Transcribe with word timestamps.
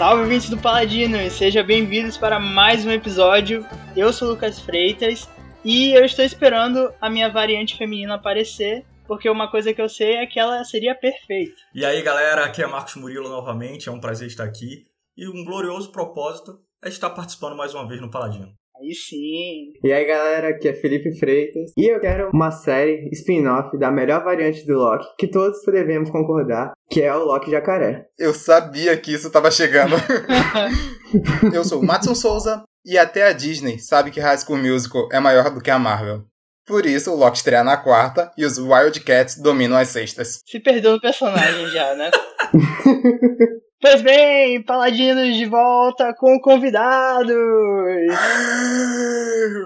Salve, 0.00 0.22
ouvintes 0.22 0.48
do 0.48 0.56
Paladino, 0.56 1.18
e 1.18 1.28
sejam 1.28 1.62
bem-vindos 1.62 2.16
para 2.16 2.40
mais 2.40 2.86
um 2.86 2.90
episódio. 2.90 3.66
Eu 3.94 4.14
sou 4.14 4.28
o 4.28 4.30
Lucas 4.30 4.58
Freitas 4.58 5.28
e 5.62 5.92
eu 5.92 6.02
estou 6.06 6.24
esperando 6.24 6.90
a 6.98 7.10
minha 7.10 7.28
variante 7.28 7.76
feminina 7.76 8.14
aparecer, 8.14 8.86
porque 9.06 9.28
uma 9.28 9.50
coisa 9.50 9.74
que 9.74 9.82
eu 9.82 9.90
sei 9.90 10.14
é 10.14 10.24
que 10.24 10.40
ela 10.40 10.64
seria 10.64 10.94
perfeita. 10.94 11.54
E 11.74 11.84
aí, 11.84 12.00
galera, 12.00 12.46
aqui 12.46 12.62
é 12.62 12.66
Marcos 12.66 12.94
Murilo 12.94 13.28
novamente, 13.28 13.90
é 13.90 13.92
um 13.92 14.00
prazer 14.00 14.28
estar 14.28 14.44
aqui. 14.44 14.86
E 15.14 15.28
um 15.28 15.44
glorioso 15.44 15.92
propósito 15.92 16.58
é 16.82 16.88
estar 16.88 17.10
participando 17.10 17.54
mais 17.54 17.74
uma 17.74 17.86
vez 17.86 18.00
no 18.00 18.10
Paladino. 18.10 18.54
Aí 18.80 18.94
sim. 18.94 19.72
E 19.84 19.92
aí 19.92 20.06
galera, 20.06 20.48
aqui 20.48 20.66
é 20.66 20.72
Felipe 20.72 21.14
Freitas 21.18 21.70
e 21.76 21.92
eu 21.92 22.00
quero 22.00 22.30
uma 22.32 22.50
série 22.50 23.10
spin-off 23.12 23.76
da 23.78 23.90
melhor 23.90 24.24
variante 24.24 24.64
do 24.64 24.72
Loki 24.72 25.06
que 25.18 25.28
todos 25.28 25.58
devemos 25.66 26.08
concordar, 26.08 26.72
que 26.88 27.02
é 27.02 27.14
o 27.14 27.24
Loki 27.24 27.50
Jacaré. 27.50 28.06
Eu 28.18 28.32
sabia 28.32 28.96
que 28.96 29.12
isso 29.12 29.30
tava 29.30 29.50
chegando. 29.50 29.96
eu 31.52 31.62
sou 31.62 31.82
o 31.82 31.86
Matson 31.86 32.14
Souza 32.14 32.62
e 32.82 32.96
até 32.96 33.24
a 33.28 33.32
Disney 33.34 33.78
sabe 33.78 34.10
que 34.10 34.18
High 34.18 34.38
School 34.38 34.58
Musical 34.58 35.10
é 35.12 35.20
maior 35.20 35.50
do 35.50 35.60
que 35.60 35.70
a 35.70 35.78
Marvel. 35.78 36.24
Por 36.66 36.86
isso, 36.86 37.12
o 37.12 37.16
Loki 37.16 37.36
estreia 37.36 37.62
na 37.62 37.76
quarta 37.76 38.32
e 38.38 38.46
os 38.46 38.56
Wildcats 38.56 39.36
dominam 39.36 39.76
as 39.76 39.88
sextas. 39.88 40.40
Se 40.46 40.58
perdeu 40.58 40.92
no 40.92 41.00
personagem 41.00 41.66
já, 41.66 41.94
né? 41.96 42.10
Pois 43.82 44.02
bem, 44.02 44.62
Paladinos 44.62 45.34
de 45.34 45.46
volta 45.46 46.12
com 46.12 46.38
convidados! 46.38 47.34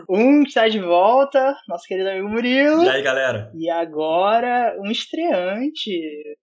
Um 0.08 0.44
está 0.44 0.68
de 0.68 0.78
volta, 0.78 1.56
nosso 1.66 1.84
querido 1.88 2.08
amigo 2.08 2.28
Murilo. 2.28 2.84
E 2.84 2.88
aí, 2.88 3.02
galera? 3.02 3.50
E 3.52 3.68
agora, 3.68 4.76
um 4.78 4.88
estreante. 4.88 5.90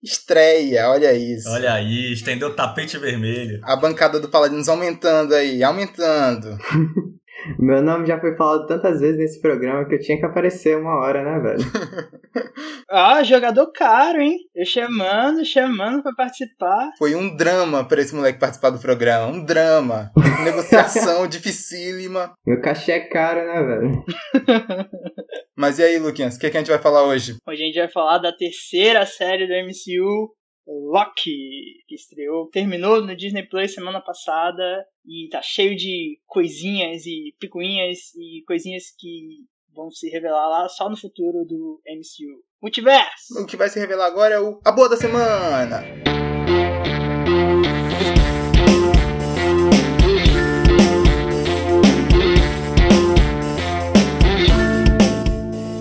Estreia, 0.03 0.89
olha 0.89 1.13
isso. 1.13 1.49
Olha 1.49 1.71
aí, 1.71 2.11
estendeu 2.11 2.49
o 2.49 2.55
tapete 2.55 2.97
vermelho. 2.97 3.61
A 3.63 3.77
bancada 3.77 4.19
do 4.19 4.27
Paladinos 4.27 4.67
aumentando 4.67 5.33
aí, 5.33 5.63
aumentando. 5.63 6.57
Meu 7.59 7.81
nome 7.81 8.07
já 8.07 8.19
foi 8.19 8.35
falado 8.35 8.67
tantas 8.67 8.99
vezes 8.99 9.17
nesse 9.17 9.41
programa 9.41 9.87
que 9.87 9.95
eu 9.95 9.99
tinha 9.99 10.17
que 10.17 10.25
aparecer 10.25 10.77
uma 10.77 10.99
hora, 10.99 11.23
né, 11.23 11.39
velho? 11.39 11.63
ah, 12.89 13.23
jogador 13.23 13.71
caro, 13.71 14.21
hein? 14.21 14.37
Eu 14.55 14.65
chamando, 14.65 15.43
chamando 15.45 16.03
pra 16.03 16.13
participar. 16.13 16.91
Foi 16.97 17.15
um 17.15 17.35
drama 17.35 17.83
pra 17.83 18.01
esse 18.01 18.15
moleque 18.15 18.39
participar 18.39 18.69
do 18.69 18.79
programa. 18.79 19.27
Um 19.27 19.43
drama. 19.43 20.11
Negociação 20.43 21.27
dificílima. 21.27 22.33
Meu 22.45 22.61
cachê 22.61 22.93
é 22.93 22.99
caro, 22.99 23.45
né, 23.45 23.63
velho? 23.63 24.05
Mas 25.57 25.79
e 25.79 25.83
aí, 25.83 25.99
Luquinhas, 25.99 26.35
o 26.35 26.39
que, 26.39 26.47
é 26.47 26.49
que 26.49 26.57
a 26.57 26.59
gente 26.59 26.71
vai 26.71 26.79
falar 26.79 27.03
hoje? 27.03 27.35
Hoje 27.47 27.61
a 27.61 27.65
gente 27.65 27.79
vai 27.79 27.89
falar 27.89 28.17
da 28.17 28.31
terceira 28.31 29.05
série 29.05 29.47
do 29.47 29.53
MCU, 29.53 30.33
Loki, 30.67 31.83
que 31.87 31.95
estreou, 31.95 32.49
terminou 32.49 33.01
no 33.01 33.15
Disney 33.15 33.47
Plus 33.47 33.73
semana 33.73 34.01
passada 34.01 34.85
e 35.05 35.27
tá 35.29 35.41
cheio 35.41 35.75
de 35.75 36.19
coisinhas 36.25 37.05
e 37.05 37.35
picuinhas 37.39 38.13
e 38.15 38.43
coisinhas 38.45 38.85
que 38.97 39.45
vão 39.73 39.89
se 39.89 40.09
revelar 40.09 40.47
lá 40.47 40.69
só 40.69 40.89
no 40.89 40.97
futuro 40.97 41.45
do 41.45 41.81
MCU. 41.87 42.43
Multiverso! 42.61 43.41
O 43.41 43.45
que 43.45 43.57
vai 43.57 43.69
se 43.69 43.79
revelar 43.79 44.05
agora 44.05 44.35
é 44.35 44.39
o 44.39 44.59
A 44.63 44.71
Boa 44.71 44.89
da 44.89 44.97
Semana! 44.97 45.83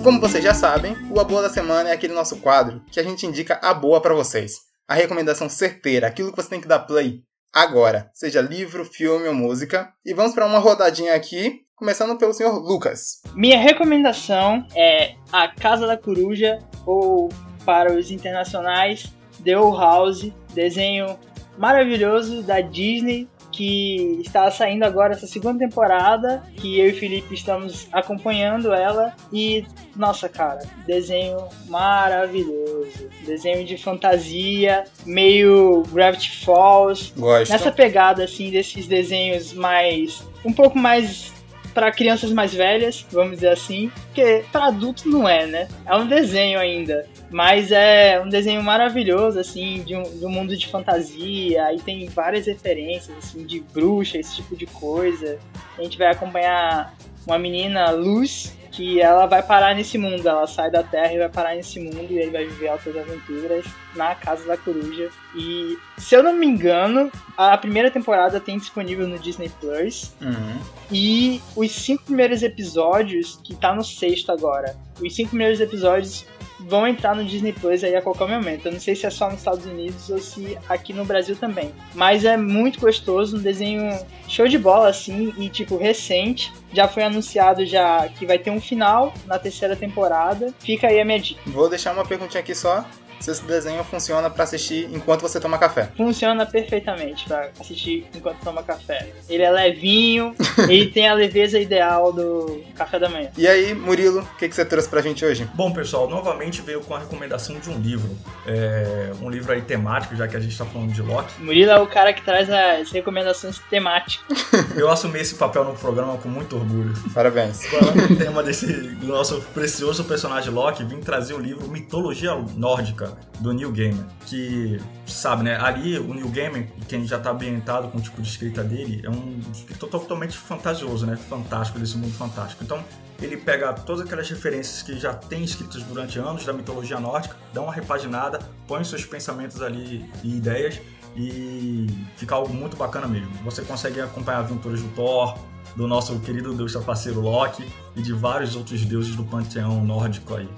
Como 0.03 0.19
vocês 0.19 0.43
já 0.43 0.53
sabem, 0.53 0.93
o 1.11 1.19
A 1.19 1.23
Boa 1.23 1.43
da 1.43 1.49
Semana 1.49 1.89
é 1.89 1.93
aquele 1.93 2.13
nosso 2.13 2.41
quadro 2.41 2.83
que 2.91 2.99
a 2.99 3.03
gente 3.03 3.25
indica 3.25 3.59
a 3.61 3.73
boa 3.73 4.01
para 4.01 4.15
vocês. 4.15 4.59
A 4.87 4.95
recomendação 4.95 5.47
certeira, 5.47 6.07
aquilo 6.07 6.31
que 6.31 6.41
você 6.41 6.49
tem 6.49 6.59
que 6.59 6.67
dar 6.67 6.79
play 6.79 7.23
agora, 7.53 8.09
seja 8.13 8.41
livro, 8.41 8.85
filme 8.85 9.27
ou 9.27 9.33
música. 9.33 9.91
E 10.05 10.13
vamos 10.13 10.33
para 10.33 10.45
uma 10.45 10.59
rodadinha 10.59 11.15
aqui, 11.15 11.61
começando 11.75 12.17
pelo 12.17 12.33
senhor 12.33 12.57
Lucas. 12.59 13.21
Minha 13.33 13.59
recomendação 13.59 14.65
é 14.75 15.15
A 15.31 15.47
Casa 15.47 15.85
da 15.85 15.97
Coruja, 15.97 16.59
ou 16.85 17.29
para 17.65 17.93
os 17.93 18.11
internacionais, 18.11 19.11
The 19.43 19.57
Old 19.57 19.77
House, 19.77 20.31
desenho 20.53 21.17
maravilhoso 21.57 22.41
da 22.41 22.61
Disney 22.61 23.27
que 23.51 24.19
está 24.21 24.49
saindo 24.49 24.83
agora 24.83 25.13
essa 25.13 25.27
segunda 25.27 25.59
temporada, 25.59 26.43
que 26.55 26.79
eu 26.79 26.89
e 26.89 26.93
Felipe 26.93 27.33
estamos 27.33 27.87
acompanhando 27.91 28.73
ela. 28.73 29.13
E 29.31 29.65
nossa 29.95 30.29
cara, 30.29 30.61
desenho 30.85 31.47
maravilhoso, 31.67 33.09
desenho 33.25 33.65
de 33.65 33.77
fantasia, 33.77 34.85
meio 35.05 35.83
Gravity 35.91 36.43
Falls, 36.45 37.13
Gosto. 37.15 37.51
nessa 37.51 37.71
pegada 37.71 38.23
assim 38.23 38.49
desses 38.49 38.87
desenhos 38.87 39.53
mais 39.53 40.23
um 40.43 40.53
pouco 40.53 40.77
mais 40.77 41.31
para 41.73 41.91
crianças 41.91 42.31
mais 42.31 42.53
velhas, 42.53 43.05
vamos 43.11 43.35
dizer 43.35 43.49
assim, 43.49 43.91
porque 44.07 44.43
para 44.51 44.65
adultos 44.65 45.05
não 45.05 45.27
é, 45.27 45.45
né? 45.45 45.67
É 45.85 45.95
um 45.95 46.07
desenho 46.07 46.59
ainda, 46.59 47.07
mas 47.29 47.71
é 47.71 48.21
um 48.23 48.29
desenho 48.29 48.61
maravilhoso, 48.61 49.39
assim, 49.39 49.83
de 49.83 49.95
um, 49.95 50.03
de 50.03 50.25
um 50.25 50.29
mundo 50.29 50.55
de 50.55 50.67
fantasia, 50.67 51.65
aí 51.65 51.79
tem 51.79 52.07
várias 52.07 52.45
referências, 52.45 53.17
assim, 53.17 53.45
de 53.45 53.59
bruxa, 53.59 54.17
esse 54.17 54.35
tipo 54.35 54.55
de 54.55 54.65
coisa. 54.65 55.39
A 55.77 55.83
gente 55.83 55.97
vai 55.97 56.07
acompanhar 56.07 56.93
uma 57.25 57.37
menina, 57.37 57.91
Luz, 57.91 58.53
que 58.71 59.01
ela 59.01 59.25
vai 59.25 59.43
parar 59.43 59.75
nesse 59.75 59.97
mundo, 59.97 60.27
ela 60.27 60.47
sai 60.47 60.71
da 60.71 60.81
Terra 60.81 61.13
e 61.13 61.19
vai 61.19 61.29
parar 61.29 61.55
nesse 61.55 61.79
mundo 61.79 62.07
e 62.09 62.19
aí 62.19 62.29
vai 62.29 62.45
viver 62.45 62.69
altas 62.69 62.95
aventuras 62.95 63.65
na 63.95 64.15
Casa 64.15 64.45
da 64.47 64.55
Coruja. 64.55 65.09
E 65.35 65.77
se 65.97 66.15
eu 66.15 66.23
não 66.23 66.33
me 66.33 66.47
engano, 66.47 67.11
a 67.37 67.57
primeira 67.57 67.91
temporada 67.91 68.39
tem 68.39 68.57
disponível 68.57 69.07
no 69.07 69.19
Disney 69.19 69.51
Plus. 69.59 70.13
Uhum. 70.21 70.59
E 70.89 71.41
os 71.55 71.71
cinco 71.71 72.03
primeiros 72.03 72.41
episódios, 72.41 73.39
que 73.43 73.55
tá 73.55 73.75
no 73.75 73.83
sexto 73.83 74.31
agora, 74.31 74.75
os 75.01 75.13
cinco 75.13 75.31
primeiros 75.31 75.59
episódios 75.59 76.25
vão 76.67 76.87
entrar 76.87 77.15
no 77.15 77.23
Disney 77.23 77.53
Plus 77.53 77.83
aí 77.83 77.95
a 77.95 78.01
qualquer 78.01 78.27
momento. 78.27 78.65
Eu 78.65 78.71
não 78.71 78.79
sei 78.79 78.95
se 78.95 79.05
é 79.05 79.09
só 79.09 79.29
nos 79.29 79.39
Estados 79.39 79.65
Unidos 79.65 80.09
ou 80.09 80.19
se 80.19 80.57
aqui 80.67 80.93
no 80.93 81.05
Brasil 81.05 81.35
também. 81.35 81.73
Mas 81.93 82.25
é 82.25 82.37
muito 82.37 82.79
gostoso, 82.79 83.37
um 83.37 83.41
desenho 83.41 83.97
show 84.27 84.47
de 84.47 84.57
bola 84.57 84.89
assim 84.89 85.33
e 85.37 85.49
tipo 85.49 85.77
recente. 85.77 86.51
Já 86.73 86.87
foi 86.87 87.03
anunciado 87.03 87.65
já 87.65 88.07
que 88.07 88.25
vai 88.25 88.37
ter 88.37 88.51
um 88.51 88.61
final 88.61 89.13
na 89.25 89.37
terceira 89.37 89.75
temporada. 89.75 90.53
Fica 90.59 90.87
aí 90.87 90.99
a 90.99 91.05
minha 91.05 91.19
dica. 91.19 91.41
Vou 91.47 91.69
deixar 91.69 91.93
uma 91.93 92.05
perguntinha 92.05 92.41
aqui 92.41 92.55
só 92.55 92.85
se 93.21 93.31
esse 93.31 93.43
desenho 93.43 93.83
funciona 93.83 94.29
para 94.29 94.43
assistir 94.43 94.89
enquanto 94.91 95.21
você 95.21 95.39
toma 95.39 95.57
café. 95.57 95.89
Funciona 95.95 96.45
perfeitamente 96.45 97.25
para 97.25 97.49
assistir 97.59 98.07
enquanto 98.15 98.39
toma 98.43 98.63
café. 98.63 99.09
Ele 99.29 99.43
é 99.43 99.51
levinho, 99.51 100.35
ele 100.69 100.87
tem 100.87 101.07
a 101.07 101.13
leveza 101.13 101.59
ideal 101.59 102.11
do 102.11 102.63
café 102.75 102.99
da 102.99 103.09
manhã. 103.09 103.29
E 103.37 103.47
aí, 103.47 103.73
Murilo, 103.73 104.21
o 104.21 104.37
que, 104.37 104.49
que 104.49 104.55
você 104.55 104.65
trouxe 104.65 104.89
pra 104.89 105.01
gente 105.01 105.23
hoje? 105.23 105.47
Bom, 105.53 105.71
pessoal, 105.71 106.09
novamente 106.09 106.61
veio 106.61 106.81
com 106.81 106.95
a 106.95 106.99
recomendação 106.99 107.59
de 107.59 107.69
um 107.69 107.79
livro. 107.79 108.17
É 108.45 109.11
um 109.21 109.29
livro 109.29 109.51
aí 109.51 109.61
temático, 109.61 110.15
já 110.15 110.27
que 110.27 110.35
a 110.35 110.39
gente 110.39 110.57
tá 110.57 110.65
falando 110.65 110.91
de 110.91 111.01
Loki. 111.01 111.41
Murilo 111.41 111.71
é 111.71 111.79
o 111.79 111.87
cara 111.87 112.13
que 112.13 112.21
traz 112.21 112.49
as 112.49 112.91
recomendações 112.91 113.59
temáticas. 113.69 114.45
Eu 114.75 114.89
assumi 114.89 115.19
esse 115.19 115.35
papel 115.35 115.63
no 115.63 115.73
programa 115.73 116.17
com 116.17 116.29
muito 116.29 116.55
orgulho. 116.55 116.93
Parabéns. 117.13 117.65
Falando 117.65 118.17
tema 118.17 118.43
desse 118.43 118.65
do 118.65 119.07
nosso 119.07 119.41
precioso 119.53 120.03
personagem 120.03 120.51
Loki, 120.51 120.83
vim 120.83 120.99
trazer 120.99 121.33
o 121.33 121.39
livro 121.39 121.67
Mitologia 121.67 122.35
Nórdica, 122.55 123.10
do 123.39 123.53
Neil 123.53 123.71
Gaiman, 123.71 124.05
que 124.25 124.79
sabe, 125.05 125.43
né, 125.43 125.57
ali 125.59 125.97
o 125.97 126.13
Neil 126.13 126.29
Gaiman, 126.29 126.67
quem 126.87 127.05
já 127.05 127.19
tá 127.19 127.31
ambientado 127.31 127.87
com 127.89 127.97
o 127.97 128.01
tipo 128.01 128.21
de 128.21 128.27
escrita 128.27 128.63
dele, 128.63 129.01
é 129.03 129.09
um 129.09 129.39
escritor 129.51 129.89
totalmente 129.89 130.37
fantasioso, 130.37 131.05
né, 131.05 131.15
fantástico, 131.15 131.79
desse 131.79 131.97
mundo 131.97 132.13
fantástico. 132.13 132.63
Então, 132.63 132.83
ele 133.21 133.37
pega 133.37 133.73
todas 133.73 134.05
aquelas 134.05 134.29
referências 134.29 134.81
que 134.81 134.97
já 134.97 135.13
tem 135.13 135.43
escritas 135.43 135.83
durante 135.83 136.17
anos 136.17 136.45
da 136.45 136.53
mitologia 136.53 136.99
nórdica, 136.99 137.35
dá 137.53 137.61
uma 137.61 137.73
repaginada, 137.73 138.39
põe 138.67 138.83
seus 138.83 139.05
pensamentos 139.05 139.61
ali 139.61 140.09
e 140.23 140.37
ideias 140.37 140.79
e 141.15 141.87
fica 142.15 142.35
algo 142.35 142.53
muito 142.53 142.75
bacana 142.75 143.07
mesmo. 143.07 143.31
Você 143.43 143.61
consegue 143.61 144.01
acompanhar 144.01 144.39
aventuras 144.39 144.81
do 144.81 144.89
Thor, 144.89 145.37
do 145.75 145.87
nosso 145.87 146.19
querido 146.19 146.53
deus 146.53 146.75
parceiro 146.77 147.21
Loki 147.21 147.65
e 147.95 148.01
de 148.01 148.13
vários 148.13 148.55
outros 148.55 148.83
deuses 148.83 149.15
do 149.15 149.23
panteão 149.23 149.83
nórdico 149.83 150.35
aí 150.35 150.49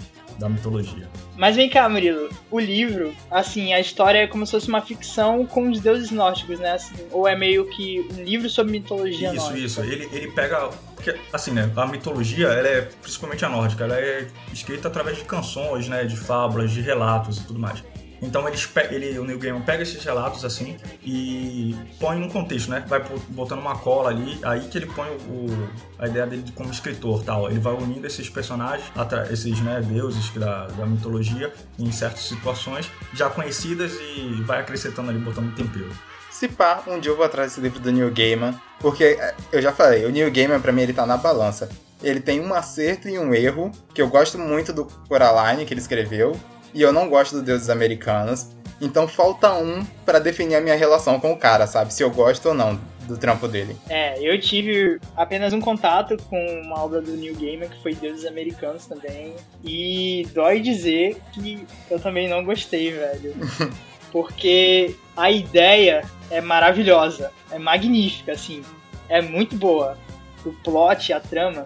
da 0.44 0.50
mitologia. 0.50 1.10
Mas 1.38 1.56
vem 1.56 1.70
cá, 1.70 1.88
Murilo, 1.88 2.30
o 2.52 2.60
livro, 2.60 3.16
assim, 3.32 3.74
a 3.74 3.80
história 3.80 4.20
é 4.20 4.28
como 4.28 4.46
se 4.46 4.52
fosse 4.52 4.68
uma 4.68 4.82
ficção 4.82 5.46
com 5.46 5.70
os 5.70 5.80
deuses 5.80 6.12
nórdicos, 6.12 6.60
né? 6.60 6.74
Assim, 6.74 6.96
ou 7.12 7.26
é 7.26 7.34
meio 7.34 7.66
que 7.70 8.06
um 8.14 8.24
livro 8.24 8.50
sobre 8.50 8.74
mitologia 8.74 9.34
isso, 9.34 9.38
nórdica? 9.38 9.66
Isso, 9.66 9.82
isso. 9.82 9.92
Ele, 9.92 10.10
ele 10.12 10.32
pega. 10.32 10.70
Porque, 10.96 11.16
assim, 11.32 11.52
né? 11.52 11.72
A 11.76 11.86
mitologia, 11.88 12.48
ela 12.48 12.68
é 12.68 12.82
principalmente 12.82 13.46
a 13.46 13.50
nórdica, 13.50 13.86
ela 13.86 13.98
é 13.98 14.28
escrita 14.52 14.90
através 14.90 15.18
de 15.18 15.24
canções, 15.24 15.88
né? 15.88 16.04
De 16.04 16.18
fábulas, 16.18 16.72
de 16.72 16.82
relatos 16.82 17.38
e 17.38 17.46
tudo 17.46 17.60
mais. 17.60 17.82
Então 18.24 18.48
ele, 18.48 18.58
ele, 18.90 19.20
o 19.20 19.26
Neil 19.26 19.38
Gaiman 19.38 19.62
pega 19.62 19.84
esses 19.84 20.02
relatos 20.04 20.46
assim 20.46 20.78
e 21.04 21.76
põe 22.00 22.18
num 22.18 22.30
contexto, 22.30 22.72
né? 22.72 22.84
Vai 22.88 23.04
botando 23.30 23.60
uma 23.60 23.78
cola 23.78 24.10
ali, 24.10 24.40
aí 24.44 24.62
que 24.62 24.78
ele 24.78 24.86
põe 24.86 25.10
o, 25.10 25.70
a 26.00 26.08
ideia 26.08 26.26
dele 26.26 26.46
como 26.56 26.72
escritor 26.72 27.24
tal. 27.24 27.50
Ele 27.50 27.60
vai 27.60 27.74
unindo 27.74 28.08
esses 28.08 28.30
personagens, 28.30 28.90
esses 29.30 29.60
né, 29.60 29.82
deuses 29.82 30.30
da, 30.32 30.68
da 30.68 30.86
mitologia 30.86 31.54
em 31.78 31.92
certas 31.92 32.24
situações 32.24 32.90
já 33.14 33.30
conhecidas 33.30 33.94
e 34.00 34.42
vai 34.44 34.62
acrescentando 34.62 35.10
ali, 35.10 35.20
botando 35.20 35.54
tempero. 35.54 35.92
Se 36.32 36.48
pá, 36.48 36.82
um 36.88 37.00
dia 37.00 37.12
eu 37.12 37.18
vou 37.18 37.26
atrás 37.26 37.52
desse 37.52 37.62
livro 37.62 37.80
do 37.80 37.92
Neil 37.92 38.12
Gaiman, 38.12 38.60
porque 38.80 39.04
é, 39.04 39.36
eu 39.52 39.62
já 39.62 39.72
falei, 39.72 40.06
o 40.06 40.10
Neil 40.10 40.32
Gaiman 40.32 40.60
pra 40.62 40.72
mim 40.72 40.82
ele 40.82 40.94
tá 40.94 41.06
na 41.06 41.18
balança. 41.18 41.70
Ele 42.02 42.20
tem 42.20 42.42
um 42.42 42.54
acerto 42.54 43.08
e 43.08 43.20
um 43.20 43.34
erro, 43.34 43.72
que 43.94 44.02
eu 44.02 44.10
gosto 44.10 44.38
muito 44.38 44.74
do 44.74 44.86
Coraline 45.08 45.66
que 45.66 45.74
ele 45.74 45.80
escreveu, 45.80 46.38
e 46.74 46.82
eu 46.82 46.92
não 46.92 47.10
gosto 47.10 47.38
do 47.38 47.42
Deuses 47.42 47.70
Americanos. 47.70 48.48
Então 48.82 49.08
falta 49.08 49.54
um 49.54 49.86
para 50.06 50.20
definir 50.20 50.56
a 50.56 50.62
minha 50.62 50.76
relação 50.76 51.20
com 51.20 51.32
o 51.32 51.38
cara, 51.38 51.68
sabe? 51.68 51.94
Se 51.94 52.04
eu 52.04 52.12
gosto 52.12 52.50
ou 52.50 52.54
não 52.54 52.80
do 53.08 53.18
trampo 53.18 53.48
dele. 53.48 53.76
É, 53.90 54.18
eu 54.20 54.40
tive 54.40 55.00
apenas 55.16 55.54
um 55.54 55.60
contato 55.60 56.18
com 56.30 56.38
uma 56.62 56.84
obra 56.84 57.02
do 57.02 57.12
New 57.12 57.36
Gamer, 57.36 57.70
que 57.70 57.82
foi 57.82 57.94
Deuses 57.94 58.26
Americanos 58.26 58.86
também. 58.86 59.36
E 59.64 60.28
dói 60.34 60.60
dizer 60.60 61.18
que 61.34 61.66
eu 61.90 62.00
também 62.00 62.28
não 62.28 62.44
gostei, 62.44 62.92
velho. 62.92 63.36
Porque 64.12 64.96
a 65.18 65.32
ideia 65.32 66.06
é 66.30 66.40
maravilhosa, 66.40 67.32
é 67.52 67.58
magnífica, 67.58 68.34
assim, 68.34 68.62
é 69.10 69.22
muito 69.22 69.56
boa. 69.56 69.98
O 70.46 70.52
plot, 70.52 71.12
a 71.14 71.20
trama, 71.20 71.66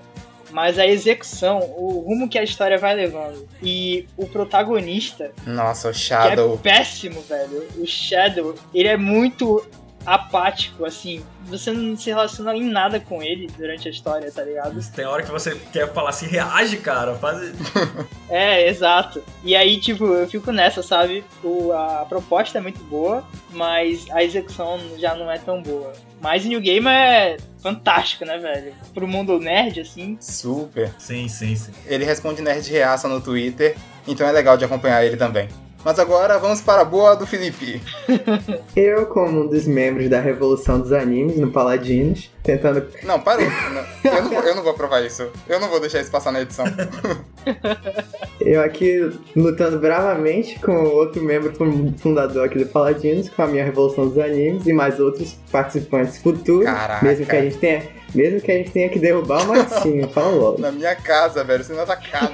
mas 0.52 0.80
a 0.80 0.86
execução, 0.86 1.60
o 1.60 2.00
rumo 2.00 2.30
que 2.30 2.38
a 2.38 2.44
história 2.44 2.78
vai 2.78 2.96
levando 2.96 3.48
e 3.62 4.08
o 4.16 4.26
protagonista. 4.28 5.32
Nossa, 5.46 5.90
o 5.90 5.94
Shadow. 5.94 6.58
Que 6.58 6.70
é 6.70 6.74
péssimo, 6.74 7.22
velho. 7.22 7.68
O 7.78 7.86
Shadow, 7.86 8.56
ele 8.74 8.88
é 8.88 8.98
muito 8.98 9.66
apático, 10.08 10.86
assim. 10.86 11.22
Você 11.48 11.72
não 11.72 11.98
se 11.98 12.10
relaciona 12.10 12.56
em 12.56 12.64
nada 12.64 12.98
com 12.98 13.22
ele 13.22 13.48
durante 13.58 13.90
a 13.90 13.92
história, 13.92 14.32
tá 14.32 14.42
ligado? 14.42 14.80
Tem 14.92 15.06
hora 15.06 15.22
que 15.22 15.30
você 15.30 15.54
quer 15.74 15.94
falar 15.94 16.12
assim, 16.12 16.28
reage, 16.28 16.78
cara, 16.78 17.14
faz. 17.16 17.52
é, 18.30 18.70
exato. 18.70 19.22
E 19.44 19.54
aí, 19.54 19.78
tipo, 19.78 20.06
eu 20.06 20.28
fico 20.28 20.52
nessa, 20.54 20.82
sabe? 20.82 21.26
O, 21.44 21.74
a 21.74 22.06
proposta 22.08 22.58
é 22.58 22.62
muito 22.62 22.82
boa, 22.86 23.22
mas 23.52 24.10
a 24.12 24.24
execução 24.24 24.80
já 24.98 25.14
não 25.14 25.30
é 25.30 25.38
tão 25.38 25.62
boa. 25.62 25.92
Mas 26.22 26.46
New 26.46 26.62
Game 26.62 26.88
é 26.88 27.36
fantástico, 27.62 28.24
né, 28.24 28.38
velho? 28.38 28.74
Pro 28.94 29.08
mundo 29.08 29.38
nerd, 29.40 29.82
assim. 29.82 30.18
Super. 30.22 30.94
Sim, 30.98 31.28
sim, 31.28 31.54
sim. 31.56 31.74
Ele 31.86 32.06
responde 32.06 32.42
nerd 32.42 32.70
reaça 32.72 33.10
no 33.10 33.20
Twitter, 33.20 33.76
então 34.08 34.26
é 34.26 34.32
legal 34.32 34.56
de 34.56 34.64
acompanhar 34.64 35.04
ele 35.04 35.18
também. 35.18 35.50
Mas 35.88 36.00
agora 36.00 36.38
vamos 36.38 36.60
para 36.60 36.82
a 36.82 36.84
boa 36.84 37.16
do 37.16 37.26
Felipe. 37.26 37.82
Eu, 38.76 39.06
como 39.06 39.44
um 39.44 39.48
dos 39.48 39.66
membros 39.66 40.10
da 40.10 40.20
Revolução 40.20 40.82
dos 40.82 40.92
Animes 40.92 41.38
no 41.38 41.50
Paladinos, 41.50 42.30
tentando. 42.44 42.86
Não, 43.04 43.18
parou. 43.22 43.46
eu, 44.04 44.22
não 44.22 44.30
vou, 44.30 44.44
eu 44.44 44.56
não 44.56 44.64
vou 44.64 44.74
provar 44.74 45.00
isso. 45.06 45.32
Eu 45.48 45.62
não 45.62 45.70
vou 45.70 45.80
deixar 45.80 46.02
isso 46.02 46.12
passar 46.12 46.34
na 46.34 46.42
edição. 46.42 46.66
eu 48.42 48.62
aqui 48.62 49.18
lutando 49.34 49.80
bravamente 49.80 50.60
com 50.60 50.76
outro 50.88 51.24
membro 51.24 51.54
fundador 51.98 52.48
aqui 52.48 52.60
do 52.60 52.66
Paladinos, 52.66 53.30
com 53.30 53.44
a 53.44 53.48
minha 53.48 53.64
Revolução 53.64 54.10
dos 54.10 54.18
Animes 54.18 54.68
e 54.68 54.74
mais 54.74 55.00
outros 55.00 55.38
participantes 55.50 56.18
futuros. 56.18 56.66
Caraca. 56.66 57.06
Mesmo 57.06 57.26
que 57.26 57.36
a 57.38 57.42
gente 57.42 57.58
tenha 57.60 57.98
mesmo 58.16 58.42
que 58.42 58.52
a 58.52 58.56
gente 58.56 58.72
tenha 58.72 58.90
que 58.90 59.00
derrubar 59.00 59.44
o 59.44 59.48
Marcinho, 59.48 60.08
fala 60.10 60.30
logo. 60.30 60.62
Na 60.62 60.72
minha 60.72 60.96
casa, 60.96 61.44
velho, 61.44 61.64
você 61.64 61.74
na 61.74 61.86
tua 61.86 61.98
casa. 61.98 62.34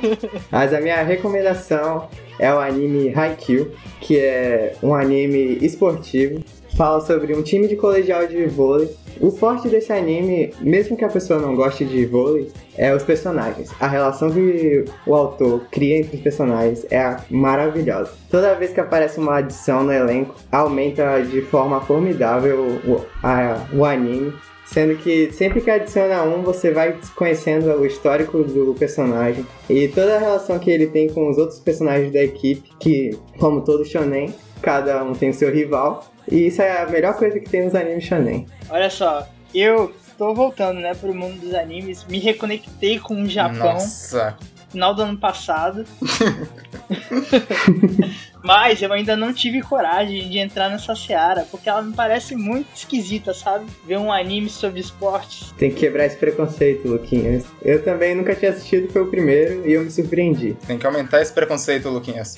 Mas 0.51 0.73
a 0.73 0.79
minha 0.79 1.01
recomendação 1.03 2.07
é 2.43 2.53
o 2.53 2.59
anime 2.59 3.13
Haikyuu, 3.15 3.71
que 4.01 4.19
é 4.19 4.75
um 4.83 4.93
anime 4.93 5.59
esportivo. 5.61 6.43
Fala 6.75 6.99
sobre 6.99 7.33
um 7.33 7.41
time 7.41 7.67
de 7.67 7.75
colegial 7.77 8.27
de 8.27 8.45
vôlei. 8.47 8.89
O 9.21 9.31
forte 9.31 9.69
desse 9.69 9.93
anime, 9.93 10.51
mesmo 10.59 10.97
que 10.97 11.05
a 11.05 11.07
pessoa 11.07 11.39
não 11.39 11.55
goste 11.55 11.85
de 11.85 12.05
vôlei, 12.05 12.51
é 12.75 12.93
os 12.93 13.03
personagens. 13.03 13.71
A 13.79 13.87
relação 13.87 14.29
que 14.29 14.83
o 15.05 15.15
autor 15.15 15.61
cria 15.71 15.99
entre 15.99 16.17
os 16.17 16.23
personagens 16.23 16.85
é 16.91 17.15
maravilhosa. 17.29 18.11
Toda 18.29 18.55
vez 18.55 18.73
que 18.73 18.81
aparece 18.81 19.19
uma 19.19 19.37
adição 19.37 19.83
no 19.83 19.93
elenco, 19.93 20.35
aumenta 20.51 21.21
de 21.21 21.41
forma 21.43 21.79
formidável 21.79 22.59
o, 22.85 23.05
a, 23.23 23.67
o 23.71 23.85
anime 23.85 24.33
Sendo 24.73 24.95
que 24.95 25.31
sempre 25.31 25.61
que 25.61 25.69
adiciona 25.69 26.23
um, 26.23 26.41
você 26.41 26.71
vai 26.71 26.97
conhecendo 27.15 27.69
o 27.79 27.85
histórico 27.85 28.43
do 28.43 28.73
personagem 28.73 29.45
e 29.69 29.87
toda 29.87 30.15
a 30.15 30.19
relação 30.19 30.57
que 30.57 30.71
ele 30.71 30.87
tem 30.87 31.07
com 31.07 31.29
os 31.29 31.37
outros 31.37 31.59
personagens 31.59 32.11
da 32.11 32.23
equipe, 32.23 32.71
que, 32.79 33.15
como 33.37 33.61
todo 33.61 33.85
shonen, 33.85 34.33
cada 34.63 35.03
um 35.03 35.13
tem 35.13 35.29
o 35.29 35.33
seu 35.33 35.53
rival. 35.53 36.11
E 36.27 36.47
isso 36.47 36.63
é 36.63 36.81
a 36.81 36.87
melhor 36.87 37.15
coisa 37.15 37.39
que 37.39 37.47
tem 37.47 37.65
nos 37.65 37.75
animes 37.75 38.05
shonen. 38.05 38.47
Olha 38.67 38.89
só, 38.89 39.27
eu 39.53 39.93
tô 40.17 40.33
voltando, 40.33 40.79
né, 40.79 40.95
pro 40.95 41.13
mundo 41.13 41.39
dos 41.39 41.53
animes, 41.53 42.03
me 42.05 42.17
reconectei 42.17 42.97
com 42.97 43.21
o 43.21 43.29
Japão. 43.29 43.73
Nossa! 43.73 44.35
Final 44.71 44.95
do 44.95 45.03
ano 45.03 45.19
passado. 45.19 45.85
Mas 48.43 48.81
eu 48.81 48.91
ainda 48.91 49.15
não 49.15 49.33
tive 49.33 49.61
coragem 49.61 50.29
de 50.29 50.37
entrar 50.37 50.69
nessa 50.69 50.93
seara, 50.95 51.47
porque 51.49 51.69
ela 51.69 51.81
me 51.81 51.93
parece 51.93 52.35
muito 52.35 52.67
esquisita, 52.75 53.33
sabe? 53.33 53.65
Ver 53.87 53.97
um 53.97 54.11
anime 54.11 54.49
sobre 54.49 54.81
esportes. 54.81 55.53
Tem 55.57 55.71
que 55.71 55.79
quebrar 55.79 56.05
esse 56.05 56.17
preconceito, 56.17 56.87
Luquinhas. 56.87 57.45
Eu 57.61 57.81
também 57.83 58.13
nunca 58.13 58.35
tinha 58.35 58.51
assistido, 58.51 58.91
foi 58.91 59.01
o 59.01 59.07
primeiro, 59.07 59.65
e 59.65 59.71
eu 59.71 59.83
me 59.83 59.89
surpreendi. 59.89 60.57
Tem 60.67 60.77
que 60.77 60.85
aumentar 60.85 61.21
esse 61.21 61.31
preconceito, 61.31 61.89
Luquinhas. 61.89 62.35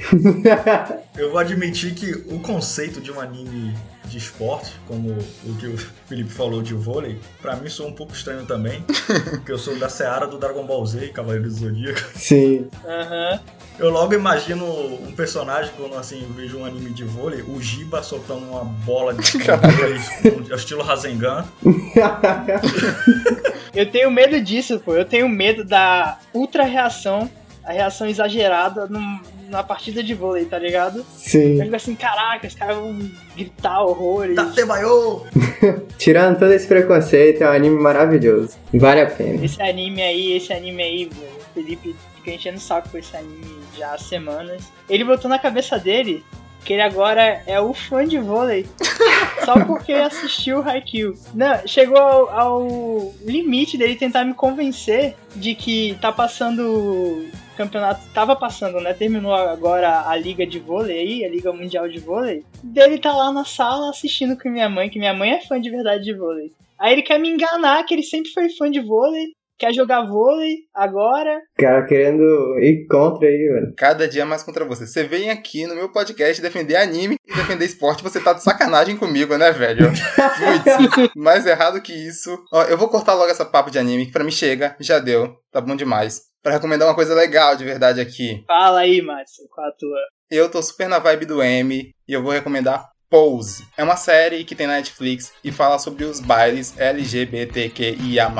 eu 1.18 1.32
vou 1.32 1.40
admitir 1.40 1.96
que 1.96 2.12
o 2.32 2.40
conceito 2.40 3.02
de 3.02 3.12
um 3.12 3.20
anime 3.20 3.74
de 4.08 4.18
esporte, 4.18 4.74
como 4.88 5.18
o 5.44 5.56
que 5.56 5.68
o 5.68 5.78
Felipe 5.78 6.32
falou 6.32 6.62
de 6.62 6.74
vôlei, 6.74 7.20
para 7.42 7.56
mim 7.56 7.70
sou 7.70 7.88
um 7.88 7.94
pouco 7.94 8.14
estranho 8.14 8.46
também, 8.46 8.84
porque 9.32 9.52
eu 9.52 9.58
sou 9.58 9.78
da 9.78 9.90
seara 9.90 10.28
do 10.28 10.38
Dragon 10.38 10.66
Ball 10.66 10.86
Z, 10.86 11.10
Cavaleiro 11.10 11.48
do 11.48 11.54
Zodíaco. 11.54 12.00
Sim. 12.16 12.68
Aham. 12.86 13.34
Uhum. 13.34 13.40
Eu 13.78 13.90
logo 13.90 14.14
imagino 14.14 14.66
um 14.66 15.12
personagem, 15.12 15.70
quando 15.76 15.98
assim, 15.98 16.26
vejo 16.34 16.60
um 16.60 16.66
anime 16.66 16.92
de 16.92 17.04
vôlei, 17.04 17.42
o 17.42 17.62
Giba 17.62 18.02
soltando 18.02 18.46
uma 18.46 18.64
bola 18.64 19.14
de 19.14 19.32
vôlei, 19.38 20.56
estilo 20.56 20.82
Rasengan. 20.82 21.46
eu 23.76 23.92
tenho 23.92 24.10
medo 24.10 24.40
disso, 24.40 24.80
pô. 24.80 24.96
Eu 24.96 25.04
tenho 25.04 25.28
medo 25.28 25.66
da 25.66 26.18
ultra 26.34 26.64
reação, 26.64 27.30
a 27.66 27.74
reação 27.74 28.08
exagerada 28.08 28.88
num, 28.88 29.20
na 29.50 29.64
partida 29.64 30.04
de 30.04 30.14
vôlei, 30.14 30.46
tá 30.46 30.58
ligado? 30.58 31.06
Sim. 31.16 31.58
Eu 31.58 31.64
fico 31.64 31.76
assim, 31.76 31.96
caraca, 31.96 32.48
os 32.48 32.56
caras 32.56 32.78
vão 32.78 33.12
gritar 33.36 33.82
horrores. 33.82 34.36
Tatebaiô! 34.36 35.22
Tirando 35.98 36.40
todo 36.40 36.52
esse 36.52 36.68
preconceito, 36.68 37.44
é 37.44 37.50
um 37.50 37.54
anime 37.54 37.80
maravilhoso. 37.80 38.58
Vale 38.74 39.02
a 39.02 39.08
pena. 39.08 39.44
Esse 39.44 39.62
anime 39.62 40.02
aí, 40.02 40.34
esse 40.34 40.54
anime 40.54 40.84
aí, 40.84 41.06
velho. 41.06 41.36
Felipe 41.54 41.96
fica 42.16 42.32
enchendo 42.32 42.58
o 42.58 42.62
saco 42.62 42.90
com 42.90 42.98
esse 42.98 43.16
anime 43.16 43.60
já 43.78 43.94
há 43.94 43.98
semanas. 43.98 44.64
Ele 44.90 45.04
botou 45.04 45.30
na 45.30 45.40
cabeça 45.40 45.80
dele 45.80 46.24
que 46.66 46.74
ele 46.74 46.82
agora 46.82 47.44
é 47.46 47.62
o 47.62 47.74
fã 47.74 48.06
de 48.06 48.18
vôlei. 48.18 48.66
só 49.46 49.64
porque 49.66 49.94
assistiu 49.94 50.60
o 50.60 50.64
Haikyuu. 50.64 51.14
Não, 51.34 51.66
chegou 51.68 51.98
ao, 51.98 52.30
ao, 52.30 53.14
limite 53.24 53.78
dele 53.78 53.96
tentar 53.96 54.26
me 54.26 54.34
convencer 54.34 55.16
de 55.36 55.54
que 55.54 55.96
tá 56.02 56.12
passando 56.12 57.26
campeonato 57.56 58.08
tava 58.14 58.36
passando, 58.36 58.80
né? 58.80 58.94
Terminou 58.94 59.34
agora 59.34 60.08
a 60.08 60.16
liga 60.16 60.46
de 60.46 60.60
vôlei 60.60 61.26
a 61.26 61.30
liga 61.30 61.52
mundial 61.52 61.88
de 61.88 62.00
vôlei. 62.00 62.44
Dele 62.64 62.98
tá 62.98 63.16
lá 63.16 63.32
na 63.32 63.46
sala 63.46 63.90
assistindo 63.90 64.38
com 64.38 64.50
minha 64.50 64.70
mãe, 64.70 64.90
que 64.90 65.00
minha 65.00 65.14
mãe 65.14 65.32
é 65.32 65.42
fã 65.42 65.60
de 65.60 65.70
verdade 65.70 66.04
de 66.04 66.14
vôlei. 66.14 66.52
Aí 66.78 66.94
ele 66.94 67.02
quer 67.02 67.20
me 67.20 67.30
enganar 67.30 67.84
que 67.86 67.94
ele 67.94 68.04
sempre 68.04 68.32
foi 68.32 68.50
fã 68.50 68.70
de 68.70 68.82
vôlei 68.82 69.34
quer 69.58 69.74
jogar 69.74 70.06
vôlei 70.06 70.58
agora. 70.74 71.42
Cara, 71.58 71.86
querendo 71.86 72.24
ir 72.60 72.86
contra 72.90 73.28
aí, 73.28 73.50
mano. 73.54 73.74
Cada 73.78 74.08
dia 74.08 74.26
mais 74.26 74.44
contra 74.44 74.66
você. 74.66 74.86
Você 74.86 75.04
vem 75.04 75.30
aqui 75.30 75.66
no 75.66 75.76
meu 75.76 75.92
podcast 75.92 76.42
defender 76.42 76.76
anime 76.76 77.18
e 77.26 77.34
defender 77.34 77.66
esporte, 77.66 78.04
você 78.04 78.20
tá 78.20 78.34
de 78.34 78.44
sacanagem 78.44 78.98
comigo, 78.98 79.38
né, 79.38 79.52
velho? 79.52 79.92
Muito. 80.68 81.12
Mais 81.16 81.46
errado 81.46 81.82
que 81.82 81.94
isso. 81.94 82.38
Ó, 82.52 82.64
eu 82.64 82.78
vou 82.78 82.90
cortar 82.90 83.14
logo 83.14 83.32
essa 83.32 83.46
papo 83.46 83.72
de 83.72 83.80
anime, 83.80 84.06
que 84.06 84.12
pra 84.12 84.24
mim 84.24 84.32
chega, 84.32 84.76
já 84.80 85.00
deu. 85.00 85.36
Tá 85.52 85.62
bom 85.62 85.76
demais. 85.76 86.22
Pra 86.44 86.54
recomendar 86.54 86.88
uma 86.88 86.96
coisa 86.96 87.16
legal 87.16 87.56
de 87.56 87.64
verdade 87.64 88.00
aqui. 88.00 88.44
Fala 88.46 88.82
aí, 88.82 89.02
Márcio, 89.02 89.48
qual 89.50 89.68
a 89.68 89.72
tua? 89.72 89.98
Eu 90.30 90.50
tô 90.50 90.62
super 90.62 90.88
na 90.88 91.00
vibe 91.00 91.26
do 91.26 91.42
M 91.42 91.92
e 92.08 92.14
eu 92.14 92.22
vou 92.22 92.32
recomendar 92.32 92.88
Pose. 93.10 93.66
É 93.78 93.84
uma 93.84 93.96
série 93.96 94.44
que 94.44 94.56
tem 94.56 94.68
na 94.68 94.74
Netflix 94.74 95.32
e 95.44 95.52
fala 95.52 95.78
sobre 95.80 96.06
os 96.06 96.20
bailes 96.20 96.74
LGBTQIA+, 96.78 98.32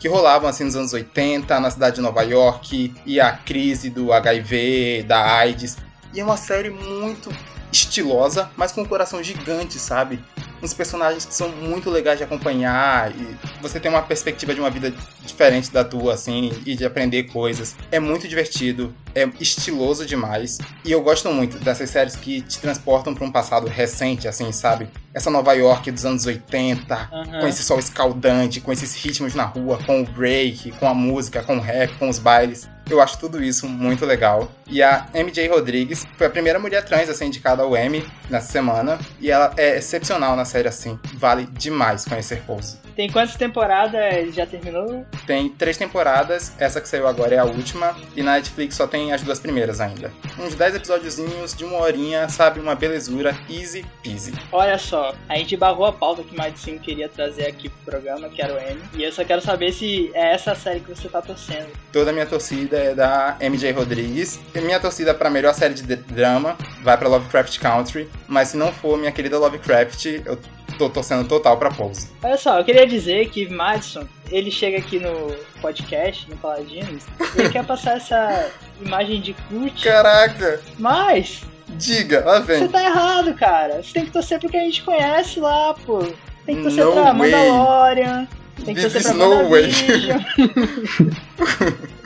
que 0.00 0.08
rolavam 0.08 0.48
assim 0.48 0.64
nos 0.64 0.76
anos 0.76 0.92
80 0.92 1.60
na 1.60 1.70
cidade 1.70 1.96
de 1.96 2.02
Nova 2.02 2.22
York 2.22 2.94
e 3.06 3.20
a 3.20 3.32
crise 3.32 3.90
do 3.90 4.12
HIV, 4.12 5.04
da 5.06 5.36
AIDS. 5.36 5.76
E 6.12 6.20
é 6.20 6.24
uma 6.24 6.36
série 6.36 6.70
muito 6.70 7.30
estilosa, 7.72 8.50
mas 8.56 8.72
com 8.72 8.82
um 8.82 8.86
coração 8.86 9.22
gigante, 9.22 9.78
sabe? 9.78 10.22
Uns 10.62 10.74
personagens 10.74 11.24
que 11.24 11.34
são 11.34 11.48
muito 11.50 11.90
legais 11.90 12.18
de 12.18 12.24
acompanhar 12.24 13.12
e 13.14 13.36
você 13.60 13.78
tem 13.78 13.90
uma 13.90 14.02
perspectiva 14.02 14.54
de 14.54 14.60
uma 14.60 14.70
vida 14.70 14.92
diferente 15.20 15.70
da 15.70 15.84
tua, 15.84 16.14
assim, 16.14 16.52
e 16.64 16.74
de 16.74 16.84
aprender 16.84 17.24
coisas. 17.24 17.76
É 17.90 18.00
muito 18.00 18.26
divertido, 18.26 18.94
é 19.14 19.28
estiloso 19.40 20.04
demais 20.06 20.58
e 20.84 20.92
eu 20.92 21.02
gosto 21.02 21.30
muito 21.30 21.58
dessas 21.58 21.90
séries 21.90 22.16
que 22.16 22.40
te 22.42 22.58
transportam 22.58 23.14
para 23.14 23.24
um 23.24 23.32
passado 23.32 23.66
recente, 23.66 24.26
assim, 24.26 24.50
sabe? 24.52 24.88
Essa 25.18 25.30
Nova 25.30 25.52
York 25.52 25.90
dos 25.90 26.06
anos 26.06 26.26
80, 26.26 27.08
uhum. 27.10 27.40
com 27.40 27.48
esse 27.48 27.64
sol 27.64 27.80
escaldante, 27.80 28.60
com 28.60 28.72
esses 28.72 28.94
ritmos 28.94 29.34
na 29.34 29.42
rua, 29.42 29.76
com 29.84 30.02
o 30.02 30.04
break, 30.04 30.70
com 30.78 30.86
a 30.86 30.94
música, 30.94 31.42
com 31.42 31.56
o 31.56 31.60
rap, 31.60 31.92
com 31.98 32.08
os 32.08 32.20
bailes. 32.20 32.68
Eu 32.88 33.00
acho 33.00 33.18
tudo 33.18 33.42
isso 33.42 33.68
muito 33.68 34.06
legal. 34.06 34.48
E 34.68 34.80
a 34.80 35.08
MJ 35.12 35.48
Rodrigues 35.48 36.06
foi 36.16 36.28
a 36.28 36.30
primeira 36.30 36.60
mulher 36.60 36.84
trans 36.84 37.08
a 37.08 37.14
ser 37.14 37.24
indicada 37.24 37.64
ao 37.64 37.76
Emmy 37.76 38.06
nessa 38.30 38.52
semana. 38.52 38.96
E 39.18 39.28
ela 39.28 39.52
é 39.56 39.78
excepcional 39.78 40.36
na 40.36 40.44
série 40.44 40.68
assim. 40.68 40.96
Vale 41.14 41.46
demais 41.46 42.04
conhecer 42.04 42.40
Pose. 42.46 42.78
Tem 42.98 43.08
quantas 43.08 43.36
temporadas? 43.36 44.34
Já 44.34 44.44
terminou? 44.44 45.06
Tem 45.24 45.48
três 45.50 45.76
temporadas, 45.76 46.52
essa 46.58 46.80
que 46.80 46.88
saiu 46.88 47.06
agora 47.06 47.32
é 47.32 47.38
a 47.38 47.44
última, 47.44 47.96
e 48.16 48.24
na 48.24 48.32
Netflix 48.32 48.74
só 48.74 48.88
tem 48.88 49.12
as 49.12 49.22
duas 49.22 49.38
primeiras 49.38 49.80
ainda. 49.80 50.12
Uns 50.36 50.56
10 50.56 50.74
episódiozinhos 50.74 51.54
de 51.54 51.64
uma 51.64 51.78
horinha, 51.78 52.28
sabe? 52.28 52.58
Uma 52.58 52.74
belezura, 52.74 53.38
easy 53.48 53.86
peasy. 54.02 54.32
Olha 54.50 54.76
só, 54.78 55.14
a 55.28 55.36
gente 55.36 55.56
barrou 55.56 55.86
a 55.86 55.92
pauta 55.92 56.24
que 56.24 56.34
o 56.34 56.36
Madison 56.36 56.76
queria 56.76 57.08
trazer 57.08 57.46
aqui 57.46 57.68
pro 57.68 57.92
programa, 57.92 58.28
que 58.30 58.42
era 58.42 58.52
o 58.52 58.58
M, 58.58 58.80
e 58.92 59.04
eu 59.04 59.12
só 59.12 59.24
quero 59.24 59.40
saber 59.40 59.70
se 59.70 60.10
é 60.12 60.34
essa 60.34 60.56
série 60.56 60.80
que 60.80 60.92
você 60.92 61.08
tá 61.08 61.22
torcendo. 61.22 61.68
Toda 61.92 62.10
a 62.10 62.12
minha 62.12 62.26
torcida 62.26 62.78
é 62.78 62.94
da 62.96 63.36
MJ 63.40 63.70
Rodrigues, 63.70 64.40
e 64.52 64.60
minha 64.60 64.80
torcida 64.80 65.14
pra 65.14 65.30
melhor 65.30 65.54
série 65.54 65.74
de 65.74 65.84
drama 65.94 66.58
vai 66.82 66.98
pra 66.98 67.08
Lovecraft 67.08 67.60
Country, 67.60 68.10
mas 68.26 68.48
se 68.48 68.56
não 68.56 68.72
for 68.72 68.98
minha 68.98 69.12
querida 69.12 69.38
Lovecraft, 69.38 70.04
eu 70.26 70.36
tô 70.76 70.90
torcendo 70.90 71.26
total 71.26 71.56
pra 71.56 71.70
Pose. 71.70 72.08
Olha 72.22 72.36
só, 72.36 72.58
eu 72.58 72.64
queria 72.64 72.86
dizer 72.86 73.30
que 73.30 73.48
Madison, 73.48 74.06
ele 74.30 74.50
chega 74.50 74.78
aqui 74.78 74.98
no 75.00 75.34
podcast, 75.60 76.28
no 76.28 76.36
Paladinos, 76.36 77.04
e 77.36 77.40
ele 77.40 77.50
quer 77.50 77.64
passar 77.64 77.96
essa 77.96 78.50
imagem 78.80 79.20
de 79.20 79.34
cult, 79.48 79.82
Caraca! 79.82 80.60
mas 80.78 81.42
Diga, 81.70 82.24
lá 82.24 82.40
você 82.40 82.60
vem. 82.60 82.68
tá 82.68 82.82
errado, 82.82 83.34
cara. 83.34 83.82
Você 83.82 83.92
tem 83.92 84.04
que 84.06 84.10
torcer 84.10 84.40
pro 84.40 84.48
que 84.48 84.56
a 84.56 84.60
gente 84.60 84.82
conhece 84.82 85.38
lá, 85.38 85.74
pô. 85.74 85.98
Tem 86.46 86.56
que 86.56 86.62
torcer 86.62 86.84
No 86.84 86.92
pra 86.92 87.12
way. 87.12 87.30
Mandalorian, 87.30 88.26
tem 88.64 88.74
que 88.74 88.80
This 88.80 88.92
torcer 88.92 89.14
pra 89.14 89.26
no 89.26 89.50
way. 89.50 89.70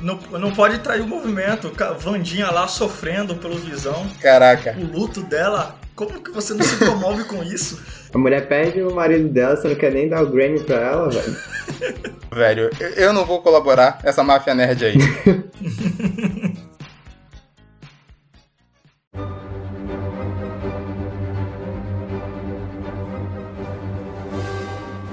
Não, 0.00 0.16
não 0.38 0.52
pode 0.52 0.78
trair 0.78 1.00
o 1.00 1.06
movimento. 1.08 1.72
Vandinha 1.98 2.50
lá 2.50 2.68
sofrendo 2.68 3.34
pelo 3.34 3.58
Visão. 3.58 4.06
Caraca. 4.20 4.76
O 4.78 4.84
luto 4.84 5.22
dela. 5.22 5.76
Como 5.98 6.22
que 6.22 6.30
você 6.30 6.54
não 6.54 6.62
se 6.64 6.76
comove 6.86 7.24
com 7.24 7.42
isso? 7.42 7.82
A 8.14 8.18
mulher 8.18 8.46
perde 8.46 8.80
o 8.84 8.94
marido 8.94 9.28
dela, 9.30 9.56
você 9.56 9.66
não 9.66 9.74
quer 9.74 9.90
nem 9.90 10.08
dar 10.08 10.22
o 10.22 10.30
Grammy 10.30 10.60
pra 10.60 10.76
ela, 10.76 11.10
velho. 11.10 11.36
Velho, 12.32 12.70
eu- 12.78 12.88
eu 12.90 13.12
não 13.12 13.24
vou 13.24 13.42
colaborar 13.42 13.98
essa 14.04 14.22
máfia 14.22 14.54
nerd 14.54 14.84
aí. 14.84 14.96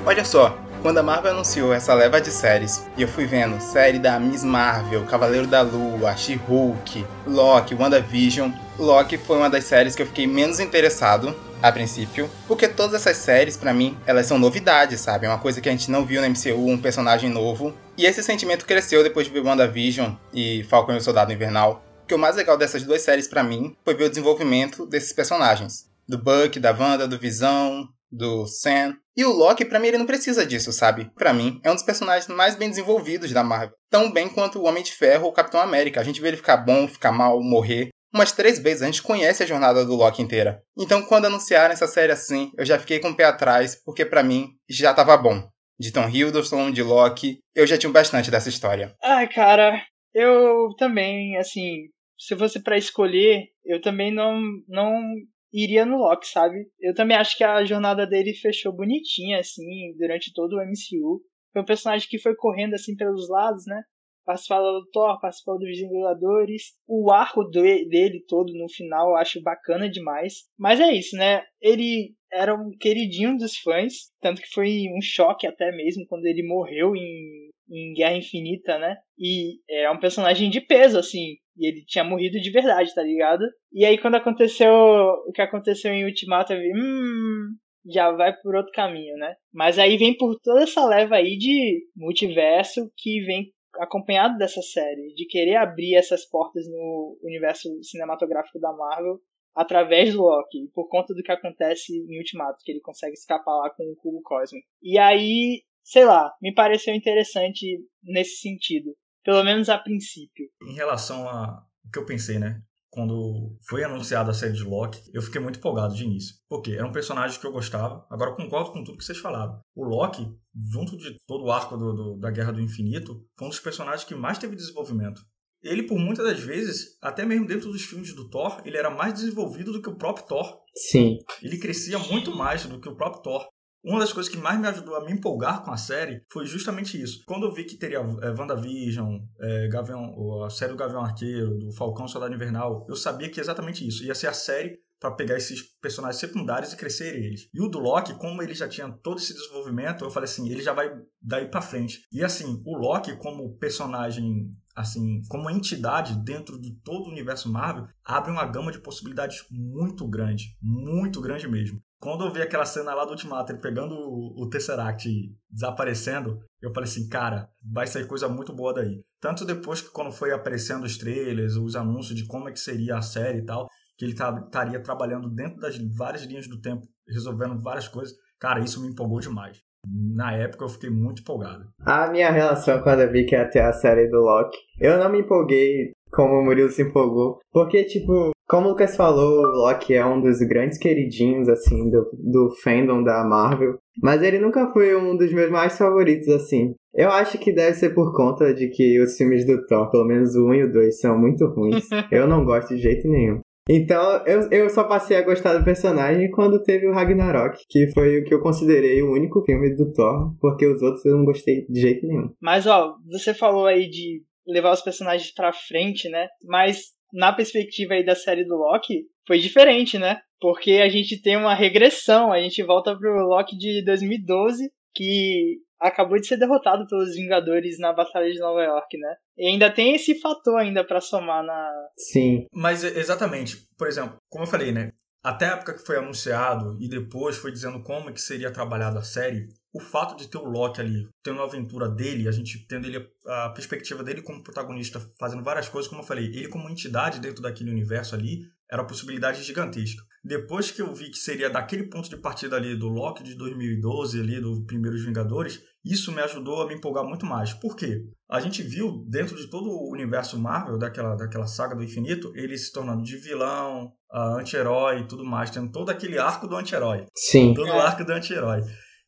Olha 0.06 0.24
só, 0.24 0.58
quando 0.82 1.00
a 1.00 1.04
Marvel 1.04 1.32
anunciou 1.32 1.74
essa 1.74 1.94
leva 1.94 2.22
de 2.22 2.30
séries, 2.30 2.86
e 2.96 3.02
eu 3.02 3.08
fui 3.08 3.26
vendo 3.26 3.60
série 3.60 3.98
da 3.98 4.20
Miss 4.20 4.44
Marvel, 4.44 5.04
Cavaleiro 5.06 5.48
da 5.48 5.62
Lua, 5.62 6.16
She-Hulk, 6.16 7.06
Loki, 7.26 7.74
WandaVision, 7.76 8.52
Loki 8.78 9.18
foi 9.18 9.38
uma 9.38 9.50
das 9.50 9.64
séries 9.64 9.96
que 9.96 10.02
eu 10.02 10.06
fiquei 10.06 10.28
menos 10.28 10.60
interessado 10.60 11.34
a 11.62 11.72
princípio, 11.72 12.30
porque 12.48 12.68
todas 12.68 13.02
essas 13.02 13.18
séries, 13.18 13.56
pra 13.56 13.74
mim, 13.74 13.98
elas 14.06 14.26
são 14.26 14.38
novidades, 14.38 15.00
sabe? 15.00 15.26
É 15.26 15.30
uma 15.30 15.40
coisa 15.40 15.62
que 15.62 15.70
a 15.70 15.72
gente 15.72 15.90
não 15.90 16.06
viu 16.06 16.22
na 16.22 16.30
MCU, 16.30 16.70
um 16.70 16.78
personagem 16.78 17.30
novo. 17.30 17.74
E 17.98 18.06
esse 18.06 18.22
sentimento 18.22 18.66
cresceu 18.66 19.02
depois 19.02 19.28
de 19.28 19.34
ver 19.34 19.44
WandaVision 19.46 20.14
e 20.34 20.64
Falcon 20.66 20.94
e 20.94 20.98
o 20.98 21.02
Soldado 21.02 21.32
Invernal. 21.32 21.84
Porque 22.02 22.14
o 22.14 22.20
mais 22.20 22.36
legal 22.36 22.58
dessas 22.58 22.84
duas 22.84 23.02
séries 23.02 23.28
pra 23.28 23.44
mim 23.44 23.76
foi 23.84 23.96
ver 23.96 24.04
o 24.04 24.10
desenvolvimento 24.10 24.86
desses 24.86 25.14
personagens. 25.14 25.86
Do 26.08 26.18
Buck, 26.18 26.60
da 26.60 26.72
Wanda, 26.72 27.08
do 27.08 27.18
Visão, 27.18 27.88
do 28.12 28.46
Sam. 28.46 28.96
E 29.18 29.24
o 29.24 29.32
Loki, 29.32 29.66
pra 29.66 29.80
mim, 29.80 29.88
ele 29.88 29.98
não 29.98 30.06
precisa 30.06 30.46
disso, 30.46 30.72
sabe? 30.72 31.10
Pra 31.16 31.34
mim, 31.34 31.60
é 31.64 31.72
um 31.72 31.76
dos 31.76 31.84
personagens 31.84 32.28
mais 32.28 32.56
bem 32.56 32.70
desenvolvidos 32.70 33.32
da 33.32 33.44
Marvel. 33.44 33.76
Tão 33.90 34.12
bem 34.12 34.30
quanto 34.30 34.60
o 34.60 34.66
Homem 34.66 34.84
de 34.84 34.92
Ferro 34.92 35.24
ou 35.24 35.30
o 35.32 35.34
Capitão 35.34 35.60
América. 35.60 36.02
A 36.02 36.04
gente 36.04 36.22
vê 36.22 36.28
ele 36.28 36.38
ficar 36.38 36.58
bom, 36.58 36.88
ficar 36.88 37.12
mal, 37.12 37.42
morrer. 37.42 37.90
Umas 38.16 38.32
três 38.32 38.58
vezes 38.58 38.82
a 38.82 38.86
gente 38.86 39.04
conhece 39.04 39.44
a 39.44 39.46
jornada 39.46 39.84
do 39.84 39.94
Loki 39.94 40.22
inteira. 40.22 40.64
Então, 40.80 41.04
quando 41.04 41.26
anunciaram 41.26 41.74
essa 41.74 41.86
série 41.86 42.14
assim, 42.14 42.50
eu 42.58 42.66
já 42.66 42.80
fiquei 42.80 42.98
com 42.98 43.10
o 43.10 43.16
pé 43.16 43.26
atrás, 43.26 43.76
porque 43.84 44.06
pra 44.06 44.24
mim 44.24 44.52
já 44.70 44.94
tava 44.94 45.18
bom. 45.18 45.46
De 45.78 45.92
Tom 45.92 46.08
Hiddleston, 46.08 46.72
de 46.72 46.82
Loki, 46.82 47.40
eu 47.54 47.68
já 47.68 47.78
tinha 47.78 47.92
bastante 47.92 48.32
dessa 48.32 48.48
história. 48.48 48.96
Ai, 49.04 49.28
cara, 49.28 49.84
eu 50.14 50.74
também, 50.78 51.36
assim, 51.36 51.90
se 52.18 52.38
fosse 52.38 52.64
pra 52.64 52.78
escolher, 52.78 53.50
eu 53.66 53.82
também 53.82 54.14
não, 54.14 54.40
não 54.66 55.04
iria 55.52 55.86
no 55.86 55.98
Loki, 55.98 56.30
sabe? 56.30 56.56
Eu 56.80 56.96
também 56.96 57.18
acho 57.18 57.38
que 57.38 57.44
a 57.44 57.66
jornada 57.66 58.08
dele 58.08 58.34
fechou 58.34 58.72
bonitinha, 58.72 59.42
assim, 59.42 59.94
durante 59.98 60.32
todo 60.34 60.54
o 60.54 60.62
MCU. 60.62 61.22
Foi 61.52 61.62
um 61.62 61.66
personagem 61.66 62.08
que 62.08 62.18
foi 62.18 62.34
correndo, 62.34 62.76
assim, 62.76 62.96
pelos 62.96 63.28
lados, 63.28 63.66
né? 63.68 63.84
Participava 64.26 64.64
do 64.64 64.90
Thor, 64.92 65.20
participava 65.22 65.60
dos 65.60 65.78
Vingadores. 65.78 66.74
O 66.88 67.12
arco 67.12 67.44
dele 67.44 68.24
todo 68.28 68.52
no 68.54 68.68
final 68.70 69.12
eu 69.12 69.16
acho 69.18 69.42
bacana 69.42 69.90
demais. 69.90 70.46
Mas 70.58 70.80
é 70.80 70.92
isso, 70.92 71.16
né? 71.16 71.44
Ele 71.62 72.14
era 72.32 72.54
um 72.54 72.72
queridinho 72.78 73.38
dos 73.38 73.58
fãs. 73.58 73.94
Tanto 74.20 74.42
que 74.42 74.50
foi 74.54 74.88
um 74.96 75.02
choque 75.02 75.48
até 75.48 75.72
mesmo 75.72 76.06
quando 76.08 76.26
ele 76.26 76.44
morreu 76.44 76.96
em, 76.96 77.52
em 77.70 77.94
Guerra 77.94 78.18
Infinita, 78.18 78.78
né? 78.80 78.98
E 79.18 79.60
é 79.70 79.90
um 79.92 80.00
personagem 80.00 80.50
de 80.50 80.60
peso, 80.60 80.98
assim. 80.98 81.36
E 81.58 81.68
ele 81.68 81.86
tinha 81.86 82.04
morrido 82.04 82.40
de 82.40 82.50
verdade, 82.52 82.94
tá 82.94 83.02
ligado? 83.02 83.44
E 83.72 83.86
aí 83.86 83.98
quando 83.98 84.16
aconteceu 84.16 84.72
o 84.72 85.32
que 85.32 85.42
aconteceu 85.42 85.94
em 85.94 86.04
Ultimato, 86.04 86.52
eu 86.52 86.60
vi, 86.60 86.74
hum, 86.76 87.56
já 87.88 88.12
vai 88.12 88.34
por 88.42 88.56
outro 88.56 88.72
caminho, 88.74 89.16
né? 89.18 89.36
Mas 89.54 89.78
aí 89.78 89.98
vem 89.98 90.18
por 90.18 90.38
toda 90.42 90.64
essa 90.64 90.86
leva 90.86 91.16
aí 91.16 91.38
de 91.38 91.84
multiverso 91.96 92.92
que 92.98 93.22
vem 93.22 93.52
acompanhado 93.80 94.38
dessa 94.38 94.62
série, 94.62 95.14
de 95.14 95.26
querer 95.26 95.56
abrir 95.56 95.96
essas 95.96 96.26
portas 96.26 96.68
no 96.68 97.18
universo 97.22 97.70
cinematográfico 97.84 98.60
da 98.60 98.72
Marvel 98.74 99.20
através 99.54 100.14
do 100.14 100.22
Loki, 100.22 100.70
por 100.74 100.90
conta 100.90 101.14
do 101.14 101.24
que 101.24 101.32
acontece 101.32 101.94
em 101.94 102.18
Ultimato, 102.18 102.64
que 102.64 102.72
ele 102.72 102.82
consegue 102.82 103.14
escapar 103.14 103.56
lá 103.56 103.70
com 103.70 103.84
o 103.84 103.96
cubo 103.96 104.22
cósmico. 104.22 104.68
E 104.82 104.98
aí, 104.98 105.64
sei 105.82 106.04
lá, 106.04 106.34
me 106.42 106.54
pareceu 106.54 106.94
interessante 106.94 107.80
nesse 108.04 108.42
sentido, 108.42 108.96
pelo 109.24 109.44
menos 109.44 109.70
a 109.70 109.78
princípio. 109.78 110.50
Em 110.62 110.74
relação 110.74 111.28
a 111.30 111.66
o 111.88 111.92
que 111.92 112.00
eu 112.00 112.06
pensei, 112.06 112.40
né? 112.40 112.62
Quando 112.96 113.58
foi 113.68 113.84
anunciada 113.84 114.32
a 114.32 114.34
série 114.34 114.54
de 114.54 114.64
Loki, 114.64 115.02
eu 115.14 115.22
fiquei 115.22 115.42
muito 115.42 115.60
empolgado 115.60 115.94
de 115.94 116.06
início. 116.06 116.34
Porque 116.50 116.72
era 116.72 116.88
um 116.88 116.94
personagem 116.94 117.38
que 117.38 117.46
eu 117.46 117.52
gostava. 117.52 118.06
Agora 118.10 118.32
eu 118.32 118.36
concordo 118.38 118.72
com 118.72 118.84
tudo 118.86 118.98
que 118.98 119.04
vocês 119.04 119.18
falaram. 119.18 119.60
O 119.76 119.84
Loki, 119.84 120.26
junto 120.72 120.96
de 120.98 121.14
todo 121.28 121.44
o 121.44 121.52
arco 121.52 121.76
do, 121.76 121.94
do- 121.94 122.18
da 122.18 122.32
Guerra 122.32 122.54
do 122.54 122.62
Infinito, 122.62 123.22
foi 123.38 123.48
um 123.48 123.50
dos 123.50 123.60
personagens 123.60 124.06
que 124.06 124.16
mais 124.16 124.38
teve 124.38 124.56
desenvolvimento. 124.56 125.20
Ele, 125.62 125.84
por 125.84 125.98
muitas 126.00 126.26
das 126.26 126.40
vezes, 126.40 126.96
até 127.02 127.26
mesmo 127.26 127.48
dentro 127.48 127.70
dos 127.72 127.82
filmes 127.82 128.14
do 128.16 128.30
Thor, 128.30 128.62
ele 128.64 128.78
era 128.78 128.90
mais 128.90 129.14
desenvolvido 129.16 129.74
do 129.74 129.82
que 129.82 129.90
o 129.90 129.98
próprio 129.98 130.26
Thor. 130.28 130.60
Sim. 130.74 131.18
Ele 131.42 131.58
crescia 131.58 132.00
muito 132.00 132.34
mais 132.34 132.66
do 132.66 132.80
que 132.80 132.88
o 132.88 132.96
próprio 132.96 133.22
Thor. 133.24 133.48
Uma 133.86 134.00
das 134.00 134.12
coisas 134.12 134.32
que 134.32 134.38
mais 134.40 134.60
me 134.60 134.68
ajudou 134.68 134.96
a 134.96 135.06
me 135.06 135.12
empolgar 135.12 135.64
com 135.64 135.72
a 135.72 135.78
série 135.78 136.24
foi 136.32 136.44
justamente 136.48 137.00
isso. 137.00 137.24
Quando 137.28 137.46
eu 137.46 137.52
vi 137.52 137.66
que 137.66 137.78
teria 137.78 138.00
é, 138.00 138.30
WandaVision, 138.32 139.20
é, 139.40 139.68
Gavião, 139.68 140.44
a 140.44 140.50
série 140.50 140.72
do 140.72 140.78
Gavião 140.78 141.04
Arqueiro, 141.04 141.56
do 141.60 141.72
Falcão 141.72 142.08
Soldado 142.08 142.34
Invernal, 142.34 142.84
eu 142.90 142.96
sabia 142.96 143.30
que 143.30 143.40
exatamente 143.40 143.88
isso. 143.88 144.04
Ia 144.04 144.16
ser 144.16 144.26
a 144.26 144.34
série 144.34 144.80
para 145.00 145.12
pegar 145.12 145.38
esses 145.38 145.62
personagens 145.80 146.20
secundários 146.20 146.74
e 146.74 146.78
crescer 146.78 147.16
eles. 147.16 147.48
E 147.54 147.62
o 147.62 147.68
do 147.68 147.78
Loki, 147.78 148.16
como 148.16 148.42
ele 148.42 148.56
já 148.56 148.68
tinha 148.68 148.92
todo 149.04 149.20
esse 149.20 149.36
desenvolvimento, 149.36 150.04
eu 150.04 150.10
falei 150.10 150.28
assim, 150.28 150.50
ele 150.50 150.64
já 150.64 150.74
vai 150.74 150.92
daí 151.22 151.48
para 151.48 151.62
frente. 151.62 152.08
E 152.12 152.24
assim, 152.24 152.64
o 152.66 152.76
Loki 152.76 153.16
como 153.18 153.56
personagem, 153.58 154.50
assim, 154.76 155.22
como 155.30 155.50
entidade 155.50 156.16
dentro 156.24 156.60
de 156.60 156.72
todo 156.84 157.06
o 157.06 157.12
universo 157.12 157.50
Marvel, 157.52 157.88
abre 158.04 158.32
uma 158.32 158.46
gama 158.46 158.72
de 158.72 158.82
possibilidades 158.82 159.46
muito 159.50 160.08
grande, 160.08 160.58
muito 160.62 161.22
grande 161.22 161.48
mesmo. 161.48 161.82
Quando 162.00 162.26
eu 162.26 162.32
vi 162.32 162.42
aquela 162.42 162.66
cena 162.66 162.94
lá 162.94 163.06
do 163.06 163.12
Ultimato, 163.12 163.52
ele 163.52 163.62
pegando 163.62 163.96
o, 163.96 164.48
Tesseract 164.50 165.10
e 165.10 165.34
desaparecendo, 165.50 166.40
eu 166.62 166.72
falei 166.74 166.90
assim, 166.90 167.08
cara, 167.08 167.50
vai 167.64 167.88
sair 167.88 168.06
coisa 168.06 168.28
muito 168.28 168.54
boa 168.54 168.74
daí. 168.74 169.02
Tanto 169.20 169.46
depois 169.46 169.82
que 169.82 169.90
quando 169.90 170.12
foi 170.12 170.32
aparecendo 170.32 170.84
os 170.84 170.98
trailers, 170.98 171.56
os 171.56 171.76
anúncios 171.76 172.16
de 172.16 172.28
como 172.28 172.50
é 172.50 172.52
que 172.52 172.60
seria 172.60 172.98
a 172.98 173.02
série 173.02 173.40
e 173.40 173.46
tal, 173.46 173.68
que 173.98 174.06
ele 174.06 174.14
tá- 174.14 174.44
estaria 174.46 174.80
trabalhando 174.84 175.30
dentro 175.30 175.60
das 175.60 175.78
várias 175.96 176.24
linhas 176.24 176.48
do 176.48 176.60
tempo, 176.60 176.86
resolvendo 177.08 177.60
várias 177.62 177.88
coisas, 177.88 178.16
cara, 178.38 178.60
isso 178.60 178.82
me 178.82 178.90
empolgou 178.90 179.20
demais. 179.20 179.65
Na 179.88 180.34
época 180.34 180.66
eu 180.66 180.70
fiquei 180.70 180.90
muito 180.90 181.22
empolgado. 181.22 181.66
A 181.86 182.10
minha 182.10 182.32
relação 182.32 182.82
quando 182.82 183.02
eu 183.02 183.12
vi 183.12 183.26
que 183.26 183.36
ia 183.36 183.50
ter 183.50 183.62
a 183.62 183.74
série 183.74 184.08
do 184.08 184.22
Loki, 184.22 184.58
eu 184.80 184.98
não 184.98 185.10
me 185.10 185.20
empolguei 185.20 185.92
como 186.12 186.40
o 186.40 186.46
Murilo 186.46 186.70
se 186.70 186.82
empolgou, 186.82 187.40
porque, 187.52 187.84
tipo, 187.84 188.32
como 188.48 188.68
o 188.68 188.70
Lucas 188.72 188.96
falou, 188.96 189.42
o 189.42 189.58
Loki 189.58 189.94
é 189.94 190.06
um 190.06 190.22
dos 190.22 190.40
grandes 190.40 190.78
queridinhos, 190.78 191.50
assim, 191.50 191.90
do, 191.90 192.10
do 192.14 192.50
fandom 192.64 193.04
da 193.04 193.24
Marvel, 193.24 193.78
mas 194.02 194.22
ele 194.22 194.40
nunca 194.40 194.72
foi 194.72 194.96
um 194.96 195.18
dos 195.18 195.34
meus 195.34 195.52
mais 195.52 195.78
favoritos, 195.78 196.30
assim. 196.30 196.74
Eu 196.94 197.10
acho 197.10 197.38
que 197.38 197.52
deve 197.52 197.74
ser 197.74 197.90
por 197.90 198.16
conta 198.16 198.54
de 198.54 198.70
que 198.70 199.02
os 199.02 199.18
filmes 199.18 199.46
do 199.46 199.66
Thor, 199.66 199.92
pelo 199.92 200.06
menos 200.06 200.36
o 200.36 200.48
1 200.48 200.54
e 200.54 200.64
o 200.64 200.72
2, 200.72 201.00
são 201.00 201.18
muito 201.20 201.46
ruins. 201.48 201.86
Eu 202.10 202.28
não 202.28 202.46
gosto 202.46 202.76
de 202.76 202.82
jeito 202.82 203.08
nenhum. 203.10 203.42
Então, 203.68 204.24
eu, 204.28 204.50
eu 204.52 204.70
só 204.70 204.84
passei 204.84 205.18
a 205.18 205.24
gostar 205.24 205.58
do 205.58 205.66
personagem 205.66 206.30
quando 206.30 206.62
teve 206.62 206.88
o 206.88 206.94
Ragnarok, 206.94 207.58
que 207.68 207.92
foi 207.94 208.20
o 208.20 208.24
que 208.24 208.34
eu 208.34 208.42
considerei 208.42 209.02
o 209.02 209.12
único 209.12 209.42
filme 209.44 209.76
do 209.76 209.92
Thor, 209.92 210.36
porque 210.40 210.68
os 210.68 210.82
outros 210.84 211.04
eu 211.06 211.18
não 211.18 211.26
gostei 211.26 211.66
de 211.68 211.82
jeito 211.82 212.06
nenhum. 212.06 212.30
Mas 212.40 212.68
ó, 212.68 212.96
você 213.10 213.34
falou 213.34 213.66
aí 213.66 213.90
de 213.90 214.22
levar 214.48 214.72
os 214.72 214.82
personagens 214.82 215.34
pra 215.34 215.52
frente, 215.52 216.08
né? 216.10 216.28
Mas 216.44 216.94
na 217.12 217.34
perspectiva 217.34 217.96
aí 217.96 218.06
da 218.06 218.14
série 218.16 218.46
do 218.46 218.56
Loki, 218.56 219.06
foi 219.26 219.40
diferente, 219.40 219.98
né? 219.98 220.20
Porque 220.40 220.74
a 220.74 220.90
gente 220.90 221.20
tem 221.22 221.36
uma 221.36 221.56
regressão, 221.56 222.32
a 222.32 222.40
gente 222.40 222.62
volta 222.62 222.96
pro 222.96 223.26
Loki 223.28 223.58
de 223.58 223.84
2012, 223.84 224.70
que 224.94 225.58
acabou 225.80 226.20
de 226.20 226.28
ser 226.28 226.38
derrotado 226.38 226.88
pelos 226.88 227.16
Vingadores 227.16 227.80
na 227.80 227.94
Batalha 227.94 228.32
de 228.32 228.40
Nova 228.40 228.64
York, 228.64 228.98
né? 228.98 229.16
E 229.38 229.48
ainda 229.48 229.72
tem 229.72 229.96
esse 229.96 230.20
fator 230.20 230.58
ainda 230.58 230.84
para 230.84 231.02
somar 231.02 231.44
na. 231.44 231.72
Sim. 231.98 232.46
Mas 232.54 232.84
exatamente, 232.84 233.68
por 233.78 233.88
exemplo, 233.88 234.18
como 234.30 234.44
eu 234.44 234.50
falei, 234.50 234.72
né? 234.72 234.92
Até 235.24 235.48
a 235.48 235.54
época 235.54 235.74
que 235.74 235.84
foi 235.84 235.98
anunciado 235.98 236.78
e 236.80 236.88
depois 236.88 237.36
foi 237.36 237.52
dizendo 237.52 237.82
como 237.82 238.14
que 238.14 238.22
seria 238.22 238.52
trabalhada 238.52 239.00
a 239.00 239.04
série, 239.04 239.48
o 239.74 239.80
fato 239.80 240.16
de 240.16 240.30
ter 240.30 240.38
o 240.38 240.46
Loki 240.46 240.80
ali, 240.80 241.10
tendo 241.24 241.42
a 241.42 241.46
aventura 241.46 241.90
dele, 241.90 242.28
a 242.28 242.32
gente 242.32 242.66
tendo 242.68 242.86
ele 242.86 243.10
a 243.26 243.50
perspectiva 243.50 244.04
dele 244.04 244.22
como 244.22 244.44
protagonista, 244.44 245.02
fazendo 245.20 245.44
várias 245.44 245.68
coisas, 245.68 245.90
como 245.90 246.02
eu 246.02 246.06
falei, 246.06 246.26
ele 246.26 246.48
como 246.48 246.70
entidade 246.70 247.20
dentro 247.20 247.42
daquele 247.42 247.72
universo 247.72 248.14
ali, 248.14 248.42
era 248.72 248.84
uma 248.84 248.88
possibilidade 248.88 249.42
gigantesca. 249.42 250.04
Depois 250.26 250.72
que 250.72 250.82
eu 250.82 250.92
vi 250.92 251.12
que 251.12 251.20
seria 251.20 251.52
daquele 251.52 251.84
ponto 251.84 252.10
de 252.10 252.18
partida 252.18 252.56
ali 252.56 252.76
do 252.76 252.88
Loki 252.88 253.22
de 253.22 253.36
2012 253.36 254.20
ali 254.20 254.42
do 254.42 254.66
Primeiros 254.66 255.06
Vingadores, 255.06 255.62
isso 255.86 256.12
me 256.12 256.20
ajudou 256.20 256.64
a 256.64 256.68
me 256.68 256.74
empolgar 256.74 257.06
muito 257.06 257.28
mais. 257.28 257.54
Por 257.54 257.76
quê? 257.76 258.02
A 258.28 258.40
gente 258.40 258.64
viu 258.64 259.06
dentro 259.08 259.38
de 259.38 259.48
todo 259.48 259.70
o 259.70 259.92
universo 259.94 260.40
Marvel, 260.40 260.80
daquela, 260.80 261.16
daquela 261.16 261.46
saga 261.46 261.76
do 261.76 261.84
infinito, 261.84 262.34
ele 262.36 262.58
se 262.58 262.74
tornando 262.74 263.04
de 263.04 263.16
vilão, 263.18 263.94
anti-herói 264.12 265.02
e 265.02 265.08
tudo 265.08 265.24
mais, 265.24 265.52
tendo 265.52 265.72
todo 265.72 265.92
aquele 265.92 266.18
arco 266.18 266.48
do 266.48 266.56
anti-herói. 266.56 267.06
Sim. 267.16 267.54
Todo 267.54 267.70
o 267.70 267.80
arco 267.80 268.04
do 268.04 268.12
anti-herói. 268.12 268.62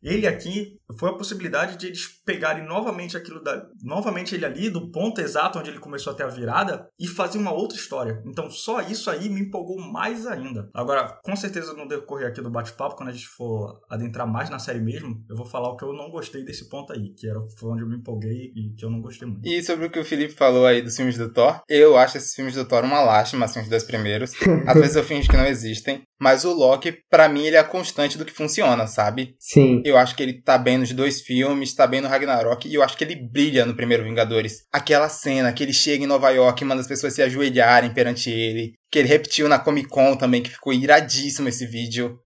Ele 0.03 0.27
aqui 0.27 0.76
foi 0.97 1.09
a 1.09 1.13
possibilidade 1.13 1.77
de 1.77 1.87
eles 1.87 2.07
pegarem 2.25 2.65
novamente 2.65 3.17
aquilo 3.17 3.43
da, 3.43 3.67
novamente 3.83 4.35
ele 4.35 4.45
ali 4.45 4.69
do 4.69 4.91
ponto 4.91 5.19
exato 5.19 5.59
onde 5.59 5.69
ele 5.69 5.79
começou 5.79 6.13
a 6.13 6.15
ter 6.15 6.23
a 6.23 6.27
virada 6.27 6.87
e 6.99 7.07
fazer 7.07 7.37
uma 7.37 7.51
outra 7.51 7.77
história. 7.77 8.21
Então 8.25 8.49
só 8.49 8.81
isso 8.81 9.09
aí 9.09 9.29
me 9.29 9.41
empolgou 9.41 9.79
mais 9.79 10.25
ainda. 10.25 10.69
Agora, 10.73 11.19
com 11.23 11.35
certeza 11.35 11.73
no 11.73 11.87
decorrer 11.87 12.27
aqui 12.27 12.41
do 12.41 12.49
bate-papo, 12.49 12.95
quando 12.95 13.09
a 13.09 13.13
gente 13.13 13.27
for 13.27 13.81
adentrar 13.89 14.27
mais 14.27 14.49
na 14.49 14.59
série 14.59 14.79
mesmo, 14.79 15.23
eu 15.29 15.35
vou 15.35 15.45
falar 15.45 15.69
o 15.69 15.77
que 15.77 15.83
eu 15.83 15.93
não 15.93 16.09
gostei 16.09 16.43
desse 16.43 16.69
ponto 16.69 16.93
aí, 16.93 17.13
que 17.13 17.27
era 17.27 17.39
foi 17.57 17.71
onde 17.71 17.81
eu 17.81 17.87
me 17.87 17.97
empolguei 17.97 18.51
e 18.55 18.73
que 18.77 18.85
eu 18.85 18.89
não 18.89 19.01
gostei 19.01 19.27
muito. 19.27 19.47
E 19.47 19.61
sobre 19.63 19.87
o 19.87 19.89
que 19.89 19.99
o 19.99 20.05
Felipe 20.05 20.33
falou 20.33 20.65
aí 20.65 20.81
dos 20.81 20.95
filmes 20.95 21.17
do 21.17 21.31
Thor, 21.31 21.61
eu 21.67 21.97
acho 21.97 22.17
esses 22.17 22.33
filmes 22.33 22.55
do 22.55 22.65
Thor 22.65 22.83
uma 22.83 23.01
lástima, 23.01 23.45
assim, 23.45 23.59
os 23.59 23.69
dois 23.69 23.83
primeiros. 23.83 24.33
Às 24.67 24.75
vezes 24.75 24.95
eu 24.95 25.03
fingo 25.03 25.27
que 25.27 25.37
não 25.37 25.45
existem, 25.45 26.03
mas 26.19 26.45
o 26.45 26.53
Loki, 26.53 26.97
para 27.09 27.29
mim, 27.29 27.45
ele 27.45 27.55
é 27.55 27.59
a 27.59 27.63
constante 27.63 28.17
do 28.17 28.25
que 28.25 28.33
funciona, 28.33 28.87
sabe? 28.87 29.35
Sim. 29.39 29.81
Eu 29.85 29.97
acho 29.97 30.15
que 30.15 30.23
ele 30.23 30.41
tá 30.41 30.57
bem 30.57 30.76
nos 30.77 30.91
dois 30.91 31.21
filmes, 31.21 31.73
tá 31.73 31.87
bem 31.87 32.01
no 32.01 32.07
Ragnarok, 32.07 32.67
e 32.67 32.73
eu 32.73 32.83
acho 32.83 32.97
que 32.97 33.03
ele 33.03 33.15
brilha 33.15 33.65
no 33.65 33.75
primeiro 33.75 34.03
Vingadores. 34.03 34.65
Aquela 34.71 35.09
cena 35.09 35.51
que 35.51 35.63
ele 35.63 35.73
chega 35.73 36.03
em 36.03 36.07
Nova 36.07 36.29
York 36.29 36.63
e 36.63 36.65
manda 36.65 36.81
as 36.81 36.87
pessoas 36.87 37.13
se 37.13 37.21
ajoelharem 37.21 37.93
perante 37.93 38.29
ele, 38.29 38.73
que 38.91 38.99
ele 38.99 39.07
repetiu 39.07 39.47
na 39.47 39.59
Comic 39.59 39.89
Con 39.89 40.15
também, 40.15 40.41
que 40.41 40.49
ficou 40.49 40.73
iradíssimo 40.73 41.49
esse 41.49 41.65
vídeo. 41.65 42.19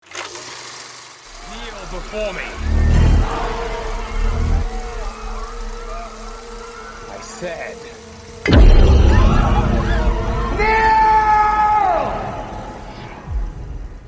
Kneel 1.51 1.88
before 1.91 2.34
me. 2.34 2.69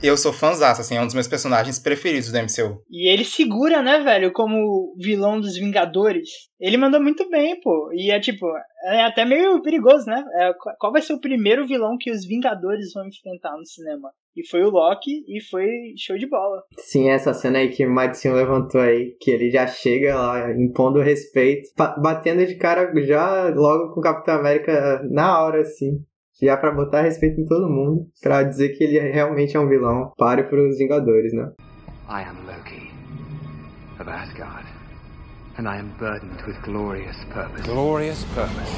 Eu 0.04 0.18
sou 0.18 0.34
fãzaço, 0.34 0.82
assim, 0.82 0.96
é 0.96 1.02
um 1.02 1.06
dos 1.06 1.14
meus 1.14 1.28
personagens 1.28 1.80
preferidos 1.80 2.32
do 2.32 2.38
MCU. 2.38 2.82
E 2.90 3.12
ele 3.12 3.24
segura, 3.24 3.82
né, 3.82 4.00
velho, 4.00 4.32
como 4.32 4.96
vilão 4.98 5.40
dos 5.40 5.56
Vingadores. 5.56 6.30
Ele 6.60 6.78
mandou 6.78 7.02
muito 7.02 7.30
bem, 7.30 7.60
pô. 7.62 7.92
E 7.94 8.12
é 8.12 8.20
tipo, 8.20 8.46
é 8.86 9.04
até 9.04 9.26
meio 9.26 9.62
perigoso, 9.62 10.06
né? 10.06 10.24
É, 10.36 10.52
qual 10.80 10.92
vai 10.92 11.02
ser 11.02 11.14
o 11.14 11.22
primeiro 11.22 11.68
vilão 11.68 11.98
que 12.00 12.12
os 12.12 12.26
Vingadores 12.26 12.94
vão 12.94 13.08
enfrentar 13.08 13.56
no 13.58 13.66
cinema? 13.66 14.12
E 14.36 14.48
foi 14.48 14.64
o 14.64 14.70
Loki 14.70 15.24
e 15.28 15.42
foi 15.42 15.68
show 15.98 16.18
de 16.18 16.28
bola. 16.28 16.64
Sim, 16.78 17.10
essa 17.10 17.34
cena 17.34 17.60
aí 17.60 17.70
que 17.70 17.86
o 17.86 17.92
Madison 17.92 18.34
levantou 18.34 18.80
aí, 18.80 19.16
que 19.20 19.30
ele 19.30 19.52
já 19.52 19.68
chega 19.68 20.16
lá 20.16 20.52
impondo 20.52 21.02
respeito, 21.02 21.70
batendo 22.02 22.46
de 22.46 22.56
cara 22.56 22.92
já 23.04 23.50
logo 23.50 23.94
com 23.94 24.00
o 24.00 24.04
Capitão 24.04 24.36
América 24.36 25.02
na 25.12 25.44
hora, 25.44 25.62
assim 25.62 26.02
já 26.42 26.58
para 26.58 26.72
botar 26.72 27.02
respeito 27.02 27.40
em 27.40 27.46
todo 27.46 27.70
mundo, 27.70 28.08
para 28.22 28.44
dizer 28.44 28.70
que 28.70 28.84
ele 28.84 29.00
realmente 29.00 29.56
é 29.56 29.60
um 29.60 29.70
vilão, 29.70 30.12
pare 30.18 30.44
para 30.44 30.60
os 30.60 30.78
Vingadores, 30.78 31.34
né? 31.34 31.52
I 32.10 32.24
am 32.24 32.46
Loki 32.46 32.92
of 34.00 34.10
Asgard, 34.10 34.68
and 35.60 35.68
I 35.68 35.80
am 35.80 35.92
burdened 36.00 36.44
with 36.48 36.60
glorious 36.64 37.24
purpose. 37.26 37.70
Glorious 37.70 38.26
purpose. 38.34 38.72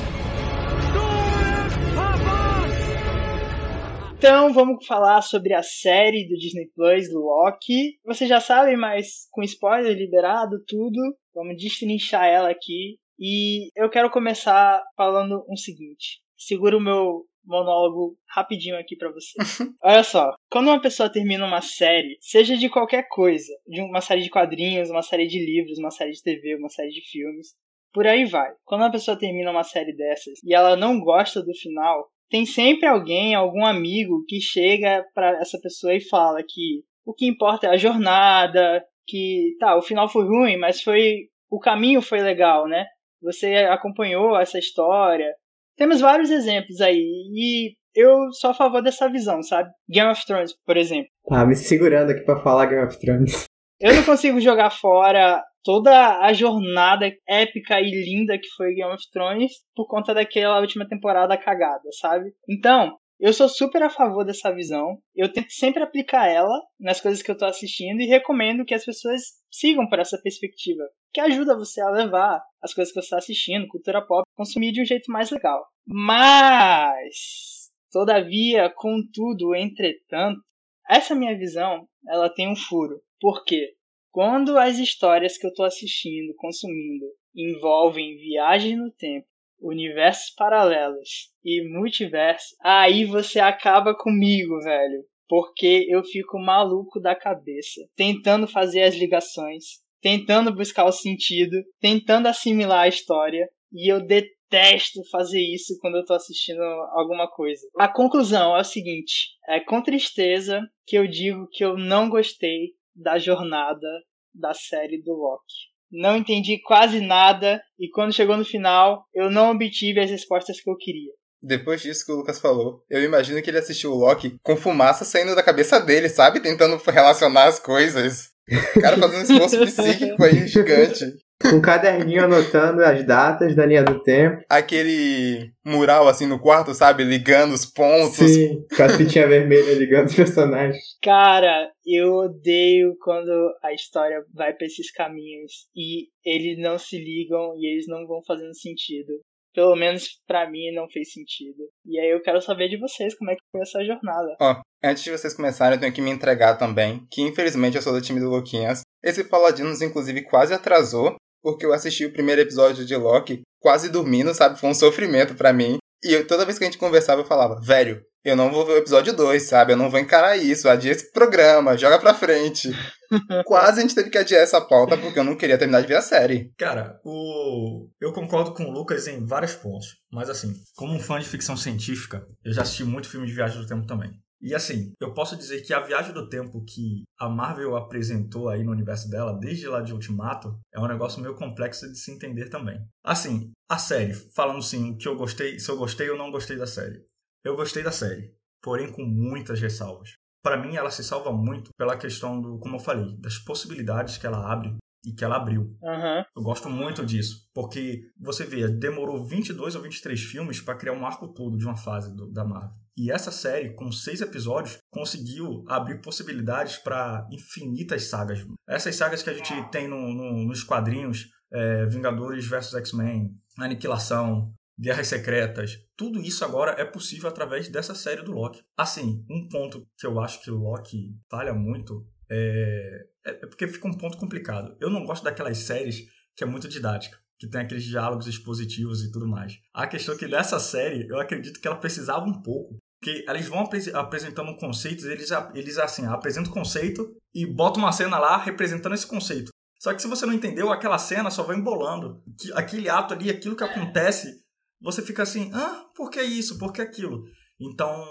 Então 4.17 4.53
vamos 4.53 4.85
falar 4.85 5.21
sobre 5.21 5.53
a 5.53 5.61
série 5.61 6.27
do 6.27 6.35
Disney 6.35 6.69
Plus, 6.75 7.11
Loki. 7.13 7.97
Você 8.05 8.25
já 8.25 8.39
sabe, 8.39 8.77
mas 8.77 9.27
com 9.31 9.43
spoiler 9.43 9.97
liberado, 9.97 10.63
tudo. 10.65 10.99
Vamos 11.35 11.57
destrinchar 11.57 12.25
ela 12.25 12.49
aqui. 12.49 12.97
E 13.19 13.69
eu 13.75 13.89
quero 13.89 14.09
começar 14.09 14.81
falando 14.95 15.43
o 15.45 15.53
um 15.53 15.57
seguinte. 15.57 16.21
Segura 16.37 16.77
o 16.77 16.81
meu 16.81 17.25
monólogo 17.45 18.17
rapidinho 18.27 18.77
aqui 18.77 18.95
para 18.95 19.11
você. 19.11 19.33
Olha 19.83 20.03
só, 20.03 20.33
quando 20.49 20.67
uma 20.67 20.81
pessoa 20.81 21.11
termina 21.11 21.45
uma 21.45 21.61
série, 21.61 22.17
seja 22.21 22.57
de 22.57 22.69
qualquer 22.69 23.07
coisa, 23.09 23.51
de 23.67 23.81
uma 23.81 24.01
série 24.01 24.21
de 24.21 24.29
quadrinhos, 24.29 24.89
uma 24.89 25.01
série 25.01 25.27
de 25.27 25.39
livros, 25.39 25.77
uma 25.77 25.91
série 25.91 26.11
de 26.11 26.23
TV, 26.23 26.55
uma 26.55 26.69
série 26.69 26.91
de 26.91 27.01
filmes, 27.01 27.55
por 27.93 28.07
aí 28.07 28.25
vai. 28.25 28.51
Quando 28.65 28.81
uma 28.81 28.91
pessoa 28.91 29.17
termina 29.17 29.51
uma 29.51 29.63
série 29.63 29.95
dessas 29.95 30.39
e 30.43 30.53
ela 30.53 30.75
não 30.75 30.99
gosta 30.99 31.43
do 31.43 31.53
final, 31.53 32.09
tem 32.29 32.45
sempre 32.45 32.87
alguém, 32.87 33.35
algum 33.35 33.65
amigo 33.65 34.25
que 34.27 34.41
chega 34.41 35.05
para 35.13 35.39
essa 35.39 35.59
pessoa 35.61 35.93
e 35.93 36.01
fala 36.01 36.41
que 36.41 36.83
o 37.05 37.13
que 37.13 37.27
importa 37.27 37.67
é 37.67 37.69
a 37.69 37.77
jornada, 37.77 38.83
que 39.05 39.55
tá, 39.59 39.75
o 39.77 39.81
final 39.81 40.09
foi 40.09 40.25
ruim, 40.25 40.57
mas 40.57 40.81
foi 40.81 41.27
o 41.49 41.59
caminho 41.59 42.01
foi 42.01 42.21
legal, 42.21 42.67
né? 42.67 42.87
Você 43.21 43.55
acompanhou 43.55 44.35
essa 44.37 44.57
história, 44.57 45.33
temos 45.75 46.01
vários 46.01 46.29
exemplos 46.29 46.81
aí. 46.81 47.03
E 47.33 47.73
eu 47.95 48.31
sou 48.33 48.51
a 48.51 48.53
favor 48.53 48.81
dessa 48.81 49.09
visão, 49.09 49.41
sabe? 49.43 49.69
Game 49.89 50.09
of 50.09 50.25
Thrones, 50.25 50.53
por 50.65 50.77
exemplo. 50.77 51.09
Tá 51.27 51.45
me 51.45 51.55
segurando 51.55 52.11
aqui 52.11 52.21
para 52.21 52.41
falar 52.41 52.65
Game 52.65 52.85
of 52.85 52.99
Thrones. 52.99 53.45
Eu 53.79 53.93
não 53.93 54.03
consigo 54.03 54.39
jogar 54.39 54.69
fora 54.69 55.43
toda 55.63 56.19
a 56.19 56.33
jornada 56.33 57.11
épica 57.27 57.79
e 57.79 57.89
linda 57.89 58.37
que 58.37 58.47
foi 58.55 58.73
Game 58.73 58.93
of 58.93 59.03
Thrones 59.11 59.51
por 59.75 59.87
conta 59.87 60.13
daquela 60.13 60.59
última 60.59 60.87
temporada 60.87 61.37
cagada, 61.37 61.89
sabe? 61.99 62.31
Então, 62.49 62.97
eu 63.19 63.31
sou 63.31 63.47
super 63.47 63.81
a 63.83 63.89
favor 63.89 64.25
dessa 64.25 64.53
visão. 64.53 64.97
Eu 65.15 65.31
tento 65.31 65.51
sempre 65.51 65.83
aplicar 65.83 66.27
ela 66.27 66.61
nas 66.79 66.99
coisas 66.99 67.21
que 67.21 67.31
eu 67.31 67.37
tô 67.37 67.45
assistindo 67.45 68.01
e 68.01 68.07
recomendo 68.07 68.65
que 68.65 68.73
as 68.73 68.83
pessoas 68.83 69.21
sigam 69.51 69.87
por 69.87 69.99
essa 69.99 70.19
perspectiva, 70.21 70.83
que 71.13 71.21
ajuda 71.21 71.57
você 71.57 71.81
a 71.81 71.89
levar 71.89 72.43
as 72.61 72.73
coisas 72.73 72.93
que 72.93 72.99
você 72.99 73.05
está 73.05 73.17
assistindo, 73.17 73.67
cultura 73.67 74.05
pop, 74.05 74.23
consumir 74.35 74.71
de 74.71 74.81
um 74.81 74.85
jeito 74.85 75.11
mais 75.11 75.29
legal. 75.29 75.65
Mas, 75.85 77.71
todavia, 77.91 78.69
contudo, 78.75 79.55
entretanto, 79.55 80.41
essa 80.89 81.15
minha 81.15 81.37
visão, 81.37 81.87
ela 82.07 82.29
tem 82.29 82.49
um 82.49 82.55
furo. 82.55 83.01
Por 83.19 83.43
quê? 83.45 83.73
Quando 84.11 84.57
as 84.57 84.77
histórias 84.77 85.37
que 85.37 85.45
eu 85.45 85.49
estou 85.49 85.65
assistindo, 85.65 86.35
consumindo, 86.37 87.05
envolvem 87.35 88.17
viagem 88.17 88.75
no 88.75 88.91
tempo, 88.91 89.27
universos 89.63 90.33
paralelos 90.35 91.31
e 91.43 91.67
multiverso, 91.69 92.55
aí 92.61 93.05
você 93.05 93.39
acaba 93.39 93.95
comigo, 93.95 94.59
velho. 94.59 95.03
Porque 95.27 95.87
eu 95.89 96.03
fico 96.03 96.37
maluco 96.37 96.99
da 96.99 97.15
cabeça, 97.15 97.81
tentando 97.95 98.45
fazer 98.45 98.83
as 98.83 98.93
ligações, 98.93 99.63
tentando 100.01 100.53
buscar 100.53 100.85
o 100.85 100.91
sentido, 100.91 101.55
tentando 101.79 102.27
assimilar 102.27 102.81
a 102.81 102.87
história, 102.89 103.49
e 103.71 103.91
eu 103.91 104.05
detesto 104.05 105.01
fazer 105.09 105.41
isso 105.41 105.77
quando 105.79 105.95
eu 105.97 106.05
tô 106.05 106.13
assistindo 106.13 106.61
alguma 106.91 107.27
coisa. 107.27 107.65
A 107.79 107.87
conclusão 107.87 108.55
é 108.55 108.59
o 108.59 108.65
seguinte: 108.65 109.29
é 109.47 109.59
com 109.61 109.81
tristeza 109.81 110.61
que 110.85 110.97
eu 110.97 111.07
digo 111.07 111.47
que 111.51 111.63
eu 111.63 111.77
não 111.77 112.09
gostei 112.09 112.73
da 112.93 113.17
jornada 113.17 113.87
da 114.35 114.53
série 114.53 115.01
do 115.01 115.13
Loki 115.13 115.72
não 115.93 116.17
entendi 116.17 116.59
quase 116.61 116.99
nada 116.99 117.61
e 117.79 117.89
quando 117.89 118.13
chegou 118.13 118.35
no 118.35 118.43
final, 118.43 119.05
eu 119.13 119.29
não 119.29 119.51
obtive 119.51 119.99
as 119.99 120.09
respostas 120.09 120.59
que 120.59 120.69
eu 120.69 120.75
queria. 120.75 121.11
Depois 121.41 121.81
disso 121.81 122.05
que 122.05 122.11
o 122.11 122.15
Lucas 122.15 122.39
falou, 122.39 122.83
eu 122.89 123.03
imagino 123.03 123.41
que 123.41 123.49
ele 123.49 123.59
assistiu 123.59 123.91
o 123.91 123.97
Loki 123.97 124.37
com 124.41 124.55
fumaça 124.55 125.05
saindo 125.05 125.35
da 125.35 125.43
cabeça 125.43 125.79
dele, 125.79 126.09
sabe? 126.09 126.39
Tentando 126.39 126.77
relacionar 126.77 127.45
as 127.45 127.59
coisas. 127.59 128.29
O 128.75 128.81
cara 128.81 128.97
fazendo 128.97 129.19
um 129.19 129.23
esforço 129.23 129.59
psíquico 129.65 130.23
aí 130.23 130.47
gigante 130.47 131.05
um 131.53 131.61
caderninho 131.61 132.23
anotando 132.23 132.83
as 132.83 133.05
datas 133.05 133.55
da 133.55 133.65
linha 133.65 133.83
do 133.83 134.01
tempo. 134.01 134.43
Aquele 134.49 135.51
mural 135.65 136.07
assim 136.07 136.25
no 136.25 136.39
quarto, 136.39 136.73
sabe? 136.73 137.03
Ligando 137.03 137.53
os 137.53 137.65
pontos. 137.65 138.15
Sim, 138.17 138.63
com 138.75 138.83
a 138.83 138.89
fitinha 138.89 139.27
vermelha 139.27 139.73
ligando 139.73 140.07
os 140.07 140.15
personagens. 140.15 140.77
Cara, 141.01 141.69
eu 141.85 142.13
odeio 142.13 142.95
quando 143.01 143.31
a 143.63 143.73
história 143.73 144.23
vai 144.33 144.53
pra 144.53 144.65
esses 144.65 144.91
caminhos 144.91 145.51
e 145.75 146.07
eles 146.25 146.57
não 146.59 146.77
se 146.77 146.97
ligam 146.97 147.53
e 147.57 147.73
eles 147.73 147.85
não 147.87 148.05
vão 148.07 148.21
fazendo 148.25 148.55
sentido. 148.55 149.13
pelo 149.53 149.75
menos 149.75 150.19
para 150.27 150.49
mim 150.49 150.71
não 150.73 150.89
fez 150.89 151.11
sentido. 151.13 151.63
E 151.85 151.99
aí 151.99 152.09
eu 152.09 152.21
quero 152.21 152.41
saber 152.41 152.69
de 152.69 152.77
vocês 152.79 153.15
como 153.15 153.31
é 153.31 153.35
que 153.35 153.43
foi 153.51 153.61
essa 153.61 153.83
jornada. 153.85 154.35
Ó, 154.41 154.61
antes 154.83 155.03
de 155.03 155.11
vocês 155.11 155.33
começarem, 155.33 155.75
eu 155.75 155.79
tenho 155.79 155.93
que 155.93 156.01
me 156.01 156.09
entregar 156.11 156.57
também, 156.57 157.05
que 157.11 157.21
infelizmente 157.21 157.75
eu 157.75 157.81
sou 157.81 157.93
do 157.93 158.01
time 158.01 158.19
do 158.19 158.29
Luquinhas. 158.29 158.81
Esse 159.03 159.23
Paladinos, 159.23 159.81
inclusive, 159.81 160.23
quase 160.23 160.53
atrasou, 160.53 161.15
porque 161.43 161.65
eu 161.65 161.73
assisti 161.73 162.05
o 162.05 162.13
primeiro 162.13 162.41
episódio 162.41 162.85
de 162.85 162.95
Loki 162.95 163.41
quase 163.59 163.89
dormindo, 163.89 164.33
sabe? 164.33 164.59
Foi 164.59 164.69
um 164.69 164.73
sofrimento 164.73 165.35
para 165.35 165.53
mim. 165.53 165.77
E 166.03 166.13
eu, 166.13 166.25
toda 166.25 166.45
vez 166.45 166.57
que 166.57 166.63
a 166.63 166.67
gente 166.67 166.77
conversava, 166.77 167.21
eu 167.21 167.25
falava, 167.25 167.59
velho, 167.61 168.01
eu 168.25 168.35
não 168.35 168.51
vou 168.51 168.65
ver 168.65 168.73
o 168.73 168.77
episódio 168.77 169.13
2, 169.13 169.43
sabe? 169.43 169.73
Eu 169.73 169.77
não 169.77 169.89
vou 169.89 169.99
encarar 169.99 170.37
isso, 170.37 170.69
adia 170.69 170.91
esse 170.91 171.11
programa, 171.11 171.77
joga 171.77 171.99
pra 171.99 172.13
frente. 172.13 172.71
Quase 173.45 173.79
a 173.79 173.81
gente 173.81 173.95
teve 173.95 174.09
que 174.09 174.17
adiar 174.17 174.41
essa 174.41 174.61
pauta 174.61 174.97
porque 174.97 175.19
eu 175.19 175.23
não 175.23 175.37
queria 175.37 175.57
terminar 175.57 175.81
de 175.81 175.87
ver 175.87 175.97
a 175.97 176.01
série. 176.01 176.51
Cara, 176.57 176.99
o... 177.03 177.89
eu 178.01 178.13
concordo 178.13 178.53
com 178.53 178.63
o 178.63 178.71
Lucas 178.71 179.07
em 179.07 179.25
vários 179.25 179.55
pontos. 179.55 179.87
Mas 180.11 180.29
assim, 180.29 180.53
como 180.75 180.93
um 180.93 180.99
fã 180.99 181.19
de 181.19 181.27
ficção 181.27 181.57
científica, 181.57 182.25
eu 182.43 182.53
já 182.53 182.61
assisti 182.61 182.85
muito 182.85 183.09
filme 183.09 183.27
de 183.27 183.33
viagem 183.33 183.59
do 183.59 183.67
tempo 183.67 183.85
também. 183.85 184.11
E 184.43 184.53
assim, 184.53 184.91
eu 184.99 185.13
posso 185.13 185.37
dizer 185.37 185.61
que 185.61 185.73
a 185.73 185.79
viagem 185.79 186.13
do 186.13 186.27
tempo 186.27 186.65
que 186.65 187.03
a 187.17 187.29
Marvel 187.29 187.77
apresentou 187.77 188.49
aí 188.49 188.61
no 188.61 188.73
universo 188.73 189.09
dela, 189.09 189.39
desde 189.39 189.69
lá 189.69 189.81
de 189.81 189.93
Ultimato, 189.93 190.59
é 190.73 190.77
um 190.81 190.87
negócio 190.87 191.21
meio 191.21 191.33
complexo 191.33 191.89
de 191.89 191.97
se 191.97 192.11
entender 192.11 192.49
também. 192.49 192.85
Assim, 193.01 193.53
a 193.69 193.77
série, 193.77 194.13
falando 194.13 194.59
assim, 194.59 194.91
o 194.91 194.97
que 194.97 195.07
eu 195.07 195.15
gostei, 195.15 195.57
se 195.59 195.71
eu 195.71 195.77
gostei 195.77 196.09
ou 196.09 196.17
não 196.17 196.29
gostei 196.29 196.57
da 196.57 196.67
série. 196.67 197.05
Eu 197.41 197.55
gostei 197.55 197.83
da 197.83 197.91
série, 197.91 198.35
porém 198.61 198.91
com 198.91 199.05
muitas 199.05 199.61
ressalvas. 199.61 200.15
Para 200.43 200.57
mim, 200.57 200.75
ela 200.75 200.91
se 200.91 201.05
salva 201.05 201.31
muito 201.31 201.69
pela 201.77 201.95
questão 201.95 202.41
do, 202.41 202.59
como 202.59 202.75
eu 202.75 202.79
falei, 202.81 203.15
das 203.19 203.37
possibilidades 203.37 204.17
que 204.17 204.27
ela 204.27 204.51
abre 204.51 204.75
e 205.05 205.13
que 205.13 205.23
ela 205.23 205.37
abriu. 205.37 205.61
Uhum. 205.81 206.23
Eu 206.35 206.43
gosto 206.43 206.69
muito 206.69 207.05
disso, 207.05 207.47
porque 207.53 208.11
você 208.19 208.43
vê, 208.45 208.67
demorou 208.67 209.23
22 209.23 209.75
ou 209.75 209.81
23 209.81 210.21
filmes 210.21 210.59
para 210.59 210.75
criar 210.75 210.91
um 210.91 211.05
arco 211.05 211.29
todo 211.29 211.57
de 211.57 211.65
uma 211.65 211.77
fase 211.77 212.13
do, 212.13 212.29
da 212.29 212.43
Marvel. 212.43 212.82
E 212.95 213.11
essa 213.11 213.31
série, 213.31 213.73
com 213.73 213.91
seis 213.91 214.21
episódios, 214.21 214.77
conseguiu 214.91 215.63
abrir 215.67 216.01
possibilidades 216.01 216.77
para 216.77 217.27
infinitas 217.31 218.05
sagas. 218.05 218.45
Essas 218.67 218.95
sagas 218.95 219.23
que 219.23 219.29
a 219.29 219.33
gente 219.33 219.69
tem 219.71 219.87
no, 219.87 220.13
no, 220.13 220.45
nos 220.45 220.63
quadrinhos, 220.63 221.29
é, 221.51 221.85
Vingadores 221.87 222.47
vs 222.47 222.73
X-Men, 222.75 223.31
Aniquilação, 223.57 224.53
Guerras 224.79 225.07
Secretas, 225.07 225.77
tudo 225.95 226.19
isso 226.21 226.43
agora 226.43 226.79
é 226.79 226.85
possível 226.85 227.29
através 227.29 227.67
dessa 227.67 227.95
série 227.95 228.23
do 228.23 228.31
Loki. 228.31 228.63
Assim, 228.77 229.25
um 229.29 229.47
ponto 229.47 229.87
que 229.97 230.05
eu 230.05 230.19
acho 230.19 230.41
que 230.41 230.51
o 230.51 230.57
Loki 230.57 231.15
falha 231.29 231.53
muito 231.53 232.07
é, 232.29 233.05
é 233.25 233.33
porque 233.45 233.67
fica 233.67 233.87
um 233.87 233.97
ponto 233.97 234.17
complicado. 234.17 234.75
Eu 234.79 234.89
não 234.89 235.05
gosto 235.05 235.23
daquelas 235.23 235.59
séries 235.59 236.03
que 236.35 236.43
é 236.43 236.47
muito 236.47 236.67
didática 236.67 237.17
que 237.43 237.51
tem 237.51 237.61
aqueles 237.61 237.83
diálogos 237.83 238.25
expositivos 238.25 239.03
e 239.03 239.11
tudo 239.11 239.27
mais. 239.27 239.59
A 239.73 239.85
questão 239.85 240.15
é 240.15 240.17
que 240.17 240.27
nessa 240.27 240.59
série, 240.59 241.07
eu 241.09 241.19
acredito 241.19 241.59
que 241.59 241.67
ela 241.67 241.77
precisava 241.77 242.25
um 242.25 242.41
pouco. 242.41 242.77
Porque 242.99 243.25
eles 243.27 243.49
vão 243.49 243.69
apresentando 243.95 244.55
conceitos, 244.55 245.03
eles, 245.03 245.29
eles 245.53 245.77
assim, 245.77 246.05
apresentam 246.05 246.51
o 246.51 246.53
conceito 246.53 247.05
e 247.35 247.45
botam 247.45 247.83
uma 247.83 247.91
cena 247.91 248.17
lá 248.17 248.37
representando 248.37 248.93
esse 248.95 249.05
conceito. 249.05 249.51
Só 249.77 249.93
que 249.93 250.01
se 250.01 250.07
você 250.07 250.25
não 250.25 250.31
entendeu, 250.31 250.71
aquela 250.71 250.97
cena 250.97 251.29
só 251.29 251.43
vai 251.43 251.57
embolando. 251.57 252.23
Aquele 252.53 252.87
ato 252.87 253.13
ali, 253.13 253.29
aquilo 253.29 253.57
que 253.57 253.63
acontece, 253.65 254.41
você 254.81 255.01
fica 255.01 255.23
assim, 255.23 255.51
ah, 255.53 255.83
por 255.93 256.09
que 256.09 256.21
isso? 256.21 256.57
Por 256.57 256.71
que 256.71 256.81
aquilo? 256.81 257.25
Então, 257.59 258.05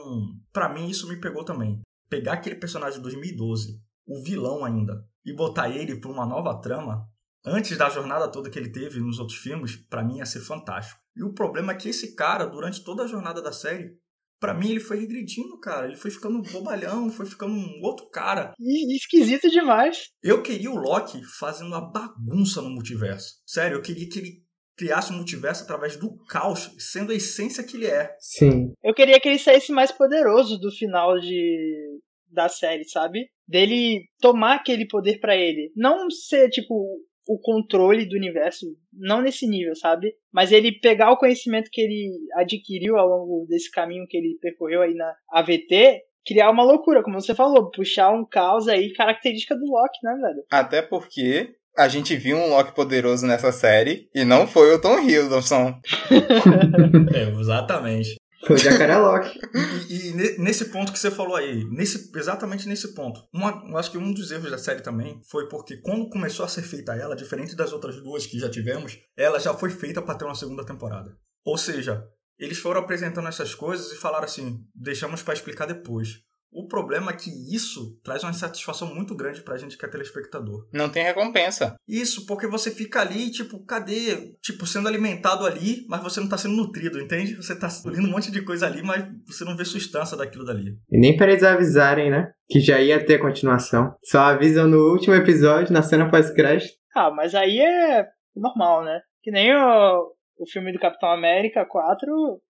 para 0.52 0.68
mim, 0.68 0.90
isso 0.90 1.08
me 1.08 1.18
pegou 1.18 1.42
também. 1.42 1.80
Pegar 2.10 2.34
aquele 2.34 2.56
personagem 2.56 2.98
de 2.98 3.02
2012, 3.02 3.80
o 4.06 4.22
vilão 4.22 4.62
ainda, 4.62 5.02
e 5.24 5.34
botar 5.34 5.70
ele 5.70 5.98
pra 5.98 6.10
uma 6.10 6.26
nova 6.26 6.60
trama, 6.60 7.08
antes 7.44 7.76
da 7.76 7.88
jornada 7.88 8.30
toda 8.30 8.50
que 8.50 8.58
ele 8.58 8.70
teve 8.70 9.00
nos 9.00 9.18
outros 9.18 9.38
filmes, 9.38 9.76
para 9.76 10.04
mim 10.04 10.18
ia 10.18 10.26
ser 10.26 10.40
fantástico. 10.40 11.00
E 11.16 11.22
o 11.22 11.32
problema 11.32 11.72
é 11.72 11.76
que 11.76 11.88
esse 11.88 12.14
cara, 12.14 12.46
durante 12.46 12.82
toda 12.82 13.04
a 13.04 13.06
jornada 13.06 13.42
da 13.42 13.52
série, 13.52 13.96
para 14.40 14.54
mim 14.54 14.70
ele 14.70 14.80
foi 14.80 14.98
regredindo, 14.98 15.58
cara. 15.60 15.86
Ele 15.86 15.96
foi 15.96 16.10
ficando 16.10 16.42
bobalhão, 16.42 17.10
foi 17.10 17.26
ficando 17.26 17.54
um 17.54 17.80
outro 17.82 18.08
cara. 18.10 18.52
E 18.58 18.96
esquisito 18.96 19.48
demais. 19.48 20.08
Eu 20.22 20.42
queria 20.42 20.70
o 20.70 20.76
Loki 20.76 21.22
fazendo 21.38 21.68
uma 21.68 21.92
bagunça 21.92 22.60
no 22.60 22.70
multiverso. 22.70 23.34
Sério, 23.46 23.76
eu 23.76 23.82
queria 23.82 24.08
que 24.08 24.18
ele 24.18 24.42
criasse 24.76 25.12
um 25.12 25.16
multiverso 25.16 25.62
através 25.62 25.96
do 25.96 26.16
caos, 26.26 26.74
sendo 26.78 27.12
a 27.12 27.14
essência 27.14 27.62
que 27.62 27.76
ele 27.76 27.86
é. 27.86 28.16
Sim. 28.18 28.72
Eu 28.82 28.94
queria 28.94 29.20
que 29.20 29.28
ele 29.28 29.38
saísse 29.38 29.70
mais 29.70 29.92
poderoso 29.92 30.58
do 30.58 30.72
final 30.72 31.20
de 31.20 32.00
da 32.32 32.48
série, 32.48 32.84
sabe? 32.88 33.28
Dele 33.46 34.06
tomar 34.18 34.54
aquele 34.54 34.88
poder 34.88 35.20
para 35.20 35.36
ele. 35.36 35.70
Não 35.76 36.10
ser, 36.10 36.48
tipo, 36.48 36.98
o 37.26 37.38
controle 37.38 38.06
do 38.06 38.16
universo, 38.16 38.66
não 38.92 39.22
nesse 39.22 39.46
nível, 39.46 39.74
sabe? 39.76 40.14
Mas 40.32 40.52
ele 40.52 40.72
pegar 40.72 41.12
o 41.12 41.16
conhecimento 41.16 41.70
que 41.70 41.80
ele 41.80 42.10
adquiriu 42.34 42.96
ao 42.96 43.08
longo 43.08 43.46
desse 43.48 43.70
caminho 43.70 44.06
que 44.08 44.16
ele 44.16 44.38
percorreu 44.40 44.82
aí 44.82 44.94
na 44.94 45.14
AVT, 45.30 46.02
criar 46.26 46.50
uma 46.50 46.64
loucura, 46.64 47.02
como 47.02 47.20
você 47.20 47.34
falou, 47.34 47.70
puxar 47.70 48.10
um 48.10 48.24
caos 48.24 48.68
aí 48.68 48.92
característica 48.92 49.54
do 49.54 49.66
Loki, 49.66 49.98
né, 50.02 50.14
velho? 50.20 50.44
Até 50.50 50.82
porque 50.82 51.54
a 51.76 51.88
gente 51.88 52.16
viu 52.16 52.36
um 52.36 52.50
Loki 52.50 52.74
poderoso 52.74 53.26
nessa 53.26 53.50
série 53.50 54.08
e 54.14 54.24
não 54.24 54.46
foi 54.46 54.74
o 54.74 54.80
Tom 54.80 54.98
Hiddleston. 54.98 55.80
é, 57.14 57.40
exatamente. 57.40 58.16
Foi 58.46 58.56
o 58.56 58.58
Jacaré 58.58 58.94
e, 59.88 59.94
e, 59.94 60.10
e, 60.10 60.38
nesse 60.38 60.66
ponto 60.66 60.92
que 60.92 60.98
você 60.98 61.10
falou 61.10 61.36
aí, 61.36 61.64
nesse, 61.70 62.10
exatamente 62.16 62.68
nesse 62.68 62.92
ponto, 62.94 63.20
uma, 63.32 63.62
eu 63.68 63.76
acho 63.76 63.90
que 63.90 63.98
um 63.98 64.12
dos 64.12 64.30
erros 64.30 64.50
da 64.50 64.58
série 64.58 64.82
também 64.82 65.20
foi 65.30 65.48
porque 65.48 65.76
quando 65.76 66.08
começou 66.08 66.44
a 66.44 66.48
ser 66.48 66.62
feita 66.62 66.94
ela, 66.94 67.14
diferente 67.14 67.54
das 67.54 67.72
outras 67.72 68.02
duas 68.02 68.26
que 68.26 68.38
já 68.38 68.50
tivemos, 68.50 68.98
ela 69.16 69.38
já 69.38 69.54
foi 69.54 69.70
feita 69.70 70.02
para 70.02 70.16
ter 70.16 70.24
uma 70.24 70.34
segunda 70.34 70.66
temporada. 70.66 71.16
Ou 71.44 71.56
seja, 71.56 72.04
eles 72.38 72.58
foram 72.58 72.80
apresentando 72.80 73.28
essas 73.28 73.54
coisas 73.54 73.92
e 73.92 73.96
falaram 73.96 74.24
assim: 74.24 74.66
deixamos 74.74 75.22
para 75.22 75.34
explicar 75.34 75.66
depois. 75.66 76.20
O 76.52 76.66
problema 76.66 77.10
é 77.10 77.16
que 77.16 77.30
isso 77.54 77.98
traz 78.04 78.22
uma 78.22 78.30
insatisfação 78.30 78.94
muito 78.94 79.16
grande 79.16 79.40
pra 79.40 79.56
gente 79.56 79.78
que 79.78 79.84
é 79.84 79.88
telespectador. 79.88 80.68
Não 80.72 80.90
tem 80.90 81.02
recompensa. 81.02 81.74
Isso, 81.88 82.26
porque 82.26 82.46
você 82.46 82.70
fica 82.70 83.00
ali, 83.00 83.30
tipo, 83.30 83.64
cadê? 83.64 84.34
Tipo, 84.42 84.66
sendo 84.66 84.86
alimentado 84.86 85.46
ali, 85.46 85.86
mas 85.88 86.02
você 86.02 86.20
não 86.20 86.28
tá 86.28 86.36
sendo 86.36 86.54
nutrido, 86.54 87.00
entende? 87.00 87.36
Você 87.36 87.58
tá 87.58 87.68
ouvindo 87.86 88.06
um 88.06 88.10
monte 88.10 88.30
de 88.30 88.42
coisa 88.42 88.66
ali, 88.66 88.82
mas 88.82 89.02
você 89.26 89.44
não 89.44 89.56
vê 89.56 89.64
substância 89.64 90.16
daquilo 90.16 90.44
dali. 90.44 90.76
E 90.90 90.98
nem 90.98 91.16
para 91.16 91.30
eles 91.30 91.42
avisarem, 91.42 92.10
né? 92.10 92.30
Que 92.48 92.60
já 92.60 92.78
ia 92.78 93.04
ter 93.04 93.18
continuação. 93.18 93.94
Só 94.04 94.18
avisam 94.18 94.68
no 94.68 94.92
último 94.92 95.14
episódio, 95.14 95.72
na 95.72 95.82
cena 95.82 96.10
pós-crédito. 96.10 96.74
Ah, 96.94 97.10
mas 97.10 97.34
aí 97.34 97.58
é 97.60 98.06
normal, 98.36 98.84
né? 98.84 99.00
Que 99.22 99.30
nem 99.30 99.54
o, 99.54 100.12
o 100.38 100.46
filme 100.46 100.70
do 100.70 100.78
Capitão 100.78 101.10
América 101.10 101.64
4 101.64 102.12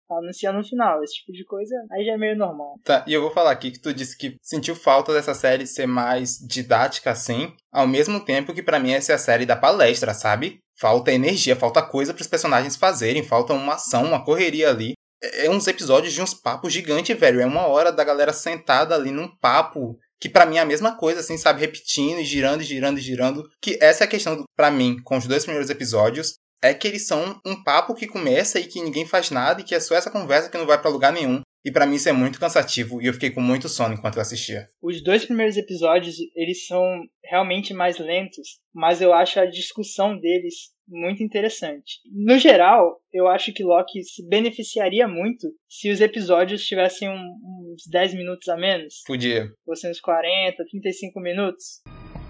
anunciar 0.10 0.54
no 0.54 0.64
final. 0.64 1.04
Esse 1.04 1.16
tipo 1.16 1.32
de 1.32 1.44
coisa 1.46 1.76
aí 1.92 2.06
já 2.06 2.14
é 2.14 2.18
meio 2.18 2.38
normal. 2.38 2.76
Tá, 2.84 3.04
e 3.08 3.14
eu 3.14 3.22
vou 3.22 3.32
falar 3.32 3.52
aqui 3.52 3.72
que 3.72 3.82
tu 3.82 3.94
disse 3.94 4.18
que 4.18 4.36
sentiu 4.42 4.76
falta 4.76 5.14
dessa 5.14 5.34
série 5.34 5.66
ser 5.66 5.88
mais 5.88 6.38
didática 6.38 7.12
assim, 7.12 7.54
ao 7.72 7.88
mesmo 7.88 8.24
tempo 8.24 8.54
que 8.54 8.64
para 8.64 8.80
mim 8.80 8.92
essa 8.92 9.12
é 9.12 9.16
a 9.16 9.20
série 9.20 9.46
da 9.46 9.56
palestra, 9.56 10.14
sabe? 10.14 10.60
Falta 10.78 11.12
energia, 11.12 11.56
falta 11.56 11.82
coisa 11.82 12.14
para 12.14 12.22
os 12.22 12.28
personagens 12.28 12.76
fazerem, 12.76 13.24
falta 13.24 13.54
uma 13.54 13.76
ação, 13.76 14.04
uma 14.04 14.24
correria 14.24 14.70
ali. 14.70 14.94
É, 15.24 15.46
é 15.46 15.50
uns 15.50 15.68
episódios 15.68 16.14
de 16.14 16.22
uns 16.22 16.34
papos 16.34 16.74
gigantes, 16.74 17.18
velho. 17.18 17.42
É 17.42 17.46
uma 17.46 17.68
hora 17.68 17.92
da 17.92 18.04
galera 18.04 18.34
sentada 18.34 18.94
ali 18.94 19.12
num 19.12 19.34
papo 19.38 19.98
que 20.20 20.30
para 20.30 20.46
mim 20.46 20.58
é 20.58 20.62
a 20.62 20.66
mesma 20.66 20.96
coisa, 20.98 21.20
assim, 21.20 21.38
sabe? 21.38 21.62
Repetindo 21.62 22.20
e 22.20 22.26
girando 22.26 22.62
e 22.62 22.66
girando 22.66 22.98
e 22.98 23.02
girando. 23.02 23.44
Que 23.62 23.78
essa 23.82 24.04
é 24.04 24.06
a 24.06 24.10
questão, 24.10 24.44
para 24.56 24.72
mim, 24.72 24.98
com 25.04 25.18
os 25.18 25.28
dois 25.28 25.44
primeiros 25.44 25.70
episódios 25.70 26.36
é 26.64 26.74
que 26.74 26.88
eles 26.88 27.08
são 27.08 27.40
um 27.46 27.64
papo 27.64 27.96
que 27.96 28.08
começa 28.08 28.60
e 28.60 28.68
que 28.68 28.82
ninguém 28.82 29.06
faz 29.06 29.30
nada 29.30 29.62
e 29.62 29.64
que 29.64 29.76
é 29.76 29.80
só 29.80 29.96
essa 29.96 30.12
conversa 30.12 30.50
que 30.50 30.58
não 30.58 30.66
vai 30.66 30.80
para 30.80 30.90
lugar 30.90 31.14
nenhum. 31.14 31.42
E 31.64 31.72
para 31.72 31.88
mim 31.88 31.96
isso 31.96 32.08
é 32.08 32.12
muito 32.12 32.40
cansativo 32.40 33.02
e 33.02 33.08
eu 33.08 33.14
fiquei 33.14 33.32
com 33.32 33.42
muito 33.42 33.68
sono 33.68 33.96
enquanto 33.96 34.18
eu 34.18 34.22
assistia. 34.22 34.70
Os 34.80 35.04
dois 35.04 35.26
primeiros 35.26 35.58
episódios, 35.58 36.16
eles 36.36 36.68
são 36.68 37.02
realmente 37.24 37.74
mais 37.74 37.98
lentos, 37.98 38.60
mas 38.72 39.02
eu 39.02 39.12
acho 39.12 39.40
a 39.40 39.48
discussão 39.48 40.16
deles 40.20 40.76
muito 40.88 41.24
interessante. 41.24 42.02
No 42.14 42.38
geral, 42.38 43.02
eu 43.12 43.28
acho 43.28 43.52
que 43.52 43.64
Loki 43.64 44.04
se 44.04 44.28
beneficiaria 44.28 45.08
muito 45.08 45.48
se 45.68 45.90
os 45.90 46.02
episódios 46.02 46.64
tivessem 46.64 47.10
um, 47.10 47.74
uns 47.74 47.84
10 47.90 48.14
minutos 48.14 48.48
a 48.48 48.56
menos. 48.56 49.02
Podia. 49.08 49.52
Fossem 49.66 49.90
uns 49.90 50.00
40, 50.00 50.64
35 50.70 51.20
minutos. 51.20 51.82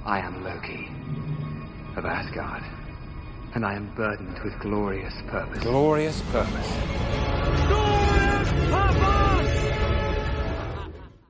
I 0.05 0.19
am 0.19 0.43
Loki 0.43 0.87
of 1.97 2.07
Asgard 2.07 2.74
and 3.55 3.65
I 3.65 3.75
am 3.75 3.87
burdened 3.95 4.37
with 4.43 4.53
glorious 4.59 5.13
purpose. 5.29 5.63
Glorious 5.63 6.21
purpose. 6.23 6.67
Glorious 7.67 8.49
purpose! 8.69 9.15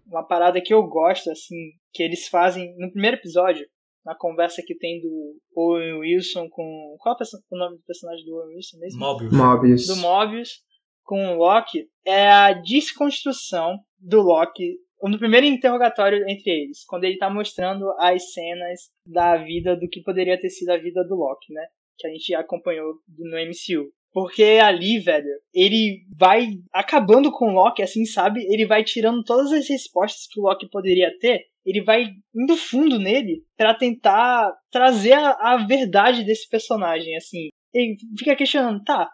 Uma 0.07 0.23
parada 0.27 0.59
que 0.59 0.73
eu 0.73 0.81
gosto, 0.87 1.29
assim, 1.29 1.73
que 1.93 2.01
eles 2.01 2.27
fazem 2.27 2.75
no 2.77 2.91
primeiro 2.91 3.17
episódio, 3.17 3.67
na 4.03 4.15
conversa 4.15 4.63
que 4.65 4.75
tem 4.75 4.99
do 5.01 5.37
Owen 5.55 5.99
Wilson 5.99 6.49
com. 6.49 6.95
Qual 6.99 7.15
é 7.15 7.23
o 7.51 7.57
nome 7.57 7.77
do 7.77 7.83
personagem 7.83 8.25
do 8.25 8.35
Owen 8.35 8.55
Wilson 8.55 8.77
mesmo? 8.79 8.99
Mobius. 8.99 9.31
Mobius. 9.31 9.87
Do 9.87 9.95
Mobius 9.97 10.49
com 11.03 11.27
o 11.27 11.37
Loki 11.37 11.87
é 12.03 12.27
a 12.27 12.53
desconstrução 12.53 13.77
do 13.99 14.21
Loki 14.21 14.79
no 15.03 15.19
primeiro 15.19 15.45
interrogatório 15.45 16.27
entre 16.27 16.49
eles, 16.49 16.83
quando 16.85 17.03
ele 17.03 17.19
tá 17.19 17.29
mostrando 17.29 17.87
as 17.99 18.33
cenas 18.33 18.89
da 19.05 19.37
vida 19.37 19.75
do 19.75 19.87
que 19.87 20.01
poderia 20.01 20.39
ter 20.39 20.49
sido 20.49 20.71
a 20.71 20.77
vida 20.77 21.03
do 21.03 21.13
Loki, 21.13 21.53
né? 21.53 21.67
Que 21.97 22.07
a 22.07 22.11
gente 22.11 22.33
acompanhou 22.35 22.95
no 23.17 23.37
MCU. 23.37 23.91
Porque 24.11 24.59
ali, 24.63 24.97
velho, 24.99 25.27
ele 25.53 26.05
vai 26.17 26.53
acabando 26.71 27.29
com 27.31 27.49
o 27.49 27.53
Loki, 27.53 27.81
assim, 27.83 28.05
sabe? 28.05 28.45
Ele 28.49 28.65
vai 28.65 28.81
tirando 28.81 29.23
todas 29.23 29.51
as 29.51 29.67
respostas 29.67 30.25
que 30.31 30.39
o 30.39 30.43
Loki 30.43 30.69
poderia 30.69 31.11
ter. 31.19 31.41
Ele 31.65 31.83
vai 31.83 32.05
indo 32.33 32.55
fundo 32.55 32.97
nele 32.97 33.43
para 33.57 33.73
tentar 33.73 34.53
trazer 34.71 35.13
a, 35.13 35.31
a 35.31 35.65
verdade 35.67 36.23
desse 36.23 36.47
personagem, 36.47 37.15
assim. 37.17 37.49
Ele 37.73 37.97
fica 38.17 38.35
questionando, 38.37 38.81
tá, 38.85 39.09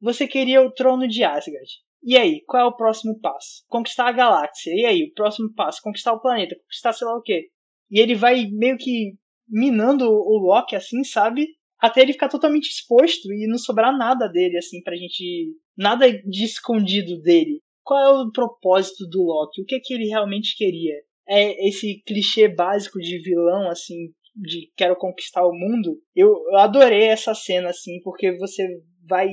você 0.00 0.26
queria 0.26 0.62
o 0.62 0.70
trono 0.70 1.06
de 1.06 1.22
Asgard. 1.22 1.70
E 2.02 2.16
aí, 2.16 2.40
qual 2.46 2.62
é 2.62 2.66
o 2.66 2.76
próximo 2.76 3.18
passo? 3.20 3.64
Conquistar 3.68 4.08
a 4.08 4.12
galáxia. 4.12 4.70
E 4.74 4.86
aí, 4.86 5.02
o 5.02 5.12
próximo 5.12 5.52
passo? 5.54 5.80
Conquistar 5.82 6.12
o 6.12 6.20
planeta, 6.20 6.56
conquistar 6.56 6.92
sei 6.92 7.06
lá 7.06 7.16
o 7.16 7.20
quê. 7.22 7.48
E 7.90 8.00
ele 8.00 8.14
vai 8.14 8.46
meio 8.46 8.78
que 8.78 9.14
minando 9.48 10.08
o 10.08 10.38
Loki, 10.38 10.76
assim, 10.76 11.04
sabe? 11.04 11.48
Até 11.86 12.02
ele 12.02 12.12
ficar 12.12 12.28
totalmente 12.28 12.68
exposto 12.68 13.32
e 13.32 13.46
não 13.46 13.58
sobrar 13.58 13.96
nada 13.96 14.28
dele, 14.28 14.56
assim, 14.58 14.82
pra 14.82 14.96
gente. 14.96 15.54
Nada 15.76 16.10
de 16.10 16.44
escondido 16.44 17.20
dele. 17.20 17.60
Qual 17.84 18.00
é 18.00 18.22
o 18.22 18.32
propósito 18.32 19.06
do 19.08 19.22
Loki? 19.22 19.62
O 19.62 19.64
que 19.64 19.76
é 19.76 19.80
que 19.80 19.94
ele 19.94 20.08
realmente 20.08 20.56
queria? 20.56 20.94
É 21.28 21.68
esse 21.68 22.02
clichê 22.06 22.48
básico 22.48 22.98
de 22.98 23.18
vilão, 23.18 23.70
assim, 23.70 24.12
de 24.34 24.70
quero 24.76 24.96
conquistar 24.96 25.46
o 25.46 25.52
mundo? 25.52 26.00
Eu 26.14 26.34
adorei 26.56 27.04
essa 27.04 27.34
cena, 27.34 27.70
assim, 27.70 28.00
porque 28.02 28.36
você 28.36 28.66
vai 29.08 29.28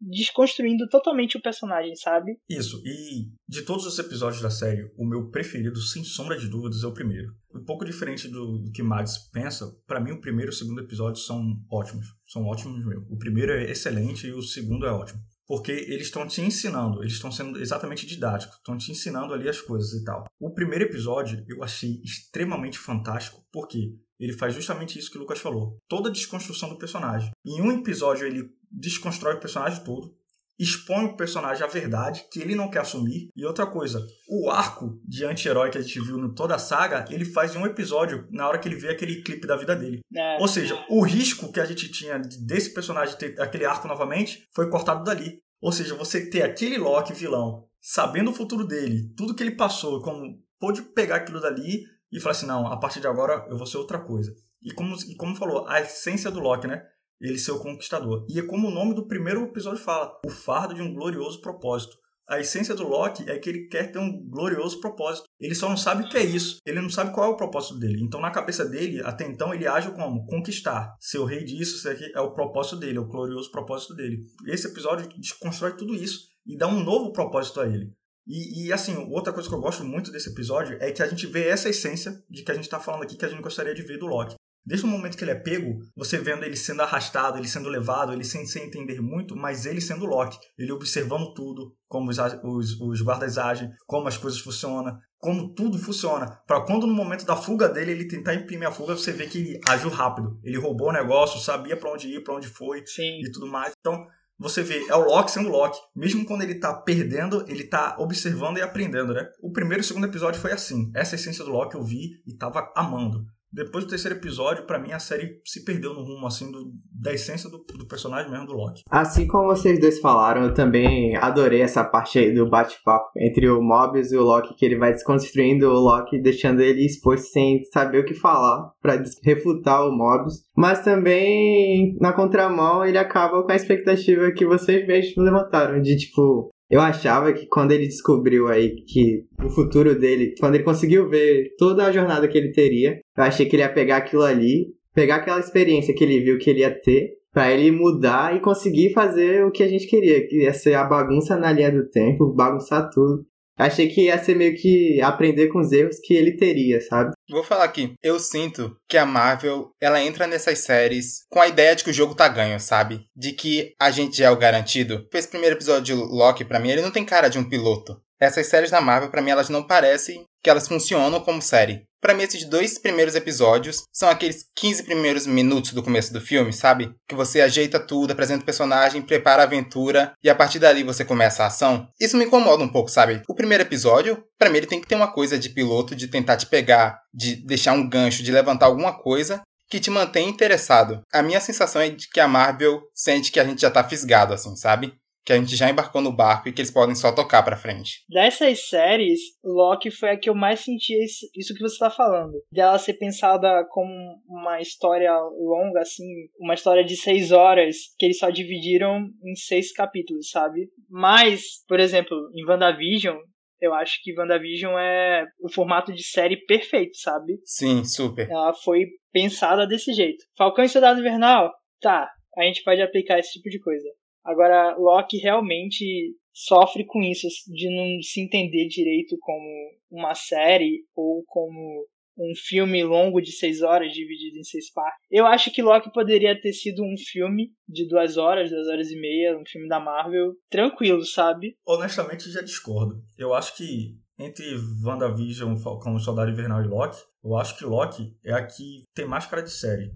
desconstruindo 0.00 0.88
totalmente 0.88 1.36
o 1.36 1.42
personagem, 1.42 1.94
sabe? 1.94 2.38
Isso, 2.48 2.80
e 2.84 3.28
de 3.48 3.62
todos 3.62 3.84
os 3.84 3.98
episódios 3.98 4.40
da 4.40 4.50
série, 4.50 4.90
o 4.96 5.04
meu 5.04 5.30
preferido, 5.30 5.80
sem 5.80 6.02
sombra 6.02 6.38
de 6.38 6.48
dúvidas, 6.48 6.82
é 6.82 6.86
o 6.86 6.94
primeiro. 6.94 7.34
Um 7.54 7.64
pouco 7.64 7.84
diferente 7.84 8.28
do, 8.28 8.58
do 8.58 8.72
que 8.72 8.82
Mads 8.82 9.30
pensa, 9.32 9.66
para 9.86 10.00
mim 10.00 10.12
o 10.12 10.20
primeiro 10.20 10.50
e 10.50 10.54
o 10.54 10.56
segundo 10.56 10.80
episódio 10.80 11.20
são 11.20 11.42
ótimos. 11.70 12.06
São 12.26 12.44
ótimos 12.46 12.84
mesmo. 12.84 13.06
O 13.10 13.18
primeiro 13.18 13.52
é 13.52 13.70
excelente 13.70 14.26
e 14.26 14.32
o 14.32 14.42
segundo 14.42 14.86
é 14.86 14.90
ótimo. 14.90 15.20
Porque 15.46 15.72
eles 15.72 16.06
estão 16.06 16.28
te 16.28 16.40
ensinando, 16.40 17.02
eles 17.02 17.14
estão 17.14 17.32
sendo 17.32 17.60
exatamente 17.60 18.06
didáticos, 18.06 18.56
estão 18.56 18.78
te 18.78 18.92
ensinando 18.92 19.34
ali 19.34 19.48
as 19.48 19.60
coisas 19.60 19.92
e 19.92 20.04
tal. 20.04 20.24
O 20.38 20.54
primeiro 20.54 20.84
episódio 20.84 21.44
eu 21.48 21.64
achei 21.64 22.00
extremamente 22.04 22.78
fantástico, 22.78 23.42
porque 23.50 23.96
ele 24.20 24.32
faz 24.32 24.54
justamente 24.54 24.96
isso 24.96 25.10
que 25.10 25.16
o 25.16 25.22
Lucas 25.22 25.40
falou. 25.40 25.76
Toda 25.88 26.08
a 26.08 26.12
desconstrução 26.12 26.68
do 26.68 26.78
personagem. 26.78 27.32
Em 27.44 27.60
um 27.60 27.72
episódio 27.72 28.28
ele 28.28 28.48
desconstrói 28.70 29.34
o 29.34 29.40
personagem 29.40 29.82
todo, 29.84 30.14
expõe 30.60 31.06
o 31.06 31.16
personagem 31.16 31.64
à 31.64 31.66
verdade 31.66 32.26
que 32.30 32.38
ele 32.38 32.54
não 32.54 32.68
quer 32.70 32.80
assumir. 32.80 33.30
E 33.34 33.46
outra 33.46 33.66
coisa, 33.66 34.06
o 34.28 34.50
arco 34.50 35.00
de 35.06 35.24
anti-herói 35.24 35.70
que 35.70 35.78
a 35.78 35.80
gente 35.80 35.98
viu 36.00 36.18
em 36.18 36.34
toda 36.34 36.54
a 36.54 36.58
saga, 36.58 37.06
ele 37.08 37.24
faz 37.24 37.54
em 37.54 37.58
um 37.58 37.66
episódio 37.66 38.28
na 38.30 38.46
hora 38.46 38.58
que 38.58 38.68
ele 38.68 38.76
vê 38.76 38.90
aquele 38.90 39.22
clipe 39.22 39.46
da 39.46 39.56
vida 39.56 39.74
dele. 39.74 40.00
É. 40.14 40.36
Ou 40.38 40.46
seja, 40.46 40.78
o 40.90 41.02
risco 41.02 41.50
que 41.50 41.60
a 41.60 41.64
gente 41.64 41.90
tinha 41.90 42.18
desse 42.18 42.74
personagem 42.74 43.16
ter 43.16 43.40
aquele 43.40 43.64
arco 43.64 43.88
novamente 43.88 44.46
foi 44.54 44.68
cortado 44.68 45.02
dali. 45.02 45.40
Ou 45.62 45.72
seja, 45.72 45.94
você 45.94 46.28
ter 46.28 46.42
aquele 46.42 46.76
Loki 46.76 47.14
vilão, 47.14 47.66
sabendo 47.80 48.30
o 48.30 48.34
futuro 48.34 48.66
dele, 48.66 49.14
tudo 49.16 49.34
que 49.34 49.42
ele 49.42 49.56
passou, 49.56 50.02
como 50.02 50.38
pôde 50.58 50.82
pegar 50.82 51.16
aquilo 51.16 51.40
dali 51.40 51.84
e 52.12 52.20
falar 52.20 52.32
assim, 52.32 52.46
não, 52.46 52.66
a 52.66 52.78
partir 52.78 53.00
de 53.00 53.06
agora 53.06 53.46
eu 53.48 53.56
vou 53.56 53.66
ser 53.66 53.78
outra 53.78 53.98
coisa. 53.98 54.30
E 54.62 54.72
como, 54.74 54.94
e 55.08 55.16
como 55.16 55.34
falou, 55.34 55.66
a 55.66 55.80
essência 55.80 56.30
do 56.30 56.40
Loki, 56.40 56.66
né? 56.66 56.82
Ele 57.20 57.38
ser 57.38 57.52
o 57.52 57.60
conquistador. 57.60 58.26
E 58.28 58.38
é 58.38 58.42
como 58.42 58.68
o 58.68 58.70
nome 58.70 58.94
do 58.94 59.06
primeiro 59.06 59.44
episódio 59.44 59.82
fala, 59.82 60.18
o 60.24 60.30
fardo 60.30 60.74
de 60.74 60.82
um 60.82 60.94
glorioso 60.94 61.40
propósito. 61.40 61.96
A 62.30 62.38
essência 62.38 62.76
do 62.76 62.86
Loki 62.86 63.28
é 63.28 63.36
que 63.40 63.50
ele 63.50 63.66
quer 63.66 63.90
ter 63.90 63.98
um 63.98 64.24
glorioso 64.28 64.80
propósito. 64.80 65.26
Ele 65.40 65.54
só 65.54 65.68
não 65.68 65.76
sabe 65.76 66.04
o 66.04 66.08
que 66.08 66.16
é 66.16 66.24
isso. 66.24 66.58
Ele 66.64 66.80
não 66.80 66.88
sabe 66.88 67.12
qual 67.12 67.28
é 67.28 67.34
o 67.34 67.36
propósito 67.36 67.76
dele. 67.76 68.00
Então, 68.00 68.20
na 68.20 68.30
cabeça 68.30 68.64
dele, 68.64 69.02
até 69.02 69.26
então, 69.26 69.52
ele 69.52 69.66
age 69.66 69.90
como? 69.90 70.24
Conquistar. 70.26 70.94
Ser 71.00 71.18
o 71.18 71.24
rei 71.24 71.42
disso, 71.42 71.78
isso 71.78 71.90
aqui 71.90 72.12
é 72.14 72.20
o 72.20 72.32
propósito 72.32 72.76
dele, 72.76 72.98
é 72.98 73.00
o 73.00 73.08
glorioso 73.08 73.50
propósito 73.50 73.96
dele. 73.96 74.22
Esse 74.46 74.68
episódio 74.68 75.08
desconstrói 75.18 75.76
tudo 75.76 75.92
isso 75.92 76.28
e 76.46 76.56
dá 76.56 76.68
um 76.68 76.84
novo 76.84 77.12
propósito 77.12 77.60
a 77.60 77.66
ele. 77.66 77.92
E, 78.24 78.66
e, 78.66 78.72
assim, 78.72 78.96
outra 79.10 79.32
coisa 79.32 79.48
que 79.48 79.54
eu 79.56 79.60
gosto 79.60 79.84
muito 79.84 80.12
desse 80.12 80.30
episódio 80.30 80.78
é 80.80 80.92
que 80.92 81.02
a 81.02 81.08
gente 81.08 81.26
vê 81.26 81.48
essa 81.48 81.68
essência 81.68 82.12
de 82.30 82.44
que 82.44 82.52
a 82.52 82.54
gente 82.54 82.64
está 82.64 82.78
falando 82.78 83.02
aqui 83.02 83.16
que 83.16 83.24
a 83.24 83.28
gente 83.28 83.42
gostaria 83.42 83.74
de 83.74 83.82
ver 83.82 83.98
do 83.98 84.06
Loki. 84.06 84.36
Desde 84.64 84.86
o 84.86 84.88
momento 84.88 85.16
que 85.16 85.24
ele 85.24 85.30
é 85.30 85.34
pego, 85.34 85.78
você 85.96 86.18
vendo 86.18 86.44
ele 86.44 86.56
sendo 86.56 86.82
arrastado, 86.82 87.38
ele 87.38 87.48
sendo 87.48 87.68
levado, 87.68 88.12
ele 88.12 88.24
sem, 88.24 88.46
sem 88.46 88.66
entender 88.66 89.00
muito, 89.00 89.34
mas 89.34 89.64
ele 89.66 89.80
sendo 89.80 90.04
Loki, 90.04 90.38
ele 90.58 90.72
observando 90.72 91.32
tudo, 91.34 91.74
como 91.88 92.10
os, 92.10 92.18
os, 92.18 92.80
os 92.80 93.00
guardas 93.00 93.38
agem, 93.38 93.70
como 93.86 94.06
as 94.06 94.18
coisas 94.18 94.40
funcionam, 94.40 94.96
como 95.18 95.52
tudo 95.54 95.78
funciona. 95.78 96.40
Para 96.46 96.64
quando 96.64 96.86
no 96.86 96.94
momento 96.94 97.24
da 97.24 97.36
fuga 97.36 97.68
dele, 97.68 97.92
ele 97.92 98.08
tentar 98.08 98.34
imprimir 98.34 98.68
a 98.68 98.72
fuga, 98.72 98.94
você 98.94 99.12
vê 99.12 99.26
que 99.26 99.38
ele 99.38 99.60
agiu 99.68 99.90
rápido. 99.90 100.38
Ele 100.42 100.58
roubou 100.58 100.88
o 100.88 100.92
negócio, 100.92 101.40
sabia 101.40 101.76
para 101.76 101.92
onde 101.92 102.08
ir, 102.08 102.22
para 102.22 102.34
onde 102.34 102.48
foi 102.48 102.82
Sim. 102.86 103.20
e 103.20 103.30
tudo 103.30 103.46
mais. 103.46 103.72
Então, 103.80 104.06
você 104.38 104.62
vê, 104.62 104.86
é 104.88 104.94
o 104.94 105.04
Loki 105.04 105.30
sendo 105.30 105.50
Loki. 105.50 105.78
Mesmo 105.94 106.24
quando 106.24 106.42
ele 106.42 106.54
tá 106.54 106.72
perdendo, 106.72 107.44
ele 107.46 107.64
tá 107.64 107.96
observando 107.98 108.56
e 108.56 108.62
aprendendo, 108.62 109.12
né? 109.12 109.28
O 109.42 109.52
primeiro 109.52 109.82
e 109.82 109.84
o 109.84 109.86
segundo 109.86 110.06
episódio 110.06 110.40
foi 110.40 110.52
assim. 110.52 110.90
Essa 110.94 111.14
essência 111.14 111.44
do 111.44 111.50
Loki 111.50 111.76
eu 111.76 111.84
vi 111.84 112.22
e 112.26 112.34
tava 112.34 112.72
amando. 112.74 113.26
Depois 113.52 113.84
do 113.84 113.90
terceiro 113.90 114.16
episódio, 114.16 114.64
para 114.64 114.78
mim 114.78 114.92
a 114.92 114.98
série 114.98 115.40
se 115.44 115.64
perdeu 115.64 115.92
no 115.92 116.02
rumo 116.02 116.26
assim 116.26 116.50
do, 116.50 116.70
da 116.92 117.12
essência 117.12 117.50
do, 117.50 117.58
do, 117.58 117.86
personagem 117.86 118.30
mesmo 118.30 118.46
do 118.46 118.52
Loki. 118.52 118.82
Assim 118.88 119.26
como 119.26 119.48
vocês 119.48 119.80
dois 119.80 119.98
falaram, 119.98 120.44
eu 120.44 120.54
também 120.54 121.16
adorei 121.16 121.60
essa 121.60 121.82
parte 121.84 122.18
aí 122.18 122.32
do 122.32 122.48
bate-papo 122.48 123.10
entre 123.16 123.48
o 123.48 123.60
Mobius 123.60 124.12
e 124.12 124.16
o 124.16 124.22
Loki, 124.22 124.54
que 124.54 124.64
ele 124.64 124.78
vai 124.78 124.92
desconstruindo 124.92 125.68
o 125.68 125.80
Loki, 125.80 126.22
deixando 126.22 126.60
ele 126.60 126.86
exposto 126.86 127.26
sem 127.26 127.64
saber 127.64 127.98
o 127.98 128.04
que 128.04 128.14
falar 128.14 128.70
para 128.80 129.02
refutar 129.24 129.84
o 129.84 129.92
Mobius. 129.92 130.44
Mas 130.56 130.84
também 130.84 131.96
na 132.00 132.12
contramão 132.12 132.84
ele 132.84 132.98
acaba 132.98 133.42
com 133.42 133.50
a 133.50 133.56
expectativa 133.56 134.30
que 134.32 134.46
vocês 134.46 134.86
mesmos 134.86 135.24
levantaram 135.24 135.80
de 135.80 135.96
tipo 135.96 136.49
eu 136.70 136.80
achava 136.80 137.32
que 137.32 137.46
quando 137.46 137.72
ele 137.72 137.86
descobriu 137.86 138.46
aí 138.46 138.76
que 138.84 139.24
o 139.44 139.50
futuro 139.50 139.98
dele, 139.98 140.34
quando 140.38 140.54
ele 140.54 140.64
conseguiu 140.64 141.08
ver 141.08 141.50
toda 141.58 141.84
a 141.84 141.92
jornada 141.92 142.28
que 142.28 142.38
ele 142.38 142.52
teria, 142.52 143.00
eu 143.16 143.24
achei 143.24 143.46
que 143.46 143.56
ele 143.56 143.62
ia 143.62 143.72
pegar 143.72 143.96
aquilo 143.96 144.22
ali, 144.22 144.68
pegar 144.94 145.16
aquela 145.16 145.40
experiência 145.40 145.92
que 145.92 146.04
ele 146.04 146.20
viu 146.20 146.38
que 146.38 146.48
ele 146.48 146.60
ia 146.60 146.70
ter, 146.70 147.10
para 147.32 147.52
ele 147.52 147.70
mudar 147.70 148.36
e 148.36 148.40
conseguir 148.40 148.92
fazer 148.92 149.44
o 149.44 149.50
que 149.50 149.62
a 149.62 149.68
gente 149.68 149.86
queria, 149.86 150.26
que 150.26 150.42
ia 150.42 150.52
ser 150.52 150.74
a 150.74 150.84
bagunça 150.84 151.36
na 151.36 151.52
linha 151.52 151.70
do 151.72 151.88
tempo, 151.88 152.32
bagunçar 152.32 152.88
tudo. 152.90 153.24
Achei 153.58 153.88
que 153.88 154.06
ia 154.06 154.16
ser 154.16 154.36
meio 154.36 154.56
que 154.56 155.00
aprender 155.02 155.48
com 155.48 155.58
os 155.58 155.70
erros 155.70 155.98
que 156.02 156.14
ele 156.14 156.36
teria, 156.36 156.80
sabe? 156.80 157.12
Vou 157.30 157.44
falar 157.44 157.62
aqui, 157.62 157.94
eu 158.02 158.18
sinto 158.18 158.76
que 158.88 158.98
a 158.98 159.06
Marvel, 159.06 159.70
ela 159.80 160.02
entra 160.02 160.26
nessas 160.26 160.58
séries 160.58 161.24
com 161.30 161.40
a 161.40 161.46
ideia 161.46 161.76
de 161.76 161.84
que 161.84 161.90
o 161.90 161.92
jogo 161.92 162.12
tá 162.12 162.26
ganho, 162.26 162.58
sabe? 162.58 163.06
De 163.14 163.32
que 163.32 163.72
a 163.78 163.88
gente 163.90 164.20
é 164.22 164.28
o 164.28 164.36
garantido. 164.36 165.06
Esse 165.14 165.28
primeiro 165.28 165.54
episódio 165.54 165.94
de 165.94 165.94
Loki, 165.94 166.44
para 166.44 166.58
mim, 166.58 166.70
ele 166.70 166.82
não 166.82 166.90
tem 166.90 167.04
cara 167.04 167.28
de 167.28 167.38
um 167.38 167.48
piloto. 167.48 168.00
Essas 168.18 168.48
séries 168.48 168.70
da 168.70 168.80
Marvel, 168.80 169.10
para 169.10 169.22
mim, 169.22 169.30
elas 169.30 169.48
não 169.48 169.64
parecem 169.64 170.24
que 170.42 170.50
elas 170.50 170.66
funcionam 170.66 171.20
como 171.20 171.40
série. 171.40 171.84
Para 172.00 172.14
mim, 172.14 172.22
esses 172.22 172.44
dois 172.44 172.78
primeiros 172.78 173.14
episódios 173.14 173.84
são 173.92 174.08
aqueles 174.08 174.46
15 174.56 174.84
primeiros 174.84 175.26
minutos 175.26 175.72
do 175.72 175.82
começo 175.82 176.12
do 176.12 176.20
filme, 176.20 176.52
sabe? 176.52 176.94
Que 177.06 177.14
você 177.14 177.40
ajeita 177.40 177.78
tudo, 177.78 178.12
apresenta 178.12 178.42
o 178.42 178.46
personagem, 178.46 179.02
prepara 179.02 179.42
a 179.42 179.44
aventura 179.44 180.12
e 180.22 180.30
a 180.30 180.34
partir 180.34 180.58
dali 180.58 180.82
você 180.82 181.04
começa 181.04 181.42
a 181.42 181.46
ação. 181.46 181.86
Isso 182.00 182.16
me 182.16 182.24
incomoda 182.24 182.64
um 182.64 182.72
pouco, 182.72 182.90
sabe? 182.90 183.22
O 183.28 183.34
primeiro 183.34 183.64
episódio, 183.64 184.24
para 184.38 184.48
mim, 184.48 184.58
ele 184.58 184.66
tem 184.66 184.80
que 184.80 184.88
ter 184.88 184.94
uma 184.94 185.12
coisa 185.12 185.38
de 185.38 185.50
piloto, 185.50 185.94
de 185.94 186.08
tentar 186.08 186.36
te 186.36 186.46
pegar, 186.46 186.98
de 187.12 187.36
deixar 187.36 187.72
um 187.72 187.88
gancho, 187.88 188.22
de 188.22 188.32
levantar 188.32 188.66
alguma 188.66 188.92
coisa 188.92 189.42
que 189.70 189.78
te 189.78 189.88
mantém 189.88 190.28
interessado. 190.28 191.00
A 191.12 191.22
minha 191.22 191.40
sensação 191.40 191.80
é 191.80 191.88
de 191.90 192.08
que 192.08 192.18
a 192.18 192.26
Marvel 192.26 192.82
sente 192.92 193.30
que 193.30 193.38
a 193.38 193.44
gente 193.44 193.60
já 193.60 193.70
tá 193.70 193.84
fisgado, 193.84 194.34
assim, 194.34 194.56
sabe? 194.56 194.92
Que 195.24 195.32
a 195.32 195.36
gente 195.36 195.56
já 195.56 195.70
embarcou 195.70 196.00
no 196.00 196.12
barco 196.12 196.48
e 196.48 196.52
que 196.52 196.60
eles 196.60 196.70
podem 196.70 196.94
só 196.94 197.12
tocar 197.14 197.42
pra 197.42 197.56
frente. 197.56 198.04
Dessas 198.08 198.68
séries, 198.68 199.20
Loki 199.44 199.90
foi 199.90 200.10
a 200.10 200.18
que 200.18 200.30
eu 200.30 200.34
mais 200.34 200.60
senti 200.60 200.94
isso 201.04 201.54
que 201.54 201.62
você 201.62 201.78
tá 201.78 201.90
falando. 201.90 202.32
Dela 202.52 202.78
ser 202.78 202.94
pensada 202.94 203.64
como 203.70 203.90
uma 204.26 204.60
história 204.60 205.12
longa, 205.38 205.80
assim, 205.80 206.04
uma 206.38 206.54
história 206.54 206.84
de 206.84 206.96
seis 206.96 207.32
horas, 207.32 207.76
que 207.98 208.06
eles 208.06 208.18
só 208.18 208.30
dividiram 208.30 209.08
em 209.24 209.34
seis 209.36 209.72
capítulos, 209.72 210.30
sabe? 210.30 210.68
Mas, 210.88 211.64
por 211.68 211.78
exemplo, 211.78 212.16
em 212.34 212.44
WandaVision, 212.46 213.16
eu 213.60 213.74
acho 213.74 214.02
que 214.02 214.18
WandaVision 214.18 214.72
é 214.78 215.26
o 215.38 215.52
formato 215.52 215.92
de 215.92 216.02
série 216.02 216.36
perfeito, 216.46 216.96
sabe? 216.96 217.38
Sim, 217.44 217.84
super. 217.84 218.28
Ela 218.28 218.54
foi 218.54 218.86
pensada 219.12 219.66
desse 219.66 219.92
jeito. 219.92 220.24
Falcão 220.36 220.64
e 220.64 220.68
Soldado 220.68 221.00
Invernal, 221.00 221.52
tá, 221.80 222.08
a 222.36 222.44
gente 222.44 222.62
pode 222.62 222.80
aplicar 222.80 223.18
esse 223.18 223.32
tipo 223.32 223.50
de 223.50 223.60
coisa. 223.60 223.88
Agora, 224.24 224.76
Loki 224.76 225.18
realmente 225.18 226.14
sofre 226.32 226.84
com 226.84 227.02
isso, 227.02 227.26
de 227.48 227.68
não 227.74 228.02
se 228.02 228.20
entender 228.20 228.68
direito 228.68 229.16
como 229.20 229.46
uma 229.90 230.14
série 230.14 230.84
ou 230.94 231.22
como 231.26 231.86
um 232.18 232.34
filme 232.36 232.84
longo 232.84 233.20
de 233.20 233.32
seis 233.32 233.62
horas 233.62 233.92
dividido 233.92 234.38
em 234.38 234.44
seis 234.44 234.70
partes. 234.72 235.00
Eu 235.10 235.26
acho 235.26 235.50
que 235.50 235.62
Loki 235.62 235.90
poderia 235.92 236.38
ter 236.38 236.52
sido 236.52 236.82
um 236.82 236.94
filme 236.96 237.52
de 237.66 237.88
duas 237.88 238.16
horas, 238.16 238.50
duas 238.50 238.66
horas 238.68 238.90
e 238.90 239.00
meia, 239.00 239.38
um 239.38 239.44
filme 239.46 239.68
da 239.68 239.80
Marvel, 239.80 240.34
tranquilo, 240.50 241.04
sabe? 241.04 241.56
Honestamente, 241.66 242.30
já 242.30 242.42
discordo. 242.42 243.02
Eu 243.16 243.32
acho 243.32 243.56
que 243.56 243.96
entre 244.18 244.44
WandaVision, 244.84 245.56
Falcão, 245.56 245.98
Soldado 245.98 246.30
Invernal 246.30 246.62
e 246.62 246.68
Loki, 246.68 246.98
eu 247.24 247.36
acho 247.36 247.56
que 247.56 247.64
Loki 247.64 248.14
é 248.22 248.34
a 248.34 248.46
que 248.46 248.82
tem 248.94 249.06
mais 249.06 249.26
cara 249.26 249.42
de 249.42 249.50
série. 249.50 249.90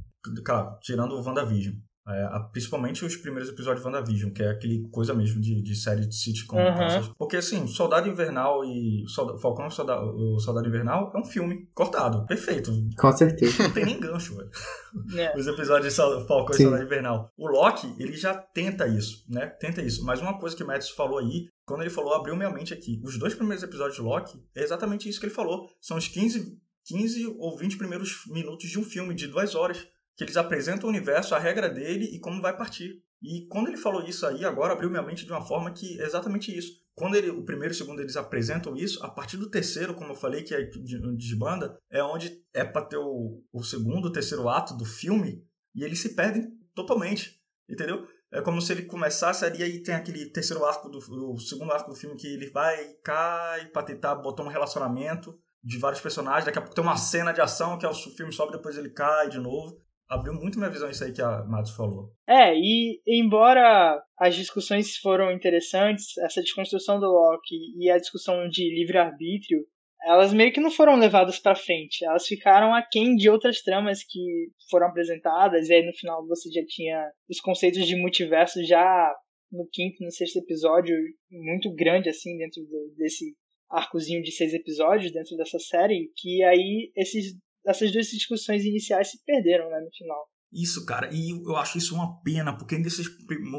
Claro, 0.45 0.79
tirando 0.81 1.13
o 1.13 1.23
WandaVision. 1.23 1.75
É, 2.07 2.39
principalmente 2.53 3.03
os 3.03 3.17
primeiros 3.17 3.49
episódios 3.49 3.81
de 3.81 3.87
WandaVision, 3.87 4.31
que 4.31 4.43
é 4.43 4.51
aquele 4.51 4.87
coisa 4.91 5.15
mesmo 5.15 5.41
de, 5.41 5.63
de 5.63 5.75
série 5.75 6.07
de 6.07 6.15
sitcom. 6.15 6.59
Uhum. 6.59 7.15
Porque, 7.17 7.37
assim, 7.37 7.67
Soldado 7.67 8.07
Invernal 8.07 8.63
e 8.63 9.05
Soldado, 9.09 9.39
Falcão 9.39 9.69
e 9.69 9.71
Soldado, 9.71 10.15
o 10.15 10.39
Soldado 10.39 10.69
Invernal 10.69 11.11
é 11.15 11.19
um 11.19 11.25
filme 11.25 11.67
cortado, 11.75 12.27
perfeito. 12.27 12.71
Com 12.99 13.11
certeza. 13.11 13.63
Não 13.63 13.73
tem 13.73 13.87
nem 13.87 13.99
gancho, 13.99 14.37
velho. 14.37 14.51
É. 15.17 15.35
Os 15.37 15.47
episódios 15.47 15.95
de 15.95 15.97
Falcão 15.97 16.53
Sim. 16.53 16.63
e 16.63 16.67
Soldado 16.67 16.85
Invernal. 16.85 17.33
O 17.39 17.49
Loki, 17.49 17.95
ele 17.99 18.17
já 18.17 18.35
tenta 18.35 18.87
isso, 18.87 19.25
né? 19.27 19.47
Tenta 19.47 19.81
isso. 19.81 20.05
Mas 20.05 20.21
uma 20.21 20.39
coisa 20.39 20.55
que 20.55 20.63
o 20.63 20.67
Mads 20.67 20.91
falou 20.91 21.19
aí, 21.19 21.49
quando 21.65 21.81
ele 21.81 21.91
falou, 21.91 22.13
abriu 22.13 22.37
minha 22.37 22.51
mente 22.51 22.75
aqui. 22.75 23.01
Os 23.03 23.19
dois 23.19 23.35
primeiros 23.35 23.65
episódios 23.65 23.97
de 23.97 24.03
Loki, 24.03 24.39
é 24.55 24.63
exatamente 24.63 25.09
isso 25.09 25.19
que 25.19 25.25
ele 25.25 25.35
falou. 25.35 25.71
São 25.81 25.97
os 25.97 26.07
15, 26.07 26.59
15 26.85 27.35
ou 27.39 27.57
20 27.57 27.79
primeiros 27.79 28.25
minutos 28.27 28.69
de 28.69 28.79
um 28.79 28.85
filme 28.85 29.15
de 29.15 29.27
duas 29.27 29.55
horas 29.55 29.87
que 30.17 30.25
eles 30.25 30.37
apresentam 30.37 30.87
o 30.87 30.93
universo, 30.93 31.35
a 31.35 31.39
regra 31.39 31.69
dele 31.69 32.05
e 32.07 32.19
como 32.19 32.41
vai 32.41 32.57
partir. 32.57 33.03
E 33.23 33.47
quando 33.49 33.69
ele 33.69 33.77
falou 33.77 34.03
isso 34.03 34.27
aí, 34.27 34.45
agora 34.45 34.73
abriu 34.73 34.91
minha 34.91 35.03
mente 35.03 35.25
de 35.25 35.33
uma 35.33 35.45
forma 35.45 35.73
que 35.73 36.01
é 36.01 36.05
exatamente 36.05 36.57
isso. 36.57 36.85
Quando 36.95 37.17
ele, 37.17 37.31
o 37.31 37.45
primeiro 37.45 37.73
e 37.73 37.75
o 37.75 37.79
segundo 37.79 38.01
eles 38.01 38.17
apresentam 38.17 38.77
isso, 38.77 39.05
a 39.05 39.09
partir 39.09 39.37
do 39.37 39.51
terceiro, 39.51 39.95
como 39.95 40.13
eu 40.13 40.15
falei, 40.15 40.43
que 40.43 40.55
é 40.55 40.63
de, 40.63 41.37
banda, 41.37 41.77
é 41.91 42.03
onde 42.03 42.41
é 42.53 42.63
para 42.65 42.85
ter 42.87 42.99
o, 42.99 43.43
o 43.53 43.63
segundo, 43.65 44.07
o 44.07 44.13
terceiro 44.13 44.49
ato 44.49 44.77
do 44.77 44.85
filme, 44.85 45.45
e 45.75 45.83
eles 45.83 45.99
se 45.99 46.15
perdem 46.15 46.53
totalmente, 46.75 47.41
entendeu? 47.69 48.07
É 48.31 48.41
como 48.41 48.61
se 48.61 48.73
ele 48.73 48.83
começasse 48.83 49.45
ali 49.45 49.63
e 49.63 49.83
tem 49.83 49.95
aquele 49.95 50.27
terceiro 50.27 50.65
arco 50.65 50.89
do 50.89 50.99
o 50.99 51.39
segundo 51.39 51.73
arco 51.73 51.91
do 51.91 51.97
filme 51.97 52.17
que 52.17 52.27
ele 52.27 52.51
vai 52.51 52.95
cai 53.03 53.67
pra 53.67 53.83
tentar 53.83 54.15
botar 54.17 54.43
um 54.43 54.49
relacionamento 54.49 55.39
de 55.63 55.79
vários 55.79 56.01
personagens. 56.01 56.45
Daqui 56.45 56.59
a 56.59 56.61
pouco 56.61 56.75
tem 56.75 56.83
uma 56.83 56.97
cena 56.97 57.33
de 57.33 57.41
ação 57.41 57.79
que 57.79 57.87
é 57.87 57.89
o 57.89 57.95
filme 57.95 58.33
sobe 58.33 58.53
depois 58.53 58.77
ele 58.77 58.91
cai 58.91 59.29
de 59.29 59.39
novo 59.39 59.84
abriu 60.15 60.35
muito 60.35 60.59
minha 60.59 60.71
visão 60.71 60.89
isso 60.89 61.05
aí 61.05 61.13
que 61.13 61.23
a 61.23 61.45
Matos 61.45 61.73
falou. 61.73 62.11
É, 62.27 62.55
e 62.55 63.01
embora 63.07 64.01
as 64.19 64.35
discussões 64.35 64.97
foram 64.97 65.33
interessantes, 65.33 66.17
essa 66.19 66.41
desconstrução 66.41 66.99
do 66.99 67.07
Loki 67.07 67.57
e 67.79 67.91
a 67.91 67.99
discussão 67.99 68.49
de 68.49 68.63
livre-arbítrio, 68.75 69.67
elas 70.07 70.33
meio 70.33 70.53
que 70.53 70.61
não 70.61 70.71
foram 70.71 70.97
levadas 70.97 71.39
para 71.39 71.57
frente. 71.57 72.05
Elas 72.05 72.27
ficaram 72.27 72.75
aquém 72.75 73.17
de 73.17 73.29
outras 73.29 73.63
tramas 73.63 74.05
que 74.05 74.51
foram 74.71 74.89
apresentadas, 74.89 75.69
e 75.69 75.75
aí 75.75 75.85
no 75.85 75.95
final 75.95 76.27
você 76.27 76.51
já 76.51 76.65
tinha 76.67 77.11
os 77.29 77.41
conceitos 77.41 77.87
de 77.87 77.97
multiverso 77.97 78.63
já 78.65 79.15
no 79.51 79.67
quinto, 79.73 80.03
no 80.03 80.11
sexto 80.11 80.39
episódio, 80.39 80.95
muito 81.31 81.73
grande 81.75 82.09
assim 82.09 82.37
dentro 82.37 82.63
do, 82.63 82.95
desse 82.97 83.35
arcozinho 83.71 84.23
de 84.23 84.31
seis 84.31 84.53
episódios 84.53 85.13
dentro 85.13 85.37
dessa 85.37 85.59
série, 85.59 86.11
que 86.17 86.43
aí 86.45 86.93
esses 86.97 87.35
essas 87.67 87.93
duas 87.93 88.07
discussões 88.07 88.65
iniciais 88.65 89.11
se 89.11 89.25
perderam, 89.25 89.71
né, 89.71 89.81
no 89.81 89.91
final. 89.91 90.29
Isso, 90.53 90.87
cara, 90.87 91.11
e 91.13 91.31
eu 91.31 91.57
acho 91.57 91.79
isso 91.79 91.95
uma 91.95 92.21
pena, 92.23 92.57
porque 92.57 92.79
nesses 92.79 93.09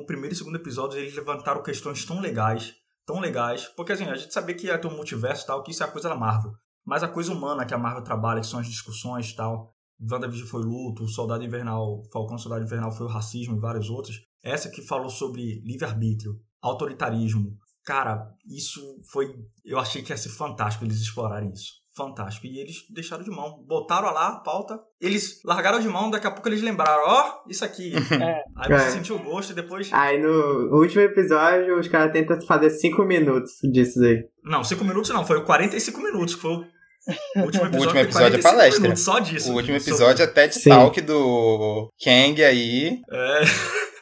primeiro 0.08 0.34
e 0.34 0.36
segundo 0.36 0.56
episódios 0.56 1.02
eles 1.02 1.14
levantaram 1.14 1.62
questões 1.62 2.06
tão 2.06 2.22
legais, 2.22 2.74
tão 3.06 3.20
legais, 3.20 3.66
porque 3.76 3.92
assim, 3.92 4.06
a 4.06 4.16
gente 4.16 4.34
sabia 4.34 4.56
que 4.56 4.68
ia 4.68 4.78
ter 4.78 4.88
um 4.88 4.96
multiverso 4.96 5.44
e 5.44 5.48
tal, 5.48 5.62
que 5.62 5.72
isso 5.72 5.84
é 5.84 5.86
a 5.86 5.92
coisa 5.92 6.08
da 6.08 6.16
Marvel, 6.16 6.54
mas 6.86 7.04
a 7.04 7.10
coisa 7.10 7.34
humana 7.34 7.66
que 7.66 7.74
a 7.74 7.78
Marvel 7.78 8.04
trabalha, 8.04 8.40
que 8.40 8.48
são 8.48 8.62
as 8.62 8.68
discussões 8.68 9.30
e 9.30 9.36
tal, 9.36 9.74
WandaVision 10.00 10.48
foi 10.48 10.64
luto, 10.64 11.04
o 11.04 11.10
Soldado 11.10 11.44
Invernal, 11.44 12.02
Falcão 12.14 12.38
Soldado 12.38 12.64
Invernal 12.64 12.92
foi 12.92 13.08
o 13.08 13.10
racismo 13.10 13.58
e 13.58 13.60
vários 13.60 13.90
outros, 13.90 14.22
essa 14.42 14.70
que 14.70 14.82
falou 14.82 15.10
sobre 15.10 15.62
livre-arbítrio, 15.66 16.40
autoritarismo, 16.62 17.58
cara, 17.84 18.32
isso 18.48 19.02
foi, 19.12 19.36
eu 19.66 19.78
achei 19.78 20.02
que 20.02 20.14
ia 20.14 20.18
ser 20.18 20.30
fantástico 20.30 20.86
eles 20.86 21.02
explorarem 21.02 21.52
isso 21.52 21.85
fantástico. 21.96 22.46
E 22.46 22.60
eles 22.60 22.86
deixaram 22.90 23.24
de 23.24 23.30
mão. 23.30 23.64
Botaram 23.66 24.12
lá 24.12 24.28
a 24.28 24.40
pauta. 24.40 24.80
Eles 25.00 25.42
largaram 25.44 25.80
de 25.80 25.88
mão, 25.88 26.10
daqui 26.10 26.28
a 26.28 26.32
pouco 26.32 26.48
eles 26.50 26.62
lembraram, 26.62 27.04
ó, 27.06 27.44
oh, 27.46 27.50
isso 27.50 27.64
aqui. 27.64 27.94
É. 28.26 28.44
Aí 28.56 28.70
você 28.70 28.88
é. 28.88 28.92
sentiu 28.92 29.18
o 29.18 29.20
gosto 29.20 29.52
e 29.52 29.56
depois. 29.56 29.92
Aí 29.92 30.22
no 30.22 30.78
último 30.78 31.02
episódio, 31.02 31.78
os 31.78 31.88
caras 31.88 32.12
tentam 32.12 32.40
fazer 32.42 32.70
5 32.70 33.04
minutos 33.04 33.54
disso 33.72 34.02
aí. 34.04 34.24
Não, 34.44 34.64
5 34.64 34.84
minutos 34.84 35.10
não, 35.12 35.26
foi 35.26 35.44
45 35.44 36.02
minutos. 36.02 36.34
Foi 36.36 36.52
o 36.52 36.66
último 37.44 37.66
episódio, 37.66 37.78
o 37.78 37.82
último 37.82 38.00
episódio 38.00 38.40
é 38.40 38.42
palestra. 38.42 38.82
Minutos, 38.82 39.04
só 39.04 39.20
disso. 39.20 39.52
O 39.52 39.56
último 39.56 39.78
episódio 39.78 40.24
é 40.24 40.28
TED 40.28 40.56
Sim. 40.56 40.70
Talk 40.70 41.02
do 41.02 41.92
Kang 42.04 42.44
aí. 42.44 43.02
É. 43.12 43.44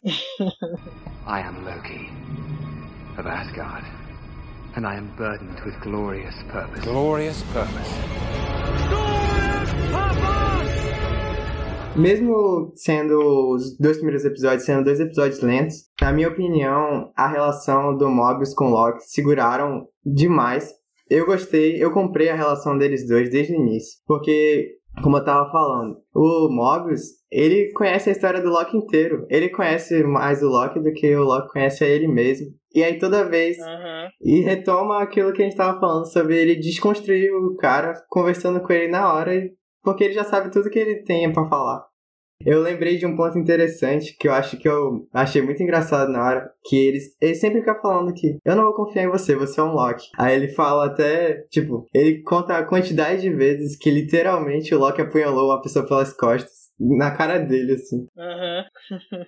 I 1.26 1.40
am 1.40 1.64
Loki 1.64 2.10
of 3.18 3.28
Asgard. 3.28 4.03
And 4.76 4.86
I 4.86 4.96
am 4.96 5.08
burdened 5.16 5.60
with 5.64 5.78
glorious 5.80 6.34
purpose. 6.48 6.84
Glorious 6.84 7.42
purpose. 7.52 7.90
Mesmo 11.96 12.72
sendo 12.74 13.52
os 13.52 13.78
dois 13.78 13.98
primeiros 13.98 14.24
episódios 14.24 14.64
sendo 14.64 14.84
dois 14.84 14.98
episódios 14.98 15.40
lentos, 15.40 15.88
na 16.00 16.12
minha 16.12 16.28
opinião, 16.28 17.12
a 17.16 17.28
relação 17.28 17.96
do 17.96 18.10
Mobius 18.10 18.52
com 18.52 18.68
Loki 18.68 19.04
seguraram 19.04 19.86
demais. 20.04 20.72
Eu 21.08 21.24
gostei, 21.24 21.80
eu 21.82 21.92
comprei 21.92 22.30
a 22.30 22.34
relação 22.34 22.76
deles 22.76 23.06
dois 23.06 23.30
desde 23.30 23.52
o 23.52 23.56
início, 23.56 24.00
porque 24.06 24.72
como 25.02 25.16
eu 25.18 25.24
tava 25.24 25.50
falando, 25.50 25.96
o 26.14 26.48
Mobius, 26.48 27.02
ele 27.30 27.72
conhece 27.72 28.08
a 28.08 28.12
história 28.12 28.40
do 28.40 28.50
Loki 28.50 28.76
inteiro. 28.76 29.26
Ele 29.28 29.48
conhece 29.48 30.02
mais 30.04 30.42
o 30.42 30.48
Loki 30.48 30.80
do 30.80 30.92
que 30.92 31.14
o 31.16 31.24
Loki 31.24 31.52
conhece 31.52 31.84
a 31.84 31.88
ele 31.88 32.06
mesmo. 32.06 32.46
E 32.74 32.82
aí 32.82 32.98
toda 32.98 33.28
vez. 33.28 33.58
Uhum. 33.58 34.08
E 34.22 34.40
retoma 34.40 35.02
aquilo 35.02 35.32
que 35.32 35.42
a 35.42 35.44
gente 35.44 35.56
tava 35.56 35.78
falando 35.78 36.10
sobre 36.10 36.36
ele 36.36 36.56
desconstruir 36.56 37.32
o 37.32 37.56
cara, 37.56 37.94
conversando 38.08 38.60
com 38.60 38.72
ele 38.72 38.88
na 38.88 39.12
hora, 39.12 39.32
porque 39.82 40.04
ele 40.04 40.14
já 40.14 40.24
sabe 40.24 40.50
tudo 40.50 40.70
que 40.70 40.78
ele 40.78 41.02
tem 41.02 41.32
para 41.32 41.48
falar. 41.48 41.84
Eu 42.44 42.60
lembrei 42.60 42.96
de 42.98 43.06
um 43.06 43.16
ponto 43.16 43.38
interessante 43.38 44.16
que 44.18 44.28
eu 44.28 44.32
acho 44.32 44.56
que 44.56 44.68
eu 44.68 45.06
achei 45.12 45.40
muito 45.40 45.62
engraçado 45.62 46.10
na 46.10 46.24
hora, 46.24 46.50
que 46.64 46.76
eles, 46.76 47.16
ele 47.20 47.34
sempre 47.34 47.60
fica 47.60 47.80
falando 47.80 48.12
que 48.12 48.38
eu 48.44 48.56
não 48.56 48.64
vou 48.64 48.74
confiar 48.74 49.04
em 49.04 49.10
você, 49.10 49.34
você 49.34 49.60
é 49.60 49.62
um 49.62 49.72
Loki. 49.72 50.08
Aí 50.18 50.34
ele 50.34 50.48
fala 50.48 50.86
até, 50.86 51.42
tipo, 51.50 51.86
ele 51.94 52.22
conta 52.22 52.56
a 52.56 52.66
quantidade 52.66 53.22
de 53.22 53.30
vezes 53.30 53.76
que 53.76 53.90
literalmente 53.90 54.74
o 54.74 54.78
Loki 54.78 55.00
apunhalou 55.00 55.50
uma 55.50 55.62
pessoa 55.62 55.86
pelas 55.86 56.12
costas 56.12 56.64
na 56.78 57.16
cara 57.16 57.38
dele, 57.38 57.74
assim. 57.74 58.06
Uhum. 58.16 58.64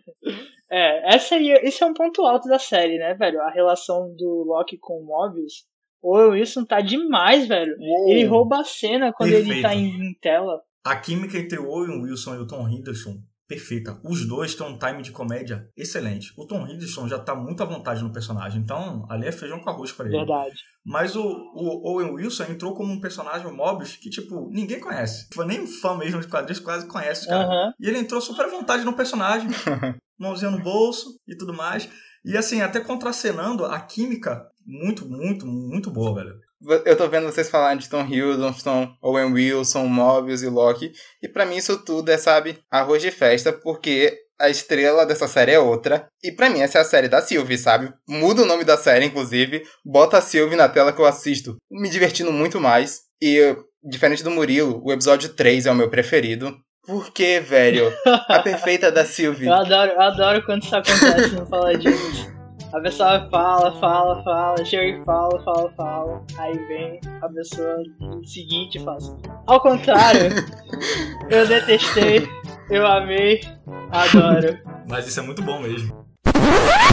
é, 0.70 1.14
essa 1.14 1.36
aí, 1.36 1.52
esse 1.62 1.82
é 1.82 1.86
um 1.86 1.94
ponto 1.94 2.22
alto 2.22 2.48
da 2.48 2.58
série, 2.58 2.98
né, 2.98 3.14
velho? 3.14 3.40
A 3.40 3.50
relação 3.50 4.14
do 4.16 4.44
Loki 4.46 4.76
com 4.78 5.00
o 5.00 5.04
Mobius. 5.04 5.64
O 6.02 6.30
Wilson 6.30 6.64
tá 6.64 6.80
demais, 6.80 7.48
velho. 7.48 7.76
Uou. 7.80 8.08
Ele 8.08 8.24
rouba 8.24 8.60
a 8.60 8.64
cena 8.64 9.12
quando 9.12 9.30
Perfeito. 9.30 9.52
ele 9.52 9.62
tá 9.62 9.74
em, 9.74 9.88
em 9.88 10.14
tela. 10.20 10.60
A 10.86 10.94
química 10.94 11.36
entre 11.36 11.58
o 11.58 11.68
Owen 11.68 12.00
Wilson 12.00 12.36
e 12.36 12.38
o 12.38 12.46
Tom 12.46 12.68
Hiddleston, 12.68 13.20
perfeita. 13.48 14.00
Os 14.04 14.24
dois 14.24 14.54
têm 14.54 14.64
um 14.64 14.78
time 14.78 15.02
de 15.02 15.10
comédia 15.10 15.68
excelente. 15.76 16.32
O 16.36 16.46
Tom 16.46 16.64
Hiddleston 16.64 17.08
já 17.08 17.18
tá 17.18 17.34
muito 17.34 17.60
à 17.60 17.66
vontade 17.66 18.04
no 18.04 18.12
personagem, 18.12 18.62
então 18.62 19.04
ali 19.10 19.26
é 19.26 19.32
feijão 19.32 19.58
com 19.58 19.68
arroz 19.68 19.90
pra 19.90 20.06
ele. 20.06 20.16
Verdade. 20.16 20.54
Mas 20.84 21.16
o, 21.16 21.24
o 21.24 21.90
Owen 21.90 22.12
Wilson 22.12 22.44
entrou 22.44 22.72
como 22.72 22.92
um 22.92 23.00
personagem 23.00 23.50
Mobius 23.52 23.96
que, 23.96 24.08
tipo, 24.08 24.48
ninguém 24.52 24.78
conhece. 24.78 25.28
Tipo, 25.28 25.42
nem 25.42 25.60
um 25.60 25.66
fã 25.66 25.96
mesmo 25.96 26.20
de 26.20 26.28
quadrinhos 26.28 26.60
quase 26.60 26.86
conhece 26.86 27.26
o 27.26 27.30
cara. 27.30 27.48
Uhum. 27.48 27.72
E 27.80 27.88
ele 27.88 27.98
entrou 27.98 28.20
super 28.20 28.44
à 28.44 28.48
vontade 28.48 28.84
no 28.84 28.94
personagem, 28.94 29.48
mãozinha 30.16 30.52
no 30.52 30.62
bolso 30.62 31.18
e 31.26 31.36
tudo 31.36 31.52
mais. 31.52 31.88
E 32.24 32.36
assim, 32.36 32.60
até 32.60 32.78
contracenando 32.78 33.64
a 33.64 33.80
química, 33.80 34.46
muito, 34.64 35.04
muito, 35.04 35.46
muito 35.46 35.90
boa, 35.90 36.14
velho. 36.14 36.45
Eu 36.84 36.96
tô 36.96 37.08
vendo 37.08 37.26
vocês 37.26 37.50
falarem 37.50 37.78
de 37.78 37.88
Tom 37.88 38.04
Hiddleston, 38.04 38.94
Owen 39.02 39.32
Wilson, 39.32 39.86
Mobius 39.86 40.42
e 40.42 40.48
Loki. 40.48 40.92
E 41.22 41.28
para 41.28 41.44
mim 41.44 41.56
isso 41.56 41.78
tudo 41.84 42.10
é, 42.10 42.16
sabe, 42.16 42.58
arroz 42.70 43.02
de 43.02 43.10
festa, 43.10 43.52
porque 43.52 44.16
a 44.38 44.48
estrela 44.48 45.04
dessa 45.04 45.28
série 45.28 45.52
é 45.52 45.58
outra. 45.58 46.08
E 46.22 46.32
para 46.32 46.48
mim 46.50 46.60
essa 46.60 46.78
é 46.78 46.80
a 46.80 46.84
série 46.84 47.08
da 47.08 47.20
Sylvie, 47.20 47.58
sabe? 47.58 47.92
Muda 48.08 48.42
o 48.42 48.46
nome 48.46 48.64
da 48.64 48.76
série, 48.76 49.06
inclusive. 49.06 49.62
Bota 49.84 50.18
a 50.18 50.22
Sylvie 50.22 50.56
na 50.56 50.68
tela 50.68 50.92
que 50.92 51.00
eu 51.00 51.06
assisto. 51.06 51.56
Me 51.70 51.88
divertindo 51.88 52.32
muito 52.32 52.60
mais. 52.60 53.02
E, 53.20 53.56
diferente 53.82 54.22
do 54.22 54.30
Murilo, 54.30 54.82
o 54.84 54.92
episódio 54.92 55.30
3 55.30 55.66
é 55.66 55.70
o 55.70 55.74
meu 55.74 55.90
preferido. 55.90 56.56
Por 56.86 57.10
que, 57.12 57.40
velho? 57.40 57.92
A 58.28 58.38
perfeita 58.44 58.92
da 58.92 59.04
Sylvie. 59.04 59.46
Eu 59.46 59.54
adoro, 59.54 59.90
eu 59.90 60.00
adoro 60.00 60.44
quando 60.44 60.62
isso 60.62 60.76
acontece 60.76 61.34
no 61.34 61.46
Fala 61.46 61.76
Disso. 61.76 62.35
A 62.72 62.80
pessoa 62.80 63.28
fala, 63.30 63.72
fala, 63.80 64.22
fala, 64.22 64.64
chega 64.64 64.98
e 64.98 65.04
fala, 65.04 65.42
fala, 65.44 65.70
fala. 65.76 66.24
Aí 66.38 66.58
vem 66.66 67.00
a 67.22 67.28
pessoa 67.28 67.82
seguinte 68.24 68.76
e 68.76 68.84
fala 68.84 68.96
assim. 68.96 69.16
Ao 69.46 69.60
contrário, 69.60 70.30
eu 71.30 71.46
detestei, 71.46 72.28
eu 72.70 72.86
amei, 72.86 73.40
adoro. 73.90 74.58
Mas 74.88 75.06
isso 75.06 75.20
é 75.20 75.22
muito 75.22 75.42
bom 75.42 75.60
mesmo. 75.60 75.95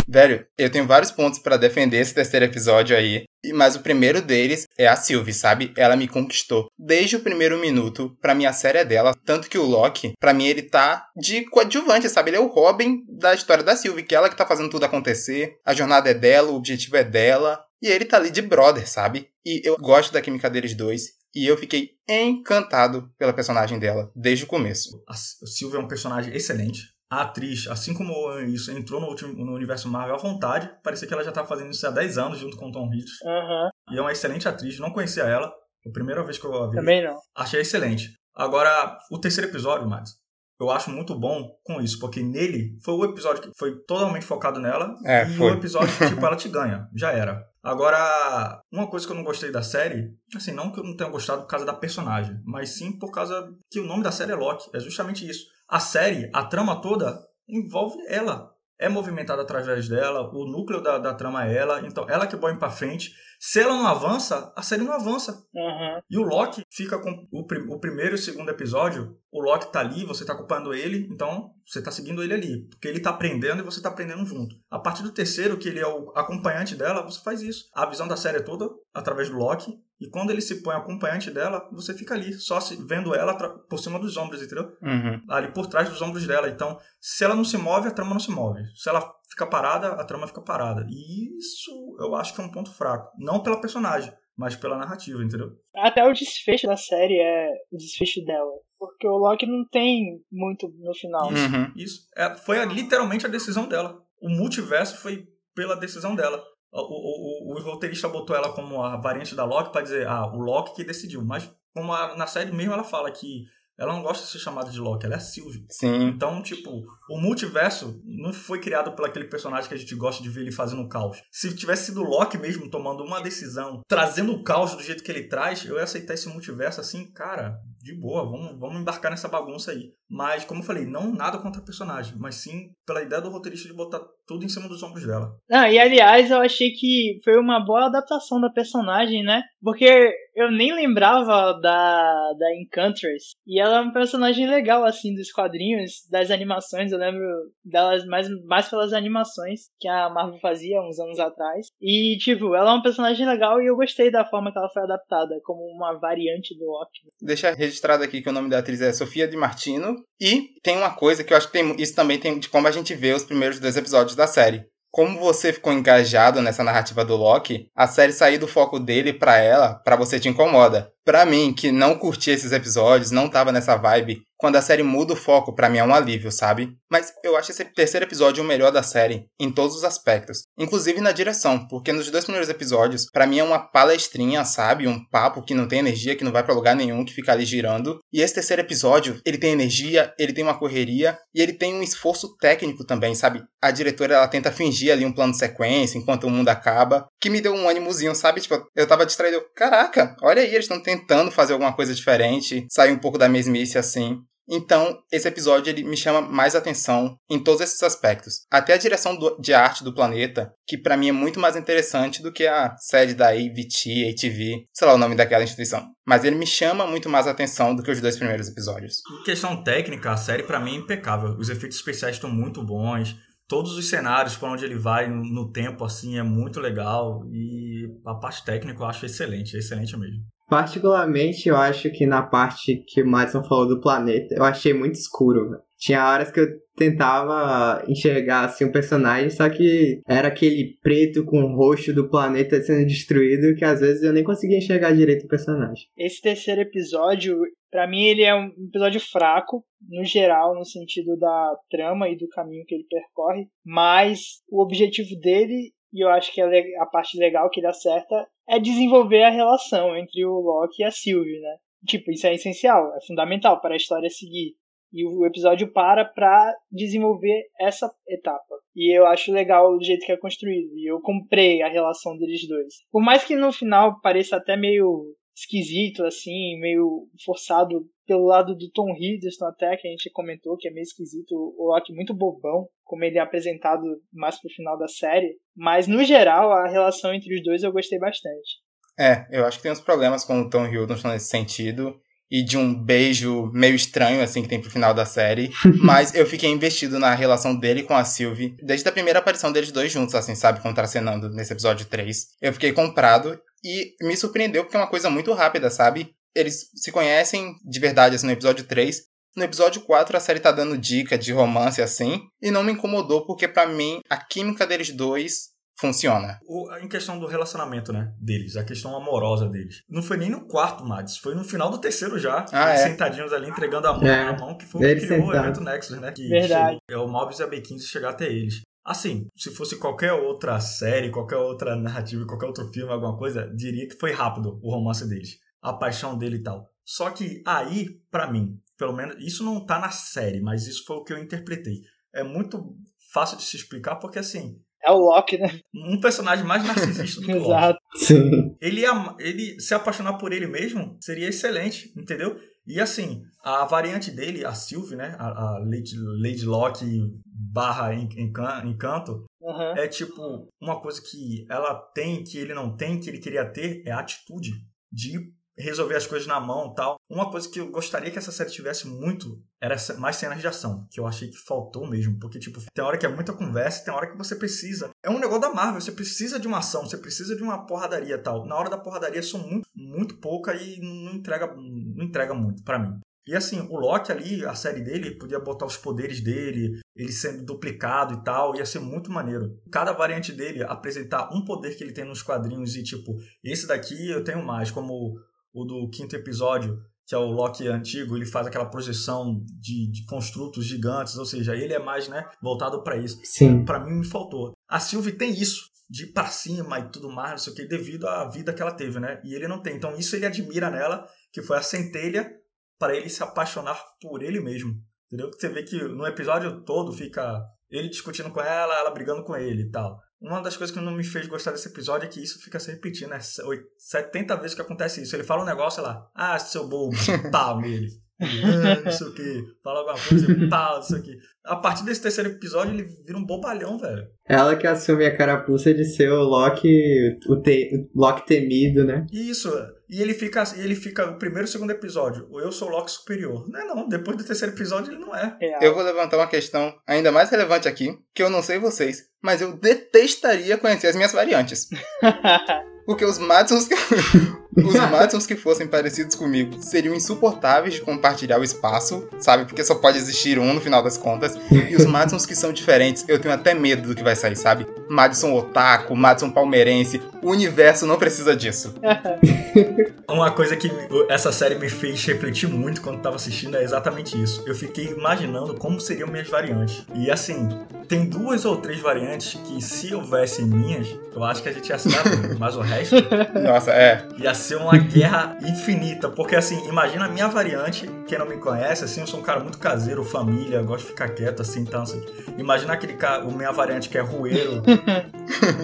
Velho, 0.07 0.45
eu 0.57 0.69
tenho 0.69 0.85
vários 0.85 1.11
pontos 1.11 1.39
para 1.39 1.57
defender 1.57 1.97
esse 1.97 2.13
terceiro 2.13 2.45
episódio 2.45 2.95
aí. 2.95 3.23
Mas 3.53 3.75
o 3.75 3.81
primeiro 3.81 4.21
deles 4.21 4.67
é 4.77 4.87
a 4.87 4.95
Sylvie, 4.95 5.33
sabe? 5.33 5.73
Ela 5.75 5.95
me 5.95 6.07
conquistou. 6.07 6.67
Desde 6.77 7.15
o 7.15 7.19
primeiro 7.19 7.59
minuto, 7.59 8.15
pra 8.21 8.35
mim 8.35 8.45
a 8.45 8.53
série 8.53 8.77
é 8.77 8.85
dela. 8.85 9.15
Tanto 9.25 9.49
que 9.49 9.57
o 9.57 9.65
Loki, 9.65 10.13
pra 10.19 10.33
mim 10.33 10.45
ele 10.45 10.61
tá 10.61 11.07
de 11.17 11.43
coadjuvante, 11.49 12.07
sabe? 12.09 12.29
Ele 12.29 12.37
é 12.37 12.39
o 12.39 12.47
Robin 12.47 13.03
da 13.09 13.33
história 13.33 13.63
da 13.63 13.75
Sylvie, 13.75 14.03
que 14.03 14.13
é 14.13 14.17
ela 14.17 14.29
que 14.29 14.37
tá 14.37 14.45
fazendo 14.45 14.69
tudo 14.69 14.85
acontecer. 14.85 15.55
A 15.65 15.73
jornada 15.73 16.09
é 16.09 16.13
dela, 16.13 16.51
o 16.51 16.55
objetivo 16.55 16.95
é 16.95 17.03
dela. 17.03 17.59
E 17.81 17.87
ele 17.87 18.05
tá 18.05 18.17
ali 18.17 18.29
de 18.29 18.41
brother, 18.41 18.87
sabe? 18.87 19.27
E 19.45 19.67
eu 19.67 19.75
gosto 19.77 20.13
da 20.13 20.21
química 20.21 20.49
deles 20.49 20.73
dois. 20.73 21.23
E 21.35 21.47
eu 21.47 21.57
fiquei 21.57 21.89
encantado 22.07 23.09
pela 23.17 23.33
personagem 23.33 23.79
dela, 23.79 24.11
desde 24.15 24.45
o 24.45 24.47
começo. 24.47 25.03
A 25.09 25.15
Sylvie 25.15 25.77
é 25.77 25.79
um 25.79 25.87
personagem 25.87 26.33
excelente. 26.33 26.92
A 27.13 27.21
atriz, 27.21 27.67
assim 27.67 27.93
como 27.93 28.39
isso, 28.39 28.71
entrou 28.71 28.99
no, 28.99 29.07
último, 29.07 29.33
no 29.33 29.53
universo 29.53 29.87
Marvel 29.87 30.15
à 30.15 30.17
vontade. 30.17 30.69
Parecia 30.83 31.07
que 31.07 31.13
ela 31.13 31.23
já 31.23 31.29
estava 31.29 31.47
fazendo 31.47 31.71
isso 31.71 31.85
há 31.85 31.91
10 31.91 32.17
anos 32.17 32.39
junto 32.39 32.57
com 32.57 32.69
o 32.69 32.71
Tom 32.71 32.87
Hiddleston. 32.87 33.29
Aham. 33.29 33.69
E 33.91 33.97
é 33.97 34.01
uma 34.01 34.11
excelente 34.11 34.47
atriz, 34.47 34.79
não 34.79 34.91
conhecia 34.91 35.23
ela. 35.23 35.47
Foi 35.83 35.91
a 35.91 35.93
primeira 35.93 36.23
vez 36.23 36.37
que 36.37 36.45
eu 36.45 36.63
a 36.63 36.69
vi. 36.69 36.75
Também 36.75 37.03
não. 37.03 37.17
Achei 37.35 37.61
excelente. 37.61 38.13
Agora, 38.35 38.97
o 39.11 39.19
terceiro 39.19 39.49
episódio, 39.49 39.87
Mads, 39.87 40.13
eu 40.59 40.71
acho 40.71 40.89
muito 40.89 41.13
bom 41.13 41.49
com 41.63 41.81
isso, 41.81 41.99
porque 41.99 42.23
nele 42.23 42.77
foi 42.83 42.93
o 42.93 43.05
episódio 43.05 43.41
que 43.41 43.51
foi 43.57 43.75
totalmente 43.85 44.25
focado 44.25 44.59
nela. 44.59 44.95
É, 45.05 45.23
e 45.23 45.35
foi. 45.35 45.51
o 45.51 45.55
episódio 45.55 45.95
que, 45.97 46.07
tipo, 46.07 46.23
ela 46.25 46.35
te 46.35 46.47
ganha. 46.47 46.87
Já 46.95 47.11
era. 47.11 47.43
Agora, 47.61 48.61
uma 48.71 48.87
coisa 48.87 49.05
que 49.05 49.11
eu 49.11 49.15
não 49.15 49.23
gostei 49.23 49.51
da 49.51 49.61
série, 49.61 50.09
assim, 50.35 50.51
não 50.51 50.71
que 50.71 50.79
eu 50.79 50.83
não 50.83 50.95
tenha 50.95 51.09
gostado 51.09 51.43
por 51.43 51.47
causa 51.47 51.65
da 51.65 51.73
personagem, 51.73 52.37
mas 52.45 52.71
sim 52.71 52.97
por 52.97 53.11
causa 53.11 53.49
que 53.69 53.79
o 53.79 53.85
nome 53.85 54.03
da 54.03 54.11
série 54.11 54.31
é 54.31 54.35
Loki. 54.35 54.69
É 54.73 54.79
justamente 54.79 55.27
isso. 55.27 55.45
A 55.73 55.79
série, 55.79 56.29
a 56.31 56.45
trama 56.45 56.79
toda, 56.79 57.19
envolve 57.49 57.97
ela. 58.07 58.51
É 58.79 58.87
movimentada 58.87 59.41
através 59.41 59.89
dela, 59.89 60.29
o 60.31 60.45
núcleo 60.45 60.79
da, 60.83 60.99
da 60.99 61.15
trama 61.15 61.47
é 61.47 61.57
ela, 61.57 61.81
então 61.83 62.07
ela 62.07 62.27
que 62.27 62.37
põe 62.37 62.55
pra 62.55 62.69
frente. 62.69 63.11
Se 63.45 63.59
ela 63.59 63.75
não 63.75 63.85
avança, 63.85 64.53
a 64.55 64.61
série 64.61 64.83
não 64.83 64.93
avança. 64.93 65.43
Aham. 65.53 66.01
E 66.09 66.17
o 66.17 66.21
Loki 66.23 66.63
fica 66.71 66.97
com 66.97 67.27
o, 67.29 67.45
prim- 67.45 67.67
o 67.67 67.77
primeiro 67.77 68.11
e 68.11 68.15
o 68.15 68.17
segundo 68.17 68.49
episódio. 68.49 69.17
O 69.29 69.41
Loki 69.41 69.69
tá 69.69 69.81
ali, 69.81 70.05
você 70.05 70.23
tá 70.23 70.31
acompanhando 70.31 70.73
ele, 70.73 71.09
então 71.11 71.51
você 71.67 71.81
tá 71.83 71.91
seguindo 71.91 72.23
ele 72.23 72.33
ali. 72.33 72.69
Porque 72.69 72.87
ele 72.87 73.01
tá 73.01 73.09
aprendendo 73.09 73.59
e 73.59 73.65
você 73.65 73.81
tá 73.81 73.89
aprendendo 73.89 74.25
junto. 74.25 74.55
A 74.71 74.79
partir 74.79 75.03
do 75.03 75.11
terceiro, 75.11 75.57
que 75.57 75.67
ele 75.67 75.81
é 75.81 75.85
o 75.87 76.13
acompanhante 76.15 76.73
dela, 76.73 77.03
você 77.03 77.21
faz 77.21 77.41
isso. 77.41 77.65
A 77.75 77.85
visão 77.85 78.07
da 78.07 78.15
série 78.15 78.37
é 78.37 78.41
toda 78.41 78.69
através 78.93 79.29
do 79.29 79.35
Loki. 79.35 79.77
E 79.99 80.09
quando 80.09 80.31
ele 80.31 80.41
se 80.41 80.61
põe 80.63 80.75
acompanhante 80.75 81.29
dela, 81.29 81.67
você 81.71 81.93
fica 81.93 82.13
ali, 82.13 82.33
só 82.33 82.59
se 82.61 82.75
vendo 82.87 83.13
ela 83.13 83.35
por 83.69 83.77
cima 83.77 83.99
dos 83.99 84.15
ombros, 84.15 84.41
entendeu? 84.41 84.71
Uhum. 84.81 85.21
Ali 85.29 85.51
por 85.51 85.67
trás 85.67 85.89
dos 85.89 86.01
ombros 86.01 86.25
dela. 86.25 86.47
Então, 86.49 86.77
se 86.99 87.23
ela 87.25 87.35
não 87.35 87.43
se 87.45 87.57
move, 87.57 87.87
a 87.89 87.91
trama 87.91 88.11
não 88.11 88.19
se 88.19 88.31
move. 88.31 88.61
Se 88.75 88.89
ela 88.89 89.13
fica 89.33 89.47
parada, 89.47 89.93
a 89.93 90.05
trama 90.05 90.27
fica 90.27 90.41
parada. 90.41 90.85
E 90.89 91.37
isso 91.37 91.71
eu 91.99 92.15
acho 92.15 92.33
que 92.33 92.41
é 92.41 92.43
um 92.43 92.51
ponto 92.51 92.71
fraco. 92.71 93.11
Não 93.17 93.41
pela 93.41 93.59
personagem, 93.59 94.13
mas 94.37 94.55
pela 94.55 94.77
narrativa, 94.77 95.23
entendeu? 95.23 95.49
Até 95.75 96.03
o 96.07 96.13
desfecho 96.13 96.67
da 96.67 96.77
série 96.77 97.19
é 97.19 97.49
o 97.71 97.77
desfecho 97.77 98.23
dela. 98.25 98.51
Porque 98.79 99.07
o 99.07 99.17
Loki 99.17 99.45
não 99.45 99.65
tem 99.69 100.21
muito 100.31 100.67
no 100.77 100.93
final. 100.93 101.31
Isso. 101.31 101.45
Uhum. 101.55 101.71
Isso. 101.75 101.99
É, 102.17 102.35
foi 102.35 102.59
a- 102.59 102.65
literalmente 102.65 103.25
a 103.25 103.29
decisão 103.29 103.67
dela. 103.67 103.97
O 104.21 104.29
multiverso 104.29 104.97
foi 104.97 105.25
pela 105.55 105.75
decisão 105.75 106.15
dela. 106.15 106.43
O, 106.71 106.79
o, 106.79 107.53
o, 107.53 107.59
o 107.59 107.61
roteirista 107.63 108.09
botou 108.09 108.35
ela 108.35 108.51
como 108.53 108.81
a 108.81 108.97
variante 108.97 109.35
da 109.35 109.45
Loki 109.45 109.71
pra 109.71 109.81
dizer, 109.81 110.07
ah, 110.07 110.25
o 110.27 110.37
Loki 110.39 110.75
que 110.75 110.83
decidiu. 110.83 111.23
Mas 111.23 111.49
como 111.73 111.93
a- 111.93 112.15
na 112.17 112.27
série 112.27 112.51
mesmo 112.51 112.73
ela 112.73 112.83
fala 112.83 113.11
que 113.11 113.43
ela 113.77 113.93
não 113.93 114.03
gosta 114.03 114.25
de 114.25 114.31
ser 114.31 114.39
chamada 114.39 114.69
de 114.69 114.79
Loki, 114.79 115.05
ela 115.05 115.15
é 115.15 115.17
a 115.17 115.21
Sylvie. 115.21 115.65
Sim. 115.69 116.07
Então, 116.07 116.41
tipo, 116.41 116.83
o 117.09 117.19
multiverso 117.19 118.01
não 118.05 118.31
foi 118.31 118.59
criado 118.59 118.95
por 118.95 119.05
aquele 119.05 119.25
personagem 119.25 119.67
que 119.67 119.75
a 119.75 119.77
gente 119.77 119.95
gosta 119.95 120.21
de 120.21 120.29
ver 120.29 120.41
ele 120.41 120.51
fazendo 120.51 120.87
caos. 120.87 121.21
Se 121.31 121.55
tivesse 121.55 121.87
sido 121.87 122.03
Loki 122.03 122.37
mesmo 122.37 122.69
tomando 122.69 123.03
uma 123.03 123.21
decisão, 123.21 123.81
trazendo 123.87 124.33
o 124.33 124.43
caos 124.43 124.75
do 124.75 124.83
jeito 124.83 125.03
que 125.03 125.11
ele 125.11 125.27
traz, 125.27 125.65
eu 125.65 125.77
ia 125.77 125.83
aceitar 125.83 126.13
esse 126.13 126.29
multiverso 126.29 126.79
assim, 126.79 127.11
cara, 127.11 127.59
de 127.83 127.93
boa, 127.93 128.23
vamos, 128.23 128.57
vamos 128.57 128.79
embarcar 128.79 129.11
nessa 129.11 129.27
bagunça 129.27 129.71
aí. 129.71 129.91
Mas, 130.09 130.45
como 130.45 130.61
eu 130.61 130.65
falei, 130.65 130.85
não 130.85 131.13
nada 131.13 131.37
contra 131.37 131.59
a 131.59 131.65
personagem, 131.65 132.15
mas 132.17 132.35
sim 132.35 132.71
pela 132.85 133.01
ideia 133.01 133.21
do 133.21 133.29
roteirista 133.29 133.67
de 133.67 133.73
botar 133.73 133.99
tudo 134.25 134.45
em 134.45 134.49
cima 134.49 134.69
dos 134.69 134.81
ombros 134.81 135.05
dela. 135.05 135.35
Ah, 135.51 135.69
e 135.69 135.77
aliás, 135.77 136.31
eu 136.31 136.37
achei 136.37 136.71
que 136.71 137.19
foi 137.23 137.37
uma 137.37 137.59
boa 137.59 137.87
adaptação 137.87 138.39
da 138.39 138.49
personagem, 138.49 139.23
né? 139.23 139.43
Porque 139.61 140.13
eu 140.35 140.51
nem 140.51 140.73
lembrava 140.73 141.59
da, 141.59 142.33
da 142.33 142.55
Encantress. 142.55 143.35
E 143.45 143.59
ela 143.59 143.77
é 143.77 143.81
um 143.81 143.91
personagem 143.91 144.47
legal, 144.47 144.83
assim, 144.85 145.13
dos 145.13 145.31
quadrinhos, 145.31 146.07
das 146.09 146.31
animações. 146.31 146.91
Eu 146.91 146.99
lembro 146.99 147.21
delas 147.63 148.05
mais, 148.05 148.27
mais 148.45 148.69
pelas 148.69 148.93
animações 148.93 149.69
que 149.79 149.87
a 149.87 150.09
Marvel 150.09 150.39
fazia 150.39 150.81
uns 150.81 150.99
anos 150.99 151.19
atrás. 151.19 151.67
E, 151.81 152.17
tipo, 152.17 152.55
ela 152.55 152.71
é 152.71 152.75
um 152.75 152.81
personagem 152.81 153.27
legal 153.27 153.61
e 153.61 153.67
eu 153.67 153.75
gostei 153.75 154.09
da 154.09 154.25
forma 154.25 154.51
que 154.51 154.57
ela 154.57 154.69
foi 154.69 154.83
adaptada, 154.83 155.39
como 155.43 155.61
uma 155.65 155.99
variante 155.99 156.57
do 156.57 156.65
Loki. 156.65 157.01
Deixa 157.21 157.49
registrado 157.73 158.03
aqui 158.03 158.21
que 158.21 158.29
o 158.29 158.33
nome 158.33 158.49
da 158.49 158.59
atriz 158.59 158.81
é 158.81 158.93
Sofia 158.93 159.27
Di 159.27 159.35
Martino. 159.35 159.95
E 160.21 160.49
tem 160.61 160.77
uma 160.77 160.91
coisa 160.91 161.23
que 161.23 161.33
eu 161.33 161.37
acho 161.37 161.47
que 161.47 161.53
tem, 161.53 161.75
isso 161.79 161.95
também 161.95 162.19
tem 162.19 162.37
de 162.37 162.47
como 162.47 162.67
a 162.67 162.71
gente 162.71 162.93
vê 162.93 163.13
os 163.13 163.23
primeiros 163.23 163.59
dois 163.59 163.75
episódios 163.75 164.15
da 164.15 164.27
série. 164.27 164.63
Como 164.91 165.19
você 165.19 165.51
ficou 165.51 165.73
engajado 165.73 166.39
nessa 166.39 166.63
narrativa 166.63 167.03
do 167.03 167.15
Loki, 167.15 167.65
a 167.75 167.87
série 167.87 168.13
sair 168.13 168.37
do 168.37 168.47
foco 168.47 168.79
dele 168.79 169.11
pra 169.11 169.37
ela, 169.37 169.73
pra 169.83 169.95
você 169.95 170.19
te 170.19 170.29
incomoda. 170.29 170.91
Pra 171.05 171.25
mim, 171.25 171.53
que 171.53 171.71
não 171.71 171.97
curti 171.97 172.31
esses 172.31 172.51
episódios, 172.51 173.11
não 173.11 173.29
tava 173.29 173.51
nessa 173.51 173.75
vibe, 173.75 174.23
quando 174.43 174.57
a 174.57 174.61
série 174.61 174.83
muda 174.83 175.13
o 175.13 175.15
foco, 175.15 175.55
pra 175.55 175.69
mim 175.69 175.77
é 175.77 175.83
um 175.85 175.93
alívio, 175.93 176.29
sabe? 176.29 176.75
Mas 176.91 177.13
eu 177.23 177.37
acho 177.37 177.51
esse 177.51 177.63
terceiro 177.63 178.05
episódio 178.05 178.43
o 178.43 178.45
melhor 178.45 178.73
da 178.73 178.83
série, 178.83 179.25
em 179.39 179.49
todos 179.49 179.73
os 179.73 179.85
aspectos. 179.85 180.41
Inclusive 180.59 180.99
na 180.99 181.13
direção, 181.13 181.65
porque 181.69 181.93
nos 181.93 182.11
dois 182.11 182.25
primeiros 182.25 182.49
episódios, 182.49 183.05
pra 183.09 183.25
mim 183.25 183.39
é 183.39 183.43
uma 183.43 183.59
palestrinha, 183.59 184.43
sabe? 184.43 184.85
Um 184.85 184.99
papo 185.09 185.43
que 185.43 185.53
não 185.53 185.65
tem 185.65 185.79
energia, 185.79 186.13
que 186.15 186.25
não 186.25 186.31
vai 186.33 186.43
pra 186.43 186.53
lugar 186.53 186.75
nenhum, 186.75 187.05
que 187.05 187.13
fica 187.13 187.31
ali 187.31 187.45
girando. 187.45 187.99
E 188.11 188.21
esse 188.21 188.33
terceiro 188.33 188.61
episódio, 188.61 189.17
ele 189.25 189.37
tem 189.37 189.53
energia, 189.53 190.13
ele 190.19 190.33
tem 190.33 190.43
uma 190.43 190.59
correria, 190.59 191.17
e 191.33 191.41
ele 191.41 191.53
tem 191.53 191.73
um 191.73 191.81
esforço 191.81 192.35
técnico 192.35 192.85
também, 192.85 193.15
sabe? 193.15 193.41
A 193.61 193.71
diretora, 193.71 194.15
ela 194.15 194.27
tenta 194.27 194.51
fingir 194.51 194.91
ali 194.91 195.05
um 195.05 195.13
plano 195.13 195.31
de 195.31 195.39
sequência, 195.39 195.97
enquanto 195.97 196.25
o 196.25 196.29
mundo 196.29 196.49
acaba, 196.49 197.07
que 197.21 197.29
me 197.29 197.39
deu 197.39 197.53
um 197.53 197.69
ânimozinho, 197.69 198.13
sabe? 198.13 198.41
Tipo, 198.41 198.61
eu 198.75 198.85
tava 198.85 199.05
distraído, 199.05 199.41
caraca, 199.55 200.17
olha 200.21 200.41
aí, 200.41 200.49
eles 200.49 200.65
estão 200.65 200.83
tentando 200.97 201.31
fazer 201.31 201.53
alguma 201.53 201.73
coisa 201.73 201.93
diferente, 201.93 202.65
sair 202.69 202.91
um 202.91 202.99
pouco 202.99 203.17
da 203.17 203.29
mesmice 203.29 203.77
assim. 203.77 204.17
Então, 204.49 204.99
esse 205.09 205.25
episódio 205.25 205.69
ele 205.69 205.83
me 205.85 205.95
chama 205.95 206.19
mais 206.19 206.53
atenção 206.53 207.15
em 207.29 207.41
todos 207.41 207.61
esses 207.61 207.81
aspectos. 207.81 208.45
Até 208.51 208.73
a 208.73 208.77
direção 208.77 209.15
do- 209.15 209.39
de 209.39 209.53
arte 209.53 209.85
do 209.85 209.93
planeta, 209.95 210.51
que 210.67 210.77
pra 210.77 210.97
mim 210.97 211.07
é 211.07 211.13
muito 211.13 211.39
mais 211.39 211.55
interessante 211.55 212.21
do 212.21 212.29
que 212.29 212.45
a 212.45 212.75
série 212.77 213.13
da 213.13 213.29
AVT, 213.29 214.09
ATV, 214.09 214.65
sei 214.73 214.87
lá 214.87 214.95
o 214.95 214.97
nome 214.97 215.15
daquela 215.15 215.45
instituição. 215.45 215.87
Mas 216.05 216.25
ele 216.25 216.35
me 216.35 216.45
chama 216.45 216.85
muito 216.85 217.07
mais 217.09 217.25
atenção 217.25 217.73
do 217.73 217.81
que 217.81 217.89
os 217.91 218.01
dois 218.01 218.17
primeiros 218.17 218.49
episódios. 218.49 218.97
Em 219.21 219.23
questão 219.23 219.63
técnica, 219.63 220.11
a 220.11 220.17
série 220.17 220.43
pra 220.43 220.59
mim 220.59 220.75
é 220.75 220.79
impecável. 220.79 221.37
Os 221.39 221.47
efeitos 221.47 221.77
especiais 221.77 222.15
estão 222.17 222.29
muito 222.29 222.61
bons. 222.65 223.15
Todos 223.47 223.77
os 223.77 223.89
cenários 223.89 224.35
por 224.35 224.49
onde 224.49 224.65
ele 224.65 224.75
vai 224.77 225.07
no 225.07 225.51
tempo 225.53 225.85
assim 225.85 226.17
é 226.17 226.23
muito 226.23 226.59
legal 226.59 227.23
e 227.31 227.85
a 228.05 228.15
parte 228.15 228.43
técnica 228.43 228.81
eu 228.81 228.87
acho 228.87 229.05
excelente, 229.05 229.55
excelente 229.55 229.95
mesmo. 229.97 230.21
Particularmente, 230.47 231.49
eu 231.49 231.55
acho 231.55 231.89
que 231.91 232.05
na 232.05 232.21
parte 232.21 232.83
que 232.87 233.01
o 233.01 233.07
Madison 233.07 233.43
falou 233.43 233.67
do 233.67 233.81
planeta, 233.81 234.35
eu 234.35 234.43
achei 234.43 234.73
muito 234.73 234.95
escuro. 234.95 235.57
Tinha 235.77 236.07
horas 236.07 236.31
que 236.31 236.39
eu 236.39 236.47
tentava 236.75 237.83
enxergar 237.87 238.45
assim 238.45 238.65
um 238.65 238.71
personagem, 238.71 239.29
só 239.29 239.49
que 239.49 240.01
era 240.07 240.27
aquele 240.27 240.77
preto 240.81 241.25
com 241.25 241.43
o 241.43 241.55
rosto 241.55 241.93
do 241.93 242.09
planeta 242.09 242.61
sendo 242.61 242.85
destruído 242.85 243.55
que 243.55 243.65
às 243.65 243.79
vezes 243.79 244.03
eu 244.03 244.13
nem 244.13 244.23
conseguia 244.23 244.57
enxergar 244.57 244.93
direito 244.93 245.25
o 245.25 245.29
personagem. 245.29 245.87
Esse 245.97 246.21
terceiro 246.21 246.61
episódio, 246.61 247.37
pra 247.69 247.87
mim, 247.87 248.03
ele 248.03 248.23
é 248.23 248.33
um 248.33 248.47
episódio 248.67 248.99
fraco, 248.99 249.63
no 249.89 250.03
geral, 250.03 250.55
no 250.55 250.65
sentido 250.65 251.17
da 251.17 251.55
trama 251.69 252.09
e 252.09 252.17
do 252.17 252.27
caminho 252.29 252.65
que 252.65 252.75
ele 252.75 252.85
percorre, 252.89 253.47
mas 253.65 254.41
o 254.49 254.63
objetivo 254.63 255.19
dele, 255.19 255.73
e 255.93 256.03
eu 256.03 256.09
acho 256.09 256.33
que 256.33 256.41
é 256.41 256.77
a 256.79 256.85
parte 256.87 257.17
legal 257.17 257.49
que 257.49 257.59
ele 257.59 257.67
acerta, 257.67 258.27
é 258.49 258.59
desenvolver 258.59 259.23
a 259.23 259.29
relação 259.29 259.95
entre 259.95 260.25
o 260.25 260.39
Loki 260.39 260.81
e 260.81 260.85
a 260.85 260.91
Sylvie, 260.91 261.39
né? 261.39 261.55
Tipo, 261.85 262.11
isso 262.11 262.25
é 262.25 262.33
essencial, 262.33 262.95
é 262.95 263.05
fundamental 263.05 263.61
para 263.61 263.73
a 263.73 263.77
história 263.77 264.09
seguir. 264.09 264.55
E 264.91 265.05
o 265.05 265.25
episódio 265.25 265.71
para 265.71 266.05
pra 266.05 266.53
desenvolver 266.71 267.47
essa 267.59 267.91
etapa. 268.07 268.55
E 268.75 268.95
eu 268.95 269.07
acho 269.07 269.31
legal 269.31 269.75
do 269.77 269.83
jeito 269.83 270.05
que 270.05 270.11
é 270.11 270.17
construído. 270.17 270.69
E 270.77 270.89
eu 270.89 271.01
comprei 271.01 271.63
a 271.63 271.67
relação 271.67 272.15
deles 272.17 272.47
dois. 272.47 272.75
Por 272.91 273.01
mais 273.01 273.23
que 273.23 273.35
no 273.35 273.51
final 273.51 273.99
pareça 274.01 274.37
até 274.37 274.55
meio 274.55 275.15
esquisito, 275.35 276.03
assim, 276.05 276.59
meio 276.59 277.07
forçado 277.25 277.87
pelo 278.05 278.25
lado 278.25 278.55
do 278.55 278.69
Tom 278.71 278.93
Hiddleston 278.95 279.45
até, 279.45 279.75
que 279.77 279.87
a 279.87 279.91
gente 279.91 280.09
comentou, 280.11 280.57
que 280.57 280.67
é 280.67 280.71
meio 280.71 280.83
esquisito, 280.83 281.33
o 281.33 281.73
Loki 281.73 281.93
muito 281.93 282.13
bobão, 282.13 282.67
como 282.83 283.03
ele 283.03 283.17
é 283.17 283.21
apresentado 283.21 283.83
mais 284.11 284.39
pro 284.39 284.49
final 284.49 284.77
da 284.77 284.87
série. 284.87 285.37
Mas, 285.55 285.87
no 285.87 286.03
geral, 286.03 286.51
a 286.51 286.67
relação 286.67 287.13
entre 287.13 287.33
os 287.33 287.43
dois 287.43 287.63
eu 287.63 287.71
gostei 287.71 287.97
bastante. 287.97 288.61
É, 288.99 289.25
eu 289.31 289.45
acho 289.45 289.57
que 289.57 289.63
tem 289.63 289.71
uns 289.71 289.81
problemas 289.81 290.23
com 290.23 290.41
o 290.41 290.49
Tom 290.49 290.67
Hiddleston 290.67 291.09
nesse 291.09 291.29
sentido. 291.29 291.99
E 292.33 292.43
de 292.43 292.57
um 292.57 292.73
beijo 292.73 293.51
meio 293.53 293.75
estranho, 293.75 294.19
assim, 294.19 294.41
que 294.41 294.49
tem 294.49 294.59
pro 294.59 294.71
final 294.71 294.91
da 294.91 295.05
série. 295.05 295.51
Mas 295.83 296.15
eu 296.15 296.25
fiquei 296.25 296.49
investido 296.49 296.97
na 296.97 297.13
relação 297.13 297.55
dele 297.55 297.83
com 297.83 297.95
a 297.95 298.03
Sylvie. 298.03 298.57
Desde 298.59 298.89
a 298.89 298.91
primeira 298.91 299.19
aparição 299.19 299.51
deles 299.51 299.71
dois 299.71 299.91
juntos, 299.91 300.15
assim, 300.15 300.33
sabe? 300.33 300.59
Contracenando 300.59 301.29
nesse 301.29 301.53
episódio 301.53 301.85
3. 301.85 302.29
Eu 302.41 302.51
fiquei 302.51 302.73
comprado. 302.73 303.39
E 303.63 303.93
me 304.01 304.17
surpreendeu 304.17 304.63
porque 304.63 304.75
é 304.75 304.79
uma 304.79 304.89
coisa 304.89 305.11
muito 305.11 305.31
rápida, 305.31 305.69
sabe? 305.69 306.15
Eles 306.35 306.71
se 306.73 306.91
conhecem 306.91 307.53
de 307.63 307.79
verdade, 307.79 308.15
assim, 308.15 308.25
no 308.25 308.33
episódio 308.33 308.65
3. 308.65 309.03
No 309.37 309.43
episódio 309.43 309.81
4, 309.81 310.17
a 310.17 310.19
série 310.19 310.39
tá 310.39 310.51
dando 310.51 310.75
dica 310.75 311.15
de 311.17 311.31
romance, 311.31 311.83
assim. 311.83 312.19
E 312.41 312.49
não 312.49 312.63
me 312.63 312.71
incomodou 312.71 313.27
porque, 313.27 313.47
pra 313.47 313.67
mim, 313.67 313.99
a 314.09 314.17
química 314.17 314.65
deles 314.65 314.89
dois 314.89 315.52
funciona. 315.79 316.39
O, 316.47 316.71
em 316.77 316.87
questão 316.87 317.19
do 317.19 317.25
relacionamento, 317.27 317.91
né, 317.91 318.13
deles, 318.19 318.55
a 318.55 318.63
questão 318.63 318.95
amorosa 318.95 319.47
deles. 319.49 319.83
Não 319.89 320.01
foi 320.01 320.17
nem 320.17 320.29
no 320.29 320.45
quarto, 320.47 320.85
Mads, 320.85 321.17
foi 321.17 321.35
no 321.35 321.43
final 321.43 321.69
do 321.69 321.77
terceiro 321.79 322.17
já, 322.19 322.45
Ah, 322.51 322.69
eles 322.69 322.81
é? 322.81 322.87
sentadinhos 322.89 323.33
ali, 323.33 323.49
entregando 323.49 323.87
a 323.87 323.93
mão 323.93 324.05
É. 324.05 324.25
na 324.25 324.37
mão, 324.39 324.57
que 324.57 324.65
foi 324.65 324.81
o 324.93 324.99
que 324.99 325.05
criou 325.07 325.27
o 325.27 325.33
evento 325.35 325.61
Nexus, 325.61 325.99
né, 325.99 326.11
que 326.11 326.27
Verdade. 326.27 326.77
chegou- 326.77 326.81
é 326.89 326.97
o 326.97 327.07
Mobius 327.07 327.39
e 327.39 327.43
a 327.43 327.47
B15 327.47 327.81
chegar 327.87 328.09
até 328.11 328.27
eles. 328.31 328.61
Assim, 328.85 329.27
se 329.37 329.49
fosse 329.55 329.77
qualquer 329.77 330.11
outra 330.13 330.59
série, 330.59 331.09
qualquer 331.09 331.37
outra 331.37 331.75
narrativa, 331.77 332.25
qualquer 332.27 332.47
outro 332.47 332.69
filme, 332.71 332.91
alguma 332.91 333.17
coisa, 333.17 333.49
diria 333.55 333.87
que 333.87 333.97
foi 333.97 334.11
rápido 334.11 334.59
o 334.61 334.69
romance 334.71 335.07
deles. 335.07 335.37
A 335.61 335.71
paixão 335.73 336.17
dele 336.17 336.37
e 336.37 336.43
tal. 336.43 336.69
Só 336.85 337.09
que 337.09 337.41
aí, 337.47 337.87
pra 338.11 338.29
mim, 338.29 338.59
pelo 338.77 338.91
menos, 338.91 339.15
isso 339.25 339.41
não 339.45 339.65
tá 339.65 339.79
na 339.79 339.89
série, 339.89 340.41
mas 340.41 340.67
isso 340.67 340.83
foi 340.85 340.97
o 340.97 341.03
que 341.05 341.13
eu 341.13 341.17
interpretei. 341.17 341.79
É 342.13 342.21
muito 342.23 342.75
fácil 343.13 343.37
de 343.37 343.43
se 343.43 343.55
explicar 343.55 343.95
porque, 343.95 344.19
assim, 344.19 344.57
É 344.85 344.91
o 344.91 344.97
Loki, 344.97 345.37
né? 345.37 345.59
um 345.73 345.99
personagem 345.99 346.45
mais 346.45 346.63
narcisista 346.65 347.21
do 347.21 347.25
que 347.27 347.31
o 347.33 347.37
Loki. 347.39 347.47
Exato. 347.51 347.79
Sim. 347.95 348.55
Ele, 348.61 348.85
ama- 348.85 349.15
ele 349.19 349.59
se 349.59 349.73
apaixonar 349.73 350.17
por 350.17 350.31
ele 350.33 350.47
mesmo 350.47 350.97
seria 351.01 351.27
excelente, 351.29 351.91
entendeu? 351.97 352.37
E 352.65 352.79
assim, 352.79 353.21
a 353.43 353.65
variante 353.65 354.09
dele, 354.11 354.45
a 354.45 354.53
Sylvie, 354.53 354.95
né? 354.95 355.15
A, 355.19 355.27
a 355.55 355.59
Lady, 355.59 355.95
Lady 355.97 356.45
Locke 356.45 356.85
barra 357.25 357.93
En- 357.93 358.07
Encan- 358.17 358.63
Encanto, 358.65 359.25
Aham. 359.45 359.73
é 359.77 359.87
tipo 359.87 360.47
uma 360.61 360.79
coisa 360.81 361.01
que 361.01 361.45
ela 361.49 361.73
tem, 361.93 362.23
que 362.23 362.37
ele 362.37 362.53
não 362.53 362.75
tem, 362.75 362.99
que 362.99 363.09
ele 363.09 363.19
queria 363.19 363.45
ter, 363.45 363.83
é 363.85 363.91
a 363.91 363.99
atitude 363.99 364.51
de 364.91 365.33
resolver 365.57 365.95
as 365.95 366.07
coisas 366.07 366.27
na 366.27 366.39
mão 366.39 366.73
tal. 366.73 366.97
Uma 367.09 367.29
coisa 367.29 367.49
que 367.49 367.59
eu 367.59 367.69
gostaria 367.69 368.11
que 368.11 368.17
essa 368.17 368.31
série 368.31 368.51
tivesse 368.51 368.87
muito 368.87 369.41
era 369.61 369.75
mais 369.97 370.15
cenas 370.15 370.41
de 370.41 370.47
ação, 370.47 370.87
que 370.91 370.99
eu 370.99 371.07
achei 371.07 371.29
que 371.29 371.37
faltou 371.37 371.87
mesmo, 371.87 372.19
porque 372.19 372.39
tipo, 372.39 372.59
tem 372.73 372.83
hora 372.83 372.97
que 372.97 373.05
é 373.05 373.09
muita 373.09 373.33
conversa, 373.33 373.83
tem 373.85 373.93
hora 373.93 374.11
que 374.11 374.17
você 374.17 374.35
precisa. 374.35 374.89
É 375.03 375.09
um 375.09 375.19
negócio 375.19 375.41
da 375.41 375.53
Marvel, 375.53 375.81
você 375.81 375.91
precisa 375.91 376.39
de 376.39 376.47
uma 376.47 376.59
ação, 376.59 376.81
você 376.83 376.97
precisa 376.97 377.35
de 377.35 377.43
uma 377.43 377.65
porradaria 377.65 378.17
tal. 378.17 378.45
Na 378.45 378.55
hora 378.55 378.69
da 378.69 378.77
porradaria 378.77 379.21
são 379.21 379.39
muito, 379.39 379.67
muito 379.75 380.17
pouca 380.17 380.53
e 380.55 380.79
não 380.79 381.13
entrega, 381.13 381.47
não 381.47 382.03
entrega 382.03 382.33
muito 382.33 382.63
pra 382.63 382.79
mim. 382.79 382.99
E 383.25 383.33
assim, 383.35 383.61
o 383.69 383.77
Loki 383.77 384.11
ali, 384.11 384.45
a 384.45 384.53
série 384.53 384.81
dele, 384.81 385.17
podia 385.17 385.39
botar 385.39 385.65
os 385.65 385.77
poderes 385.77 386.19
dele, 386.19 386.81
ele 386.93 387.11
sendo 387.11 387.45
duplicado 387.45 388.15
e 388.15 388.23
tal, 388.23 388.53
ia 388.53 388.65
ser 388.65 388.79
muito 388.79 389.09
maneiro. 389.09 389.57
Cada 389.71 389.93
variante 389.93 390.33
dele 390.33 390.61
apresentar 390.61 391.33
um 391.33 391.45
poder 391.45 391.77
que 391.77 391.83
ele 391.83 391.93
tem 391.93 392.03
nos 392.03 392.21
quadrinhos 392.21 392.75
e 392.75 392.83
tipo, 392.83 393.15
esse 393.41 393.65
daqui 393.65 394.09
eu 394.09 394.25
tenho 394.25 394.45
mais, 394.45 394.71
como 394.71 395.17
o 395.53 395.63
do 395.63 395.89
quinto 395.89 396.15
episódio, 396.15 396.81
que 397.05 397.13
é 397.13 397.17
o 397.17 397.31
Loki 397.31 397.67
antigo, 397.67 398.15
ele 398.15 398.25
faz 398.25 398.47
aquela 398.47 398.69
projeção 398.69 399.43
de, 399.59 399.91
de 399.91 400.05
construtos 400.05 400.65
gigantes, 400.65 401.17
ou 401.17 401.25
seja, 401.25 401.55
ele 401.55 401.73
é 401.73 401.79
mais, 401.79 402.07
né, 402.07 402.27
voltado 402.41 402.81
pra 402.83 402.97
isso. 402.97 403.19
Sim. 403.23 403.63
Pra 403.65 403.79
mim 403.79 403.99
me 403.99 404.05
faltou. 404.05 404.53
A 404.67 404.79
Sylvie 404.79 405.11
tem 405.11 405.31
isso, 405.31 405.69
de 405.89 406.05
ir 406.05 406.13
pra 406.13 406.27
cima 406.27 406.79
e 406.79 406.89
tudo 406.89 407.09
mais, 407.09 407.31
não 407.31 407.37
sei 407.37 407.53
o 407.53 407.55
que, 407.55 407.65
devido 407.65 408.07
à 408.07 408.27
vida 408.29 408.53
que 408.53 408.61
ela 408.61 408.71
teve, 408.71 408.99
né? 408.99 409.21
E 409.23 409.35
ele 409.35 409.47
não 409.47 409.61
tem. 409.61 409.75
Então 409.75 409.95
isso 409.95 410.15
ele 410.15 410.25
admira 410.25 410.71
nela, 410.71 411.07
que 411.31 411.41
foi 411.41 411.57
a 411.57 411.61
centelha 411.61 412.31
para 412.79 412.95
ele 412.95 413.09
se 413.09 413.21
apaixonar 413.21 413.79
por 414.01 414.23
ele 414.23 414.39
mesmo. 414.39 414.73
Entendeu? 415.07 415.29
Você 415.31 415.49
vê 415.49 415.61
que 415.61 415.79
no 415.83 416.07
episódio 416.07 416.63
todo 416.63 416.91
fica 416.91 417.45
ele 417.69 417.89
discutindo 417.89 418.31
com 418.31 418.41
ela, 418.41 418.79
ela 418.79 418.91
brigando 418.91 419.23
com 419.23 419.35
ele 419.35 419.63
e 419.63 419.69
tal. 419.69 419.99
Uma 420.23 420.41
das 420.41 420.55
coisas 420.57 420.73
que 420.75 420.81
não 420.81 420.93
me 420.95 421.03
fez 421.03 421.27
gostar 421.27 421.51
desse 421.51 421.67
episódio 421.67 422.05
é 422.05 422.09
que 422.09 422.23
isso 422.23 422.39
fica 422.41 422.57
se 422.59 422.71
repetindo, 422.71 423.09
né? 423.09 423.19
Oit- 423.45 423.65
70 423.77 424.35
vezes 424.37 424.55
que 424.55 424.61
acontece 424.61 425.01
isso. 425.03 425.15
Ele 425.15 425.23
fala 425.23 425.43
um 425.43 425.45
negócio 425.45 425.83
lá, 425.83 426.07
ah, 426.15 426.39
seu 426.39 426.67
bobo, 426.67 426.95
pau 427.31 427.59
nele. 427.59 427.89
Ah, 428.21 428.81
não 428.85 428.91
sei 428.91 429.07
o 429.07 429.13
que, 429.13 429.43
fala 429.61 429.79
alguma 429.79 429.97
coisa, 430.07 430.27
pau, 430.49 430.75
não 430.77 430.81
sei 430.83 430.99
o 430.99 431.03
que. 431.03 431.17
A 431.43 431.57
partir 431.57 431.83
desse 431.83 432.01
terceiro 432.01 432.29
episódio, 432.29 432.73
ele 432.73 432.83
vira 433.05 433.17
um 433.17 433.25
bobalhão, 433.25 433.77
velho. 433.77 434.05
Ela 434.25 434.55
que 434.55 434.65
assume 434.65 435.05
a 435.05 435.17
carapuça 435.17 435.73
de 435.73 435.83
ser 435.83 436.09
o 436.09 436.23
Loki, 436.23 437.17
o, 437.27 437.35
te, 437.41 437.89
o 437.93 437.99
Loki 437.99 438.25
temido, 438.25 438.85
né? 438.85 439.05
Isso, 439.11 439.51
e 439.93 440.01
ele 440.01 440.15
fica, 440.15 440.43
e 440.57 440.61
ele 440.61 440.73
fica 440.73 441.05
o 441.05 441.19
primeiro 441.19 441.43
e 441.43 441.49
o 441.49 441.51
segundo 441.51 441.69
episódio, 441.69 442.27
ou 442.31 442.41
eu 442.41 442.51
sou 442.51 442.67
o 442.67 442.71
Loki 442.71 442.89
superior. 442.89 443.47
Não 443.47 443.61
é 443.61 443.63
não, 443.63 443.87
depois 443.87 444.17
do 444.17 444.23
terceiro 444.23 444.51
episódio 444.51 444.91
ele 444.91 444.99
não 444.99 445.15
é. 445.15 445.37
Real. 445.39 445.61
Eu 445.61 445.75
vou 445.75 445.83
levantar 445.83 446.17
uma 446.17 446.25
questão 446.25 446.73
ainda 446.87 447.11
mais 447.11 447.29
relevante 447.29 447.67
aqui, 447.67 447.95
que 448.11 448.23
eu 448.23 448.29
não 448.29 448.41
sei 448.41 448.57
vocês, 448.57 449.03
mas 449.21 449.39
eu 449.39 449.53
detestaria 449.53 450.57
conhecer 450.57 450.87
as 450.87 450.95
minhas 450.95 451.11
variantes. 451.11 451.69
Porque 452.87 453.05
os 453.05 453.19
Madsons 453.19 453.67
que, 453.67 453.75
os 454.59 454.73
Madsons 454.73 455.27
que 455.27 455.35
fossem 455.35 455.67
parecidos 455.67 456.15
comigo 456.15 456.61
seriam 456.61 456.95
insuportáveis 456.95 457.75
de 457.75 457.81
compartilhar 457.81 458.39
o 458.39 458.43
espaço, 458.43 459.07
sabe? 459.19 459.45
Porque 459.45 459.63
só 459.63 459.75
pode 459.75 459.97
existir 459.99 460.37
um 460.39 460.53
no 460.53 460.59
final 460.59 460.83
das 460.83 460.97
contas. 460.97 461.37
E 461.51 461.75
os 461.75 461.85
Madsons 461.85 462.25
que 462.25 462.35
são 462.35 462.51
diferentes, 462.51 463.05
eu 463.07 463.19
tenho 463.19 463.33
até 463.33 463.53
medo 463.53 463.87
do 463.87 463.95
que 463.95 464.03
vai 464.03 464.15
sair, 464.15 464.35
sabe? 464.35 464.65
Madison 464.89 465.33
Otaku, 465.33 465.95
Madison 465.95 466.29
Palmeirense, 466.29 467.01
o 467.21 467.31
universo 467.31 467.85
não 467.85 467.97
precisa 467.97 468.35
disso. 468.35 468.75
Uma 470.09 470.31
coisa 470.31 470.55
que 470.55 470.69
essa 471.09 471.31
série 471.31 471.55
me 471.55 471.69
fez 471.69 472.03
refletir 472.05 472.47
muito 472.47 472.81
quando 472.81 473.01
tava 473.01 473.15
assistindo 473.15 473.57
é 473.57 473.63
exatamente 473.63 474.21
isso. 474.21 474.43
Eu 474.45 474.53
fiquei 474.53 474.87
imaginando 474.87 475.55
como 475.55 475.79
seriam 475.79 476.07
minhas 476.07 476.29
variantes. 476.29 476.85
E 476.93 477.09
assim, 477.09 477.49
tem 477.87 478.05
duas 478.05 478.45
ou 478.45 478.57
três 478.57 478.79
variantes 478.79 479.39
que 479.45 479.61
se 479.61 479.93
houvessem 479.93 480.45
minhas, 480.45 480.87
eu 481.15 481.23
acho 481.23 481.41
que 481.41 481.49
a 481.49 481.51
gente 481.51 481.69
ia 481.69 481.77
bem. 481.77 482.37
Mas 482.37 482.55
o 482.55 482.61
resto 482.61 482.95
Nossa, 483.41 483.71
é. 483.71 484.05
ia 484.17 484.33
ser 484.33 484.57
uma 484.57 484.77
guerra 484.77 485.37
infinita. 485.41 486.09
Porque 486.09 486.35
assim, 486.35 486.67
imagina 486.67 487.05
a 487.05 487.09
minha 487.09 487.27
variante, 487.27 487.89
quem 488.07 488.17
não 488.17 488.27
me 488.27 488.37
conhece, 488.37 488.83
assim, 488.83 489.01
eu 489.01 489.07
sou 489.07 489.19
um 489.19 489.23
cara 489.23 489.39
muito 489.39 489.57
caseiro, 489.57 490.03
família, 490.03 490.61
gosto 490.61 490.85
de 490.85 490.89
ficar 490.89 491.09
quieto, 491.09 491.41
assim, 491.41 491.61
então, 491.61 491.83
assim. 491.83 492.03
Imagina 492.37 492.73
aquele 492.73 492.93
cara, 492.93 493.23
o 493.23 493.31
minha 493.31 493.51
variante 493.51 493.89
que 493.89 493.97
é 493.97 494.01
rueiro, 494.01 494.61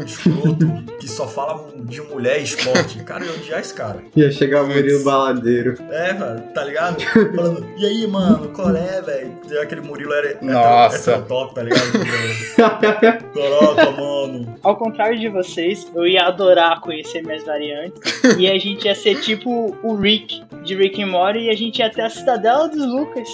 escroto, 0.06 0.84
que 1.00 1.08
só 1.08 1.28
fala 1.28 1.68
de 1.86 2.02
mulher 2.02 2.40
e 2.40 2.44
esporte. 2.44 3.00
Cara, 3.04 3.24
eu 3.24 3.32
ia 3.34 3.38
odiar 3.40 3.60
esse 3.60 3.74
cara. 3.74 4.00
Ia 4.16 4.32
chegar 4.32 4.64
o 4.64 4.68
Murilo 4.68 5.04
Baladeiro. 5.04 5.76
É, 5.92 6.14
velho, 6.14 6.42
tá 6.54 6.64
ligado? 6.64 7.02
Falando, 7.36 7.66
e 7.78 7.86
aí, 7.86 8.08
mano, 8.08 8.50
qual 8.50 8.76
é, 8.76 9.02
velho? 9.02 9.32
Aquele 9.62 9.82
Murilo 9.82 10.14
era 10.14 10.30
era- 10.30 10.40
Nossa. 10.42 11.12
era 11.12 11.22
top, 11.24 11.56
tá 11.56 11.64
ligado? 11.64 11.82
Caraca, 12.56 13.92
mano. 13.92 14.56
Ao 14.64 14.76
contrário 14.76 15.20
de 15.20 15.30
vocês, 15.30 15.88
eu 15.96 16.06
ia 16.08 16.24
adorar 16.24 16.80
conhecer 16.82 17.22
minhas 17.24 17.44
variantes. 17.46 18.00
e 18.38 18.48
a 18.48 18.58
gente 18.58 18.86
ia 18.86 18.96
ser 18.96 19.20
tipo 19.22 19.76
o 19.84 19.96
Rick 19.96 20.44
de 20.64 20.76
Rick 20.76 21.02
and 21.02 21.08
Morty 21.08 21.40
e 21.40 21.50
a 21.50 21.56
gente 21.56 21.80
ia 21.80 21.90
ter 21.90 22.02
a 22.02 22.10
cidadela 22.10 22.68
dos 22.68 22.86
Lucas. 22.86 23.28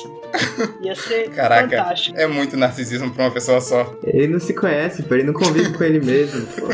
Ia 0.81 0.95
ser 0.95 1.29
Caraca. 1.31 1.69
fantástico. 1.77 2.17
É 2.19 2.27
muito 2.27 2.55
narcisismo 2.57 3.11
pra 3.13 3.25
uma 3.25 3.31
pessoa 3.31 3.59
só. 3.61 3.93
Ele 4.03 4.27
não 4.27 4.39
se 4.39 4.53
conhece, 4.53 5.03
pô, 5.03 5.15
ele 5.15 5.23
não 5.23 5.33
convive 5.33 5.64
com 5.71 5.83
ele 5.83 5.99
mesmo, 5.99 6.45
pô. 6.47 6.67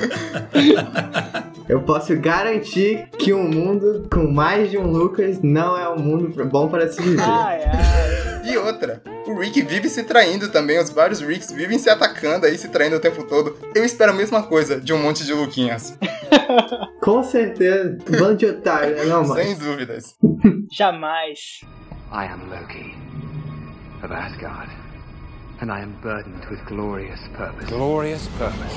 Eu 1.69 1.81
posso 1.83 2.15
garantir 2.17 3.07
que 3.17 3.33
um 3.33 3.47
mundo 3.47 4.07
com 4.11 4.29
mais 4.29 4.69
de 4.69 4.77
um 4.77 4.87
Lucas 4.91 5.39
não 5.41 5.77
é 5.77 5.87
um 5.89 5.97
mundo 5.99 6.45
bom 6.45 6.67
para 6.67 6.91
se 6.91 7.01
viver. 7.01 7.21
Ai, 7.21 7.63
ai. 7.63 8.41
E 8.51 8.57
outra, 8.57 9.01
o 9.27 9.39
Rick 9.39 9.61
vive 9.61 9.87
se 9.87 10.03
traindo 10.03 10.49
também, 10.49 10.79
os 10.79 10.89
vários 10.89 11.21
Ricks 11.21 11.51
vivem 11.51 11.77
se 11.77 11.89
atacando 11.89 12.45
aí, 12.47 12.57
se 12.57 12.67
traindo 12.69 12.95
o 12.95 12.99
tempo 12.99 13.23
todo. 13.23 13.55
Eu 13.73 13.85
espero 13.85 14.11
a 14.11 14.15
mesma 14.15 14.43
coisa 14.43 14.81
de 14.81 14.91
um 14.91 14.97
monte 15.01 15.23
de 15.23 15.31
Luquinhas, 15.33 15.97
Com 17.01 17.23
certeza. 17.23 17.97
Bando 18.09 18.37
de 18.37 18.47
otário, 18.47 18.95
né, 18.97 19.05
não, 19.05 19.23
sem 19.25 19.55
mano? 19.55 19.59
dúvidas. 19.59 20.15
Jamais. 20.71 21.61
I 22.11 22.25
am 22.25 22.49
Loki 22.49 22.93
of 24.03 24.11
Asgard, 24.13 24.69
and 25.61 25.71
I 25.71 25.81
am 25.81 25.95
burdened 26.01 26.43
with 26.49 26.65
glorious 26.65 27.19
purpose. 27.35 27.69
Glorious 27.69 28.27
purpose. 28.29 28.75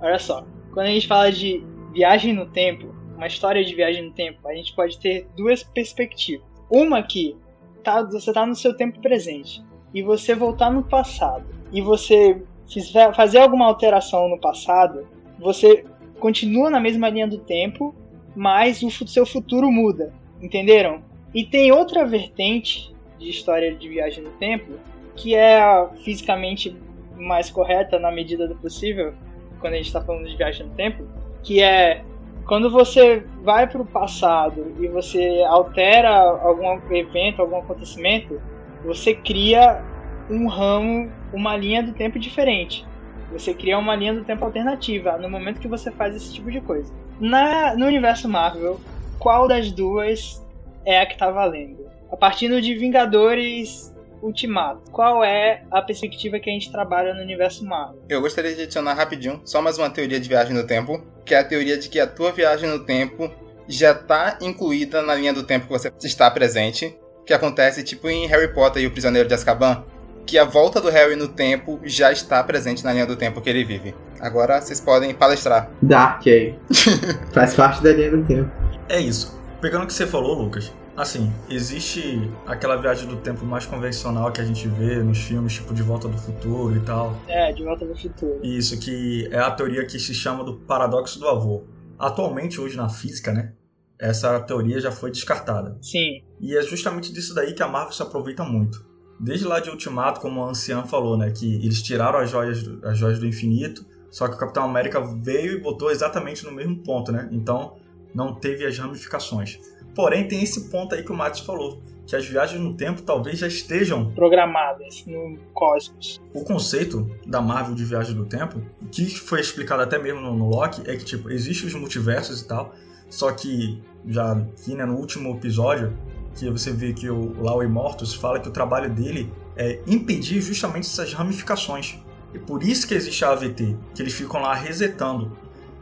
Olha 0.00 0.18
só, 0.18 0.44
quando 0.72 0.86
a 0.86 0.90
gente 0.90 1.06
fala 1.06 1.30
de 1.30 1.64
viagem 1.92 2.32
no 2.32 2.46
tempo, 2.46 2.94
uma 3.16 3.26
história 3.26 3.64
de 3.64 3.74
viagem 3.74 4.04
no 4.04 4.12
tempo, 4.12 4.46
a 4.48 4.54
gente 4.54 4.74
pode 4.74 4.98
ter 4.98 5.28
duas 5.36 5.62
perspectivas. 5.62 6.44
Uma 6.70 7.02
que 7.02 7.36
tá, 7.84 8.02
você 8.02 8.32
tá 8.32 8.44
no 8.44 8.54
seu 8.54 8.76
tempo 8.76 9.00
presente 9.00 9.62
e 9.94 10.02
você 10.02 10.34
voltar 10.34 10.70
no 10.70 10.82
passado 10.82 11.46
e 11.72 11.80
você 11.80 12.40
fizer, 12.68 13.14
fazer 13.14 13.38
alguma 13.38 13.66
alteração 13.66 14.28
no 14.28 14.38
passado, 14.38 15.06
você 15.38 15.84
continua 16.18 16.70
na 16.70 16.80
mesma 16.80 17.08
linha 17.08 17.26
do 17.26 17.38
tempo, 17.38 17.94
mas 18.34 18.82
o 18.82 18.90
seu 18.90 19.24
futuro 19.24 19.70
muda, 19.70 20.12
entenderam? 20.40 21.02
E 21.34 21.44
tem 21.44 21.72
outra 21.72 22.06
vertente 22.06 22.94
de 23.18 23.28
história 23.28 23.74
de 23.74 23.88
viagem 23.88 24.24
no 24.24 24.30
tempo 24.30 24.72
que 25.16 25.34
é 25.34 25.60
fisicamente 26.04 26.76
mais 27.16 27.50
correta 27.50 27.98
na 27.98 28.12
medida 28.12 28.46
do 28.46 28.54
possível, 28.54 29.12
quando 29.60 29.74
a 29.74 29.76
gente 29.76 29.86
está 29.86 30.00
falando 30.00 30.28
de 30.28 30.36
viagem 30.36 30.66
no 30.66 30.74
tempo, 30.74 31.04
que 31.42 31.60
é 31.60 32.04
quando 32.46 32.70
você 32.70 33.24
vai 33.42 33.66
para 33.66 33.82
o 33.82 33.84
passado 33.84 34.74
e 34.80 34.86
você 34.88 35.44
altera 35.46 36.08
algum 36.10 36.80
evento, 36.94 37.42
algum 37.42 37.58
acontecimento, 37.58 38.40
você 38.84 39.14
cria 39.14 39.84
um 40.30 40.46
ramo, 40.46 41.10
uma 41.32 41.56
linha 41.56 41.82
do 41.82 41.92
tempo 41.92 42.18
diferente. 42.18 42.86
Você 43.32 43.52
cria 43.52 43.78
uma 43.78 43.94
linha 43.94 44.14
do 44.14 44.24
tempo 44.24 44.44
alternativa 44.44 45.18
no 45.18 45.28
momento 45.28 45.60
que 45.60 45.68
você 45.68 45.90
faz 45.90 46.14
esse 46.14 46.32
tipo 46.32 46.50
de 46.50 46.60
coisa. 46.60 46.92
Na, 47.20 47.76
no 47.76 47.86
universo 47.86 48.28
Marvel, 48.28 48.80
qual 49.18 49.46
das 49.46 49.70
duas 49.70 50.44
é 50.84 51.00
a 51.00 51.06
que 51.06 51.18
tá 51.18 51.30
valendo? 51.30 51.86
A 52.10 52.16
partir 52.16 52.48
de 52.60 52.74
Vingadores 52.74 53.94
Ultimato, 54.22 54.90
qual 54.90 55.22
é 55.22 55.62
a 55.70 55.82
perspectiva 55.82 56.40
que 56.40 56.50
a 56.50 56.52
gente 56.52 56.72
trabalha 56.72 57.14
no 57.14 57.20
universo 57.20 57.64
Marvel? 57.64 58.02
Eu 58.08 58.20
gostaria 58.20 58.54
de 58.54 58.62
adicionar 58.62 58.94
rapidinho 58.94 59.40
só 59.44 59.62
mais 59.62 59.78
uma 59.78 59.90
teoria 59.90 60.18
de 60.18 60.28
viagem 60.28 60.54
no 60.54 60.66
tempo, 60.66 61.04
que 61.24 61.34
é 61.34 61.38
a 61.38 61.44
teoria 61.44 61.76
de 61.76 61.88
que 61.88 62.00
a 62.00 62.06
tua 62.06 62.32
viagem 62.32 62.68
no 62.68 62.84
tempo 62.84 63.30
já 63.68 63.92
está 63.92 64.38
incluída 64.40 65.02
na 65.02 65.14
linha 65.14 65.32
do 65.32 65.44
tempo 65.44 65.66
que 65.66 65.72
você 65.72 65.92
está 66.02 66.30
presente, 66.30 66.98
que 67.26 67.34
acontece 67.34 67.84
tipo 67.84 68.08
em 68.08 68.26
Harry 68.26 68.52
Potter 68.52 68.82
e 68.82 68.86
o 68.86 68.90
Prisioneiro 68.90 69.28
de 69.28 69.34
Azkaban, 69.34 69.84
que 70.28 70.36
a 70.36 70.44
volta 70.44 70.78
do 70.78 70.90
Harry 70.90 71.16
no 71.16 71.26
tempo 71.26 71.80
já 71.84 72.12
está 72.12 72.44
presente 72.44 72.84
na 72.84 72.92
linha 72.92 73.06
do 73.06 73.16
tempo 73.16 73.40
que 73.40 73.48
ele 73.48 73.64
vive. 73.64 73.94
Agora 74.20 74.60
vocês 74.60 74.78
podem 74.78 75.14
palestrar. 75.14 75.70
Dark 75.80 76.26
aí. 76.26 76.54
Faz 77.32 77.54
parte 77.54 77.82
da 77.82 77.90
linha 77.94 78.10
do 78.10 78.22
tempo. 78.22 78.50
É 78.90 79.00
isso. 79.00 79.40
Pegando 79.58 79.84
o 79.84 79.86
que 79.86 79.92
você 79.94 80.06
falou, 80.06 80.34
Lucas, 80.34 80.70
assim, 80.94 81.32
existe 81.48 82.30
aquela 82.46 82.76
viagem 82.76 83.08
do 83.08 83.16
tempo 83.16 83.46
mais 83.46 83.64
convencional 83.64 84.30
que 84.30 84.42
a 84.42 84.44
gente 84.44 84.68
vê 84.68 84.96
nos 84.96 85.18
filmes, 85.18 85.54
tipo 85.54 85.72
De 85.72 85.82
Volta 85.82 86.08
do 86.08 86.18
Futuro 86.18 86.76
e 86.76 86.80
tal. 86.80 87.16
É, 87.26 87.50
De 87.50 87.64
Volta 87.64 87.86
do 87.86 87.96
Futuro. 87.96 88.38
Isso, 88.42 88.78
que 88.78 89.26
é 89.32 89.38
a 89.38 89.50
teoria 89.50 89.86
que 89.86 89.98
se 89.98 90.12
chama 90.12 90.44
do 90.44 90.58
paradoxo 90.58 91.18
do 91.18 91.26
avô. 91.26 91.64
Atualmente, 91.98 92.60
hoje 92.60 92.76
na 92.76 92.90
física, 92.90 93.32
né? 93.32 93.54
Essa 93.98 94.38
teoria 94.40 94.78
já 94.78 94.92
foi 94.92 95.10
descartada. 95.10 95.78
Sim. 95.80 96.22
E 96.38 96.54
é 96.54 96.62
justamente 96.62 97.12
disso 97.14 97.34
daí 97.34 97.54
que 97.54 97.62
a 97.62 97.66
Marvel 97.66 97.92
se 97.92 98.02
aproveita 98.02 98.44
muito. 98.44 98.86
Desde 99.20 99.44
lá 99.46 99.60
de 99.60 99.68
Ultimato, 99.70 100.20
como 100.20 100.42
a 100.42 100.50
Anciã 100.50 100.84
falou, 100.84 101.16
né? 101.16 101.30
Que 101.30 101.56
eles 101.56 101.82
tiraram 101.82 102.18
as 102.18 102.30
joias, 102.30 102.64
as 102.84 102.98
joias 102.98 103.18
do 103.18 103.26
infinito, 103.26 103.84
só 104.10 104.28
que 104.28 104.34
o 104.34 104.38
Capitão 104.38 104.64
América 104.64 105.00
veio 105.00 105.52
e 105.52 105.60
botou 105.60 105.90
exatamente 105.90 106.44
no 106.44 106.52
mesmo 106.52 106.76
ponto, 106.78 107.10
né? 107.10 107.28
Então 107.32 107.76
não 108.14 108.34
teve 108.34 108.64
as 108.64 108.78
ramificações. 108.78 109.58
Porém, 109.94 110.28
tem 110.28 110.42
esse 110.42 110.70
ponto 110.70 110.94
aí 110.94 111.02
que 111.02 111.10
o 111.10 111.14
Matos 111.14 111.40
falou, 111.40 111.82
que 112.06 112.16
as 112.16 112.24
viagens 112.26 112.60
no 112.60 112.74
tempo 112.74 113.02
talvez 113.02 113.38
já 113.38 113.46
estejam 113.46 114.12
programadas 114.12 115.04
no 115.06 115.36
cosmos. 115.52 116.20
O 116.32 116.42
conceito 116.44 117.10
da 117.26 117.40
Marvel 117.40 117.74
de 117.74 117.84
viagem 117.84 118.14
do 118.14 118.24
tempo, 118.24 118.62
que 118.90 119.06
foi 119.18 119.40
explicado 119.40 119.82
até 119.82 119.98
mesmo 119.98 120.20
no, 120.20 120.34
no 120.34 120.48
Loki, 120.48 120.82
é 120.88 120.96
que 120.96 121.04
tipo, 121.04 121.30
existem 121.30 121.66
os 121.66 121.74
multiversos 121.74 122.40
e 122.40 122.48
tal, 122.48 122.72
só 123.10 123.32
que 123.32 123.82
já 124.06 124.32
aqui 124.32 124.74
né, 124.74 124.86
no 124.86 124.96
último 124.96 125.34
episódio, 125.34 125.92
que 126.38 126.50
você 126.50 126.72
vê 126.72 126.92
que 126.92 127.10
o 127.10 127.40
Lau 127.42 127.62
Immortus 127.62 128.14
fala 128.14 128.38
que 128.38 128.48
o 128.48 128.52
trabalho 128.52 128.90
dele 128.90 129.32
é 129.56 129.80
impedir 129.86 130.40
justamente 130.40 130.86
essas 130.86 131.12
ramificações. 131.12 131.98
E 132.32 132.38
por 132.38 132.62
isso 132.62 132.86
que 132.86 132.94
existe 132.94 133.24
a 133.24 133.30
AVT, 133.30 133.76
que 133.94 134.02
eles 134.02 134.12
ficam 134.12 134.40
lá 134.40 134.54
resetando. 134.54 135.36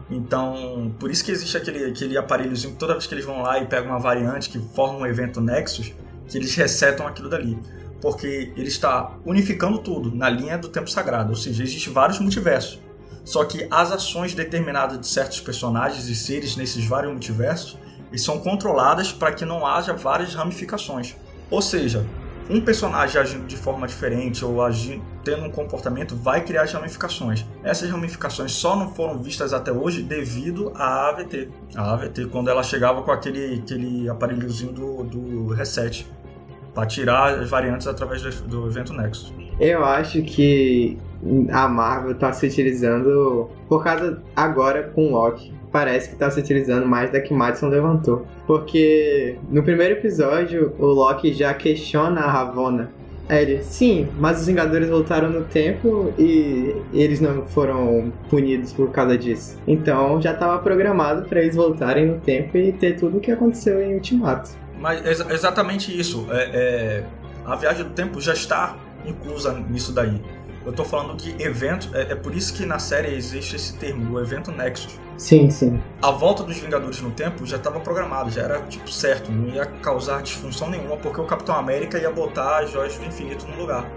Então, 0.09 0.95
por 0.99 1.11
isso 1.11 1.25
que 1.25 1.33
existe 1.33 1.57
aquele, 1.57 1.85
aquele 1.85 2.17
aparelhozinho 2.17 2.73
que 2.73 2.79
toda 2.79 2.93
vez 2.93 3.07
que 3.07 3.15
eles 3.15 3.25
vão 3.25 3.43
lá 3.43 3.59
e 3.59 3.67
pegam 3.67 3.91
uma 3.91 3.99
variante 3.99 4.49
que 4.49 4.59
forma 4.59 5.01
um 5.01 5.07
evento 5.07 5.41
Nexus, 5.41 5.93
que 6.29 6.39
eles 6.39 6.55
resetam 6.55 7.07
aquilo 7.07 7.29
dali. 7.29 7.59
Porque 8.01 8.53
ele 8.57 8.69
está 8.69 9.17
unificando 9.25 9.79
tudo 9.79 10.15
na 10.15 10.29
linha 10.29 10.57
do 10.57 10.69
tempo 10.69 10.89
sagrado, 10.89 11.31
ou 11.31 11.37
seja, 11.37 11.63
existem 11.63 11.93
vários 11.93 12.21
multiversos. 12.21 12.81
Só 13.25 13.45
que 13.45 13.67
as 13.71 13.91
ações 13.91 14.35
determinadas 14.35 15.01
de 15.01 15.07
certos 15.09 15.41
personagens 15.41 16.09
e 16.09 16.15
seres 16.15 16.55
nesses 16.55 16.85
vários 16.87 17.11
multiversos 17.11 17.77
e 18.13 18.19
são 18.19 18.39
controladas 18.39 19.13
para 19.13 19.33
que 19.33 19.45
não 19.45 19.67
haja 19.67 19.93
várias 19.93 20.35
ramificações. 20.35 21.17
Ou 21.51 21.63
seja, 21.63 22.05
um 22.49 22.61
personagem 22.61 23.21
agindo 23.21 23.47
de 23.47 23.57
forma 23.57 23.87
diferente 23.87 24.45
ou 24.45 24.63
agindo, 24.63 25.03
tendo 25.25 25.45
um 25.45 25.51
comportamento 25.51 26.15
vai 26.15 26.45
criar 26.45 26.63
as 26.63 26.73
ramificações. 26.73 27.45
Essas 27.65 27.91
ramificações 27.91 28.53
só 28.53 28.77
não 28.77 28.95
foram 28.95 29.19
vistas 29.19 29.53
até 29.53 29.73
hoje 29.73 30.03
devido 30.03 30.73
à 30.75 31.09
AVT. 31.09 31.49
A 31.75 31.93
AVT, 31.95 32.27
quando 32.27 32.49
ela 32.49 32.63
chegava 32.63 33.03
com 33.03 33.11
aquele, 33.11 33.61
aquele 33.61 34.09
aparelhozinho 34.09 34.73
do, 34.73 35.03
do 35.03 35.49
reset 35.49 36.07
para 36.73 36.87
tirar 36.87 37.41
as 37.41 37.49
variantes 37.49 37.87
através 37.87 38.23
do, 38.23 38.31
do 38.47 38.67
evento 38.69 38.93
Nexus. 38.93 39.33
Eu 39.59 39.85
acho 39.85 40.23
que 40.23 40.99
a 41.51 41.67
Marvel 41.67 42.13
está 42.13 42.33
se 42.33 42.47
utilizando 42.47 43.49
por 43.69 43.83
causa 43.83 44.23
agora 44.37 44.91
com 44.95 45.13
Loki 45.13 45.56
parece 45.77 46.09
que 46.09 46.15
está 46.15 46.31
se 46.31 46.41
utilizando 46.41 46.87
mais 46.87 47.13
da 47.13 47.21
que 47.21 47.35
Madison 47.35 47.69
levantou. 47.69 48.27
Porque 48.47 49.37
no 49.51 49.63
primeiro 49.63 49.93
episódio, 49.93 50.75
o 50.79 50.87
Loki 50.87 51.35
já 51.35 51.53
questiona 51.53 52.23
a 52.23 52.31
Ravonna. 52.31 52.91
Ele, 53.29 53.63
sim, 53.63 54.09
mas 54.19 54.41
os 54.41 54.47
Vingadores 54.47 54.89
voltaram 54.89 55.29
no 55.29 55.45
tempo 55.45 56.15
e 56.19 56.75
eles 56.95 57.21
não 57.21 57.45
foram 57.45 58.11
punidos 58.31 58.73
por 58.73 58.91
causa 58.91 59.19
disso. 59.19 59.59
Então 59.69 60.19
já 60.23 60.33
estava 60.33 60.59
programado 60.61 61.29
para 61.29 61.43
eles 61.43 61.55
voltarem 61.55 62.07
no 62.07 62.21
tempo 62.21 62.57
e 62.57 62.73
ter 62.73 62.97
tudo 62.97 63.19
o 63.19 63.21
que 63.21 63.31
aconteceu 63.31 63.83
em 63.83 63.95
Ultimato. 63.97 64.53
Mas 64.81 65.05
é 65.05 65.35
exatamente 65.35 65.95
isso. 65.99 66.27
É, 66.31 66.51
é, 66.55 67.05
a 67.45 67.55
viagem 67.55 67.85
do 67.85 67.91
tempo 67.91 68.19
já 68.19 68.33
está 68.33 68.77
inclusa 69.05 69.53
nisso 69.69 69.93
daí. 69.93 70.23
Eu 70.67 70.73
tô 70.73 70.85
falando 70.85 71.17
que 71.17 71.41
evento. 71.41 71.89
É, 71.95 72.13
é, 72.13 72.15
por 72.17 72.35
isso 72.35 72.53
que 72.53 72.67
na 72.67 72.81
série 72.81 73.15
existe 73.15 73.55
esse 73.55 73.77
termo, 73.77 74.15
o 74.17 74.21
evento 74.21 74.51
Nexus. 74.51 74.99
Sim, 75.17 75.49
sim. 75.49 75.81
A 76.03 76.11
volta 76.11 76.43
dos 76.43 76.59
Vingadores 76.59 77.01
no 77.01 77.13
tempo 77.13 77.47
já 77.47 77.57
estava 77.57 77.79
programado, 77.79 78.31
já 78.31 78.43
era 78.43 78.61
tipo 78.63 78.91
certo, 78.91 79.31
não 79.31 79.49
ia 79.49 79.65
causar 79.65 80.21
disfunção 80.23 80.69
nenhuma, 80.69 80.97
porque 80.97 81.21
o 81.21 81.25
Capitão 81.25 81.55
América 81.55 81.99
ia 81.99 82.11
botar 82.11 82.59
as 82.59 82.71
joias 82.73 82.99
do 82.99 83.05
infinito 83.05 83.47
no 83.47 83.57
lugar. 83.57 83.89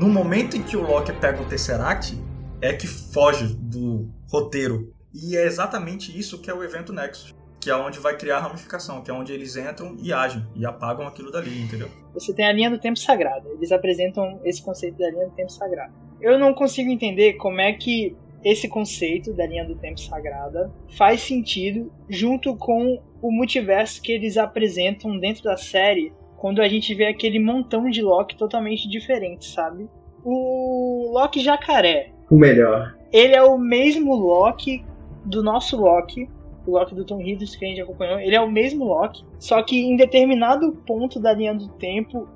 No 0.00 0.08
momento 0.08 0.56
em 0.56 0.62
que 0.62 0.76
o 0.76 0.82
Loki 0.82 1.12
pega 1.12 1.40
o 1.40 1.44
Tesseract, 1.44 2.18
é 2.60 2.72
que 2.72 2.88
foge 2.88 3.46
do 3.46 4.10
roteiro. 4.28 4.92
E 5.14 5.36
é 5.36 5.46
exatamente 5.46 6.18
isso 6.18 6.38
que 6.38 6.50
é 6.50 6.54
o 6.54 6.62
evento 6.64 6.92
Nexus 6.92 7.32
que 7.58 7.70
é 7.70 7.74
onde 7.74 7.98
vai 7.98 8.16
criar 8.16 8.36
a 8.36 8.40
ramificação, 8.42 9.02
que 9.02 9.10
é 9.10 9.14
onde 9.14 9.32
eles 9.32 9.56
entram 9.56 9.96
e 9.98 10.12
agem 10.12 10.46
e 10.54 10.64
apagam 10.64 11.04
aquilo 11.04 11.32
dali, 11.32 11.62
entendeu? 11.62 11.88
Você 12.14 12.32
tem 12.32 12.46
a 12.46 12.52
linha 12.52 12.70
do 12.70 12.78
tempo 12.78 12.96
sagrado. 12.96 13.48
Eles 13.48 13.72
apresentam 13.72 14.40
esse 14.44 14.62
conceito 14.62 14.96
da 14.96 15.10
linha 15.10 15.26
do 15.26 15.32
tempo 15.32 15.50
sagrado. 15.50 16.05
Eu 16.20 16.38
não 16.38 16.54
consigo 16.54 16.90
entender 16.90 17.34
como 17.34 17.60
é 17.60 17.72
que 17.72 18.16
esse 18.44 18.68
conceito 18.68 19.32
da 19.32 19.46
linha 19.46 19.64
do 19.64 19.74
tempo 19.74 20.00
sagrada 20.00 20.70
faz 20.96 21.20
sentido 21.22 21.90
junto 22.08 22.54
com 22.56 23.00
o 23.20 23.30
multiverso 23.30 24.00
que 24.00 24.12
eles 24.12 24.36
apresentam 24.36 25.18
dentro 25.18 25.42
da 25.42 25.56
série, 25.56 26.12
quando 26.36 26.62
a 26.62 26.68
gente 26.68 26.94
vê 26.94 27.06
aquele 27.06 27.40
montão 27.40 27.90
de 27.90 28.02
Loki 28.02 28.36
totalmente 28.36 28.88
diferente, 28.88 29.46
sabe? 29.46 29.88
O 30.24 31.10
Loki 31.12 31.40
jacaré. 31.40 32.12
O 32.30 32.36
melhor. 32.36 32.96
Ele 33.12 33.34
é 33.34 33.42
o 33.42 33.58
mesmo 33.58 34.14
Loki 34.14 34.84
do 35.24 35.42
nosso 35.42 35.76
Loki, 35.76 36.28
o 36.66 36.72
Loki 36.72 36.94
do 36.94 37.04
Tom 37.04 37.20
Hiddleston 37.20 37.58
que 37.58 37.64
a 37.64 37.68
gente 37.68 37.80
acompanhou, 37.80 38.20
ele 38.20 38.34
é 38.34 38.40
o 38.40 38.50
mesmo 38.50 38.84
Loki, 38.84 39.24
só 39.38 39.62
que 39.62 39.78
em 39.78 39.96
determinado 39.96 40.72
ponto 40.86 41.18
da 41.18 41.32
linha 41.32 41.54
do 41.54 41.68
tempo 41.68 42.28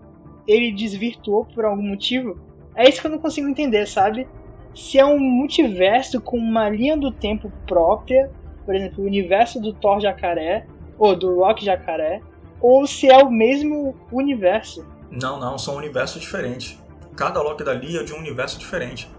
ele 0.46 0.72
desvirtuou 0.72 1.44
por 1.44 1.64
algum 1.64 1.82
motivo. 1.82 2.49
É 2.80 2.88
isso 2.88 2.98
que 3.02 3.06
eu 3.06 3.10
não 3.10 3.18
consigo 3.18 3.46
entender, 3.46 3.86
sabe? 3.86 4.26
Se 4.74 4.98
é 4.98 5.04
um 5.04 5.18
multiverso 5.18 6.18
com 6.18 6.38
uma 6.38 6.70
linha 6.70 6.96
do 6.96 7.12
tempo 7.12 7.52
própria, 7.66 8.30
por 8.64 8.74
exemplo, 8.74 9.04
o 9.04 9.06
universo 9.06 9.60
do 9.60 9.74
Thor 9.74 10.00
Jacaré, 10.00 10.66
ou 10.96 11.14
do 11.14 11.28
Loki 11.28 11.62
Jacaré, 11.62 12.22
ou 12.58 12.86
se 12.86 13.06
é 13.06 13.18
o 13.18 13.30
mesmo 13.30 13.94
universo. 14.10 14.86
Não, 15.10 15.38
não, 15.38 15.58
são 15.58 15.76
universos 15.76 16.22
diferentes. 16.22 16.82
Cada 17.14 17.42
Loki 17.42 17.62
dali 17.62 17.98
é 17.98 18.02
de 18.02 18.14
um 18.14 18.18
universo 18.18 18.58
diferente 18.58 19.10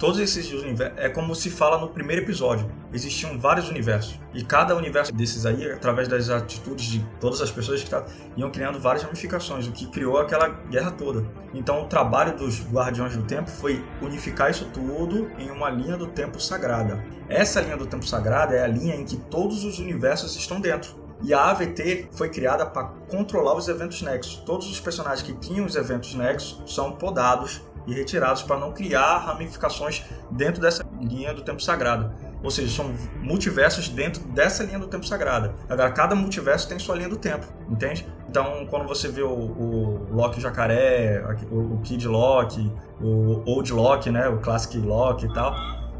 todos 0.00 0.18
esses 0.18 0.50
universos. 0.50 0.98
É 0.98 1.10
como 1.10 1.34
se 1.34 1.50
fala 1.50 1.78
no 1.78 1.88
primeiro 1.88 2.22
episódio. 2.22 2.68
Existiam 2.90 3.38
vários 3.38 3.68
universos. 3.68 4.18
E 4.32 4.42
cada 4.42 4.74
universo 4.74 5.12
desses 5.12 5.44
aí, 5.44 5.70
através 5.70 6.08
das 6.08 6.30
atitudes 6.30 6.86
de 6.86 7.06
todas 7.20 7.42
as 7.42 7.50
pessoas 7.50 7.84
que 7.84 7.90
tá, 7.90 8.04
iam 8.34 8.50
criando 8.50 8.80
várias 8.80 9.04
ramificações, 9.04 9.68
o 9.68 9.72
que 9.72 9.86
criou 9.86 10.18
aquela 10.18 10.48
guerra 10.48 10.90
toda. 10.90 11.24
Então 11.52 11.82
o 11.82 11.86
trabalho 11.86 12.34
dos 12.34 12.62
Guardiões 12.72 13.14
do 13.14 13.24
Tempo 13.24 13.50
foi 13.50 13.84
unificar 14.00 14.50
isso 14.50 14.64
tudo 14.72 15.30
em 15.38 15.50
uma 15.50 15.68
linha 15.68 15.98
do 15.98 16.06
tempo 16.06 16.40
sagrada. 16.40 17.04
Essa 17.28 17.60
linha 17.60 17.76
do 17.76 17.86
tempo 17.86 18.06
sagrada 18.06 18.54
é 18.54 18.64
a 18.64 18.66
linha 18.66 18.96
em 18.96 19.04
que 19.04 19.18
todos 19.18 19.64
os 19.64 19.78
universos 19.78 20.34
estão 20.34 20.60
dentro. 20.60 20.98
E 21.22 21.34
a 21.34 21.50
AVT 21.50 22.08
foi 22.12 22.30
criada 22.30 22.64
para 22.64 22.84
controlar 23.10 23.54
os 23.54 23.68
eventos 23.68 24.00
Nexus. 24.00 24.36
Todos 24.46 24.70
os 24.70 24.80
personagens 24.80 25.20
que 25.20 25.34
tinham 25.34 25.66
os 25.66 25.76
eventos 25.76 26.14
Nexus 26.14 26.62
são 26.66 26.92
podados 26.92 27.60
e 27.86 27.94
retirados 27.94 28.42
para 28.42 28.58
não 28.58 28.72
criar 28.72 29.18
ramificações 29.18 30.04
dentro 30.30 30.60
dessa 30.60 30.84
linha 31.00 31.32
do 31.34 31.42
tempo 31.42 31.62
sagrado. 31.62 32.12
Ou 32.42 32.50
seja, 32.50 32.74
são 32.74 32.94
multiversos 33.22 33.88
dentro 33.88 34.22
dessa 34.28 34.62
linha 34.64 34.78
do 34.78 34.86
tempo 34.86 35.06
sagrada. 35.06 35.54
Agora, 35.68 35.90
cada 35.90 36.14
multiverso 36.14 36.68
tem 36.68 36.78
sua 36.78 36.96
linha 36.96 37.08
do 37.08 37.16
tempo, 37.16 37.46
entende? 37.68 38.06
Então, 38.28 38.66
quando 38.70 38.86
você 38.86 39.08
vê 39.08 39.22
o, 39.22 39.28
o 39.28 40.08
Loki 40.10 40.40
Jacaré, 40.40 41.22
o, 41.50 41.78
Kid 41.82 42.06
Loki, 42.06 42.72
o 43.00 43.42
Old 43.44 43.72
Loki, 43.72 44.10
né, 44.10 44.28
o 44.28 44.38
Classic 44.38 44.78
Loki 44.78 45.26
e 45.26 45.32
tal, 45.32 45.54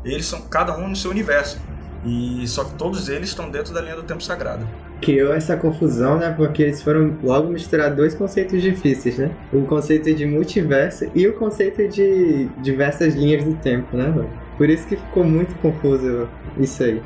eles 0.04 0.26
são 0.26 0.42
cada 0.42 0.76
um 0.76 0.88
no 0.88 0.96
seu 0.96 1.10
universo. 1.10 1.60
E 2.04 2.46
só 2.48 2.64
que 2.64 2.74
todos 2.74 3.08
eles 3.10 3.28
estão 3.28 3.50
dentro 3.50 3.74
da 3.74 3.80
linha 3.80 3.96
do 3.96 4.02
tempo 4.02 4.22
sagrado 4.22 4.66
criou 5.00 5.32
essa 5.32 5.56
confusão, 5.56 6.18
né? 6.18 6.32
Porque 6.36 6.62
eles 6.62 6.82
foram 6.82 7.16
logo 7.22 7.48
misturar 7.48 7.94
dois 7.94 8.14
conceitos 8.14 8.62
difíceis, 8.62 9.18
né? 9.18 9.30
O 9.52 9.62
conceito 9.62 10.12
de 10.14 10.26
multiverso 10.26 11.10
e 11.14 11.26
o 11.26 11.34
conceito 11.34 11.88
de 11.88 12.48
diversas 12.58 13.14
linhas 13.14 13.44
do 13.44 13.54
tempo, 13.54 13.96
né? 13.96 14.12
Por 14.56 14.68
isso 14.68 14.86
que 14.86 14.96
ficou 14.96 15.24
muito 15.24 15.54
confuso 15.56 16.28
isso 16.58 16.82
aí. 16.82 17.02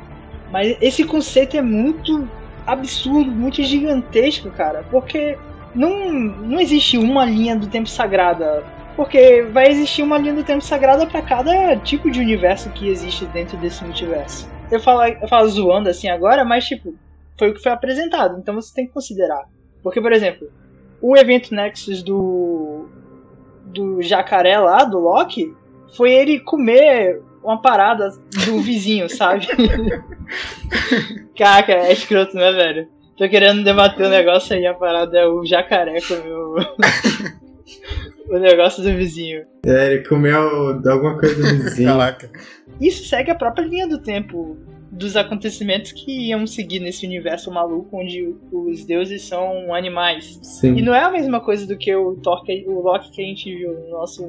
Mas 0.51 0.77
esse 0.81 1.03
conceito 1.03 1.57
é 1.57 1.61
muito 1.61 2.27
absurdo, 2.67 3.31
muito 3.31 3.63
gigantesco, 3.63 4.49
cara. 4.51 4.83
Porque 4.91 5.37
não, 5.73 6.11
não 6.11 6.59
existe 6.59 6.97
uma 6.97 7.25
linha 7.25 7.55
do 7.55 7.67
tempo 7.67 7.89
sagrada. 7.89 8.63
Porque 8.95 9.41
vai 9.51 9.67
existir 9.67 10.03
uma 10.03 10.17
linha 10.17 10.33
do 10.33 10.43
tempo 10.43 10.61
sagrada 10.61 11.05
para 11.05 11.21
cada 11.21 11.75
tipo 11.77 12.09
de 12.09 12.19
universo 12.19 12.69
que 12.69 12.87
existe 12.87 13.25
dentro 13.25 13.57
desse 13.57 13.83
multiverso. 13.83 14.49
Eu 14.71 14.79
falo, 14.79 15.03
eu 15.03 15.27
falo 15.27 15.47
zoando 15.49 15.89
assim 15.89 16.07
agora, 16.07 16.45
mas 16.45 16.65
tipo, 16.65 16.95
foi 17.37 17.49
o 17.49 17.53
que 17.53 17.61
foi 17.61 17.71
apresentado, 17.71 18.37
então 18.39 18.55
você 18.55 18.73
tem 18.73 18.87
que 18.87 18.93
considerar. 18.93 19.43
Porque, 19.83 20.01
por 20.01 20.11
exemplo, 20.11 20.49
o 21.01 21.15
evento 21.15 21.53
Nexus 21.53 22.01
do. 22.01 22.87
do 23.65 24.01
jacaré 24.01 24.57
lá, 24.59 24.83
do 24.83 24.99
Loki, 24.99 25.53
foi 25.95 26.11
ele 26.11 26.39
comer 26.39 27.21
uma 27.43 27.61
parada 27.61 28.09
do 28.45 28.59
vizinho, 28.63 29.07
sabe? 29.09 29.47
Caraca, 31.37 31.73
é 31.73 31.93
escroto, 31.93 32.35
né, 32.35 32.51
velho? 32.51 32.87
Tô 33.17 33.29
querendo 33.29 33.63
debater 33.63 34.05
o 34.05 34.07
um 34.07 34.11
negócio 34.11 34.55
aí, 34.55 34.65
a 34.65 34.73
parada 34.73 35.17
é 35.17 35.25
o 35.25 35.45
jacaré 35.45 36.01
comeu 36.01 36.55
o 38.27 38.39
negócio 38.39 38.83
do 38.83 38.91
vizinho. 38.93 39.45
É, 39.65 39.93
ele 39.93 40.03
comeu 40.05 40.81
alguma 40.85 41.17
coisa 41.17 41.35
do 41.35 41.63
vizinho. 41.63 41.89
Caraca. 41.89 42.29
Isso 42.81 43.07
segue 43.07 43.31
a 43.31 43.35
própria 43.35 43.63
linha 43.63 43.87
do 43.87 44.01
tempo 44.01 44.57
dos 44.95 45.15
acontecimentos 45.17 45.91
que 45.91 46.29
iam 46.29 46.47
seguir 46.47 46.79
nesse 46.79 47.05
universo 47.05 47.51
maluco 47.51 47.97
onde 47.99 48.33
os 48.51 48.85
deuses 48.85 49.21
são 49.23 49.73
animais. 49.73 50.39
Sim. 50.41 50.75
E 50.77 50.81
não 50.81 50.93
é 50.95 51.01
a 51.03 51.11
mesma 51.11 51.39
coisa 51.41 51.67
do 51.67 51.77
que 51.77 51.93
o, 51.93 52.15
Thor, 52.15 52.43
que- 52.43 52.63
o 52.67 52.79
Loki 52.81 53.11
que 53.11 53.21
a 53.21 53.25
gente 53.25 53.53
viu 53.55 53.73
no 53.73 53.89
nosso 53.89 54.23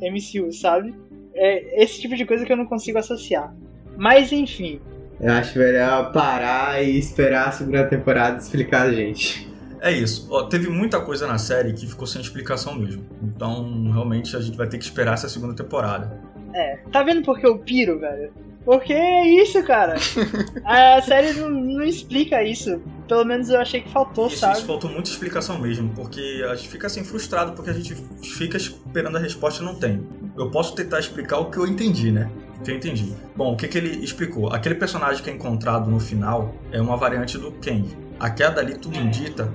MCU, 0.00 0.52
sabe? 0.52 0.94
É 1.34 1.82
esse 1.82 2.00
tipo 2.00 2.14
de 2.16 2.24
coisa 2.24 2.44
que 2.46 2.52
eu 2.52 2.56
não 2.56 2.66
consigo 2.66 2.96
associar. 2.98 3.52
Mas 3.96 4.30
enfim, 4.32 4.80
Eu 5.20 5.32
acho 5.32 5.58
melhor 5.58 6.12
parar 6.12 6.82
e 6.82 6.98
esperar 6.98 7.48
a 7.48 7.52
segunda 7.52 7.84
temporada 7.86 8.38
explicar 8.38 8.82
a 8.88 8.92
gente. 8.92 9.48
É 9.80 9.92
isso. 9.92 10.26
Ó, 10.30 10.44
teve 10.44 10.68
muita 10.68 11.00
coisa 11.00 11.26
na 11.26 11.38
série 11.38 11.72
que 11.72 11.86
ficou 11.86 12.06
sem 12.06 12.20
explicação 12.20 12.74
mesmo. 12.74 13.04
Então, 13.22 13.90
realmente, 13.92 14.36
a 14.36 14.40
gente 14.40 14.56
vai 14.56 14.66
ter 14.68 14.78
que 14.78 14.84
esperar 14.84 15.14
essa 15.14 15.28
segunda 15.28 15.54
temporada. 15.54 16.18
é. 16.54 16.78
Tá 16.90 17.02
vendo 17.02 17.22
por 17.22 17.38
que 17.38 17.46
eu 17.46 17.58
piro, 17.58 17.98
velho? 17.98 18.32
Porque 18.64 18.92
é 18.92 19.26
isso, 19.26 19.62
cara. 19.62 19.94
A 20.64 21.02
série 21.02 21.32
não, 21.34 21.50
não 21.50 21.82
explica 21.84 22.42
isso. 22.42 22.80
Pelo 23.06 23.24
menos 23.24 23.50
eu 23.50 23.60
achei 23.60 23.82
que 23.82 23.90
faltou, 23.90 24.28
Isso, 24.28 24.38
sabe? 24.38 24.56
isso 24.56 24.66
faltou 24.66 24.90
muita 24.90 25.10
explicação 25.10 25.58
mesmo, 25.58 25.90
porque 25.90 26.42
a 26.48 26.54
gente 26.54 26.68
fica 26.70 26.86
assim 26.86 27.04
frustrado 27.04 27.52
porque 27.52 27.68
a 27.68 27.74
gente 27.74 27.94
fica 28.22 28.56
esperando 28.56 29.18
a 29.18 29.20
resposta 29.20 29.62
e 29.62 29.66
não 29.66 29.74
tem. 29.74 30.06
Eu 30.38 30.50
posso 30.50 30.74
tentar 30.74 31.00
explicar 31.00 31.38
o 31.38 31.50
que 31.50 31.58
eu 31.58 31.66
entendi, 31.66 32.10
né? 32.10 32.30
O 32.58 32.62
que 32.62 32.70
eu 32.70 32.76
entendi. 32.76 33.14
Bom, 33.36 33.52
o 33.52 33.56
que, 33.56 33.68
que 33.68 33.76
ele 33.76 34.02
explicou? 34.02 34.50
Aquele 34.50 34.74
personagem 34.76 35.22
que 35.22 35.28
é 35.28 35.34
encontrado 35.34 35.90
no 35.90 36.00
final 36.00 36.54
é 36.72 36.80
uma 36.80 36.96
variante 36.96 37.36
do 37.36 37.52
Kang. 37.52 37.86
A 38.18 38.30
queda 38.30 38.62
ali 38.62 38.78
tudo 38.78 38.96
indica 38.96 39.52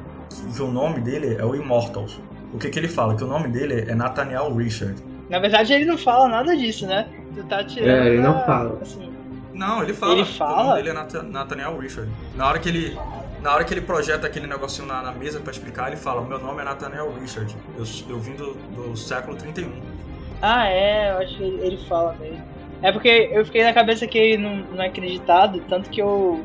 que 0.55 0.61
o 0.61 0.71
nome 0.71 1.01
dele 1.01 1.35
é 1.39 1.43
o 1.43 1.55
Immortals. 1.55 2.21
O 2.53 2.59
que, 2.59 2.69
que 2.69 2.77
ele 2.77 2.87
fala? 2.87 3.15
Que 3.15 3.23
o 3.23 3.27
nome 3.27 3.47
dele 3.47 3.85
é 3.87 3.95
Nathaniel 3.95 4.53
Richard. 4.55 4.95
Na 5.27 5.39
verdade, 5.39 5.73
ele 5.73 5.85
não 5.85 5.97
fala 5.97 6.27
nada 6.27 6.55
disso, 6.55 6.85
né? 6.87 7.07
Tu 7.35 7.43
tá 7.43 7.63
tirando. 7.63 7.89
É, 8.03 8.07
ele 8.07 8.21
não 8.21 8.43
fala. 8.45 8.79
Assim, 8.81 9.11
Não, 9.53 9.83
ele 9.83 9.93
fala. 9.93 10.13
Ele 10.13 10.21
O 10.21 10.25
fala? 10.25 10.63
nome 10.63 10.75
dele 10.77 10.89
é 10.89 10.93
Nathan- 10.93 11.23
Nathaniel 11.23 11.77
Richard. 11.77 12.11
Na 12.35 12.47
hora 12.47 12.59
que 12.59 12.69
ele. 12.69 12.97
Na 13.41 13.53
hora 13.53 13.63
que 13.63 13.73
ele 13.73 13.81
projeta 13.81 14.27
aquele 14.27 14.47
negocinho 14.47 14.85
na, 14.87 15.01
na 15.01 15.11
mesa 15.13 15.39
pra 15.39 15.51
explicar, 15.51 15.87
ele 15.87 15.95
fala: 15.97 16.21
Meu 16.25 16.39
nome 16.39 16.61
é 16.61 16.65
Nathaniel 16.65 17.13
Richard. 17.19 17.55
Eu, 17.77 17.83
eu 18.09 18.19
vim 18.19 18.33
do, 18.35 18.53
do 18.53 18.95
século 18.97 19.35
31. 19.37 19.71
Ah, 20.41 20.67
é, 20.67 21.11
eu 21.11 21.17
acho 21.19 21.37
que 21.37 21.43
ele 21.43 21.65
ele 21.67 21.77
fala 21.87 22.15
mesmo. 22.19 22.41
É 22.81 22.91
porque 22.93 23.29
eu 23.33 23.45
fiquei 23.45 23.63
na 23.63 23.73
cabeça 23.73 24.07
que 24.07 24.17
ele 24.17 24.41
não, 24.41 24.55
não 24.71 24.81
é 24.81 24.87
acreditado, 24.87 25.59
tanto 25.67 25.89
que 25.89 26.01
eu, 26.01 26.41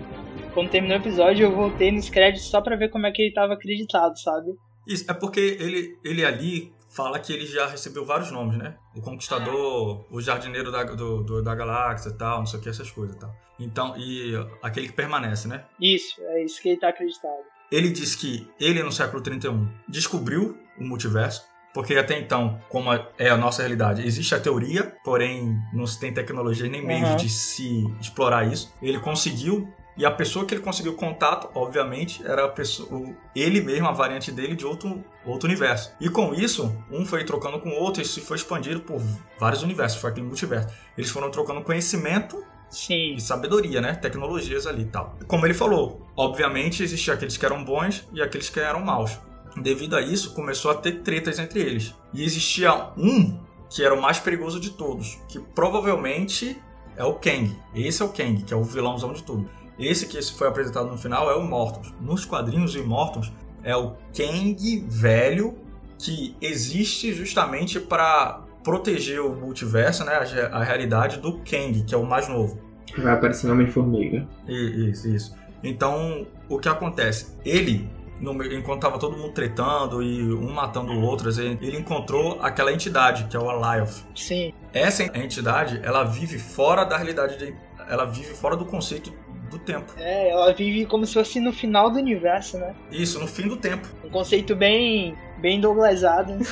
quando 0.52 0.68
terminou 0.68 0.96
o 0.98 1.00
episódio, 1.00 1.46
eu 1.46 1.54
voltei 1.54 1.92
nos 1.92 2.08
créditos 2.10 2.50
só 2.50 2.60
pra 2.60 2.74
ver 2.74 2.88
como 2.90 3.06
é 3.06 3.12
que 3.12 3.22
ele 3.22 3.32
tava 3.32 3.52
acreditado, 3.54 4.18
sabe? 4.18 4.50
Isso, 4.86 5.08
é 5.08 5.14
porque 5.14 5.38
ele, 5.60 5.96
ele 6.04 6.24
ali 6.24 6.72
fala 6.94 7.18
que 7.18 7.32
ele 7.32 7.46
já 7.46 7.66
recebeu 7.66 8.04
vários 8.04 8.30
nomes, 8.30 8.56
né? 8.56 8.76
O 8.94 9.00
Conquistador, 9.00 10.06
o 10.10 10.20
Jardineiro 10.20 10.70
da, 10.70 10.84
do, 10.84 11.22
do- 11.22 11.42
da 11.42 11.54
Galáxia 11.54 12.10
e 12.10 12.12
tal, 12.14 12.38
não 12.38 12.46
sei 12.46 12.60
o 12.60 12.62
que, 12.62 12.68
essas 12.68 12.90
coisas 12.90 13.16
e 13.16 13.18
tal. 13.18 13.34
Então, 13.58 13.96
e 13.96 14.32
aquele 14.62 14.88
que 14.88 14.92
permanece, 14.94 15.48
né? 15.48 15.64
Isso, 15.80 16.20
é 16.22 16.44
isso 16.44 16.60
que 16.60 16.68
ele 16.70 16.78
tá 16.80 16.88
acreditado. 16.88 17.42
Ele 17.70 17.90
diz 17.90 18.14
que 18.14 18.48
ele, 18.60 18.82
no 18.82 18.92
século 18.92 19.22
31, 19.22 19.68
descobriu 19.88 20.56
o 20.78 20.84
multiverso, 20.84 21.42
porque 21.72 21.94
até 21.96 22.18
então, 22.18 22.60
como 22.68 22.92
é 22.92 23.28
a 23.30 23.36
nossa 23.36 23.62
realidade, 23.62 24.06
existe 24.06 24.34
a 24.34 24.40
teoria, 24.40 24.94
porém 25.04 25.56
não 25.72 25.86
se 25.86 25.98
tem 25.98 26.12
tecnologia 26.14 26.68
nem 26.68 26.84
meios 26.86 27.10
Uhum. 27.10 27.16
de 27.16 27.28
se 27.28 27.84
explorar 28.00 28.44
isso. 28.46 28.72
Ele 28.80 29.00
conseguiu, 29.00 29.68
e 29.96 30.04
a 30.04 30.10
pessoa 30.10 30.44
que 30.44 30.54
ele 30.54 30.62
conseguiu 30.62 30.94
contato, 30.94 31.48
obviamente, 31.54 32.24
era 32.26 32.44
a 32.44 32.48
pessoa, 32.48 33.14
ele 33.34 33.60
mesmo, 33.60 33.86
a 33.86 33.92
variante 33.92 34.32
dele 34.32 34.56
de 34.56 34.66
outro, 34.66 35.04
outro 35.24 35.48
universo. 35.48 35.92
E 36.00 36.08
com 36.08 36.34
isso, 36.34 36.76
um 36.90 37.04
foi 37.04 37.24
trocando 37.24 37.60
com 37.60 37.68
o 37.68 37.74
outro, 37.74 38.02
e 38.02 38.04
isso 38.04 38.20
foi 38.20 38.36
expandido 38.36 38.80
por 38.80 39.00
vários 39.38 39.62
universos, 39.62 40.00
foi 40.00 40.10
aquele 40.10 40.26
multiverso. 40.26 40.68
Eles 40.98 41.10
foram 41.10 41.30
trocando 41.30 41.62
conhecimento 41.62 42.42
Sim, 42.68 43.14
e 43.14 43.20
sabedoria, 43.20 43.80
né? 43.80 43.94
Tecnologias 43.94 44.66
ali 44.66 44.82
e 44.82 44.86
tal. 44.86 45.16
Como 45.28 45.46
ele 45.46 45.54
falou, 45.54 46.04
obviamente 46.16 46.82
existiam 46.82 47.14
aqueles 47.14 47.36
que 47.36 47.46
eram 47.46 47.64
bons 47.64 48.08
e 48.12 48.20
aqueles 48.20 48.48
que 48.48 48.58
eram 48.58 48.80
maus. 48.80 49.16
Devido 49.56 49.94
a 49.94 50.00
isso, 50.00 50.34
começou 50.34 50.72
a 50.72 50.74
ter 50.74 51.02
tretas 51.02 51.38
entre 51.38 51.60
eles. 51.60 51.94
E 52.12 52.24
existia 52.24 52.90
um 52.96 53.38
que 53.70 53.84
era 53.84 53.94
o 53.94 54.00
mais 54.00 54.18
perigoso 54.18 54.58
de 54.58 54.70
todos, 54.70 55.18
que 55.28 55.38
provavelmente 55.38 56.60
é 56.96 57.04
o 57.04 57.14
Kang. 57.14 57.56
Esse 57.74 58.02
é 58.02 58.04
o 58.04 58.08
Kang, 58.08 58.42
que 58.42 58.52
é 58.52 58.56
o 58.56 58.64
vilãozão 58.64 59.12
de 59.12 59.22
tudo. 59.22 59.48
Esse 59.78 60.06
que 60.06 60.20
foi 60.22 60.48
apresentado 60.48 60.88
no 60.90 60.96
final 60.98 61.30
é 61.30 61.36
o 61.36 61.44
Immortals. 61.44 61.92
Nos 62.00 62.24
quadrinhos, 62.24 62.74
o 62.74 62.78
Immortals 62.78 63.32
é 63.62 63.76
o 63.76 63.92
Kang 64.16 64.84
velho 64.88 65.56
que 65.98 66.36
existe 66.40 67.12
justamente 67.12 67.80
para 67.80 68.40
proteger 68.62 69.20
o 69.20 69.34
multiverso, 69.34 70.04
né, 70.04 70.12
a, 70.14 70.56
a 70.58 70.64
realidade 70.64 71.18
do 71.18 71.38
Kang, 71.38 71.82
que 71.86 71.94
é 71.94 71.98
o 71.98 72.04
mais 72.04 72.28
novo. 72.28 72.58
Vai 72.96 73.12
aparecer 73.12 73.50
Homem-Formiga. 73.50 74.26
I- 74.46 74.90
Isso, 74.90 75.08
isso. 75.08 75.34
Então, 75.62 76.26
o 76.48 76.58
que 76.58 76.68
acontece? 76.68 77.34
Ele, 77.44 77.88
no 78.20 78.32
meio- 78.34 78.52
enquanto 78.58 78.82
tava 78.82 78.98
todo 78.98 79.16
mundo 79.16 79.32
tretando 79.32 80.02
e 80.02 80.22
um 80.34 80.52
matando 80.52 80.92
o 80.92 81.00
outro, 81.02 81.28
ele 81.30 81.58
ele 81.60 81.78
encontrou 81.78 82.38
aquela 82.42 82.72
entidade, 82.72 83.24
que 83.24 83.36
é 83.36 83.40
o 83.40 83.48
Alioth. 83.50 84.04
sim. 84.14 84.52
Essa 84.72 85.04
entidade, 85.04 85.80
ela 85.82 86.04
vive 86.04 86.38
fora 86.38 86.84
da 86.84 86.96
realidade, 86.96 87.38
de- 87.38 87.54
ela 87.88 88.04
vive 88.04 88.34
fora 88.34 88.56
do 88.56 88.64
conceito 88.64 89.12
do 89.54 89.64
tempo. 89.64 89.92
É, 89.96 90.30
ela 90.30 90.52
vive 90.52 90.86
como 90.86 91.06
se 91.06 91.14
fosse 91.14 91.40
no 91.40 91.52
final 91.52 91.90
do 91.90 91.98
universo, 91.98 92.58
né? 92.58 92.74
Isso, 92.90 93.18
no 93.18 93.26
fim 93.26 93.48
do 93.48 93.56
tempo. 93.56 93.88
Um 94.04 94.10
conceito 94.10 94.54
bem, 94.54 95.16
bem 95.38 95.60
douglasado. 95.60 96.34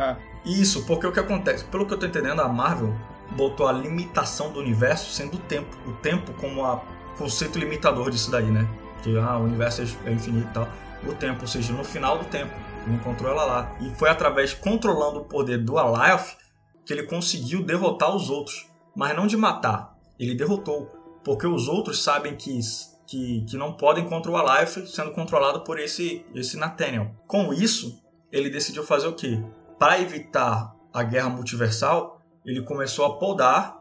Isso, 0.44 0.84
porque 0.86 1.06
o 1.06 1.12
que 1.12 1.20
acontece? 1.20 1.64
Pelo 1.64 1.86
que 1.86 1.94
eu 1.94 1.98
tô 1.98 2.06
entendendo, 2.06 2.40
a 2.40 2.48
Marvel 2.48 2.94
botou 3.32 3.68
a 3.68 3.72
limitação 3.72 4.52
do 4.52 4.58
universo 4.58 5.12
sendo 5.12 5.36
o 5.36 5.40
tempo. 5.40 5.76
O 5.86 5.92
tempo 5.94 6.32
como 6.34 6.64
a 6.64 6.82
conceito 7.18 7.58
limitador 7.58 8.10
disso 8.10 8.30
daí, 8.30 8.50
né? 8.50 8.66
Que 9.02 9.16
ah, 9.18 9.38
o 9.38 9.44
universo 9.44 9.82
é 10.04 10.12
infinito 10.12 10.48
e 10.48 10.52
tal. 10.52 10.68
O 11.06 11.14
tempo, 11.14 11.42
ou 11.42 11.46
seja, 11.46 11.72
no 11.72 11.84
final 11.84 12.18
do 12.18 12.24
tempo. 12.24 12.52
Ele 12.86 12.96
encontrou 12.96 13.30
ela 13.30 13.44
lá. 13.44 13.76
E 13.80 13.90
foi 13.90 14.08
através, 14.08 14.54
controlando 14.54 15.20
o 15.20 15.24
poder 15.24 15.58
do 15.58 15.78
Alioth, 15.78 16.36
que 16.84 16.92
ele 16.92 17.02
conseguiu 17.02 17.62
derrotar 17.62 18.14
os 18.14 18.30
outros. 18.30 18.66
Mas 18.96 19.14
não 19.14 19.26
de 19.26 19.36
matar. 19.36 19.94
Ele 20.18 20.34
derrotou. 20.34 20.90
Porque 21.24 21.46
os 21.46 21.68
outros 21.68 22.02
sabem 22.02 22.36
que, 22.36 22.58
que, 23.06 23.44
que 23.48 23.56
não 23.56 23.74
podem 23.74 24.08
contra 24.08 24.30
o 24.30 24.86
sendo 24.86 25.12
controlado 25.12 25.62
por 25.62 25.78
esse, 25.78 26.24
esse 26.34 26.56
Nathaniel. 26.56 27.10
Com 27.26 27.52
isso, 27.52 28.02
ele 28.32 28.50
decidiu 28.50 28.82
fazer 28.82 29.08
o 29.08 29.14
quê? 29.14 29.42
Para 29.78 30.00
evitar 30.00 30.74
a 30.92 31.02
guerra 31.02 31.28
multiversal, 31.28 32.20
ele 32.44 32.62
começou 32.62 33.04
a 33.04 33.18
podar 33.18 33.80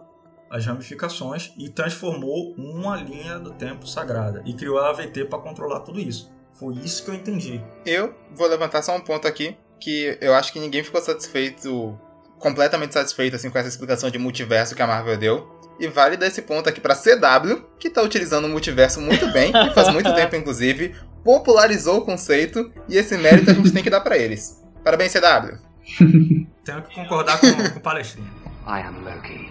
as 0.50 0.66
ramificações 0.66 1.54
e 1.58 1.70
transformou 1.70 2.54
uma 2.58 2.96
linha 2.96 3.38
do 3.38 3.52
tempo 3.52 3.88
sagrada 3.88 4.42
e 4.46 4.54
criou 4.54 4.80
a 4.80 4.90
AVT 4.90 5.26
para 5.26 5.40
controlar 5.40 5.82
tudo 5.82 6.00
isso. 6.00 6.32
Foi 6.54 6.74
isso 6.76 7.06
que 7.06 7.12
eu 7.12 7.16
entendi. 7.16 7.64
Eu 7.86 8.16
vou 8.34 8.48
levantar 8.48 8.82
só 8.82 8.96
um 8.96 9.00
ponto 9.00 9.28
aqui, 9.28 9.56
que 9.80 10.18
eu 10.20 10.34
acho 10.34 10.52
que 10.52 10.60
ninguém 10.60 10.84
ficou 10.84 11.00
satisfeito, 11.00 11.98
completamente 12.38 12.94
satisfeito 12.94 13.36
assim 13.36 13.50
com 13.50 13.58
essa 13.58 13.70
explicação 13.70 14.10
de 14.10 14.18
multiverso 14.18 14.76
que 14.76 14.82
a 14.82 14.88
Marvel 14.88 15.18
deu. 15.18 15.59
E 15.80 15.88
vale 15.88 16.18
dar 16.18 16.28
esse 16.28 16.42
ponto 16.42 16.68
aqui 16.68 16.82
pra 16.82 16.96
CW, 16.96 17.64
que 17.80 17.90
tá 17.90 18.02
utilizando 18.02 18.46
o 18.46 18.50
multiverso 18.50 19.00
muito 19.00 19.32
bem, 19.32 19.52
e 19.52 19.74
faz 19.74 19.88
muito 19.94 20.12
tempo 20.16 20.36
inclusive, 20.36 20.94
popularizou 21.24 22.00
o 22.00 22.02
conceito 22.06 22.72
e 22.88 22.98
esse 22.98 23.18
mérito 23.18 23.52
a 23.52 23.54
gente 23.54 23.72
tem 23.72 23.84
que 23.84 23.90
dar 23.90 24.02
pra 24.02 24.18
eles. 24.18 24.62
Parabéns, 24.84 25.14
CW. 25.14 25.58
Tenho 26.66 26.82
que 26.84 26.96
concordar 26.96 27.40
com, 27.40 27.52
com 27.52 27.80
o 27.80 27.82
Palestrinha. 27.82 28.30
I 28.68 28.82
am 28.82 29.04
Loki 29.04 29.50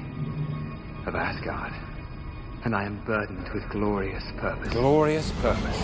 of 1.07 1.17
Asgard, 1.17 1.75
and 2.65 2.75
I 2.75 2.87
am 2.87 3.01
burdened 3.07 3.51
with 3.55 3.67
glorious 3.71 4.25
purpose. 4.41 4.71
Glorious 4.71 5.33
purpose. 5.41 5.79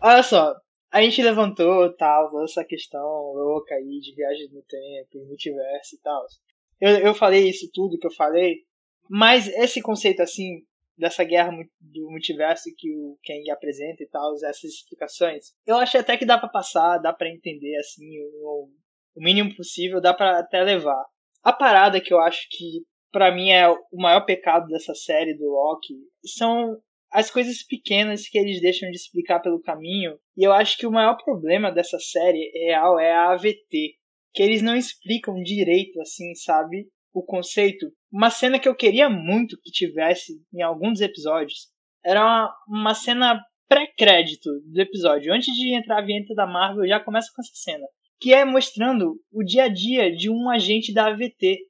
Olha 0.00 0.22
só, 0.22 0.54
a 0.96 1.02
gente 1.02 1.22
levantou 1.22 1.94
tal, 1.94 2.42
essa 2.42 2.64
questão 2.64 3.02
louca 3.34 3.74
aí 3.74 4.00
de 4.00 4.14
viagem 4.14 4.48
no 4.50 4.62
tempo, 4.62 5.26
multiverso 5.26 5.94
e 5.94 6.00
tal. 6.00 6.24
Eu, 6.80 6.90
eu 7.08 7.14
falei 7.14 7.50
isso 7.50 7.68
tudo 7.70 7.98
que 7.98 8.06
eu 8.06 8.14
falei, 8.14 8.62
mas 9.10 9.46
esse 9.46 9.82
conceito 9.82 10.22
assim 10.22 10.62
dessa 10.96 11.22
guerra 11.22 11.50
do 11.78 12.10
multiverso 12.10 12.70
que 12.78 12.90
o 12.96 13.18
Kang 13.26 13.50
apresenta 13.50 14.02
e 14.02 14.08
tal, 14.08 14.34
essas 14.36 14.64
explicações, 14.64 15.52
eu 15.66 15.76
acho 15.76 15.98
até 15.98 16.16
que 16.16 16.24
dá 16.24 16.38
para 16.38 16.48
passar, 16.48 16.96
dá 16.96 17.12
para 17.12 17.28
entender 17.28 17.76
assim 17.76 18.18
o, 18.40 18.70
o 19.14 19.22
mínimo 19.22 19.54
possível, 19.54 20.00
dá 20.00 20.14
para 20.14 20.38
até 20.38 20.62
levar. 20.62 21.04
A 21.42 21.52
parada 21.52 22.00
que 22.00 22.14
eu 22.14 22.20
acho 22.20 22.48
que 22.50 22.86
para 23.12 23.34
mim 23.34 23.50
é 23.50 23.68
o 23.68 24.00
maior 24.00 24.24
pecado 24.24 24.66
dessa 24.68 24.94
série 24.94 25.34
do 25.34 25.44
Loki 25.44 25.94
são 26.24 26.80
as 27.16 27.30
coisas 27.30 27.62
pequenas 27.62 28.28
que 28.28 28.36
eles 28.36 28.60
deixam 28.60 28.90
de 28.90 28.96
explicar 28.98 29.40
pelo 29.40 29.62
caminho. 29.62 30.18
E 30.36 30.44
eu 30.44 30.52
acho 30.52 30.76
que 30.76 30.86
o 30.86 30.92
maior 30.92 31.16
problema 31.16 31.72
dessa 31.72 31.98
série 31.98 32.50
real 32.52 33.00
é 33.00 33.10
a 33.10 33.32
AVT, 33.32 33.94
que 34.34 34.42
eles 34.42 34.60
não 34.60 34.76
explicam 34.76 35.42
direito 35.42 35.98
assim, 36.02 36.34
sabe? 36.34 36.86
O 37.14 37.22
conceito. 37.22 37.90
Uma 38.12 38.28
cena 38.28 38.58
que 38.58 38.68
eu 38.68 38.74
queria 38.76 39.08
muito 39.08 39.58
que 39.62 39.70
tivesse 39.70 40.34
em 40.52 40.60
alguns 40.60 41.00
episódios 41.00 41.68
era 42.04 42.20
uma, 42.22 42.54
uma 42.68 42.94
cena 42.94 43.42
pré-crédito 43.66 44.50
do 44.66 44.78
episódio. 44.78 45.32
Antes 45.32 45.54
de 45.54 45.74
entrar 45.74 46.00
a 46.00 46.04
vinheta 46.04 46.34
da 46.34 46.46
Marvel, 46.46 46.86
já 46.86 47.00
começa 47.00 47.32
com 47.34 47.40
essa 47.40 47.54
cena. 47.54 47.86
Que 48.20 48.34
é 48.34 48.44
mostrando 48.44 49.18
o 49.32 49.42
dia 49.42 49.64
a 49.64 49.68
dia 49.68 50.14
de 50.14 50.28
um 50.28 50.50
agente 50.50 50.92
da 50.92 51.06
AVT. 51.06 51.60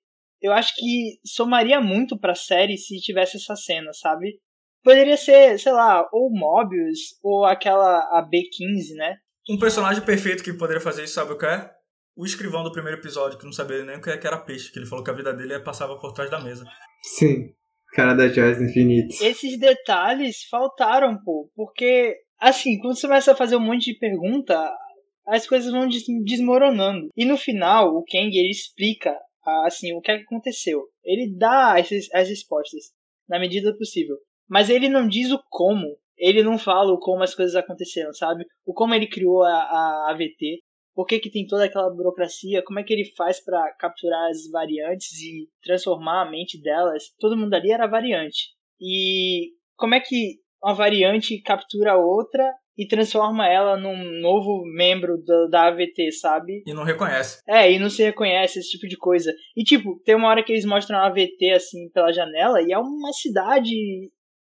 Eu 0.43 0.53
acho 0.53 0.75
que 0.75 1.21
somaria 1.25 1.81
muito 1.81 2.19
pra 2.19 2.35
série 2.35 2.77
se 2.77 3.01
tivesse 3.01 3.37
essa 3.37 3.55
cena, 3.55 3.93
sabe? 3.93 4.41
Poderia 4.87 5.17
ser, 5.17 5.59
sei 5.59 5.73
lá, 5.73 6.09
ou 6.13 6.31
Mobius, 6.31 7.19
ou 7.21 7.45
aquela 7.45 7.99
a 8.17 8.23
B15, 8.25 8.95
né? 8.95 9.17
Um 9.51 9.59
personagem 9.59 10.05
perfeito 10.05 10.45
que 10.45 10.53
poderia 10.53 10.81
fazer 10.81 11.03
isso, 11.03 11.15
sabe 11.15 11.33
o 11.33 11.37
que 11.37 11.45
é? 11.45 11.69
O 12.17 12.25
escrivão 12.25 12.63
do 12.63 12.71
primeiro 12.71 13.01
episódio, 13.01 13.37
que 13.37 13.45
não 13.45 13.53
sabia 13.53 13.85
nem 13.85 13.97
o 13.97 14.01
que 14.01 14.11
era 14.11 14.39
peixe, 14.39 14.71
que 14.71 14.79
ele 14.79 14.87
falou 14.87 15.05
que 15.05 15.11
a 15.11 15.15
vida 15.15 15.35
dele 15.35 15.55
é 15.55 15.59
passava 15.59 15.99
por 15.99 16.13
trás 16.13 16.31
da 16.31 16.39
mesa. 16.39 16.65
Sim, 17.03 17.53
cara 17.95 18.15
da 18.15 18.29
Joyce 18.29 18.63
Infinite. 18.63 19.25
Esses 19.25 19.59
detalhes 19.59 20.45
faltaram, 20.49 21.19
pô, 21.25 21.51
porque, 21.57 22.17
assim, 22.39 22.79
quando 22.79 22.95
você 22.95 23.09
começa 23.09 23.33
a 23.33 23.37
fazer 23.37 23.57
um 23.57 23.67
monte 23.67 23.93
de 23.93 23.99
pergunta, 23.99 24.73
as 25.27 25.49
coisas 25.49 25.73
vão 25.73 25.89
desmoronando. 26.25 27.09
E 27.17 27.25
no 27.25 27.37
final, 27.37 27.89
o 27.89 28.05
Kang, 28.05 28.29
ele 28.29 28.53
explica, 28.53 29.19
assim, 29.65 29.93
o 29.95 30.01
que 30.01 30.13
aconteceu. 30.13 30.85
Ele 31.05 31.37
dá 31.37 31.77
as, 31.77 31.89
as 32.15 32.29
respostas, 32.29 32.85
na 33.29 33.41
medida 33.41 33.77
possível. 33.77 34.17
Mas 34.49 34.71
ele 34.71 34.89
não 34.89 35.07
diz 35.07 35.31
o 35.31 35.43
como. 35.49 35.97
Ele 36.17 36.43
não 36.43 36.59
fala 36.59 36.93
o 36.93 36.99
como 36.99 37.23
as 37.23 37.35
coisas 37.35 37.55
aconteceram, 37.55 38.13
sabe? 38.13 38.45
O 38.65 38.73
como 38.73 38.95
ele 38.95 39.07
criou 39.07 39.43
a, 39.43 39.51
a 39.51 40.11
AVT. 40.11 40.63
Por 40.95 41.07
que, 41.07 41.19
que 41.19 41.31
tem 41.31 41.47
toda 41.47 41.65
aquela 41.65 41.91
burocracia? 41.91 42.63
Como 42.65 42.79
é 42.79 42.83
que 42.83 42.93
ele 42.93 43.13
faz 43.17 43.45
para 43.45 43.71
capturar 43.79 44.31
as 44.31 44.51
variantes 44.51 45.13
e 45.21 45.47
transformar 45.63 46.23
a 46.23 46.31
mente 46.31 46.61
delas? 46.61 47.05
Todo 47.19 47.37
mundo 47.37 47.53
ali 47.53 47.71
era 47.71 47.87
variante. 47.87 48.55
E 48.81 49.51
como 49.77 49.95
é 49.95 50.01
que 50.01 50.39
uma 50.63 50.75
variante 50.75 51.41
captura 51.43 51.97
outra 51.97 52.51
e 52.79 52.87
transforma 52.87 53.49
ela 53.49 53.77
num 53.77 54.21
novo 54.21 54.63
membro 54.75 55.23
da, 55.25 55.47
da 55.47 55.67
AVT, 55.69 56.13
sabe? 56.13 56.63
E 56.67 56.75
não 56.75 56.85
reconhece. 56.85 57.43
É, 57.49 57.71
e 57.71 57.79
não 57.79 57.89
se 57.89 58.03
reconhece 58.03 58.59
esse 58.59 58.71
tipo 58.71 58.87
de 58.87 58.97
coisa. 58.97 59.33
E 59.57 59.65
tipo, 59.65 59.99
tem 60.05 60.15
uma 60.15 60.29
hora 60.29 60.43
que 60.43 60.53
eles 60.53 60.65
mostram 60.65 60.99
a 60.99 61.07
AVT 61.07 61.53
assim 61.55 61.89
pela 61.91 62.13
janela 62.13 62.61
e 62.61 62.73
é 62.73 62.79
uma 62.79 63.13
cidade 63.13 63.75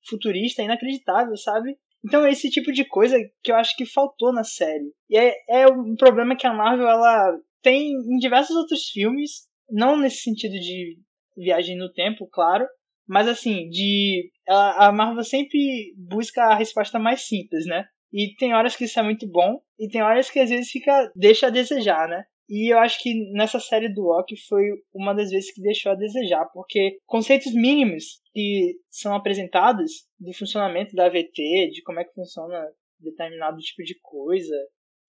futurista 0.09 0.63
inacreditável, 0.63 1.37
sabe? 1.37 1.77
Então 2.05 2.25
é 2.25 2.31
esse 2.31 2.51
tipo 2.51 2.73
de 2.73 2.85
coisa 2.85 3.19
que 3.43 3.51
eu 3.51 3.57
acho 3.57 3.77
que 3.77 3.85
faltou 3.85 4.33
na 4.33 4.45
série. 4.45 4.93
E 5.11 5.19
é, 5.19 5.35
é 5.49 5.67
um 5.67 5.97
problema 5.97 6.37
que 6.37 6.47
a 6.47 6.55
Marvel 6.55 6.89
ela 6.89 7.37
tem 7.63 7.93
em 7.93 8.19
diversos 8.19 8.55
outros 8.57 8.89
filmes, 8.91 9.49
não 9.69 9.97
nesse 9.99 10.19
sentido 10.19 10.53
de 10.53 10.99
viagem 11.37 11.77
no 11.77 11.93
tempo, 11.93 12.29
claro, 12.31 12.65
mas 13.09 13.29
assim, 13.29 13.69
de 13.69 14.31
ela, 14.47 14.89
a 14.89 14.93
Marvel 14.93 15.25
sempre 15.25 15.95
busca 15.97 16.45
a 16.45 16.55
resposta 16.55 16.99
mais 16.99 17.27
simples, 17.27 17.67
né? 17.67 17.85
E 18.13 18.35
tem 18.37 18.55
horas 18.55 18.77
que 18.77 18.85
isso 18.85 18.99
é 18.99 19.03
muito 19.03 19.29
bom 19.29 19.61
e 19.79 19.89
tem 19.89 20.03
horas 20.03 20.31
que 20.31 20.39
às 20.39 20.51
vezes 20.51 20.71
fica 20.71 21.11
deixa 21.15 21.49
a 21.49 21.51
desejar, 21.51 22.09
né? 22.09 22.25
E 22.49 22.73
eu 22.73 22.79
acho 22.79 23.03
que 23.03 23.33
nessa 23.33 23.59
série 23.59 23.89
do 23.89 24.03
Loki 24.03 24.37
foi 24.49 24.65
uma 24.95 25.13
das 25.13 25.31
vezes 25.31 25.53
que 25.53 25.61
deixou 25.61 25.93
a 25.93 25.97
desejar, 25.97 26.47
porque 26.53 26.99
conceitos 27.05 27.53
mínimos 27.53 28.21
que 28.33 28.77
são 28.91 29.15
apresentados 29.15 29.91
do 30.19 30.33
funcionamento 30.33 30.95
da 30.95 31.07
AVT, 31.07 31.71
de 31.73 31.83
como 31.83 32.01
é 32.01 32.05
que 32.05 32.15
funciona 32.15 32.65
determinado 33.01 33.59
tipo 33.59 33.83
de 33.83 33.99
coisa, 34.01 34.55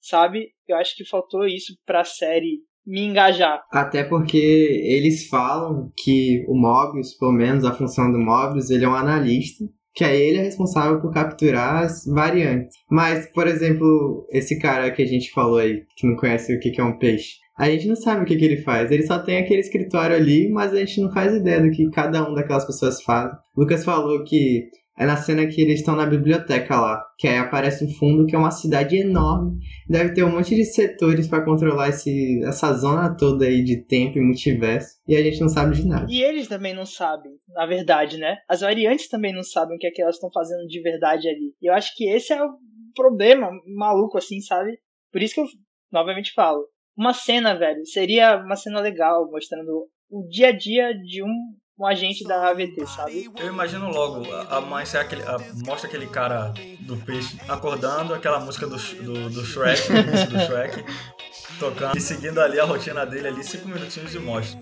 sabe? 0.02 0.52
Eu 0.68 0.78
acho 0.78 0.96
que 0.96 1.06
faltou 1.06 1.46
isso 1.46 1.78
pra 1.86 2.04
série 2.04 2.62
me 2.86 3.02
engajar. 3.02 3.64
Até 3.72 4.04
porque 4.04 4.38
eles 4.38 5.28
falam 5.28 5.92
que 5.98 6.46
o 6.48 6.56
Mobius, 6.56 7.14
pelo 7.18 7.34
menos 7.34 7.66
a 7.66 7.74
função 7.74 8.12
do 8.12 8.18
Mobius, 8.18 8.70
ele 8.70 8.86
é 8.86 8.88
um 8.88 8.96
analista 8.96 9.66
que 9.98 10.04
aí 10.04 10.22
ele 10.22 10.38
é 10.38 10.44
responsável 10.44 11.02
por 11.02 11.12
capturar 11.12 11.84
as 11.84 12.06
variantes. 12.06 12.78
Mas, 12.88 13.26
por 13.34 13.48
exemplo, 13.48 14.28
esse 14.32 14.60
cara 14.60 14.92
que 14.92 15.02
a 15.02 15.08
gente 15.08 15.32
falou 15.32 15.58
aí, 15.58 15.82
que 15.96 16.06
não 16.06 16.16
conhece 16.16 16.56
o 16.56 16.60
que 16.60 16.80
é 16.80 16.84
um 16.84 17.00
peixe, 17.00 17.38
a 17.58 17.68
gente 17.68 17.88
não 17.88 17.96
sabe 17.96 18.22
o 18.22 18.26
que, 18.26 18.36
que 18.36 18.46
ele 18.46 18.62
faz. 18.62 18.92
Ele 18.92 19.08
só 19.08 19.18
tem 19.18 19.40
aquele 19.40 19.62
escritório 19.62 20.16
ali, 20.16 20.48
mas 20.52 20.72
a 20.72 20.78
gente 20.78 21.02
não 21.02 21.12
faz 21.12 21.34
ideia 21.34 21.60
do 21.60 21.72
que 21.72 21.90
cada 21.90 22.30
um 22.30 22.36
daquelas 22.36 22.68
pessoas 22.68 23.02
faz. 23.02 23.32
Lucas 23.58 23.84
falou 23.84 24.24
que 24.24 24.70
é 24.98 25.06
na 25.06 25.16
cena 25.16 25.46
que 25.46 25.62
eles 25.62 25.80
estão 25.80 25.96
na 25.96 26.06
biblioteca 26.06 26.80
lá, 26.80 27.06
que 27.20 27.28
aí 27.28 27.38
aparece 27.38 27.86
um 27.86 27.90
fundo 27.90 28.26
que 28.26 28.36
é 28.36 28.40
uma 28.40 28.50
cidade 28.50 28.98
enorme. 28.98 29.60
Deve 29.88 30.14
ter 30.14 30.24
um 30.24 30.32
monte 30.32 30.56
de 30.56 30.66
setores 30.66 31.28
para 31.28 31.46
controlar 31.46 31.90
esse, 31.90 32.44
essa 32.44 32.74
zona 32.74 33.16
toda 33.16 33.46
aí 33.46 33.64
de 33.64 33.86
tempo 33.86 34.18
e 34.18 34.22
multiverso. 34.22 34.98
E 35.08 35.16
a 35.16 35.22
gente 35.22 35.40
não 35.40 35.50
sabe 35.50 35.76
de 35.76 35.88
nada. 35.88 36.08
E 36.10 36.24
eles 36.24 36.48
também 36.48 36.74
não 36.74 36.86
sabem, 36.86 37.32
na 37.50 37.68
verdade, 37.68 38.18
né? 38.18 38.38
As 38.50 38.62
variantes 38.62 39.08
também 39.08 39.34
não 39.34 39.44
sabem 39.44 39.76
o 39.76 39.80
que 39.80 39.86
é 39.86 39.92
que 39.92 40.02
elas 40.02 40.16
estão 40.16 40.32
fazendo 40.34 40.66
de 40.68 40.82
verdade 40.82 41.30
ali. 41.30 41.54
E 41.62 41.70
eu 41.70 41.74
acho 41.74 41.96
que 41.96 42.10
esse 42.10 42.34
é 42.34 42.44
o 42.44 42.56
problema 42.96 43.52
maluco, 43.78 44.18
assim, 44.18 44.42
sabe? 44.42 44.80
Por 45.12 45.22
isso 45.22 45.36
que 45.36 45.42
eu 45.42 45.48
novamente 45.92 46.34
falo. 46.34 46.68
Uma 46.98 47.14
cena, 47.14 47.54
velho, 47.54 47.86
seria 47.86 48.38
uma 48.44 48.56
cena 48.56 48.80
legal, 48.80 49.30
mostrando 49.30 49.88
o 50.10 50.28
dia 50.28 50.48
a 50.48 50.52
dia 50.52 50.94
de 50.94 51.22
um 51.24 51.56
um 51.78 51.86
agente 51.86 52.24
da 52.24 52.50
AVT, 52.50 52.88
sabe? 52.88 53.30
Eu 53.38 53.48
imagino 53.48 53.90
logo, 53.90 54.26
a, 54.34 54.60
mãe 54.60 54.86
ser 54.86 54.98
aquele, 54.98 55.22
a, 55.22 55.38
mostra 55.64 55.88
aquele 55.88 56.08
cara 56.08 56.54
do 56.80 56.98
peixe 56.98 57.38
acordando, 57.48 58.14
aquela 58.14 58.40
música 58.40 58.66
do, 58.66 58.78
do, 58.78 59.30
do 59.30 59.46
Shrek, 59.46 59.82
do 60.32 60.40
Shrek, 60.40 60.84
tocando 61.60 61.96
e 61.96 62.02
seguindo 62.02 62.42
ali 62.42 62.60
a 62.60 62.66
rotina 62.66 63.06
dele 63.06 63.28
ali, 63.28 63.44
cinco 63.44 63.68
minutinhos 63.68 64.12
de 64.12 64.20
mostra. 64.20 64.60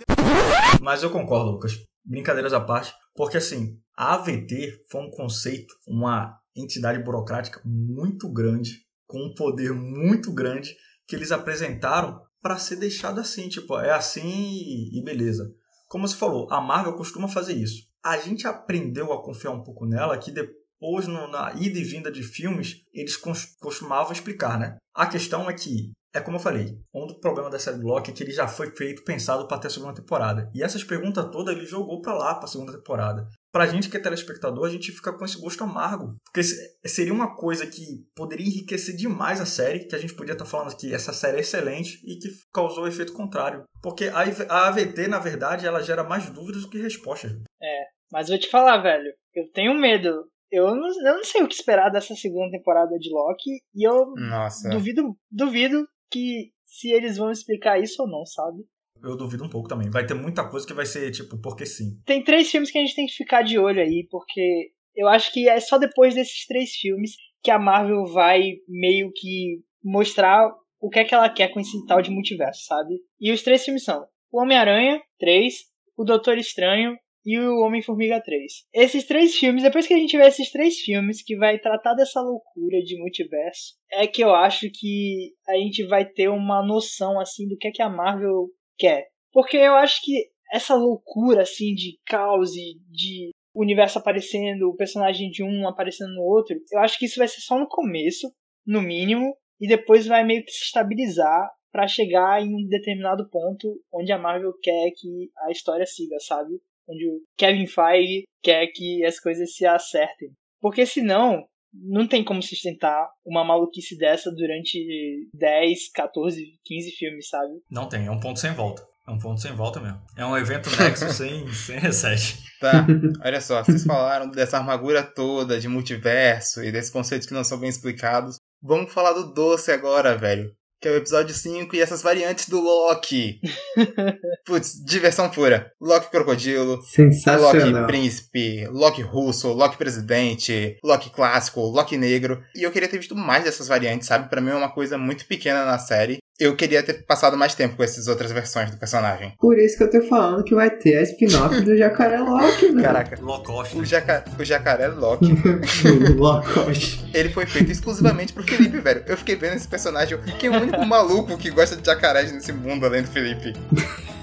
Mas 0.82 1.04
eu 1.04 1.10
concordo, 1.10 1.52
Lucas. 1.52 1.74
Brincadeiras 2.04 2.54
à 2.54 2.60
parte, 2.60 2.94
porque 3.16 3.38
assim, 3.38 3.80
a 3.98 4.16
AVT 4.16 4.86
foi 4.92 5.02
um 5.02 5.10
conceito, 5.10 5.74
uma 5.88 6.38
entidade 6.56 7.02
burocrática 7.02 7.62
muito 7.64 8.32
grande, 8.32 8.82
com 9.08 9.20
um 9.20 9.34
poder 9.34 9.74
muito 9.74 10.34
grande, 10.34 10.76
que 11.08 11.16
eles 11.16 11.32
apresentaram 11.32 12.22
para 12.42 12.58
ser 12.58 12.76
deixado 12.76 13.20
assim, 13.20 13.48
tipo, 13.48 13.80
é 13.80 13.92
assim 13.92 14.90
e 14.94 15.02
beleza. 15.04 15.52
Como 15.88 16.08
você 16.08 16.16
falou, 16.16 16.52
a 16.52 16.60
Marvel 16.60 16.96
costuma 16.96 17.28
fazer 17.28 17.54
isso. 17.54 17.84
A 18.04 18.18
gente 18.18 18.48
aprendeu 18.48 19.12
a 19.12 19.24
confiar 19.24 19.52
um 19.52 19.64
pouco 19.64 19.86
nela 19.86 20.18
que 20.18 20.32
depois, 20.32 21.08
no, 21.08 21.28
na 21.28 21.54
ida 21.54 21.80
e 21.80 21.84
vinda 21.84 22.12
de 22.12 22.24
filmes, 22.24 22.82
eles 22.94 23.18
costumavam 23.60 24.12
explicar, 24.12 24.60
né? 24.60 24.78
A 24.94 25.08
questão 25.08 25.50
é 25.50 25.54
que, 25.54 25.92
é 26.14 26.22
como 26.22 26.38
eu 26.38 26.42
falei, 26.42 26.78
um 26.94 27.06
dos 27.08 27.20
problemas 27.20 27.52
da 27.52 27.60
série 27.60 27.82
Loki 27.82 28.12
é 28.12 28.14
que 28.14 28.24
ele 28.24 28.32
já 28.32 28.48
foi 28.48 28.72
feito, 28.76 29.04
pensado 29.04 29.48
para 29.48 29.58
ter 29.58 29.68
a 29.68 29.72
segunda 29.72 29.94
temporada. 29.94 30.50
E 30.54 30.64
essas 30.64 30.84
perguntas 30.84 31.30
todas 31.32 31.56
ele 31.56 31.66
jogou 31.66 32.02
para 32.02 32.14
lá, 32.14 32.36
para 32.36 32.46
a 32.46 32.48
segunda 32.48 32.74
temporada 32.74 33.28
pra 33.56 33.68
gente 33.68 33.90
que 33.90 33.96
é 33.96 34.02
telespectador, 34.02 34.66
a 34.66 34.70
gente 34.70 34.92
fica 34.92 35.14
com 35.14 35.24
esse 35.24 35.40
gosto 35.40 35.64
amargo. 35.64 36.18
Porque 36.26 36.44
seria 36.86 37.14
uma 37.14 37.38
coisa 37.38 37.66
que 37.66 38.06
poderia 38.14 38.46
enriquecer 38.46 38.94
demais 38.98 39.40
a 39.40 39.46
série, 39.46 39.88
que 39.88 39.96
a 39.96 39.98
gente 39.98 40.14
podia 40.14 40.34
estar 40.34 40.44
tá 40.44 40.52
falando 40.52 40.76
que 40.76 40.94
essa 40.94 41.14
série 41.14 41.38
é 41.38 41.40
excelente 41.40 42.02
e 42.04 42.20
que 42.20 42.28
causou 42.54 42.84
o 42.84 42.88
efeito 42.88 43.14
contrário. 43.14 43.64
Porque 43.82 44.10
a 44.10 44.68
AVT, 44.68 45.08
na 45.08 45.20
verdade, 45.20 45.66
ela 45.66 45.82
gera 45.82 46.04
mais 46.04 46.30
dúvidas 46.30 46.64
do 46.64 46.70
que 46.70 46.82
respostas. 46.82 47.32
É, 47.64 47.86
mas 48.12 48.28
vou 48.28 48.38
te 48.38 48.50
falar, 48.50 48.80
velho, 48.80 49.10
eu 49.34 49.50
tenho 49.54 49.74
medo. 49.74 50.26
Eu 50.52 50.76
não, 50.76 50.88
eu 50.88 51.16
não 51.16 51.24
sei 51.24 51.42
o 51.42 51.48
que 51.48 51.56
esperar 51.56 51.90
dessa 51.90 52.14
segunda 52.14 52.52
temporada 52.52 53.00
de 53.00 53.10
Loki 53.10 53.52
e 53.74 53.88
eu 53.88 54.16
Nossa. 54.18 54.68
duvido, 54.68 55.16
duvido 55.32 55.88
que 56.12 56.52
se 56.66 56.92
eles 56.92 57.16
vão 57.16 57.32
explicar 57.32 57.82
isso 57.82 58.02
ou 58.02 58.10
não, 58.10 58.26
sabe? 58.26 58.66
Eu 59.06 59.18
duvido 59.18 59.44
um 59.44 59.50
pouco 59.50 59.68
também. 59.68 59.90
Vai 59.90 60.06
ter 60.06 60.14
muita 60.14 60.48
coisa 60.50 60.66
que 60.66 60.74
vai 60.74 60.86
ser, 60.86 61.12
tipo, 61.12 61.38
porque 61.42 61.66
sim. 61.66 62.00
Tem 62.06 62.24
três 62.24 62.50
filmes 62.50 62.72
que 62.72 62.78
a 62.78 62.82
gente 62.82 62.96
tem 62.96 63.06
que 63.06 63.14
ficar 63.14 63.42
de 63.42 63.58
olho 63.58 63.82
aí, 63.82 64.08
porque 64.10 64.72
eu 64.96 65.08
acho 65.08 65.32
que 65.32 65.48
é 65.48 65.60
só 65.60 65.78
depois 65.78 66.16
desses 66.16 66.46
três 66.46 66.72
filmes 66.72 67.12
que 67.44 67.52
a 67.52 67.60
Marvel 67.60 68.06
vai 68.06 68.54
meio 68.68 69.12
que 69.14 69.60
mostrar 69.84 70.50
o 70.80 70.90
que 70.90 71.00
é 71.00 71.04
que 71.04 71.14
ela 71.14 71.30
quer 71.30 71.50
com 71.50 71.60
esse 71.60 71.86
tal 71.86 72.02
de 72.02 72.12
multiverso, 72.12 72.66
sabe? 72.66 72.96
E 73.20 73.32
os 73.32 73.44
três 73.44 73.64
filmes 73.64 73.84
são 73.84 74.06
o 74.32 74.42
Homem-Aranha, 74.42 75.02
3, 75.20 75.54
o 75.98 76.04
Doutor 76.04 76.38
Estranho 76.38 76.98
e 77.26 77.40
o 77.40 77.62
Homem-Formiga 77.62 78.22
3. 78.22 78.52
Esses 78.74 79.06
três 79.06 79.36
filmes, 79.36 79.64
depois 79.64 79.88
que 79.88 79.94
a 79.94 79.98
gente 79.98 80.12
tiver 80.12 80.28
esses 80.28 80.52
três 80.52 80.80
filmes 80.80 81.24
que 81.24 81.36
vai 81.36 81.58
tratar 81.58 81.94
dessa 81.96 82.22
loucura 82.22 82.82
de 82.84 83.00
multiverso, 83.00 83.74
é 83.92 84.06
que 84.06 84.24
eu 84.24 84.34
acho 84.36 84.70
que 84.72 85.32
a 85.48 85.56
gente 85.56 85.86
vai 85.88 86.06
ter 86.06 86.30
uma 86.30 86.62
noção 86.66 87.20
assim 87.20 87.48
do 87.48 87.58
que 87.58 87.68
é 87.68 87.72
que 87.72 87.82
a 87.82 87.90
Marvel 87.90 88.48
quer. 88.78 89.08
Porque 89.32 89.58
eu 89.58 89.76
acho 89.76 90.02
que 90.04 90.30
essa 90.52 90.76
loucura 90.76 91.42
assim 91.42 91.74
de 91.74 92.00
caos 92.06 92.56
e 92.56 92.80
de 92.90 93.32
universo 93.54 94.00
aparecendo, 94.00 94.70
o 94.70 94.76
personagem 94.76 95.30
de 95.30 95.44
um 95.44 95.68
aparecendo 95.68 96.14
no 96.14 96.22
outro, 96.22 96.56
eu 96.72 96.80
acho 96.80 97.00
que 97.00 97.06
isso 97.06 97.20
vai 97.20 97.28
ser 97.28 97.42
só 97.42 97.58
no 97.58 97.68
começo, 97.68 98.32
no 98.66 98.82
mínimo, 98.82 99.36
e 99.60 99.68
depois 99.68 100.06
vai 100.06 100.24
meio 100.24 100.44
que 100.44 100.52
se 100.52 100.66
estabilizar 100.66 101.50
para 101.72 101.88
chegar 101.88 102.42
em 102.42 102.54
um 102.54 102.68
determinado 102.68 103.30
ponto 103.30 103.82
onde 103.94 104.12
a 104.12 104.18
Marvel 104.18 104.54
quer 104.62 104.92
que 104.92 105.30
a 105.40 105.52
história 105.52 105.86
siga, 105.86 106.18
sabe? 106.20 106.62
Onde 106.88 107.08
o 107.08 107.22
Kevin 107.38 107.68
Feige 107.68 108.24
quer 108.42 108.68
que 108.68 109.04
as 109.04 109.20
coisas 109.20 109.54
se 109.54 109.66
acertem. 109.66 110.32
Porque 110.62 110.86
senão, 110.86 111.46
não 111.84 112.08
tem 112.08 112.24
como 112.24 112.42
sustentar 112.42 113.08
uma 113.26 113.44
maluquice 113.44 113.98
dessa 113.98 114.32
durante 114.32 115.30
10, 115.34 115.92
14, 115.94 116.60
15 116.64 116.92
filmes, 116.92 117.30
sabe? 117.30 117.54
Não 117.70 117.88
tem, 117.88 118.08
é 118.08 118.12
um 118.12 118.20
ponto 118.20 118.40
sem 118.40 118.54
volta. 118.54 118.84
É 119.08 119.12
um 119.12 119.20
ponto 119.20 119.40
sem 119.40 119.54
volta 119.54 119.80
mesmo. 119.80 120.02
É 120.18 120.26
um 120.26 120.36
evento 120.36 120.70
Nexus 120.82 121.14
sem, 121.18 121.48
sem 121.52 121.78
reset. 121.78 122.44
Tá, 122.60 122.88
olha 123.24 123.40
só, 123.40 123.64
vocês 123.64 123.84
falaram 123.84 124.30
dessa 124.32 124.58
armadura 124.58 125.04
toda 125.04 125.60
de 125.60 125.68
multiverso 125.68 126.64
e 126.64 126.72
desses 126.72 126.90
conceitos 126.90 127.28
que 127.28 127.34
não 127.34 127.44
são 127.44 127.60
bem 127.60 127.70
explicados. 127.70 128.38
Vamos 128.64 128.92
falar 128.92 129.14
do 129.14 129.32
doce 129.32 129.72
agora, 129.72 130.18
velho. 130.18 130.52
Que 130.86 130.90
é 130.90 130.92
o 130.92 130.98
episódio 130.98 131.34
5 131.34 131.76
e 131.76 131.82
essas 131.82 132.04
variantes 132.04 132.48
do 132.48 132.62
Loki. 132.62 133.42
Putz, 134.46 134.80
diversão 134.86 135.28
pura. 135.32 135.72
Loki 135.82 136.12
crocodilo, 136.12 136.80
Sensacional. 136.84 137.82
Loki 137.82 137.88
príncipe, 137.88 138.68
Loki 138.68 139.02
russo, 139.02 139.52
Loki 139.52 139.78
presidente, 139.78 140.78
Loki 140.84 141.10
clássico, 141.10 141.62
Loki 141.62 141.98
negro. 141.98 142.40
E 142.56 142.62
eu 142.62 142.72
queria 142.72 142.88
ter 142.88 143.00
visto 143.00 143.16
mais 143.16 143.44
dessas 143.44 143.68
variantes, 143.68 144.08
sabe? 144.08 144.30
Pra 144.30 144.40
mim 144.40 144.52
é 144.52 144.56
uma 144.56 144.72
coisa 144.72 144.96
muito 144.96 145.26
pequena 145.26 145.66
na 145.66 145.80
série. 145.80 146.20
Eu 146.38 146.54
queria 146.54 146.84
ter 146.84 147.06
passado 147.06 147.38
mais 147.38 147.56
tempo 147.56 147.78
com 147.78 147.84
essas 147.84 148.10
outras 148.10 148.30
versões 148.30 148.70
do 148.70 148.78
personagem. 148.78 149.34
Por 149.40 149.58
isso 149.58 149.78
que 149.78 149.84
eu 149.84 149.90
tô 149.90 150.02
falando 150.02 150.44
que 150.44 150.54
vai 150.54 150.70
ter 150.70 150.98
a 150.98 151.02
spin-off 151.04 151.62
do 151.62 151.78
Jacaré 151.78 152.20
Loki, 152.20 152.72
né? 152.74 152.84
Caraca, 152.84 153.18
Locoste. 153.22 153.78
o, 153.78 153.86
jaca... 153.86 154.26
o 154.38 154.44
jacaré 154.44 154.88
Loki, 154.88 155.34
Locote. 156.18 157.06
ele 157.14 157.30
foi 157.30 157.46
feito 157.46 157.72
exclusivamente 157.72 158.34
pro 158.34 158.44
Felipe, 158.44 158.80
velho. 158.80 159.04
Eu 159.08 159.16
fiquei 159.16 159.38
vendo 159.38 159.54
esse 159.56 159.68
personagem, 159.68 160.18
que 160.38 160.48
é 160.48 160.50
o 160.50 160.62
único 160.62 160.86
maluco 160.86 161.38
que 161.38 161.50
gosta 161.50 161.78
de 161.78 161.86
jacarés 161.86 162.34
nesse 162.34 162.52
mundo 162.52 162.86
além 162.86 163.02
do 163.04 163.08
Felipe. 163.08 163.54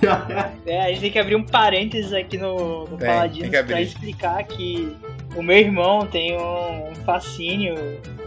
É, 0.66 0.82
a 0.82 0.88
gente 0.88 1.00
tem 1.00 1.12
que 1.12 1.18
abrir 1.20 1.36
um 1.36 1.46
parênteses 1.46 2.12
aqui 2.12 2.36
no, 2.36 2.88
no 2.88 2.98
Tem, 2.98 3.08
abrir. 3.08 3.64
pra 3.64 3.80
explicar 3.80 4.42
que 4.42 4.96
o 5.36 5.42
meu 5.44 5.56
irmão 5.56 6.04
tem 6.08 6.36
um 6.36 6.92
fascínio 7.06 7.76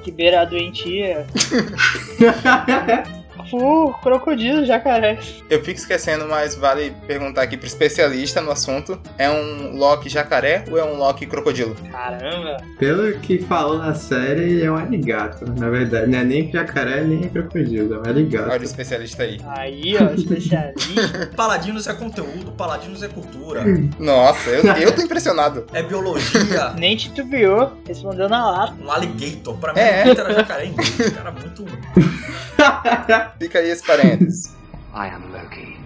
que 0.02 0.10
beira 0.10 0.40
a 0.40 0.46
doentia 0.46 1.26
por 3.50 4.00
crocodilo, 4.02 4.66
jacaré. 4.66 5.20
Eu 5.50 5.64
fico 5.64 5.80
esquecendo, 5.80 6.28
mas 6.28 6.56
vale 6.56 6.94
perguntar 7.08 7.44
aqui 7.44 7.58
pro 7.58 7.68
especialista 7.68 8.42
no 8.42 8.52
assunto. 8.52 9.00
É 9.18 9.30
um 9.30 9.76
Loki 9.78 10.10
jacaré 10.10 10.66
ou 10.70 10.78
é 10.78 10.84
um 10.84 10.98
Loki 10.98 11.26
crocodilo? 11.26 11.76
Caramba. 11.92 12.58
Pelo 12.80 13.12
que 13.20 13.40
falou 13.40 13.78
na 13.78 13.94
série, 13.96 14.42
ele 14.44 14.64
é 14.64 14.72
um 14.72 14.76
aligato, 14.78 15.46
na 15.60 15.70
verdade. 15.70 16.10
Não 16.10 16.20
é 16.20 16.24
nem 16.24 16.52
jacaré, 16.52 17.02
nem 17.04 17.22
crocodilo, 17.30 17.96
é 17.96 18.00
um 18.00 18.10
aligato. 18.10 18.50
Olha 18.50 18.62
o 18.62 18.64
especialista 18.64 19.24
aí. 19.24 19.40
Aí, 19.48 19.96
ó, 19.98 20.14
especialista. 20.14 21.32
Paladinos 21.36 21.88
é 21.88 21.94
conteúdo, 21.94 22.52
Paladinos 22.54 23.04
é 23.04 23.08
cultura, 23.08 23.64
Nossa, 24.00 24.50
eu, 24.50 24.64
eu 24.64 24.96
tô 24.96 25.02
impressionado. 25.02 25.66
é 25.74 25.82
biologia. 25.84 26.72
Nem 26.78 26.96
titubeou, 26.96 27.72
respondeu 27.88 28.28
na 28.30 28.50
lata. 28.50 28.76
Um 28.84 28.92
alligator. 28.92 29.56
Pra 29.58 29.74
mim, 29.74 29.80
É. 29.80 30.04
é. 30.08 30.10
era 30.10 30.34
jacaré 30.34 30.66
inglês. 30.66 31.10
Cara, 31.16 31.32
muito. 31.32 31.66
Fica 33.40 33.60
aí 33.60 33.70
esse 33.70 33.86
parênteses. 33.86 34.56
I 34.96 35.08
am 35.08 35.32
Loki 35.32 35.78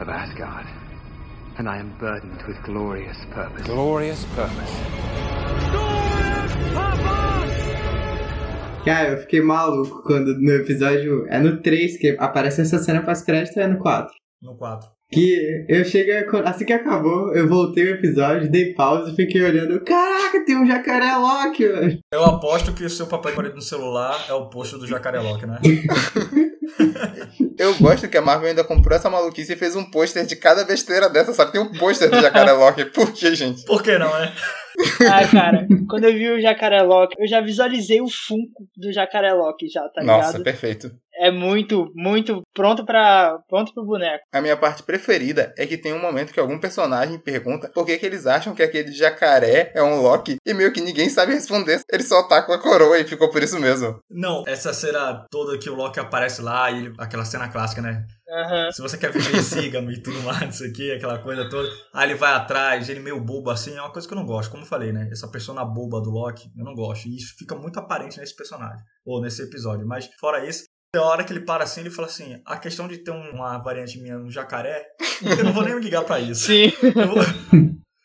of 0.00 0.10
Asgard, 0.10 0.66
and 1.58 1.68
I 1.68 1.78
am 1.78 1.92
burdened 2.00 2.42
with 2.48 2.60
glorious 2.64 3.16
purpose. 3.32 3.62
Glorious 3.64 4.24
purpose. 4.34 4.72
Cara, 8.84 9.10
eu 9.10 9.18
fiquei 9.18 9.40
maluco 9.42 10.02
quando 10.02 10.36
no 10.40 10.50
episódio. 10.52 11.26
É 11.28 11.38
no 11.38 11.62
3 11.62 11.98
que 11.98 12.16
aparece 12.18 12.62
essa 12.62 12.78
cena 12.78 13.02
pós-crédito 13.02 13.58
ou 13.58 13.62
é 13.62 13.68
no 13.68 13.78
4? 13.78 14.12
No 14.42 14.56
4. 14.56 14.90
Que 15.12 15.66
eu 15.68 15.84
cheguei. 15.84 16.18
a- 16.18 16.24
Assim 16.50 16.64
que 16.64 16.72
acabou, 16.72 17.34
eu 17.34 17.48
voltei 17.48 17.84
o 17.84 17.94
episódio, 17.96 18.50
dei 18.50 18.72
pausa 18.74 19.10
e 19.10 19.16
fiquei 19.16 19.42
olhando. 19.42 19.80
Caraca, 19.80 20.44
tem 20.44 20.56
um 20.56 20.66
jacaré 20.66 21.16
Loki, 21.16 21.66
velho. 21.66 21.98
Eu 22.12 22.24
aposto 22.24 22.72
que 22.72 22.84
o 22.84 22.90
seu 22.90 23.06
papel 23.06 23.30
escolhido 23.30 23.56
no 23.56 23.62
celular 23.62 24.24
é 24.28 24.32
o 24.32 24.46
post 24.46 24.78
do 24.78 24.86
jacaré 24.86 25.18
Loki, 25.20 25.46
né? 25.46 25.58
Eu 27.58 27.74
gosto 27.78 28.08
que 28.08 28.16
a 28.16 28.22
Marvel 28.22 28.48
ainda 28.48 28.64
comprou 28.64 28.96
essa 28.96 29.10
maluquice 29.10 29.52
e 29.52 29.56
fez 29.56 29.76
um 29.76 29.84
pôster 29.90 30.24
de 30.24 30.36
cada 30.36 30.64
besteira 30.64 31.08
dessa, 31.10 31.32
sabe? 31.34 31.52
Tem 31.52 31.60
um 31.60 31.72
pôster 31.72 32.08
do 32.10 32.20
jacaré 32.20 32.52
Loki. 32.52 32.84
Por 32.86 33.12
que, 33.12 33.34
gente? 33.34 33.64
Por 33.64 33.82
que 33.82 33.98
não, 33.98 34.10
né? 34.18 34.32
Ah, 35.08 35.26
cara, 35.28 35.66
quando 35.88 36.04
eu 36.04 36.12
vi 36.12 36.28
o 36.30 36.40
Jacaré 36.40 36.82
Loki, 36.82 37.14
eu 37.18 37.26
já 37.26 37.40
visualizei 37.40 38.00
o 38.00 38.08
Funko 38.08 38.66
do 38.76 38.92
Jacaré 38.92 39.32
Loki 39.32 39.68
já, 39.68 39.82
tá 39.88 40.02
Nossa, 40.02 40.28
ligado? 40.38 40.42
perfeito. 40.44 40.90
É 41.22 41.30
muito, 41.30 41.92
muito 41.94 42.40
pronto 42.54 42.82
para 42.86 43.38
pronto 43.46 43.74
pro 43.74 43.84
boneco. 43.84 44.24
A 44.32 44.40
minha 44.40 44.56
parte 44.56 44.82
preferida 44.82 45.52
é 45.58 45.66
que 45.66 45.76
tem 45.76 45.92
um 45.92 46.00
momento 46.00 46.32
que 46.32 46.40
algum 46.40 46.58
personagem 46.58 47.18
pergunta 47.18 47.70
por 47.74 47.84
que, 47.84 47.98
que 47.98 48.06
eles 48.06 48.26
acham 48.26 48.54
que 48.54 48.62
aquele 48.62 48.90
jacaré 48.90 49.70
é 49.74 49.82
um 49.82 50.00
Loki 50.00 50.36
e 50.46 50.54
meio 50.54 50.72
que 50.72 50.80
ninguém 50.80 51.10
sabe 51.10 51.34
responder. 51.34 51.80
Ele 51.92 52.02
só 52.02 52.26
tá 52.26 52.40
com 52.42 52.52
a 52.52 52.58
coroa 52.58 52.98
e 52.98 53.04
ficou 53.04 53.28
por 53.30 53.42
isso 53.42 53.60
mesmo. 53.60 53.98
Não, 54.10 54.44
essa 54.46 54.72
cena 54.72 55.26
toda 55.30 55.58
que 55.58 55.68
o 55.68 55.74
Loki 55.74 56.00
aparece 56.00 56.40
lá, 56.40 56.70
e 56.70 56.78
ele- 56.86 56.94
aquela 56.98 57.26
cena 57.26 57.48
clássica, 57.48 57.82
né? 57.82 58.06
Aham. 58.30 58.70
Se 58.72 58.80
você 58.80 58.96
quer 58.96 59.10
viver, 59.12 59.42
siga-me 59.42 59.94
e 59.94 60.02
tudo 60.02 60.20
mais, 60.22 60.54
isso 60.54 60.64
aqui, 60.64 60.92
aquela 60.92 61.18
coisa 61.18 61.48
toda. 61.48 61.68
Aí 61.92 62.08
ele 62.08 62.14
vai 62.18 62.32
atrás, 62.32 62.88
ele 62.88 63.00
meio 63.00 63.20
bobo 63.20 63.50
assim, 63.50 63.76
é 63.76 63.80
uma 63.80 63.92
coisa 63.92 64.06
que 64.06 64.14
eu 64.14 64.18
não 64.18 64.26
gosto. 64.26 64.50
Como 64.50 64.62
eu 64.62 64.66
falei, 64.68 64.92
né? 64.92 65.08
Essa 65.10 65.28
persona 65.30 65.64
boba 65.64 66.00
do 66.00 66.10
Loki, 66.10 66.48
eu 66.56 66.64
não 66.64 66.74
gosto. 66.74 67.06
E 67.08 67.16
isso 67.16 67.34
fica 67.38 67.54
muito 67.56 67.78
aparente 67.78 68.18
nesse 68.20 68.36
personagem, 68.36 68.82
ou 69.04 69.20
nesse 69.20 69.42
episódio. 69.42 69.86
Mas 69.86 70.08
fora 70.20 70.46
isso, 70.46 70.64
tem 70.92 71.02
hora 71.02 71.24
que 71.24 71.32
ele 71.32 71.44
para 71.44 71.64
assim, 71.64 71.80
ele 71.80 71.90
fala 71.90 72.06
assim: 72.08 72.40
a 72.46 72.56
questão 72.58 72.86
de 72.86 72.98
ter 72.98 73.10
um- 73.10 73.30
uma 73.32 73.58
variante 73.58 74.00
minha 74.00 74.16
no 74.18 74.30
jacaré, 74.30 74.84
eu 75.38 75.44
não 75.44 75.52
vou 75.52 75.64
nem 75.64 75.78
ligar 75.80 76.04
pra 76.04 76.20
isso. 76.20 76.46
Sim. 76.46 76.72
Eu, 76.82 77.08
vou, 77.08 77.22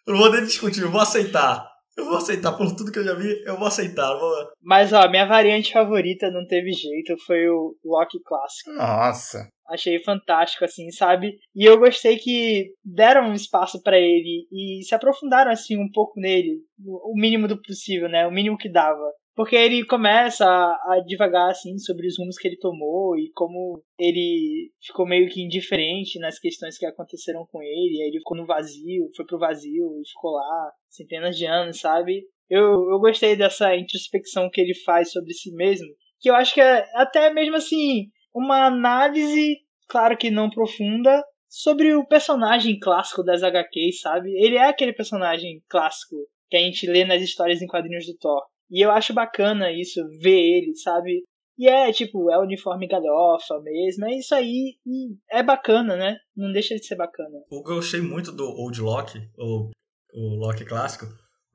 eu 0.08 0.14
não 0.14 0.18
vou 0.18 0.32
nem 0.32 0.44
discutir, 0.44 0.82
eu 0.82 0.92
vou 0.92 1.02
aceitar. 1.02 1.68
Eu 1.98 2.06
vou 2.06 2.18
aceitar, 2.18 2.52
por 2.52 2.76
tudo 2.76 2.92
que 2.92 3.00
eu 3.00 3.06
já 3.06 3.14
vi, 3.14 3.42
eu 3.46 3.58
vou 3.58 3.68
aceitar. 3.68 4.14
vou- 4.20 4.50
Mas 4.62 4.92
ó, 4.92 5.08
minha 5.10 5.26
variante 5.26 5.72
favorita 5.72 6.30
não 6.30 6.46
teve 6.46 6.74
jeito, 6.74 7.16
foi 7.26 7.48
o 7.48 7.74
Loki 7.86 8.20
clássico. 8.26 8.72
Nossa. 8.74 9.48
Achei 9.68 10.02
fantástico, 10.04 10.64
assim, 10.64 10.92
sabe? 10.92 11.38
E 11.56 11.66
eu 11.66 11.78
gostei 11.80 12.18
que 12.18 12.72
deram 12.84 13.30
um 13.30 13.34
espaço 13.34 13.82
pra 13.82 13.98
ele 13.98 14.48
e 14.52 14.84
se 14.84 14.94
aprofundaram, 14.94 15.52
assim, 15.52 15.78
um 15.78 15.90
pouco 15.92 16.20
nele. 16.20 16.60
O 16.86 17.14
o 17.14 17.16
mínimo 17.16 17.48
do 17.48 17.62
possível, 17.62 18.10
né? 18.10 18.28
O 18.28 18.32
mínimo 18.32 18.58
que 18.58 18.70
dava. 18.70 19.12
Porque 19.36 19.56
ele 19.56 19.86
começa 19.86 20.46
a, 20.46 20.94
a 20.94 21.04
divagar, 21.06 21.50
assim, 21.50 21.78
sobre 21.78 22.08
os 22.08 22.18
rumos 22.18 22.38
que 22.38 22.48
ele 22.48 22.58
tomou 22.58 23.18
e 23.18 23.30
como 23.34 23.82
ele 24.00 24.72
ficou 24.82 25.06
meio 25.06 25.30
que 25.30 25.42
indiferente 25.42 26.18
nas 26.20 26.40
questões 26.40 26.78
que 26.78 26.86
aconteceram 26.86 27.46
com 27.52 27.62
ele. 27.62 28.02
Aí 28.02 28.08
ele 28.10 28.20
ficou 28.20 28.38
no 28.38 28.46
vazio, 28.46 29.10
foi 29.16 29.26
pro 29.26 29.38
vazio 29.38 30.00
e 30.02 30.08
ficou 30.08 30.32
lá 30.32 30.72
centenas 30.90 31.38
de 31.38 31.46
anos, 31.46 31.80
sabe? 31.82 32.24
Eu, 32.50 32.90
eu 32.92 33.00
gostei 33.00 33.36
dessa 33.36 33.76
introspecção 33.76 34.50
que 34.50 34.62
ele 34.62 34.74
faz 34.74 35.12
sobre 35.12 35.34
si 35.34 35.52
mesmo. 35.54 35.88
Que 36.20 36.30
eu 36.30 36.36
acho 36.36 36.54
que 36.54 36.62
é 36.62 36.86
até 36.94 37.30
mesmo 37.34 37.58
assim, 37.58 38.08
uma 38.36 38.66
análise, 38.66 39.60
claro 39.88 40.18
que 40.18 40.30
não 40.30 40.50
profunda, 40.50 41.24
sobre 41.48 41.96
o 41.96 42.06
personagem 42.06 42.78
clássico 42.78 43.24
das 43.24 43.42
HQs, 43.42 44.02
sabe? 44.02 44.32
Ele 44.36 44.58
é 44.58 44.68
aquele 44.68 44.92
personagem 44.92 45.64
clássico 45.70 46.18
que 46.50 46.58
a 46.58 46.60
gente 46.60 46.86
lê 46.86 47.06
nas 47.06 47.22
histórias 47.22 47.62
em 47.62 47.68
quadrinhos 47.68 48.06
do 48.06 48.18
Thor. 48.18 48.44
E 48.70 48.84
eu 48.84 48.92
acho 48.92 49.14
bacana 49.14 49.72
isso, 49.72 50.06
ver 50.22 50.38
ele, 50.38 50.76
sabe? 50.76 51.24
E 51.58 51.70
é, 51.70 51.92
tipo, 51.94 52.30
é 52.30 52.38
o 52.38 52.42
uniforme 52.42 52.88
galhofa 52.88 53.62
mesmo, 53.62 54.06
é 54.06 54.16
isso 54.18 54.36
aí, 54.36 54.76
e 54.86 55.16
é 55.32 55.42
bacana, 55.42 55.96
né? 55.96 56.18
Não 56.36 56.52
deixa 56.52 56.76
de 56.76 56.86
ser 56.86 56.98
bacana. 56.98 57.38
O 57.50 57.64
que 57.64 57.72
eu 57.72 57.76
gostei 57.76 58.02
muito 58.02 58.34
do 58.34 58.44
Old 58.44 58.82
Loki, 58.82 59.20
o, 59.38 59.70
o 60.14 60.36
Loki 60.36 60.66
clássico, 60.66 61.06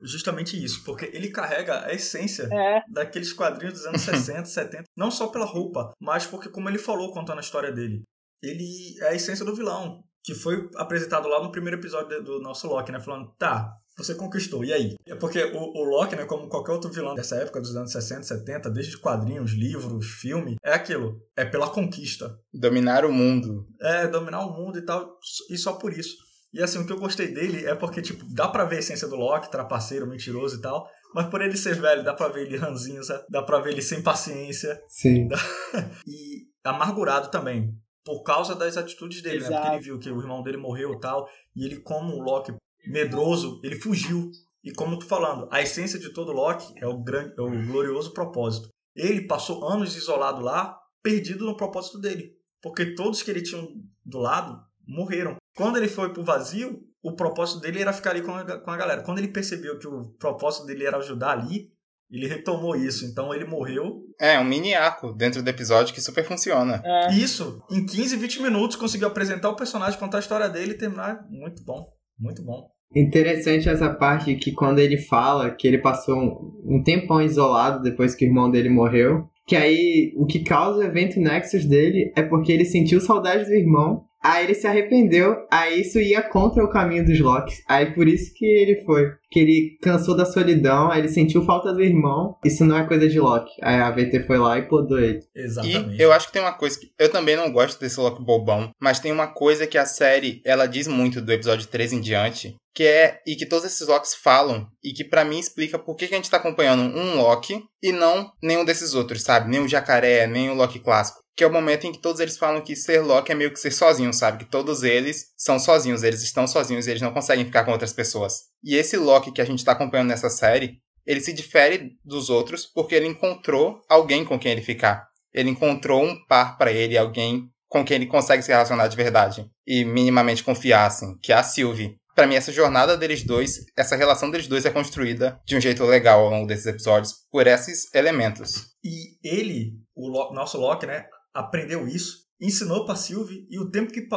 justamente 0.03 0.61
isso, 0.61 0.83
porque 0.83 1.09
ele 1.13 1.29
carrega 1.29 1.85
a 1.85 1.93
essência 1.93 2.47
É, 2.51 2.81
daqueles 2.89 3.33
quadrinhos 3.33 3.75
dos 3.75 3.85
anos 3.85 4.01
60, 4.01 4.45
70, 4.45 4.83
não 4.95 5.11
só 5.11 5.27
pela 5.27 5.45
roupa, 5.45 5.91
mas 5.99 6.25
porque, 6.25 6.49
como 6.49 6.69
ele 6.69 6.77
falou 6.77 7.13
contando 7.13 7.37
a 7.37 7.41
história 7.41 7.71
dele, 7.71 8.03
ele 8.41 8.95
é 9.01 9.09
a 9.09 9.15
essência 9.15 9.45
do 9.45 9.55
vilão, 9.55 10.03
que 10.23 10.33
foi 10.33 10.69
apresentado 10.75 11.27
lá 11.27 11.43
no 11.43 11.51
primeiro 11.51 11.79
episódio 11.79 12.23
do 12.23 12.39
nosso 12.39 12.67
Loki, 12.67 12.91
né? 12.91 12.99
Falando, 12.99 13.31
tá, 13.37 13.71
você 13.97 14.15
conquistou, 14.15 14.63
e 14.63 14.71
aí? 14.73 14.95
É 15.05 15.15
porque 15.15 15.43
o, 15.43 15.57
o 15.57 15.83
Loki, 15.83 16.15
né, 16.15 16.25
como 16.25 16.47
qualquer 16.47 16.71
outro 16.71 16.91
vilão 16.91 17.13
dessa 17.13 17.35
época, 17.35 17.59
dos 17.59 17.75
anos 17.75 17.91
60, 17.91 18.23
70, 18.23 18.69
desde 18.69 18.97
quadrinhos, 18.97 19.51
livros, 19.51 20.05
filme, 20.19 20.55
é 20.63 20.73
aquilo, 20.73 21.19
é 21.35 21.45
pela 21.45 21.69
conquista. 21.69 22.35
Dominar 22.53 23.05
o 23.05 23.11
mundo. 23.11 23.67
É, 23.79 24.07
dominar 24.07 24.45
o 24.45 24.53
mundo 24.53 24.79
e 24.79 24.85
tal, 24.85 25.17
e 25.49 25.57
só 25.57 25.73
por 25.73 25.91
isso. 25.93 26.15
E 26.53 26.61
assim, 26.61 26.79
o 26.79 26.85
que 26.85 26.91
eu 26.91 26.99
gostei 26.99 27.33
dele 27.33 27.65
é 27.65 27.73
porque, 27.73 28.01
tipo, 28.01 28.25
dá 28.33 28.47
pra 28.47 28.65
ver 28.65 28.77
a 28.77 28.79
essência 28.79 29.07
do 29.07 29.15
Loki, 29.15 29.49
trapaceiro, 29.49 30.07
mentiroso 30.07 30.57
e 30.57 30.61
tal. 30.61 30.85
Mas 31.13 31.27
por 31.27 31.41
ele 31.41 31.57
ser 31.57 31.75
velho, 31.75 32.03
dá 32.03 32.13
pra 32.13 32.27
ver 32.27 32.45
ele 32.45 32.57
ranzinho, 32.57 33.03
sabe? 33.03 33.23
Dá 33.29 33.41
pra 33.43 33.59
ver 33.59 33.71
ele 33.71 33.81
sem 33.81 34.01
paciência. 34.01 34.81
Sim. 34.87 35.27
e 36.07 36.47
amargurado 36.63 37.29
também. 37.29 37.73
Por 38.03 38.23
causa 38.23 38.55
das 38.55 38.77
atitudes 38.77 39.21
dele, 39.21 39.39
né? 39.39 39.43
Porque 39.43 39.55
Exato. 39.55 39.75
ele 39.75 39.83
viu 39.83 39.99
que 39.99 40.09
o 40.09 40.19
irmão 40.19 40.41
dele 40.41 40.57
morreu 40.57 40.93
e 40.93 40.99
tal. 40.99 41.27
E 41.55 41.65
ele, 41.65 41.81
como 41.81 42.15
um 42.15 42.21
Loki 42.21 42.53
medroso, 42.87 43.59
ele 43.63 43.79
fugiu. 43.79 44.31
E 44.63 44.71
como 44.71 44.95
eu 44.95 44.99
tô 44.99 45.05
falando, 45.05 45.47
a 45.51 45.61
essência 45.61 45.99
de 45.99 46.13
todo 46.13 46.31
Loki 46.31 46.73
é 46.77 46.87
o, 46.87 47.01
grande, 47.01 47.33
é 47.37 47.41
o 47.41 47.65
glorioso 47.67 48.13
propósito. 48.13 48.69
Ele 48.95 49.27
passou 49.27 49.67
anos 49.67 49.95
isolado 49.95 50.41
lá, 50.41 50.77
perdido 51.01 51.45
no 51.45 51.57
propósito 51.57 51.99
dele. 51.99 52.31
Porque 52.61 52.93
todos 52.93 53.21
que 53.21 53.31
ele 53.31 53.41
tinha 53.41 53.61
do 54.05 54.19
lado 54.19 54.59
morreram. 54.87 55.35
Quando 55.55 55.77
ele 55.77 55.87
foi 55.87 56.13
pro 56.13 56.23
vazio, 56.23 56.79
o 57.03 57.15
propósito 57.15 57.59
dele 57.59 57.81
era 57.81 57.93
ficar 57.93 58.11
ali 58.11 58.21
com 58.21 58.33
a, 58.33 58.59
com 58.59 58.71
a 58.71 58.77
galera. 58.77 59.01
Quando 59.03 59.17
ele 59.17 59.27
percebeu 59.27 59.77
que 59.79 59.87
o 59.87 60.13
propósito 60.19 60.65
dele 60.65 60.85
era 60.85 60.97
ajudar 60.97 61.31
ali, 61.31 61.71
ele 62.11 62.27
retomou 62.27 62.75
isso. 62.75 63.05
Então 63.05 63.33
ele 63.33 63.45
morreu. 63.45 64.03
É, 64.19 64.37
um 64.37 64.43
mini 64.43 64.73
arco 64.73 65.13
dentro 65.13 65.41
do 65.41 65.49
episódio 65.49 65.93
que 65.93 66.01
super 66.01 66.23
funciona. 66.23 66.81
É, 66.85 67.13
Isso, 67.13 67.63
em 67.71 67.85
15, 67.85 68.17
20 68.17 68.41
minutos, 68.41 68.75
conseguiu 68.75 69.07
apresentar 69.07 69.49
o 69.49 69.55
personagem, 69.55 69.97
contar 69.97 70.17
a 70.17 70.19
história 70.19 70.49
dele 70.49 70.73
e 70.73 70.77
terminar. 70.77 71.25
Muito 71.29 71.63
bom. 71.63 71.87
Muito 72.19 72.43
bom. 72.43 72.69
Interessante 72.93 73.69
essa 73.69 73.89
parte 73.89 74.35
que 74.35 74.51
quando 74.51 74.79
ele 74.79 74.97
fala 74.97 75.49
que 75.49 75.65
ele 75.65 75.77
passou 75.77 76.17
um, 76.17 76.75
um 76.75 76.83
tempão 76.83 77.21
isolado 77.21 77.81
depois 77.81 78.13
que 78.13 78.25
o 78.25 78.27
irmão 78.27 78.51
dele 78.51 78.69
morreu, 78.69 79.29
que 79.47 79.55
aí 79.55 80.13
o 80.17 80.25
que 80.25 80.43
causa 80.43 80.79
o 80.79 80.83
evento 80.83 81.19
Nexus 81.19 81.65
dele 81.65 82.11
é 82.15 82.21
porque 82.21 82.51
ele 82.51 82.65
sentiu 82.65 82.99
saudade 82.99 83.45
do 83.45 83.53
irmão, 83.53 84.03
aí 84.23 84.45
ele 84.45 84.53
se 84.53 84.67
arrependeu, 84.67 85.35
aí 85.51 85.81
isso 85.81 85.99
ia 85.99 86.21
contra 86.21 86.63
o 86.63 86.69
caminho 86.69 87.05
dos 87.05 87.19
Locks, 87.19 87.61
aí 87.67 87.93
por 87.93 88.07
isso 88.07 88.31
que 88.35 88.45
ele 88.45 88.83
foi, 88.85 89.11
que 89.31 89.39
ele 89.39 89.77
cansou 89.81 90.15
da 90.15 90.25
solidão, 90.25 90.91
aí 90.91 90.99
ele 90.99 91.07
sentiu 91.07 91.43
falta 91.43 91.73
do 91.73 91.81
irmão, 91.81 92.37
isso 92.45 92.63
não 92.65 92.77
é 92.77 92.87
coisa 92.87 93.07
de 93.07 93.19
Loki, 93.19 93.51
aí 93.61 93.79
a 93.79 93.91
VT 93.91 94.25
foi 94.27 94.37
lá 94.37 94.57
e 94.57 94.67
podou 94.67 94.99
ele. 94.99 95.19
Exatamente. 95.35 95.95
E 95.95 96.01
eu 96.01 96.11
acho 96.11 96.27
que 96.27 96.33
tem 96.33 96.41
uma 96.41 96.53
coisa 96.53 96.79
que. 96.79 96.91
Eu 96.99 97.09
também 97.09 97.35
não 97.35 97.51
gosto 97.51 97.79
desse 97.79 97.99
Loki 97.99 98.23
bobão, 98.23 98.71
mas 98.79 98.99
tem 98.99 99.11
uma 99.11 99.27
coisa 99.27 99.65
que 99.65 99.77
a 99.77 99.85
série 99.85 100.41
ela 100.45 100.65
diz 100.65 100.87
muito 100.87 101.21
do 101.21 101.31
episódio 101.31 101.67
3 101.67 101.93
em 101.93 102.01
diante, 102.01 102.55
que 102.73 102.83
é. 102.83 103.19
E 103.25 103.35
que 103.35 103.45
todos 103.45 103.65
esses 103.65 103.87
Locks 103.87 104.15
falam, 104.15 104.67
e 104.83 104.93
que 104.93 105.03
pra 105.03 105.25
mim 105.25 105.39
explica 105.39 105.79
por 105.79 105.95
que, 105.95 106.07
que 106.07 106.13
a 106.13 106.17
gente 106.17 106.29
tá 106.29 106.37
acompanhando 106.37 106.83
um 106.83 107.17
Loki 107.17 107.63
e 107.81 107.91
não 107.91 108.31
nenhum 108.41 108.65
desses 108.65 108.93
outros, 108.93 109.23
sabe? 109.23 109.49
Nem 109.49 109.61
o 109.61 109.67
jacaré, 109.67 110.27
nem 110.27 110.49
o 110.49 110.55
Loki 110.55 110.79
clássico. 110.79 111.21
Que 111.41 111.45
é 111.45 111.47
o 111.47 111.51
momento 111.51 111.87
em 111.87 111.91
que 111.91 111.97
todos 111.97 112.21
eles 112.21 112.37
falam 112.37 112.61
que 112.61 112.75
ser 112.75 112.99
Loki 112.99 113.31
é 113.31 113.33
meio 113.33 113.51
que 113.51 113.59
ser 113.59 113.71
sozinho, 113.71 114.13
sabe? 114.13 114.45
Que 114.45 114.51
todos 114.51 114.83
eles 114.83 115.33
são 115.35 115.57
sozinhos, 115.57 116.03
eles 116.03 116.21
estão 116.21 116.45
sozinhos, 116.45 116.85
eles 116.85 117.01
não 117.01 117.11
conseguem 117.11 117.45
ficar 117.45 117.65
com 117.65 117.71
outras 117.71 117.91
pessoas. 117.91 118.41
E 118.63 118.75
esse 118.75 118.95
Loki 118.95 119.31
que 119.31 119.41
a 119.41 119.45
gente 119.45 119.65
tá 119.65 119.71
acompanhando 119.71 120.09
nessa 120.09 120.29
série, 120.29 120.77
ele 121.03 121.19
se 121.19 121.33
difere 121.33 121.93
dos 122.05 122.29
outros 122.29 122.67
porque 122.67 122.93
ele 122.93 123.07
encontrou 123.07 123.81
alguém 123.89 124.23
com 124.23 124.37
quem 124.37 124.51
ele 124.51 124.61
ficar. 124.61 125.07
Ele 125.33 125.49
encontrou 125.49 126.03
um 126.03 126.15
par 126.27 126.59
pra 126.59 126.71
ele, 126.71 126.95
alguém 126.95 127.49
com 127.67 127.83
quem 127.83 127.95
ele 127.95 128.05
consegue 128.05 128.43
se 128.43 128.51
relacionar 128.51 128.87
de 128.87 128.95
verdade 128.95 129.49
e 129.65 129.83
minimamente 129.83 130.43
confiar, 130.43 130.85
assim, 130.85 131.17
que 131.23 131.33
é 131.33 131.37
a 131.37 131.41
Sylvie. 131.41 131.95
Pra 132.13 132.27
mim, 132.27 132.35
essa 132.35 132.51
jornada 132.51 132.95
deles 132.95 133.23
dois, 133.23 133.65
essa 133.75 133.95
relação 133.95 134.29
deles 134.29 134.45
dois 134.45 134.63
é 134.65 134.69
construída 134.69 135.41
de 135.43 135.55
um 135.55 135.61
jeito 135.61 135.83
legal 135.85 136.23
ao 136.23 136.29
longo 136.29 136.45
desses 136.45 136.67
episódios 136.67 137.15
por 137.31 137.47
esses 137.47 137.91
elementos. 137.95 138.75
E 138.83 139.17
ele, 139.23 139.71
o 139.95 140.33
nosso 140.33 140.59
Loki, 140.59 140.85
né, 140.85 141.07
aprendeu 141.33 141.87
isso, 141.87 142.25
ensinou 142.39 142.85
pra 142.85 142.95
Sylvie 142.95 143.47
e 143.49 143.59
o 143.59 143.69
tempo 143.69 143.91
que 143.91 144.07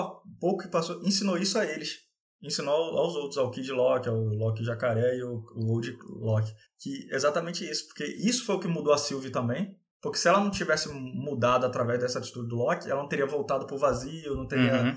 pouco 0.40 0.62
que 0.62 0.68
passou, 0.68 1.02
ensinou 1.02 1.36
isso 1.36 1.58
a 1.58 1.64
eles. 1.64 1.98
Ensinou 2.42 2.98
aos 2.98 3.14
outros, 3.14 3.38
ao 3.38 3.50
Kid 3.50 3.70
Loki, 3.72 4.08
ao 4.08 4.16
Loki 4.16 4.62
Jacaré 4.64 5.16
e 5.16 5.22
o, 5.22 5.42
o 5.54 5.72
Old 5.72 5.96
Loki. 6.08 6.52
Que 6.78 7.08
exatamente 7.10 7.68
isso, 7.68 7.86
porque 7.86 8.04
isso 8.04 8.44
foi 8.44 8.56
o 8.56 8.60
que 8.60 8.68
mudou 8.68 8.92
a 8.92 8.98
Sylvie 8.98 9.30
também. 9.30 9.74
Porque 10.02 10.18
se 10.18 10.28
ela 10.28 10.40
não 10.40 10.50
tivesse 10.50 10.92
mudado 10.92 11.64
através 11.64 11.98
dessa 11.98 12.18
atitude 12.18 12.48
do 12.48 12.56
Loki, 12.56 12.90
ela 12.90 13.00
não 13.00 13.08
teria 13.08 13.24
voltado 13.26 13.66
pro 13.66 13.78
vazio, 13.78 14.34
não 14.36 14.46
teria 14.46 14.74
Uhum. 14.82 14.94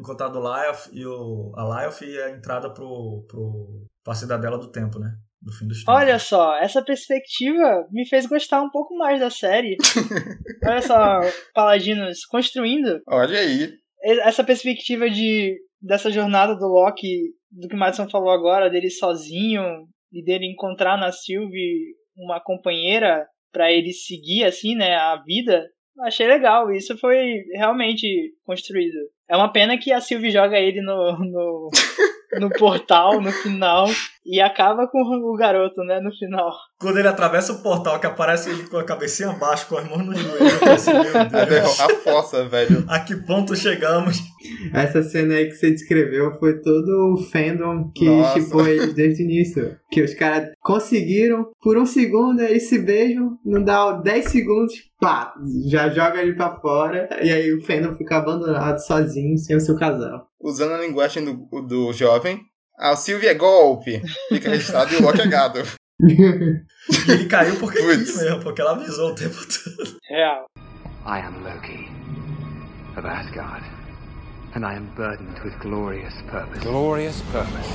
encontrado 0.00 0.38
o 0.38 0.42
Lyoth 0.42 0.88
e 0.92 1.04
o, 1.06 1.52
a 1.54 1.64
Lyoth 1.64 2.00
e 2.02 2.18
a 2.22 2.30
entrada 2.30 2.70
pro, 2.72 3.26
pro, 3.28 3.86
pra 4.02 4.14
Cidadela 4.14 4.56
do 4.56 4.72
Tempo, 4.72 4.98
né? 4.98 5.18
Do 5.40 5.52
fim 5.52 5.66
dos 5.66 5.78
tempos. 5.78 5.94
Olha 5.94 6.18
só, 6.18 6.56
essa 6.58 6.82
perspectiva 6.82 7.86
me 7.90 8.06
fez 8.08 8.26
gostar 8.26 8.62
um 8.62 8.70
pouco 8.70 8.96
mais 8.96 9.20
da 9.20 9.30
série. 9.30 9.76
Olha 10.66 10.82
só, 10.82 11.20
Paladinos 11.54 12.24
construindo 12.24 13.00
Olha 13.08 13.38
aí. 13.38 13.72
essa 14.02 14.42
perspectiva 14.42 15.08
de 15.10 15.56
dessa 15.80 16.10
jornada 16.10 16.54
do 16.56 16.66
Loki, 16.66 17.34
do 17.50 17.68
que 17.68 17.74
o 17.74 17.78
Madison 17.78 18.08
falou 18.08 18.30
agora, 18.30 18.70
dele 18.70 18.90
sozinho 18.90 19.62
e 20.12 20.24
dele 20.24 20.46
encontrar 20.46 20.98
na 20.98 21.12
Sylvie 21.12 21.94
uma 22.16 22.40
companheira 22.40 23.26
pra 23.52 23.70
ele 23.70 23.92
seguir 23.92 24.44
assim, 24.44 24.74
né, 24.74 24.94
a 24.94 25.16
vida. 25.24 25.64
Achei 26.02 26.26
legal, 26.26 26.70
isso 26.72 26.96
foi 26.98 27.42
realmente 27.54 28.34
construído. 28.44 28.98
É 29.30 29.36
uma 29.36 29.50
pena 29.50 29.78
que 29.78 29.92
a 29.92 30.00
Sylvie 30.00 30.30
joga 30.30 30.58
ele 30.58 30.82
no, 30.82 31.18
no, 31.18 31.70
no 32.40 32.50
portal 32.50 33.20
no 33.20 33.30
final 33.32 33.86
e 34.24 34.40
acaba 34.40 34.88
com 34.88 34.98
o 35.02 35.36
garoto, 35.36 35.82
né, 35.84 36.00
no 36.00 36.10
final. 36.12 36.52
Quando 36.80 36.98
ele 36.98 37.06
atravessa 37.06 37.52
o 37.52 37.62
portal, 37.62 38.00
que 38.00 38.06
aparece 38.06 38.50
ele 38.50 38.64
com 38.64 38.76
a 38.76 38.84
cabecinha 38.84 39.30
abaixo, 39.30 39.68
com 39.68 39.76
as 39.78 39.88
mãos 39.88 40.04
no 40.04 40.14
joelho, 40.14 40.44
eu 40.50 40.58
pensei, 40.58 40.92
meu 40.94 41.16
A, 41.16 41.24
Deus, 41.24 41.48
derro- 41.48 41.68
a 41.84 41.88
fossa, 42.02 42.44
velho. 42.48 42.84
a 42.88 42.98
que 43.00 43.14
ponto 43.24 43.54
chegamos? 43.54 44.18
Essa 44.74 45.02
cena 45.02 45.34
aí 45.34 45.46
que 45.46 45.54
você 45.54 45.70
descreveu 45.70 46.32
foi 46.38 46.60
todo 46.60 47.14
o 47.14 47.22
fandom 47.30 47.90
que 47.94 48.04
Nossa. 48.08 48.40
chipou 48.40 48.66
eles 48.66 48.94
desde 48.94 49.22
o 49.22 49.24
início. 49.24 49.76
Que 49.90 50.02
os 50.02 50.12
caras 50.14 50.50
conseguiram, 50.60 51.46
por 51.62 51.78
um 51.78 51.86
segundo 51.86 52.40
eles 52.42 52.68
se 52.68 52.78
beijam, 52.80 53.38
não 53.44 53.62
dá 53.62 53.92
10 53.92 54.24
segundos, 54.26 54.74
pá, 55.00 55.32
já 55.68 55.88
joga 55.88 56.20
ele 56.20 56.34
pra 56.34 56.56
fora, 56.60 57.08
e 57.22 57.30
aí 57.30 57.52
o 57.52 57.62
fandom 57.64 57.94
fica 57.94 58.16
abandonado 58.16 58.78
sozinho, 58.78 59.38
sem 59.38 59.56
o 59.56 59.60
seu 59.60 59.76
casal. 59.76 60.26
Usando 60.40 60.74
a 60.74 60.78
linguagem 60.78 61.24
do, 61.24 61.62
do 61.62 61.92
jovem. 61.92 62.40
Ah, 62.78 62.92
o 62.92 62.96
Sylvie 62.96 63.28
é 63.28 63.34
golpe. 63.34 64.02
Fica 64.28 64.50
registrado 64.50 64.92
e 64.92 64.96
o 64.96 65.02
Loki 65.02 65.22
é 65.22 65.26
gado. 65.26 65.60
E 66.00 66.12
ele 67.10 67.26
caiu 67.26 67.58
porque 67.58 67.78
quis 67.78 68.16
mesmo, 68.16 68.42
porque 68.42 68.60
ela 68.60 68.72
avisou 68.72 69.12
o 69.12 69.14
tempo 69.14 69.36
todo. 69.36 69.96
Real. 70.08 70.44
I 71.06 71.20
am 71.20 71.42
Loki 71.42 71.88
of 72.98 73.06
Asgard, 73.06 73.64
and 74.54 74.66
I 74.66 74.76
am 74.76 74.92
burdened 74.94 75.40
with 75.42 75.58
glorious 75.60 76.14
purpose. 76.30 76.60
Glorious 76.60 77.22
purpose. 77.32 77.70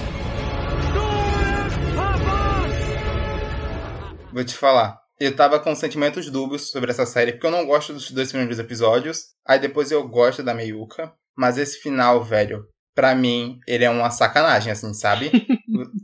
Vou 4.31 4.43
te 4.43 4.55
falar. 4.55 4.99
Eu 5.19 5.35
tava 5.35 5.59
com 5.59 5.75
sentimentos 5.75 6.29
dúbios 6.29 6.71
sobre 6.71 6.91
essa 6.91 7.05
série, 7.05 7.33
porque 7.33 7.47
eu 7.47 7.51
não 7.51 7.65
gosto 7.65 7.93
dos 7.93 8.09
dois 8.11 8.29
primeiros 8.29 8.59
episódios. 8.59 9.27
Aí 9.47 9.59
depois 9.59 9.91
eu 9.91 10.07
gosto 10.07 10.41
da 10.41 10.53
Meiuca. 10.53 11.13
Mas 11.37 11.57
esse 11.57 11.79
final, 11.79 12.23
velho, 12.23 12.65
pra 12.95 13.15
mim, 13.15 13.59
ele 13.67 13.83
é 13.83 13.89
uma 13.89 14.09
sacanagem, 14.09 14.71
assim, 14.71 14.93
sabe? 14.93 15.31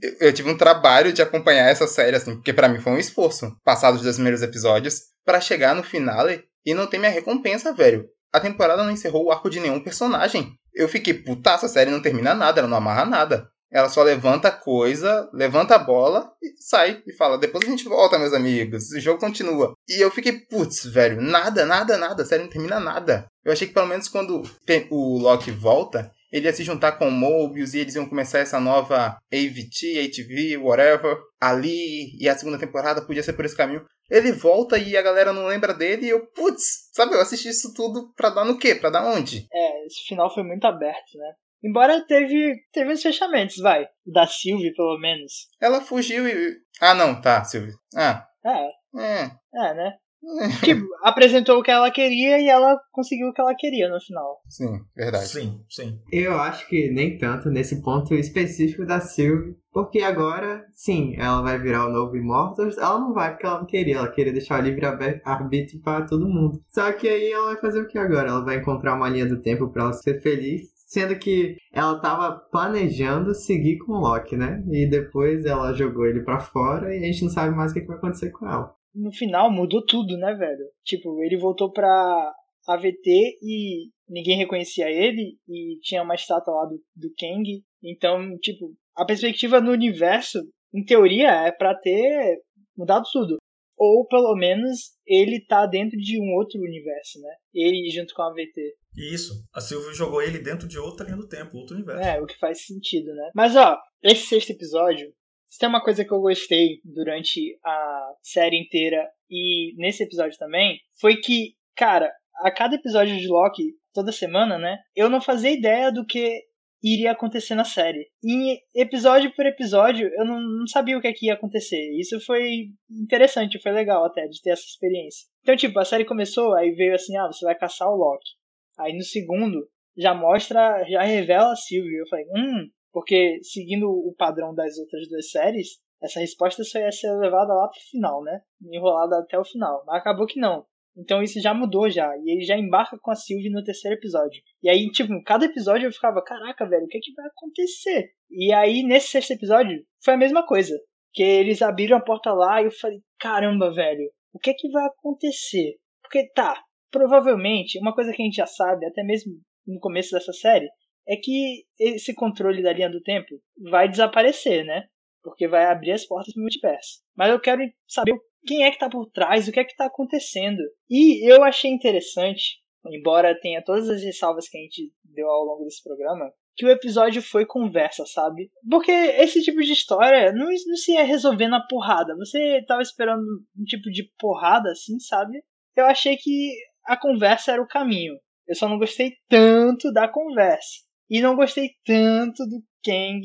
eu, 0.02 0.18
eu 0.28 0.34
tive 0.34 0.50
um 0.50 0.58
trabalho 0.58 1.14
de 1.14 1.22
acompanhar 1.22 1.70
essa 1.70 1.88
série, 1.88 2.16
assim, 2.16 2.36
porque 2.36 2.54
pra 2.54 2.70
mim 2.70 2.80
foi 2.80 2.94
um 2.94 2.98
esforço. 2.98 3.56
Passar 3.64 3.94
os 3.94 4.02
dois 4.02 4.16
primeiros 4.16 4.42
episódios, 4.42 5.02
pra 5.26 5.42
chegar 5.42 5.76
no 5.76 5.84
finale 5.84 6.44
e 6.66 6.74
não 6.74 6.88
ter 6.88 6.98
minha 6.98 7.12
recompensa, 7.12 7.74
velho. 7.74 8.08
A 8.34 8.40
temporada 8.40 8.84
não 8.84 8.92
encerrou 8.92 9.26
o 9.26 9.32
arco 9.32 9.50
de 9.50 9.60
nenhum 9.60 9.80
personagem. 9.80 10.54
Eu 10.74 10.88
fiquei, 10.88 11.14
puta, 11.14 11.52
essa 11.52 11.68
série 11.68 11.90
não 11.90 12.02
termina 12.02 12.34
nada, 12.34 12.60
ela 12.60 12.68
não 12.68 12.78
amarra 12.78 13.06
nada. 13.06 13.50
Ela 13.72 13.90
só 13.90 14.02
levanta 14.02 14.52
coisa, 14.52 15.30
levanta 15.34 15.76
a 15.76 15.80
bola 15.80 16.32
e 16.42 16.54
sai 16.58 17.02
e 17.06 17.14
fala: 17.14 17.38
depois 17.38 17.66
a 17.66 17.70
gente 17.70 17.88
volta, 17.88 18.18
meus 18.18 18.34
amigos. 18.34 18.92
O 18.92 19.00
jogo 19.00 19.20
continua. 19.20 19.74
E 19.88 20.02
eu 20.02 20.10
fiquei, 20.10 20.34
putz, 20.34 20.86
velho, 20.86 21.22
nada, 21.22 21.66
nada, 21.66 21.98
nada. 21.98 22.24
A 22.24 22.26
série 22.26 22.44
não 22.44 22.50
termina 22.50 22.80
nada. 22.80 23.28
Eu 23.44 23.52
achei 23.52 23.68
que 23.68 23.74
pelo 23.74 23.88
menos 23.88 24.08
quando 24.08 24.42
o 24.90 25.18
Loki 25.18 25.52
volta, 25.52 26.12
ele 26.32 26.46
ia 26.46 26.54
se 26.54 26.64
juntar 26.64 26.94
com 26.94 27.08
o 27.08 27.12
Mobius 27.12 27.74
e 27.74 27.80
eles 27.80 27.96
iam 27.96 28.08
começar 28.08 28.40
essa 28.40 28.60
nova 28.60 29.18
AVT, 29.32 30.00
ATV, 30.00 30.58
whatever, 30.58 31.18
ali. 31.40 32.18
E 32.20 32.28
a 32.28 32.38
segunda 32.38 32.58
temporada 32.58 33.02
podia 33.02 33.24
ser 33.24 33.34
por 33.34 33.46
esse 33.46 33.56
caminho. 33.56 33.86
Ele 34.10 34.32
volta 34.32 34.78
e 34.78 34.96
a 34.96 35.02
galera 35.02 35.34
não 35.34 35.46
lembra 35.46 35.74
dele 35.74 36.06
e 36.06 36.10
eu, 36.10 36.26
putz, 36.28 36.90
sabe, 36.94 37.14
eu 37.14 37.20
assisti 37.20 37.50
isso 37.50 37.74
tudo 37.74 38.14
pra 38.16 38.30
dar 38.30 38.46
no 38.46 38.58
quê? 38.58 38.74
Pra 38.74 38.90
dar 38.90 39.06
onde? 39.06 39.46
É, 39.52 39.86
esse 39.86 40.08
final 40.08 40.34
foi 40.34 40.44
muito 40.44 40.66
aberto, 40.66 41.18
né? 41.18 41.34
Embora 41.64 42.06
teve, 42.06 42.56
teve 42.72 42.94
uns 42.94 43.02
fechamentos, 43.02 43.58
vai. 43.58 43.88
Da 44.06 44.26
Sylvie, 44.28 44.74
pelo 44.76 45.00
menos. 45.00 45.48
Ela 45.62 45.82
fugiu 45.82 46.28
e. 46.28 46.56
Ah, 46.80 46.94
não, 46.94 47.20
tá, 47.20 47.44
Silvio. 47.44 47.74
Ah, 47.96 48.26
É, 48.46 49.00
é. 49.02 49.32
é, 49.56 49.74
né? 49.74 49.94
Tipo, 50.64 50.86
apresentou 51.04 51.60
o 51.60 51.64
que 51.64 51.72
ela 51.72 51.92
queria 51.92 52.40
e 52.40 52.50
ela 52.50 52.78
conseguiu 52.92 53.28
o 53.30 53.34
que 53.34 53.40
ela 53.40 53.56
queria 53.56 53.88
no 53.88 54.00
final. 54.02 54.40
Sim, 54.50 54.80
verdade. 54.96 55.28
Sim, 55.28 55.64
sim. 55.70 56.00
Eu 56.12 56.40
acho 56.40 56.68
que 56.68 56.90
nem 56.92 57.18
tanto 57.18 57.50
nesse 57.50 57.82
ponto 57.82 58.14
específico 58.16 58.86
da 58.86 59.00
Sylvie, 59.00 59.56
porque 59.72 60.00
agora, 60.02 60.66
sim, 60.74 61.16
ela 61.18 61.42
vai 61.42 61.60
virar 61.60 61.86
o 61.86 61.92
novo 61.92 62.18
Immortals, 62.18 62.78
ela 62.78 63.00
não 63.00 63.14
vai 63.14 63.32
porque 63.32 63.46
ela 63.46 63.60
não 63.60 63.68
queria, 63.68 63.98
ela 63.98 64.12
queria 64.12 64.34
deixar 64.34 64.60
o 64.60 64.64
livre 64.64 64.86
arbítrio 65.24 65.82
para 65.82 66.06
todo 66.06 66.28
mundo. 66.28 66.60
Só 66.68 66.92
que 66.92 67.08
aí 67.08 67.32
ela 67.32 67.54
vai 67.54 67.62
fazer 67.62 67.82
o 67.82 67.88
que 67.88 67.98
agora? 67.98 68.28
Ela 68.30 68.44
vai 68.44 68.58
encontrar 68.58 68.96
uma 68.96 69.10
linha 69.10 69.28
do 69.28 69.42
tempo 69.42 69.70
para 69.70 69.84
ela 69.84 69.94
ser 69.94 70.20
feliz, 70.22 70.64
sendo 70.88 71.20
que 71.20 71.58
ela 71.72 72.00
tava 72.00 72.40
planejando 72.50 73.36
seguir 73.36 73.78
com 73.80 73.92
o 73.92 74.00
Loki, 74.00 74.38
né? 74.38 74.64
E 74.72 74.90
depois 74.90 75.46
ela 75.46 75.74
jogou 75.74 76.06
ele 76.06 76.24
pra 76.24 76.40
fora 76.40 76.96
e 76.96 77.00
a 77.00 77.12
gente 77.12 77.24
não 77.24 77.30
sabe 77.30 77.56
mais 77.56 77.72
o 77.72 77.74
que, 77.74 77.82
que 77.82 77.88
vai 77.88 77.98
acontecer 77.98 78.32
com 78.32 78.48
ela. 78.48 78.74
No 78.96 79.12
final 79.12 79.52
mudou 79.52 79.86
tudo, 79.86 80.18
né, 80.18 80.34
velho? 80.34 80.66
Tipo, 80.84 81.22
ele 81.22 81.38
voltou 81.38 81.72
pra 81.72 82.34
AVT 82.68 83.38
e 83.44 83.90
ninguém 84.10 84.38
reconhecia 84.38 84.90
ele 84.90 85.38
e 85.48 85.78
tinha 85.82 86.02
uma 86.02 86.16
estátua 86.16 86.54
lá 86.54 86.66
do, 86.66 86.82
do 86.96 87.14
Kang. 87.20 87.62
Então, 87.84 88.38
tipo, 88.40 88.74
a 88.96 89.06
perspectiva 89.06 89.60
no 89.60 89.72
universo, 89.72 90.40
em 90.74 90.84
teoria, 90.84 91.48
é 91.48 91.52
para 91.52 91.76
ter 91.76 92.40
mudado 92.78 93.04
tudo. 93.12 93.38
Ou 93.78 94.08
pelo 94.08 94.36
menos 94.36 94.96
ele 95.06 95.40
tá 95.40 95.66
dentro 95.66 95.98
de 95.98 96.20
um 96.20 96.34
outro 96.34 96.60
universo, 96.60 97.22
né? 97.22 97.30
Ele 97.54 97.90
junto 97.92 98.14
com 98.14 98.24
a 98.24 98.28
AVT. 98.28 98.76
Isso. 98.96 99.34
A 99.54 99.62
Sylvie 99.62 99.94
jogou 99.94 100.22
ele 100.22 100.40
dentro 100.40 100.68
de 100.68 100.80
outra 100.80 101.06
linha 101.06 101.18
do 101.18 101.28
tempo, 101.28 101.58
outro 101.58 101.76
universo. 101.76 102.02
É, 102.02 102.20
o 102.20 102.26
que 102.26 102.38
faz 102.40 102.66
sentido, 102.66 103.14
né? 103.14 103.32
Mas 103.36 103.56
ó, 103.56 103.78
esse 104.02 104.26
sexto 104.26 104.52
episódio, 104.52 105.14
se 105.48 105.60
tem 105.60 105.70
uma 105.70 105.84
coisa 105.84 106.04
que 106.04 106.12
eu 106.12 106.20
gostei 106.20 106.80
durante 106.84 107.58
a 107.64 108.14
série 108.24 108.60
inteira 108.60 109.08
e 109.30 109.74
nesse 109.78 110.04
episódio 110.04 110.38
também, 110.38 110.80
foi 111.00 111.18
que, 111.18 111.54
cara, 111.76 112.12
a 112.38 112.52
cada 112.52 112.76
episódio 112.76 113.18
de 113.18 113.28
Loki, 113.28 113.74
toda 113.94 114.12
semana, 114.12 114.58
né? 114.58 114.78
Eu 114.96 115.10
não 115.10 115.22
fazia 115.22 115.52
ideia 115.52 115.92
do 115.92 116.06
que 116.06 116.44
iria 116.84 117.12
acontecer 117.12 117.56
na 117.56 117.64
série. 117.64 118.08
E 118.24 118.60
episódio 118.76 119.34
por 119.36 119.46
episódio, 119.46 120.10
eu 120.14 120.26
não, 120.26 120.40
não 120.40 120.68
sabia 120.68 120.98
o 120.98 121.02
que, 121.02 121.08
é 121.08 121.14
que 121.14 121.28
ia 121.28 121.34
acontecer. 121.34 121.92
Isso 122.00 122.20
foi 122.22 122.70
interessante, 122.90 123.62
foi 123.62 123.72
legal 123.72 124.06
até 124.06 124.28
de 124.28 124.42
ter 124.42 124.52
essa 124.52 124.64
experiência. 124.64 125.28
Então, 125.42 125.56
tipo, 125.56 125.80
a 125.80 125.86
série 125.86 126.06
começou, 126.06 126.54
aí 126.54 126.72
veio 126.72 126.94
assim, 126.94 127.16
ah, 127.18 127.28
você 127.28 127.46
vai 127.46 127.56
caçar 127.56 127.90
o 127.90 127.96
Loki. 127.96 128.30
Aí 128.78 128.94
no 128.96 129.04
segundo, 129.04 129.68
já 129.98 130.14
mostra, 130.14 130.84
já 130.88 131.02
revela 131.02 131.52
a 131.52 131.56
Sylvie. 131.56 131.98
Eu 131.98 132.08
falei, 132.08 132.26
hum, 132.36 132.70
porque 132.92 133.40
seguindo 133.42 133.90
o 133.90 134.14
padrão 134.16 134.54
das 134.54 134.78
outras 134.78 135.08
duas 135.08 135.32
séries, 135.32 135.80
essa 136.02 136.20
resposta 136.20 136.64
só 136.64 136.80
ia 136.80 136.92
ser 136.92 137.12
levada 137.18 137.54
lá 137.54 137.68
pro 137.68 137.80
final, 137.90 138.24
né? 138.24 138.42
Enrolada 138.62 139.20
até 139.20 139.38
o 139.40 139.46
final. 139.46 139.84
Mas 139.86 140.00
acabou 140.00 140.28
que 140.28 140.40
não. 140.40 140.66
Então 140.98 141.22
isso 141.22 141.40
já 141.40 141.54
mudou 141.54 141.90
já. 141.90 142.12
E 142.18 142.32
ele 142.32 142.44
já 142.44 142.58
embarca 142.58 142.98
com 143.00 143.12
a 143.12 143.16
Sylvie 143.16 143.52
no 143.52 143.64
terceiro 143.64 143.96
episódio. 143.96 144.42
E 144.64 144.70
aí, 144.70 144.90
tipo, 144.90 145.14
cada 145.24 145.46
episódio 145.46 145.88
eu 145.88 145.92
ficava, 145.92 146.24
caraca, 146.24 146.68
velho, 146.68 146.86
o 146.86 146.88
que 146.88 146.98
é 146.98 147.02
que 147.02 147.14
vai 147.14 147.28
acontecer? 147.28 148.10
E 148.32 148.52
aí, 148.52 148.84
nesse 148.84 149.10
sexto 149.10 149.32
episódio, 149.32 149.84
foi 150.04 150.16
a 150.16 150.18
mesma 150.18 150.46
coisa. 150.46 150.78
Que 151.14 151.24
eles 151.24 151.62
abriram 151.62 151.98
a 151.98 152.02
porta 152.02 152.34
lá 152.34 152.62
e 152.62 152.66
eu 152.66 152.72
falei, 152.72 153.00
caramba, 153.20 153.74
velho, 153.74 154.10
o 154.34 154.40
que 154.40 154.50
é 154.50 154.54
que 154.54 154.70
vai 154.70 154.86
acontecer? 154.86 155.76
Porque 156.02 156.30
tá, 156.34 156.62
provavelmente, 156.92 157.80
uma 157.80 157.94
coisa 157.94 158.12
que 158.12 158.22
a 158.22 158.26
gente 158.26 158.38
já 158.38 158.46
sabe, 158.46 158.86
até 158.86 159.04
mesmo 159.04 159.34
no 159.66 159.80
começo 159.80 160.12
dessa 160.12 160.34
série, 160.34 160.68
é 161.08 161.16
que 161.16 161.64
esse 161.80 162.14
controle 162.14 162.62
da 162.62 162.74
linha 162.74 162.90
do 162.90 163.02
tempo 163.02 163.40
vai 163.70 163.90
desaparecer, 163.90 164.66
né? 164.66 164.86
Porque 165.24 165.48
vai 165.48 165.66
abrir 165.66 165.92
as 165.92 166.06
portas 166.06 166.34
pro 166.34 166.42
multiverso. 166.42 167.02
Mas 167.16 167.30
eu 167.30 167.40
quero 167.40 167.62
saber 167.88 168.16
quem 168.46 168.64
é 168.64 168.70
que 168.70 168.76
está 168.76 168.90
por 168.90 169.10
trás, 169.12 169.48
o 169.48 169.52
que 169.52 169.60
é 169.60 169.64
que 169.64 169.72
está 169.72 169.86
acontecendo. 169.86 170.62
E 170.90 171.30
eu 171.30 171.44
achei 171.44 171.72
interessante, 171.72 172.62
embora 172.86 173.40
tenha 173.40 173.64
todas 173.64 173.90
as 173.90 174.04
ressalvas 174.04 174.48
que 174.48 174.58
a 174.58 174.62
gente 174.62 174.92
deu 175.04 175.28
ao 175.30 175.44
longo 175.44 175.64
desse 175.64 175.84
programa, 175.84 176.32
que 176.56 176.66
o 176.66 176.70
episódio 176.70 177.22
foi 177.22 177.46
conversa, 177.46 178.04
sabe? 178.06 178.50
Porque 178.70 178.92
esse 178.92 179.44
tipo 179.44 179.62
de 179.62 179.72
história 179.72 180.32
não, 180.32 180.48
não 180.48 180.76
se 180.76 180.94
ia 180.94 181.04
resolver 181.04 181.48
na 181.48 181.66
porrada. 181.68 182.16
Você 182.18 182.64
tava 182.68 182.82
esperando 182.82 183.22
um 183.58 183.64
tipo 183.64 183.92
de 183.92 184.12
porrada 184.18 184.72
assim, 184.72 185.00
sabe? 185.00 185.44
Eu 185.76 185.86
achei 185.86 186.18
que 186.18 186.52
a 186.86 186.98
conversa 186.98 187.52
era 187.52 187.62
o 187.62 187.68
caminho. 187.68 188.16
Eu 188.48 188.56
só 188.56 188.68
não 188.68 188.80
gostei 188.80 189.14
tanto 189.30 189.92
da 189.92 190.08
conversa. 190.08 190.88
E 191.10 191.22
não 191.22 191.36
gostei 191.36 191.70
tanto 191.86 192.44
do 192.46 192.62
Kang 192.84 193.22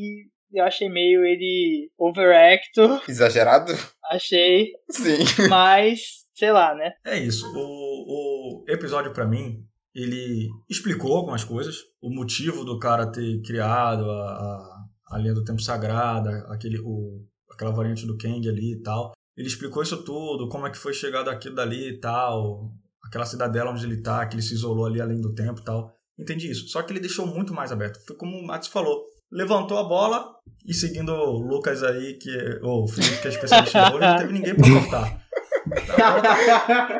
eu 0.53 0.65
achei 0.65 0.89
meio 0.89 1.25
ele 1.25 1.91
overactor. 1.99 3.03
Exagerado? 3.09 3.73
Achei. 4.11 4.73
Sim. 4.91 5.19
Mas, 5.49 6.27
sei 6.35 6.53
lá, 6.53 6.75
né? 6.75 6.93
É 7.05 7.19
isso. 7.19 7.47
O, 7.55 8.63
o 8.63 8.65
episódio, 8.69 9.13
para 9.13 9.27
mim, 9.27 9.65
ele 9.95 10.49
explicou 10.69 11.17
algumas 11.17 11.45
coisas. 11.45 11.77
O 12.01 12.11
motivo 12.11 12.65
do 12.65 12.79
cara 12.79 13.11
ter 13.11 13.41
criado 13.43 14.11
a, 14.11 14.31
a, 14.31 14.87
a 15.13 15.19
linha 15.19 15.35
do 15.35 15.45
tempo 15.45 15.61
sagrada, 15.61 16.47
aquele, 16.49 16.79
o, 16.79 17.25
aquela 17.51 17.73
variante 17.73 18.07
do 18.07 18.17
Kang 18.17 18.47
ali 18.49 18.73
e 18.73 18.83
tal. 18.83 19.13
Ele 19.37 19.49
explicou 19.49 19.83
isso 19.83 20.05
tudo, 20.05 20.49
como 20.49 20.67
é 20.67 20.71
que 20.71 20.79
foi 20.79 20.93
chegado 20.93 21.31
aquilo 21.31 21.55
dali 21.55 21.89
e 21.89 21.99
tal, 21.99 22.71
aquela 23.03 23.25
cidadela 23.25 23.71
onde 23.71 23.85
ele 23.87 24.03
tá, 24.03 24.27
que 24.27 24.35
ele 24.35 24.43
se 24.43 24.55
isolou 24.55 24.87
ali 24.87 25.01
além 25.01 25.21
do 25.21 25.35
tempo 25.35 25.61
e 25.61 25.65
tal. 25.65 25.95
Entendi 26.19 26.51
isso. 26.51 26.69
Só 26.69 26.83
que 26.83 26.93
ele 26.93 27.01
deixou 27.01 27.27
muito 27.27 27.55
mais 27.55 27.73
aberto. 27.73 28.05
Foi 28.07 28.15
como 28.15 28.37
o 28.37 28.47
Matos 28.47 28.69
falou 28.69 29.12
levantou 29.33 29.79
a 29.79 29.85
bola 29.85 30.31
e 30.67 30.75
seguindo 30.75 31.11
o 31.11 31.39
Lucas 31.39 31.83
aí, 31.83 32.19
que 32.19 32.31
é, 32.31 32.61
o 32.63 32.87
Felipe, 32.87 33.23
que 33.23 33.29
é 33.29 33.31
especialista 33.31 33.79
em 33.79 33.91
vôlei, 33.91 34.09
não 34.09 34.17
teve 34.19 34.33
ninguém 34.33 34.55
pra 34.55 34.71
cortar. 34.71 35.23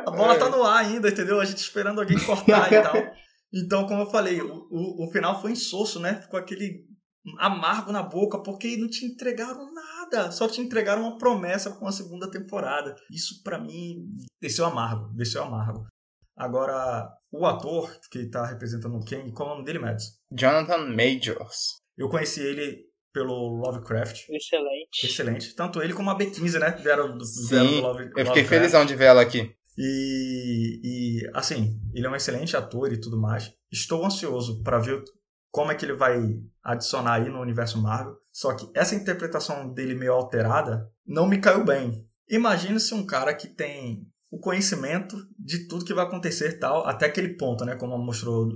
A 0.07 0.11
bola, 0.11 0.39
tá, 0.39 0.49
no 0.49 0.65
ar 0.65 0.85
ainda, 0.85 1.09
entendeu? 1.09 1.41
A 1.41 1.45
gente 1.45 1.59
esperando 1.59 2.01
alguém 2.01 2.19
cortar 2.19 2.73
e 2.73 2.83
tal. 2.83 2.95
Então, 3.53 3.87
como 3.87 4.03
eu 4.03 4.11
falei, 4.11 4.41
o, 4.41 4.67
o, 4.71 5.07
o 5.07 5.13
final 5.13 5.41
foi 5.41 5.53
insosso, 5.53 6.01
né? 6.01 6.23
Ficou 6.23 6.39
aquele 6.41 6.87
amargo 7.39 7.93
na 7.93 8.03
boca, 8.03 8.43
porque 8.43 8.77
não 8.77 8.89
te 8.89 9.05
entregaram 9.05 9.73
nada, 9.73 10.33
só 10.33 10.49
te 10.49 10.61
entregaram 10.61 11.03
uma 11.03 11.19
promessa 11.19 11.71
com 11.71 11.87
a 11.87 11.93
segunda 11.93 12.31
temporada. 12.31 12.97
Isso 13.11 13.43
para 13.43 13.59
mim 13.59 14.07
desceu 14.41 14.65
amargo, 14.65 15.13
desceu 15.15 15.43
amargo. 15.43 15.87
Agora, 16.37 17.09
o 17.31 17.47
ator 17.47 17.95
que 18.11 18.29
tá 18.29 18.47
representando 18.47 18.97
o 18.97 19.05
Kang, 19.05 19.31
qual 19.33 19.49
é 19.49 19.53
o 19.53 19.55
nome 19.57 19.67
dele, 19.67 19.79
Mads? 19.79 20.19
Jonathan 20.33 20.89
Majors. 20.89 21.82
Eu 22.03 22.09
conheci 22.09 22.41
ele 22.41 22.85
pelo 23.13 23.61
Lovecraft. 23.61 24.29
Excelente. 24.29 25.07
Excelente. 25.07 25.55
Tanto 25.55 25.81
ele 25.81 25.93
como 25.93 26.11
a 26.11 26.19
B15, 26.19 26.59
né? 26.59 26.73
Vieram 26.83 27.21
Sim, 27.21 27.49
vieram 27.49 27.67
do 27.67 27.81
Love, 27.81 28.11
eu 28.17 28.27
fiquei 28.27 28.45
felizão 28.45 28.85
de 28.85 28.97
ver 28.97 29.05
ela 29.05 29.23
aqui. 29.23 29.55
E, 29.79 30.81
e, 30.83 31.31
assim, 31.33 31.81
ele 31.95 32.07
é 32.07 32.11
um 32.11 32.17
excelente 32.17 32.57
ator 32.57 32.93
e 32.93 33.01
tudo 33.01 33.21
mais. 33.21 33.53
Estou 33.71 34.05
ansioso 34.05 34.63
para 34.65 34.81
ver 34.81 35.03
como 35.53 35.71
é 35.71 35.77
que 35.77 35.85
ele 35.85 35.95
vai 35.95 36.19
adicionar 36.63 37.15
aí 37.15 37.29
no 37.29 37.41
universo 37.41 37.81
Marvel. 37.81 38.17
Só 38.33 38.53
que 38.55 38.69
essa 38.75 38.97
interpretação 38.97 39.73
dele 39.73 39.95
meio 39.95 40.13
alterada 40.13 40.91
não 41.07 41.29
me 41.29 41.39
caiu 41.39 41.65
bem. 41.65 42.05
Imagina 42.29 42.81
se 42.81 42.93
um 42.95 43.07
cara 43.07 43.33
que 43.33 43.47
tem 43.47 44.09
o 44.29 44.41
conhecimento 44.41 45.17
de 45.39 45.69
tudo 45.69 45.85
que 45.85 45.95
vai 45.95 46.05
acontecer 46.05 46.59
tal, 46.59 46.85
até 46.85 47.07
aquele 47.07 47.37
ponto, 47.37 47.65
né? 47.65 47.77
Como 47.77 47.97
mostrou, 47.97 48.49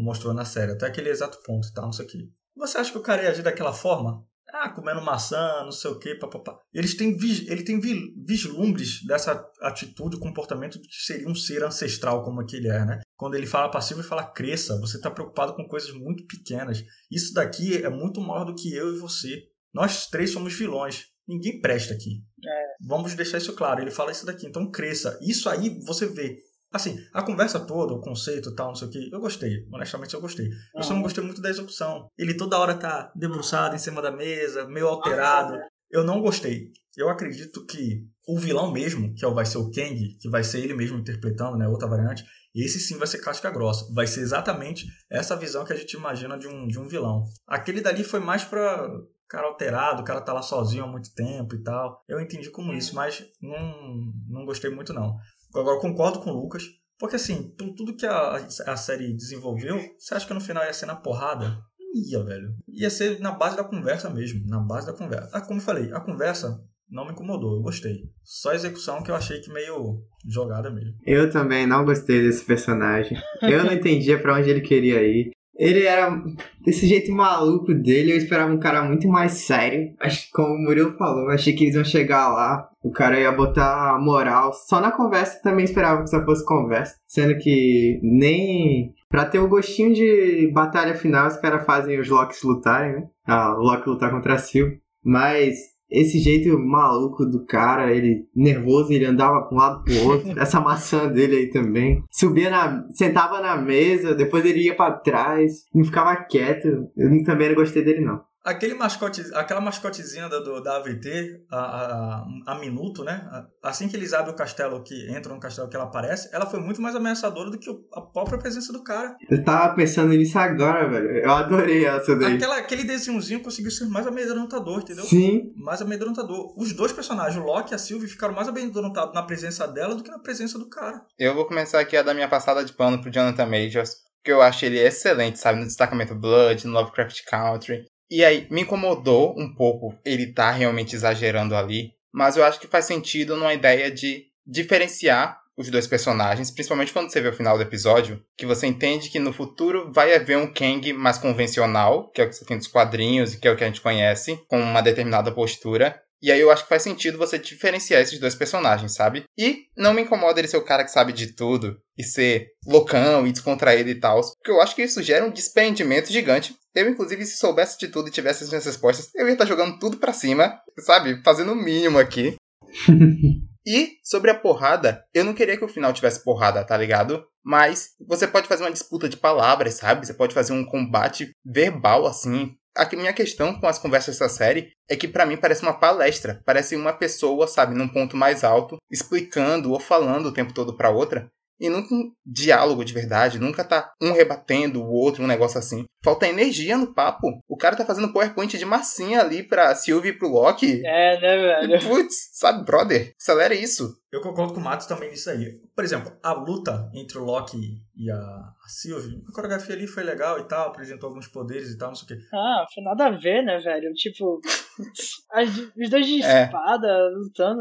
mostrou 0.00 0.32
na 0.32 0.46
série, 0.46 0.72
até 0.72 0.86
aquele 0.86 1.10
exato 1.10 1.38
ponto 1.44 1.68
e 1.68 1.72
tal, 1.74 1.84
não 1.84 1.92
sei 1.92 2.06
o 2.06 2.08
que. 2.08 2.18
Você 2.56 2.78
acha 2.78 2.92
que 2.92 2.98
o 2.98 3.02
cara 3.02 3.22
ia 3.22 3.30
agir 3.30 3.42
daquela 3.42 3.72
forma? 3.72 4.24
Ah, 4.52 4.68
comendo 4.68 5.02
maçã, 5.02 5.64
não 5.64 5.72
sei 5.72 5.90
o 5.90 5.98
quê, 5.98 6.14
papapá. 6.14 6.56
Eles 6.72 6.94
têm, 6.96 7.16
ele 7.48 7.64
tem 7.64 7.80
vislumbres 8.24 9.04
dessa 9.04 9.44
atitude, 9.60 10.20
comportamento 10.20 10.80
de 10.80 10.86
que 10.86 10.94
seria 10.94 11.28
um 11.28 11.34
ser 11.34 11.64
ancestral 11.64 12.22
como 12.22 12.40
aquele 12.40 12.68
é, 12.68 12.84
né? 12.84 13.00
Quando 13.16 13.34
ele 13.34 13.46
fala 13.46 13.70
passivo 13.70 14.00
e 14.00 14.04
fala 14.04 14.22
cresça, 14.24 14.78
você 14.80 14.96
está 14.96 15.10
preocupado 15.10 15.54
com 15.54 15.66
coisas 15.66 15.92
muito 15.92 16.24
pequenas. 16.26 16.84
Isso 17.10 17.34
daqui 17.34 17.82
é 17.82 17.90
muito 17.90 18.20
maior 18.20 18.44
do 18.44 18.54
que 18.54 18.72
eu 18.72 18.94
e 18.94 18.98
você. 18.98 19.42
Nós 19.72 20.06
três 20.06 20.30
somos 20.30 20.54
vilões. 20.54 21.06
Ninguém 21.26 21.60
presta 21.60 21.92
aqui. 21.92 22.22
É. 22.46 22.64
Vamos 22.86 23.14
deixar 23.14 23.38
isso 23.38 23.54
claro. 23.54 23.80
Ele 23.80 23.90
fala 23.90 24.12
isso 24.12 24.26
daqui, 24.26 24.46
então 24.46 24.70
cresça. 24.70 25.18
Isso 25.20 25.48
aí 25.48 25.80
você 25.84 26.06
vê 26.06 26.38
Assim, 26.74 26.98
a 27.12 27.22
conversa 27.22 27.60
toda, 27.60 27.94
o 27.94 28.00
conceito 28.00 28.50
e 28.50 28.54
tal, 28.56 28.68
não 28.68 28.74
sei 28.74 28.88
o 28.88 28.90
que, 28.90 29.08
eu 29.12 29.20
gostei. 29.20 29.64
Honestamente, 29.72 30.12
eu 30.12 30.20
gostei. 30.20 30.50
Eu 30.74 30.82
só 30.82 30.92
não 30.92 31.02
gostei 31.02 31.22
muito 31.22 31.40
da 31.40 31.48
execução. 31.48 32.08
Ele 32.18 32.34
toda 32.34 32.58
hora 32.58 32.74
tá 32.74 33.12
debruçado 33.14 33.76
em 33.76 33.78
cima 33.78 34.02
da 34.02 34.10
mesa, 34.10 34.66
meio 34.66 34.88
alterado. 34.88 35.56
Eu 35.88 36.02
não 36.02 36.20
gostei. 36.20 36.72
Eu 36.96 37.08
acredito 37.08 37.64
que 37.64 38.04
o 38.26 38.36
vilão 38.40 38.72
mesmo, 38.72 39.14
que 39.14 39.24
é 39.24 39.30
vai 39.30 39.46
ser 39.46 39.58
o 39.58 39.70
Kang, 39.70 40.18
que 40.20 40.28
vai 40.28 40.42
ser 40.42 40.64
ele 40.64 40.74
mesmo 40.74 40.98
interpretando, 40.98 41.56
né, 41.56 41.68
outra 41.68 41.86
variante, 41.86 42.24
esse 42.52 42.80
sim 42.80 42.98
vai 42.98 43.06
ser 43.06 43.18
casca 43.18 43.50
grossa. 43.52 43.92
Vai 43.94 44.08
ser 44.08 44.22
exatamente 44.22 44.84
essa 45.08 45.36
visão 45.36 45.64
que 45.64 45.72
a 45.72 45.76
gente 45.76 45.92
imagina 45.92 46.36
de 46.36 46.48
um, 46.48 46.66
de 46.66 46.80
um 46.80 46.88
vilão. 46.88 47.22
Aquele 47.46 47.80
dali 47.80 48.02
foi 48.02 48.18
mais 48.18 48.42
pra 48.42 48.88
cara 49.28 49.46
alterado, 49.46 50.02
o 50.02 50.04
cara 50.04 50.20
tá 50.20 50.32
lá 50.32 50.42
sozinho 50.42 50.84
há 50.84 50.86
muito 50.86 51.12
tempo 51.14 51.54
e 51.54 51.62
tal. 51.62 52.02
Eu 52.08 52.20
entendi 52.20 52.50
como 52.50 52.72
isso, 52.72 52.94
mas 52.94 53.24
não, 53.40 54.12
não 54.28 54.44
gostei 54.44 54.70
muito 54.70 54.92
não. 54.92 55.16
Agora, 55.54 55.80
concordo 55.80 56.20
com 56.20 56.30
o 56.30 56.40
Lucas, 56.40 56.64
porque 56.98 57.16
assim, 57.16 57.54
tudo 57.56 57.96
que 57.96 58.06
a, 58.06 58.36
a 58.66 58.76
série 58.76 59.14
desenvolveu, 59.14 59.78
você 59.98 60.14
acha 60.14 60.26
que 60.26 60.34
no 60.34 60.40
final 60.40 60.64
ia 60.64 60.72
ser 60.72 60.86
na 60.86 60.96
porrada? 60.96 61.58
Não 61.78 62.02
ia, 62.02 62.24
velho. 62.24 62.54
Ia 62.68 62.90
ser 62.90 63.20
na 63.20 63.32
base 63.32 63.56
da 63.56 63.64
conversa 63.64 64.10
mesmo, 64.10 64.46
na 64.46 64.58
base 64.58 64.86
da 64.86 64.92
conversa. 64.92 65.30
Ah, 65.32 65.40
como 65.40 65.60
eu 65.60 65.64
falei, 65.64 65.92
a 65.92 66.00
conversa 66.00 66.60
não 66.90 67.04
me 67.04 67.12
incomodou, 67.12 67.56
eu 67.56 67.62
gostei. 67.62 68.04
Só 68.22 68.50
a 68.50 68.54
execução 68.54 69.02
que 69.02 69.10
eu 69.10 69.14
achei 69.14 69.40
que 69.40 69.52
meio 69.52 70.02
jogada 70.26 70.70
mesmo. 70.70 70.94
Eu 71.04 71.30
também 71.30 71.66
não 71.66 71.84
gostei 71.84 72.22
desse 72.22 72.44
personagem. 72.44 73.16
Eu 73.42 73.64
não 73.64 73.72
entendia 73.72 74.20
para 74.20 74.36
onde 74.36 74.50
ele 74.50 74.60
queria 74.60 75.02
ir. 75.02 75.30
Ele 75.56 75.84
era 75.84 76.20
desse 76.64 76.86
jeito 76.86 77.12
maluco 77.12 77.72
dele, 77.72 78.12
eu 78.12 78.16
esperava 78.16 78.52
um 78.52 78.58
cara 78.58 78.82
muito 78.82 79.06
mais 79.08 79.32
sério. 79.32 79.94
Acho 80.00 80.28
como 80.32 80.54
o 80.54 80.58
Murilo 80.58 80.96
falou, 80.96 81.28
achei 81.28 81.52
que 81.52 81.64
eles 81.64 81.74
iam 81.74 81.84
chegar 81.84 82.28
lá, 82.28 82.68
o 82.82 82.90
cara 82.90 83.18
ia 83.18 83.30
botar 83.30 83.98
moral. 84.00 84.52
Só 84.52 84.80
na 84.80 84.90
conversa 84.90 85.40
também 85.42 85.64
esperava 85.64 86.02
que 86.02 86.10
só 86.10 86.24
fosse 86.24 86.44
conversa. 86.44 86.96
Sendo 87.06 87.36
que 87.38 88.00
nem 88.02 88.92
Pra 89.14 89.24
ter 89.24 89.38
o 89.38 89.46
gostinho 89.46 89.94
de 89.94 90.50
batalha 90.52 90.96
final, 90.96 91.28
os 91.28 91.36
caras 91.36 91.64
fazem 91.64 92.00
os 92.00 92.08
Locks 92.08 92.42
lutarem, 92.42 92.94
né? 92.94 93.08
Ah, 93.24 93.54
o 93.56 93.62
Loki 93.62 93.88
lutar 93.88 94.10
contra 94.10 94.34
a 94.34 94.38
Sylvie. 94.38 94.80
Mas 95.04 95.56
esse 95.90 96.18
jeito 96.18 96.58
maluco 96.58 97.24
do 97.24 97.44
cara, 97.44 97.94
ele 97.94 98.26
nervoso, 98.34 98.92
ele 98.92 99.04
andava 99.04 99.42
pra 99.42 99.54
um 99.54 99.60
lado 99.60 99.84
pro 99.84 100.08
outro. 100.08 100.34
Essa 100.40 100.60
maçã 100.60 101.06
dele 101.08 101.36
aí 101.36 101.50
também. 101.50 102.02
Subia 102.10 102.50
na. 102.50 102.86
sentava 102.90 103.40
na 103.40 103.56
mesa, 103.56 104.14
depois 104.14 104.44
ele 104.44 104.64
ia 104.64 104.74
pra 104.74 104.92
trás, 104.92 105.64
não 105.74 105.84
ficava 105.84 106.16
quieto. 106.16 106.88
Eu 106.96 107.24
também 107.24 107.48
não 107.48 107.54
gostei 107.54 107.84
dele, 107.84 108.00
não. 108.00 108.20
Aquele 108.44 108.74
mascote, 108.74 109.22
aquela 109.32 109.60
mascotezinha 109.60 110.28
da, 110.28 110.38
do, 110.38 110.60
da 110.60 110.76
AVT, 110.76 111.46
a, 111.50 111.56
a, 111.56 112.24
a 112.48 112.58
Minuto, 112.58 113.02
né? 113.02 113.26
Assim 113.62 113.88
que 113.88 113.96
eles 113.96 114.12
abrem 114.12 114.34
o 114.34 114.36
castelo, 114.36 114.82
que 114.82 115.10
entram 115.10 115.34
no 115.34 115.40
castelo 115.40 115.68
que 115.68 115.74
ela 115.74 115.86
aparece, 115.86 116.28
ela 116.30 116.44
foi 116.44 116.60
muito 116.60 116.80
mais 116.80 116.94
ameaçadora 116.94 117.50
do 117.50 117.58
que 117.58 117.70
a 117.94 118.02
própria 118.02 118.38
presença 118.38 118.70
do 118.70 118.84
cara. 118.84 119.16
Eu 119.30 119.42
tava 119.42 119.74
pensando 119.74 120.12
nisso 120.12 120.38
agora, 120.38 120.86
velho. 120.88 121.08
Eu 121.24 121.30
adorei 121.30 121.86
essa 121.86 122.14
daí. 122.16 122.34
Aquela, 122.34 122.58
aquele 122.58 122.84
desenhozinho 122.84 123.42
conseguiu 123.42 123.70
ser 123.70 123.86
mais 123.86 124.06
amedrontador, 124.06 124.80
entendeu? 124.80 125.04
Sim. 125.04 125.52
Mais 125.56 125.80
amedrontador. 125.80 126.54
Os 126.58 126.74
dois 126.74 126.92
personagens, 126.92 127.42
o 127.42 127.46
Loki 127.46 127.72
e 127.72 127.74
a 127.74 127.78
Sylvie, 127.78 128.08
ficaram 128.08 128.34
mais 128.34 128.46
amedrontados 128.46 129.14
na 129.14 129.22
presença 129.22 129.66
dela 129.66 129.94
do 129.94 130.02
que 130.02 130.10
na 130.10 130.18
presença 130.18 130.58
do 130.58 130.68
cara. 130.68 131.00
Eu 131.18 131.34
vou 131.34 131.46
começar 131.46 131.80
aqui 131.80 131.96
a 131.96 132.02
dar 132.02 132.12
minha 132.12 132.28
passada 132.28 132.62
de 132.62 132.74
pano 132.74 133.00
pro 133.00 133.10
Jonathan 133.10 133.46
Majors, 133.46 133.94
porque 134.22 134.32
eu 134.32 134.42
acho 134.42 134.66
ele 134.66 134.78
excelente, 134.78 135.38
sabe? 135.38 135.60
No 135.60 135.66
destacamento 135.66 136.14
Blood, 136.14 136.66
no 136.66 136.74
Lovecraft 136.74 137.24
Country. 137.24 137.84
E 138.10 138.24
aí, 138.24 138.46
me 138.50 138.62
incomodou 138.62 139.34
um 139.38 139.54
pouco 139.54 139.98
ele 140.04 140.32
tá 140.32 140.50
realmente 140.50 140.94
exagerando 140.94 141.56
ali, 141.56 141.92
mas 142.12 142.36
eu 142.36 142.44
acho 142.44 142.60
que 142.60 142.66
faz 142.66 142.84
sentido 142.84 143.36
numa 143.36 143.54
ideia 143.54 143.90
de 143.90 144.24
diferenciar 144.46 145.38
os 145.56 145.70
dois 145.70 145.86
personagens, 145.86 146.50
principalmente 146.50 146.92
quando 146.92 147.10
você 147.10 147.20
vê 147.20 147.28
o 147.28 147.32
final 147.32 147.56
do 147.56 147.62
episódio, 147.62 148.22
que 148.36 148.44
você 148.44 148.66
entende 148.66 149.08
que 149.08 149.20
no 149.20 149.32
futuro 149.32 149.92
vai 149.92 150.14
haver 150.14 150.36
um 150.36 150.52
Kang 150.52 150.92
mais 150.92 151.16
convencional, 151.16 152.10
que 152.10 152.20
é 152.20 152.24
o 152.24 152.28
que 152.28 152.34
você 152.34 152.44
tem 152.44 152.58
dos 152.58 152.66
quadrinhos 152.66 153.34
e 153.34 153.38
que 153.38 153.46
é 153.46 153.50
o 153.50 153.56
que 153.56 153.62
a 153.62 153.66
gente 153.68 153.80
conhece, 153.80 154.38
com 154.48 154.60
uma 154.60 154.82
determinada 154.82 155.30
postura, 155.30 156.00
e 156.24 156.32
aí 156.32 156.40
eu 156.40 156.50
acho 156.50 156.62
que 156.62 156.70
faz 156.70 156.82
sentido 156.82 157.18
você 157.18 157.38
diferenciar 157.38 158.00
esses 158.00 158.18
dois 158.18 158.34
personagens, 158.34 158.94
sabe? 158.94 159.24
E 159.36 159.64
não 159.76 159.92
me 159.92 160.00
incomoda 160.00 160.40
ele 160.40 160.48
ser 160.48 160.56
o 160.56 160.64
cara 160.64 160.82
que 160.82 160.90
sabe 160.90 161.12
de 161.12 161.34
tudo 161.34 161.78
e 161.98 162.02
ser 162.02 162.46
loucão 162.66 163.26
e 163.26 163.32
descontraído 163.32 163.90
e 163.90 164.00
tal, 164.00 164.22
porque 164.22 164.50
eu 164.50 164.58
acho 164.62 164.74
que 164.74 164.82
isso 164.82 165.02
gera 165.02 165.26
um 165.26 165.30
despendimento 165.30 166.10
gigante. 166.10 166.54
Eu, 166.74 166.88
inclusive, 166.88 167.24
se 167.24 167.36
soubesse 167.36 167.78
de 167.78 167.88
tudo 167.88 168.08
e 168.08 168.12
tivesse 168.12 168.44
as 168.44 168.50
minhas 168.50 168.64
respostas, 168.64 169.10
eu 169.14 169.26
ia 169.26 169.32
estar 169.32 169.46
jogando 169.46 169.78
tudo 169.78 169.98
pra 169.98 170.12
cima, 170.12 170.60
sabe? 170.80 171.22
Fazendo 171.22 171.52
o 171.52 171.56
mínimo 171.56 171.98
aqui. 171.98 172.34
e 173.66 173.92
sobre 174.02 174.30
a 174.30 174.34
porrada, 174.34 175.04
eu 175.14 175.24
não 175.24 175.34
queria 175.34 175.56
que 175.56 175.64
o 175.64 175.68
final 175.68 175.92
tivesse 175.92 176.24
porrada, 176.24 176.64
tá 176.64 176.76
ligado? 176.76 177.24
Mas 177.44 177.90
você 178.06 178.26
pode 178.26 178.48
fazer 178.48 178.64
uma 178.64 178.72
disputa 178.72 179.08
de 179.08 179.16
palavras, 179.16 179.74
sabe? 179.74 180.04
Você 180.04 180.14
pode 180.14 180.34
fazer 180.34 180.52
um 180.52 180.64
combate 180.64 181.30
verbal 181.44 182.06
assim, 182.06 182.56
a 182.76 182.88
minha 182.96 183.12
questão 183.12 183.58
com 183.58 183.68
as 183.68 183.78
conversas 183.78 184.18
dessa 184.18 184.34
série 184.34 184.72
é 184.88 184.96
que 184.96 185.06
para 185.06 185.24
mim 185.24 185.36
parece 185.36 185.62
uma 185.62 185.78
palestra, 185.78 186.42
parece 186.44 186.74
uma 186.74 186.92
pessoa, 186.92 187.46
sabe, 187.46 187.74
num 187.74 187.88
ponto 187.88 188.16
mais 188.16 188.42
alto, 188.42 188.78
explicando 188.90 189.70
ou 189.70 189.78
falando 189.78 190.26
o 190.26 190.32
tempo 190.32 190.52
todo 190.52 190.76
para 190.76 190.90
outra, 190.90 191.30
e 191.64 191.70
nunca 191.70 191.94
um 191.94 192.12
diálogo 192.26 192.84
de 192.84 192.92
verdade, 192.92 193.38
nunca 193.38 193.64
tá 193.64 193.92
um 194.00 194.12
rebatendo 194.12 194.82
o 194.82 194.90
outro, 194.90 195.24
um 195.24 195.26
negócio 195.26 195.58
assim. 195.58 195.84
Falta 196.04 196.28
energia 196.28 196.76
no 196.76 196.92
papo. 196.92 197.28
O 197.48 197.56
cara 197.56 197.74
tá 197.74 197.86
fazendo 197.86 198.12
PowerPoint 198.12 198.58
de 198.58 198.64
massinha 198.66 199.20
ali 199.20 199.42
pra 199.42 199.74
Sylvie 199.74 200.10
e 200.10 200.18
pro 200.18 200.28
Loki. 200.28 200.82
É, 200.84 201.18
né, 201.18 201.66
velho? 201.66 201.88
Putz, 201.88 202.28
sabe, 202.32 202.64
brother, 202.66 203.14
acelera 203.18 203.54
isso. 203.54 203.96
Eu 204.14 204.20
concordo 204.20 204.54
com 204.54 204.60
o 204.60 204.62
Matos 204.62 204.86
também 204.86 205.10
nisso 205.10 205.28
aí. 205.28 205.60
Por 205.74 205.82
exemplo, 205.82 206.12
a 206.22 206.32
luta 206.32 206.88
entre 206.94 207.18
o 207.18 207.24
Loki 207.24 207.82
e 207.96 208.10
a, 208.10 208.16
a 208.16 208.68
Sylvie, 208.68 209.20
a 209.28 209.32
coreografia 209.32 209.74
ali 209.74 209.86
foi 209.88 210.04
legal 210.04 210.38
e 210.38 210.44
tal, 210.44 210.68
apresentou 210.68 211.08
alguns 211.08 211.26
poderes 211.26 211.70
e 211.70 211.76
tal, 211.76 211.88
não 211.88 211.96
sei 211.96 212.04
o 212.16 212.20
quê. 212.20 212.26
Ah, 212.32 212.64
foi 212.72 212.84
nada 212.84 213.06
a 213.06 213.10
ver, 213.10 213.42
né, 213.42 213.58
velho? 213.58 213.92
Tipo, 213.94 214.40
as, 215.32 215.48
os 215.76 215.90
dois 215.90 216.06
de 216.06 216.22
É. 216.22 216.44
espada 216.44 217.08
lutando, 217.08 217.60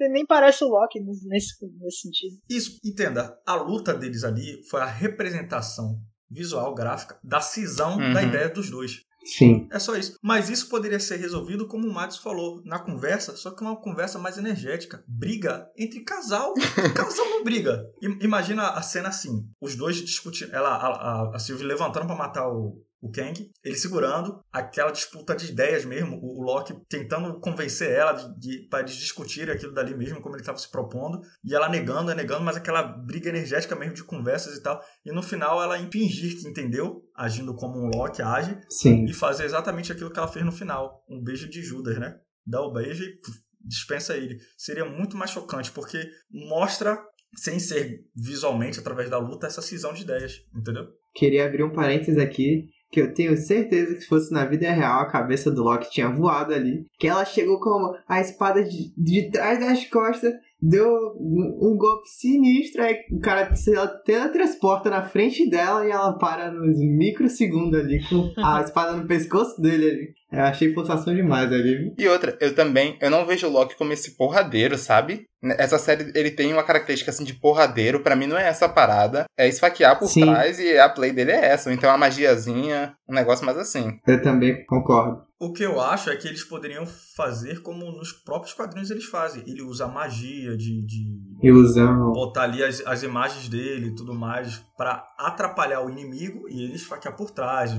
nem 0.00 0.24
parece 0.24 0.64
o 0.64 0.68
Loki 0.68 1.00
nesse, 1.00 1.66
nesse 1.78 2.00
sentido. 2.00 2.36
Isso, 2.48 2.78
entenda, 2.82 3.38
a 3.46 3.54
luta 3.54 3.92
deles 3.92 4.24
ali 4.24 4.62
foi 4.70 4.80
a 4.80 4.86
representação 4.86 5.98
visual, 6.30 6.74
gráfica, 6.74 7.18
da 7.22 7.40
cisão 7.40 7.98
Uhum. 7.98 8.12
da 8.12 8.22
ideia 8.22 8.48
dos 8.48 8.70
dois. 8.70 9.02
Sim. 9.24 9.68
É 9.72 9.78
só 9.78 9.96
isso. 9.96 10.18
Mas 10.22 10.48
isso 10.50 10.68
poderia 10.68 11.00
ser 11.00 11.16
resolvido, 11.16 11.66
como 11.66 11.86
o 11.88 11.92
Matos 11.92 12.18
falou, 12.18 12.60
na 12.64 12.78
conversa, 12.78 13.34
só 13.36 13.50
que 13.50 13.62
uma 13.62 13.76
conversa 13.76 14.18
mais 14.18 14.36
energética. 14.38 15.02
Briga 15.08 15.66
entre 15.76 16.00
casal. 16.00 16.52
casal 16.94 17.24
não 17.30 17.42
briga. 17.44 17.84
I- 18.02 18.24
Imagina 18.24 18.68
a 18.70 18.82
cena 18.82 19.08
assim: 19.08 19.48
os 19.60 19.74
dois 19.76 19.96
discutindo. 19.96 20.54
Ela, 20.54 20.68
a, 20.70 20.86
a, 21.32 21.36
a 21.36 21.38
Sylvie 21.38 21.64
levantando 21.64 22.06
pra 22.06 22.14
matar 22.16 22.48
o, 22.48 22.82
o 23.04 23.10
Kang, 23.10 23.50
ele 23.62 23.76
segurando, 23.76 24.42
aquela 24.50 24.90
disputa 24.90 25.36
de 25.36 25.52
ideias 25.52 25.84
mesmo, 25.84 26.18
o, 26.22 26.42
Loki 26.42 26.74
tentando 26.88 27.38
convencer 27.38 27.90
ela 27.90 28.12
de, 28.14 28.40
de, 28.40 28.68
para 28.68 28.80
eles 28.80 28.94
discutirem 28.94 29.54
aquilo 29.54 29.74
dali 29.74 29.94
mesmo, 29.94 30.22
como 30.22 30.34
ele 30.34 30.40
estava 30.40 30.56
se 30.56 30.70
propondo, 30.70 31.20
e 31.44 31.54
ela 31.54 31.68
negando, 31.68 32.14
negando, 32.14 32.42
mas 32.42 32.56
aquela 32.56 32.82
briga 32.82 33.28
energética 33.28 33.76
mesmo 33.76 33.94
de 33.94 34.04
conversas 34.04 34.56
e 34.56 34.62
tal. 34.62 34.80
E 35.04 35.12
no 35.12 35.22
final 35.22 35.62
ela 35.62 35.78
fingir 35.90 36.40
que 36.40 36.48
entendeu, 36.48 37.02
agindo 37.14 37.54
como 37.54 37.78
um 37.78 37.90
Loki 37.94 38.22
age, 38.22 38.58
Sim. 38.70 39.04
e 39.04 39.12
fazer 39.12 39.44
exatamente 39.44 39.92
aquilo 39.92 40.10
que 40.10 40.18
ela 40.18 40.26
fez 40.26 40.42
no 40.42 40.50
final. 40.50 41.04
Um 41.06 41.22
beijo 41.22 41.46
de 41.46 41.62
Judas, 41.62 41.98
né? 41.98 42.18
Dá 42.46 42.62
o 42.62 42.72
beijo 42.72 43.04
e 43.04 43.20
dispensa 43.60 44.16
ele. 44.16 44.38
Seria 44.56 44.86
muito 44.86 45.14
mais 45.14 45.30
chocante, 45.30 45.70
porque 45.70 46.08
mostra, 46.30 46.98
sem 47.36 47.58
ser 47.58 48.00
visualmente, 48.16 48.80
através 48.80 49.10
da 49.10 49.18
luta, 49.18 49.46
essa 49.46 49.60
cisão 49.60 49.92
de 49.92 50.04
ideias, 50.04 50.40
entendeu? 50.54 50.86
Queria 51.14 51.46
abrir 51.46 51.62
um 51.62 51.72
parênteses 51.72 52.18
aqui, 52.18 52.68
que 52.94 53.00
eu 53.00 53.12
tenho 53.12 53.36
certeza 53.36 53.92
que 53.92 54.02
se 54.02 54.06
fosse 54.06 54.32
na 54.32 54.44
vida 54.44 54.70
real, 54.70 55.00
a 55.00 55.10
cabeça 55.10 55.50
do 55.50 55.64
Loki 55.64 55.90
tinha 55.90 56.08
voado 56.08 56.54
ali. 56.54 56.86
Que 56.96 57.08
ela 57.08 57.24
chegou 57.24 57.58
com 57.58 57.92
a 58.08 58.20
espada 58.20 58.62
de, 58.62 58.94
de 58.96 59.30
trás 59.32 59.58
das 59.58 59.84
costas, 59.86 60.32
deu 60.62 60.86
um, 61.18 61.58
um 61.60 61.76
golpe 61.76 62.08
sinistro, 62.08 62.84
aí 62.84 62.96
o 63.10 63.18
cara 63.18 63.52
se 63.56 63.74
ela 63.74 63.88
teletransporta 63.88 64.88
na 64.90 65.02
frente 65.02 65.50
dela 65.50 65.84
e 65.84 65.90
ela 65.90 66.16
para 66.18 66.52
nos 66.52 66.78
microsegundos 66.78 67.80
ali 67.80 68.00
com 68.08 68.32
a 68.36 68.60
espada 68.62 68.92
no 68.92 69.08
pescoço 69.08 69.60
dele 69.60 69.90
ali. 69.90 70.14
Eu 70.34 70.44
achei 70.44 70.72
forçação 70.74 71.14
demais 71.14 71.52
ali? 71.52 71.94
E 71.98 72.08
outra, 72.08 72.36
eu 72.40 72.54
também, 72.54 72.98
eu 73.00 73.10
não 73.10 73.26
vejo 73.26 73.46
o 73.46 73.50
Loki 73.50 73.76
como 73.76 73.92
esse 73.92 74.16
porradeiro, 74.16 74.76
sabe? 74.76 75.24
Essa 75.58 75.78
série, 75.78 76.10
ele 76.14 76.30
tem 76.30 76.52
uma 76.52 76.62
característica 76.62 77.10
assim 77.10 77.24
de 77.24 77.34
porradeiro, 77.34 78.00
pra 78.00 78.16
mim 78.16 78.26
não 78.26 78.38
é 78.38 78.48
essa 78.48 78.66
parada, 78.68 79.26
é 79.38 79.46
esfaquear 79.46 79.98
por 79.98 80.08
Sim. 80.08 80.22
trás 80.22 80.58
e 80.58 80.78
a 80.78 80.88
play 80.88 81.12
dele 81.12 81.32
é 81.32 81.44
essa, 81.46 81.68
ou 81.68 81.74
então 81.74 81.88
é 81.90 81.92
uma 81.92 81.98
magiazinha, 81.98 82.94
um 83.08 83.14
negócio 83.14 83.44
mais 83.44 83.58
assim. 83.58 83.98
Eu 84.06 84.22
também 84.22 84.64
concordo. 84.66 85.22
O 85.38 85.52
que 85.52 85.62
eu 85.62 85.78
acho 85.78 86.08
é 86.08 86.16
que 86.16 86.26
eles 86.26 86.42
poderiam 86.42 86.86
fazer 87.14 87.60
como 87.60 87.84
nos 87.92 88.12
próprios 88.12 88.54
quadrinhos 88.54 88.90
eles 88.90 89.04
fazem. 89.04 89.42
Ele 89.46 89.60
usa 89.60 89.86
magia 89.86 90.56
de, 90.56 90.86
de 90.86 91.18
Ilusão. 91.42 92.12
botar 92.12 92.44
ali 92.44 92.62
as, 92.64 92.80
as 92.86 93.02
imagens 93.02 93.48
dele 93.50 93.88
e 93.88 93.94
tudo 93.94 94.14
mais 94.14 94.64
pra 94.74 95.04
atrapalhar 95.18 95.82
o 95.82 95.90
inimigo 95.90 96.48
e 96.48 96.64
ele 96.64 96.74
esfaquear 96.74 97.14
por 97.14 97.30
trás. 97.30 97.72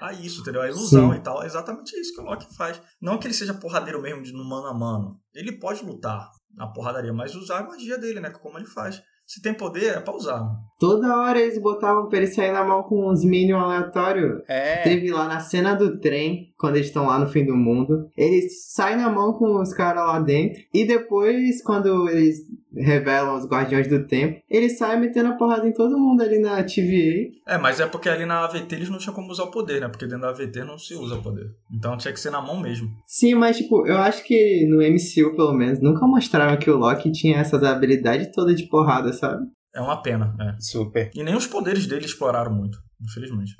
Ah, 0.00 0.12
isso, 0.12 0.40
entendeu? 0.40 0.62
A 0.62 0.68
ilusão 0.68 1.12
Sim. 1.12 1.16
e 1.16 1.20
tal. 1.20 1.40
É 1.42 1.46
exatamente 1.46 1.94
isso 1.94 2.01
que 2.10 2.20
o 2.20 2.24
Loki 2.24 2.46
faz. 2.56 2.80
Não 3.00 3.18
que 3.18 3.26
ele 3.26 3.34
seja 3.34 3.54
porradeiro 3.54 4.00
mesmo 4.00 4.22
de 4.22 4.32
no 4.32 4.44
mano 4.44 4.66
a 4.66 4.74
mano. 4.74 5.20
Ele 5.34 5.52
pode 5.52 5.84
lutar 5.84 6.28
na 6.54 6.66
porradaria, 6.66 7.12
mas 7.12 7.34
usar 7.34 7.60
a 7.60 7.66
magia 7.66 7.98
dele, 7.98 8.20
né? 8.20 8.30
Como 8.30 8.58
ele 8.58 8.66
faz. 8.66 9.02
Se 9.26 9.40
tem 9.40 9.54
poder, 9.54 9.96
é 9.96 10.00
pra 10.00 10.14
usar. 10.14 10.46
Toda 10.78 11.16
hora 11.16 11.40
eles 11.40 11.58
botavam 11.60 12.08
pra 12.08 12.18
ele 12.18 12.26
sair 12.26 12.52
na 12.52 12.64
mão 12.64 12.82
com 12.82 13.10
uns 13.10 13.24
minions 13.24 13.62
aleatórios. 13.62 14.42
É, 14.48 14.82
Teve 14.82 15.10
lá 15.10 15.26
na 15.26 15.40
cena 15.40 15.74
do 15.74 15.98
trem, 16.00 16.52
quando 16.58 16.76
eles 16.76 16.88
estão 16.88 17.06
lá 17.06 17.18
no 17.18 17.28
fim 17.28 17.46
do 17.46 17.56
mundo, 17.56 18.10
eles 18.16 18.72
saem 18.72 18.96
na 18.96 19.08
mão 19.08 19.32
com 19.32 19.60
os 19.60 19.72
caras 19.72 20.04
lá 20.04 20.20
dentro, 20.20 20.60
e 20.74 20.84
depois, 20.84 21.62
quando 21.62 22.08
eles 22.10 22.40
revelam 22.76 23.36
os 23.36 23.46
Guardiões 23.46 23.88
do 23.88 24.06
Tempo, 24.06 24.40
eles 24.48 24.78
saem 24.78 25.00
metendo 25.00 25.30
a 25.30 25.36
porrada 25.36 25.66
em 25.66 25.72
todo 25.72 25.98
mundo 25.98 26.22
ali 26.22 26.38
na 26.38 26.62
TVA. 26.62 27.30
É, 27.46 27.58
mas 27.58 27.80
é 27.80 27.86
porque 27.86 28.08
ali 28.08 28.24
na 28.24 28.44
AVT 28.44 28.74
eles 28.74 28.88
não 28.88 28.98
tinham 28.98 29.14
como 29.14 29.30
usar 29.30 29.44
o 29.44 29.50
poder, 29.50 29.80
né? 29.80 29.88
Porque 29.88 30.06
dentro 30.06 30.22
da 30.22 30.30
AVT 30.30 30.64
não 30.64 30.78
se 30.78 30.94
usa 30.94 31.16
poder. 31.16 31.46
Então 31.72 31.96
tinha 31.96 32.12
que 32.12 32.20
ser 32.20 32.30
na 32.30 32.40
mão 32.40 32.60
mesmo. 32.60 32.88
Sim, 33.06 33.34
mas 33.34 33.56
tipo, 33.56 33.86
eu 33.86 33.98
acho 33.98 34.24
que 34.24 34.66
no 34.68 34.78
MCU, 34.78 35.36
pelo 35.36 35.52
menos, 35.52 35.80
nunca 35.80 36.06
mostraram 36.06 36.58
que 36.58 36.70
o 36.70 36.76
Loki 36.76 37.10
tinha 37.12 37.38
essas 37.38 37.62
habilidades 37.62 38.30
todas 38.32 38.56
de 38.56 38.68
porrada, 38.68 39.12
sabe? 39.12 39.46
É 39.74 39.80
uma 39.80 40.02
pena, 40.02 40.36
é. 40.38 40.60
super. 40.60 41.10
E 41.14 41.22
nem 41.22 41.34
os 41.34 41.46
poderes 41.46 41.86
dele 41.86 42.04
exploraram 42.04 42.52
muito, 42.52 42.78
infelizmente. 43.00 43.56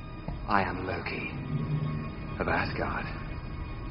I 0.49 0.63
am 0.63 0.85
Loki 0.85 1.31
of 2.39 2.51
Asgard, 2.51 3.07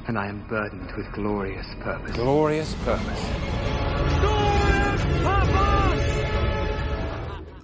and 0.06 0.16
I 0.16 0.28
am 0.28 0.40
burdened 0.48 0.92
with 0.96 1.10
glorious 1.14 1.66
purpose. 1.82 2.12
Glorious 2.12 2.74
purpose. 2.84 4.41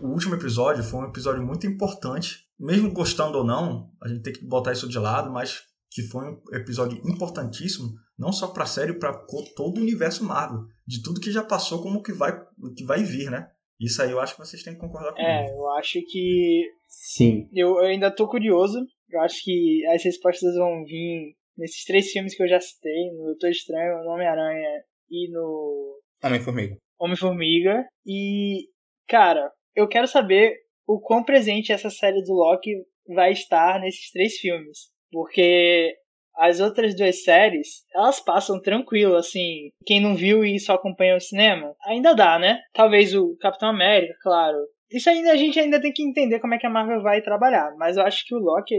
O 0.00 0.08
último 0.12 0.34
episódio 0.36 0.82
foi 0.84 1.00
um 1.00 1.08
episódio 1.08 1.44
muito 1.44 1.66
importante, 1.66 2.46
mesmo 2.58 2.92
gostando 2.92 3.38
ou 3.38 3.44
não, 3.44 3.90
a 4.02 4.08
gente 4.08 4.22
tem 4.22 4.32
que 4.32 4.44
botar 4.46 4.72
isso 4.72 4.88
de 4.88 4.98
lado, 4.98 5.30
mas 5.30 5.62
que 5.90 6.02
foi 6.02 6.24
um 6.24 6.40
episódio 6.52 6.98
importantíssimo, 7.08 7.88
não 8.18 8.30
só 8.32 8.48
pra 8.48 8.66
série, 8.66 8.92
pra 8.98 9.12
co- 9.12 9.44
todo 9.56 9.78
o 9.78 9.80
universo 9.80 10.24
Marvel, 10.24 10.60
de 10.86 11.02
tudo 11.02 11.20
que 11.20 11.32
já 11.32 11.42
passou, 11.42 11.82
como 11.82 12.02
que 12.02 12.12
vai, 12.12 12.32
que 12.76 12.84
vai 12.84 13.02
vir, 13.02 13.30
né? 13.30 13.50
Isso 13.80 14.00
aí 14.02 14.10
eu 14.10 14.20
acho 14.20 14.34
que 14.34 14.40
vocês 14.40 14.62
têm 14.62 14.74
que 14.74 14.80
concordar 14.80 15.12
comigo. 15.12 15.28
É, 15.28 15.52
eu 15.52 15.68
acho 15.70 16.00
que. 16.06 16.68
Sim. 16.88 17.48
Eu, 17.52 17.70
eu 17.78 17.86
ainda 17.86 18.10
tô 18.10 18.28
curioso. 18.28 18.78
Eu 19.08 19.20
acho 19.20 19.42
que 19.44 19.84
as 19.86 20.02
respostas 20.04 20.54
vão 20.56 20.84
vir 20.84 21.34
nesses 21.56 21.84
três 21.84 22.10
filmes 22.10 22.36
que 22.36 22.42
eu 22.42 22.48
já 22.48 22.60
citei: 22.60 23.10
no 23.16 23.24
Doutor 23.26 23.50
Estranho, 23.50 24.02
no 24.04 24.10
Homem-Aranha 24.10 24.82
e 25.10 25.30
no 25.30 26.00
Homem-Formiga. 26.24 26.76
Homem-Formiga. 26.98 27.84
E, 28.06 28.66
cara, 29.08 29.50
eu 29.74 29.88
quero 29.88 30.06
saber 30.06 30.56
o 30.86 31.00
quão 31.00 31.22
presente 31.22 31.72
essa 31.72 31.90
série 31.90 32.22
do 32.22 32.32
Loki 32.32 32.72
vai 33.14 33.32
estar 33.32 33.80
nesses 33.80 34.10
três 34.10 34.38
filmes. 34.38 34.90
Porque 35.10 35.94
as 36.36 36.60
outras 36.60 36.94
duas 36.94 37.22
séries, 37.22 37.84
elas 37.94 38.20
passam 38.20 38.60
tranquilo, 38.60 39.16
assim. 39.16 39.70
Quem 39.84 40.00
não 40.00 40.14
viu 40.14 40.44
e 40.44 40.58
só 40.58 40.74
acompanha 40.74 41.16
o 41.16 41.20
cinema, 41.20 41.74
ainda 41.84 42.14
dá, 42.14 42.38
né? 42.38 42.60
Talvez 42.72 43.14
o 43.14 43.36
Capitão 43.40 43.68
América, 43.68 44.14
claro. 44.22 44.56
Isso 44.90 45.10
ainda 45.10 45.32
a 45.32 45.36
gente 45.36 45.58
ainda 45.58 45.80
tem 45.80 45.92
que 45.92 46.02
entender 46.02 46.40
como 46.40 46.54
é 46.54 46.58
que 46.58 46.66
a 46.66 46.70
Marvel 46.70 47.02
vai 47.02 47.20
trabalhar. 47.20 47.74
Mas 47.76 47.96
eu 47.96 48.04
acho 48.04 48.24
que 48.24 48.34
o 48.34 48.38
Loki 48.38 48.74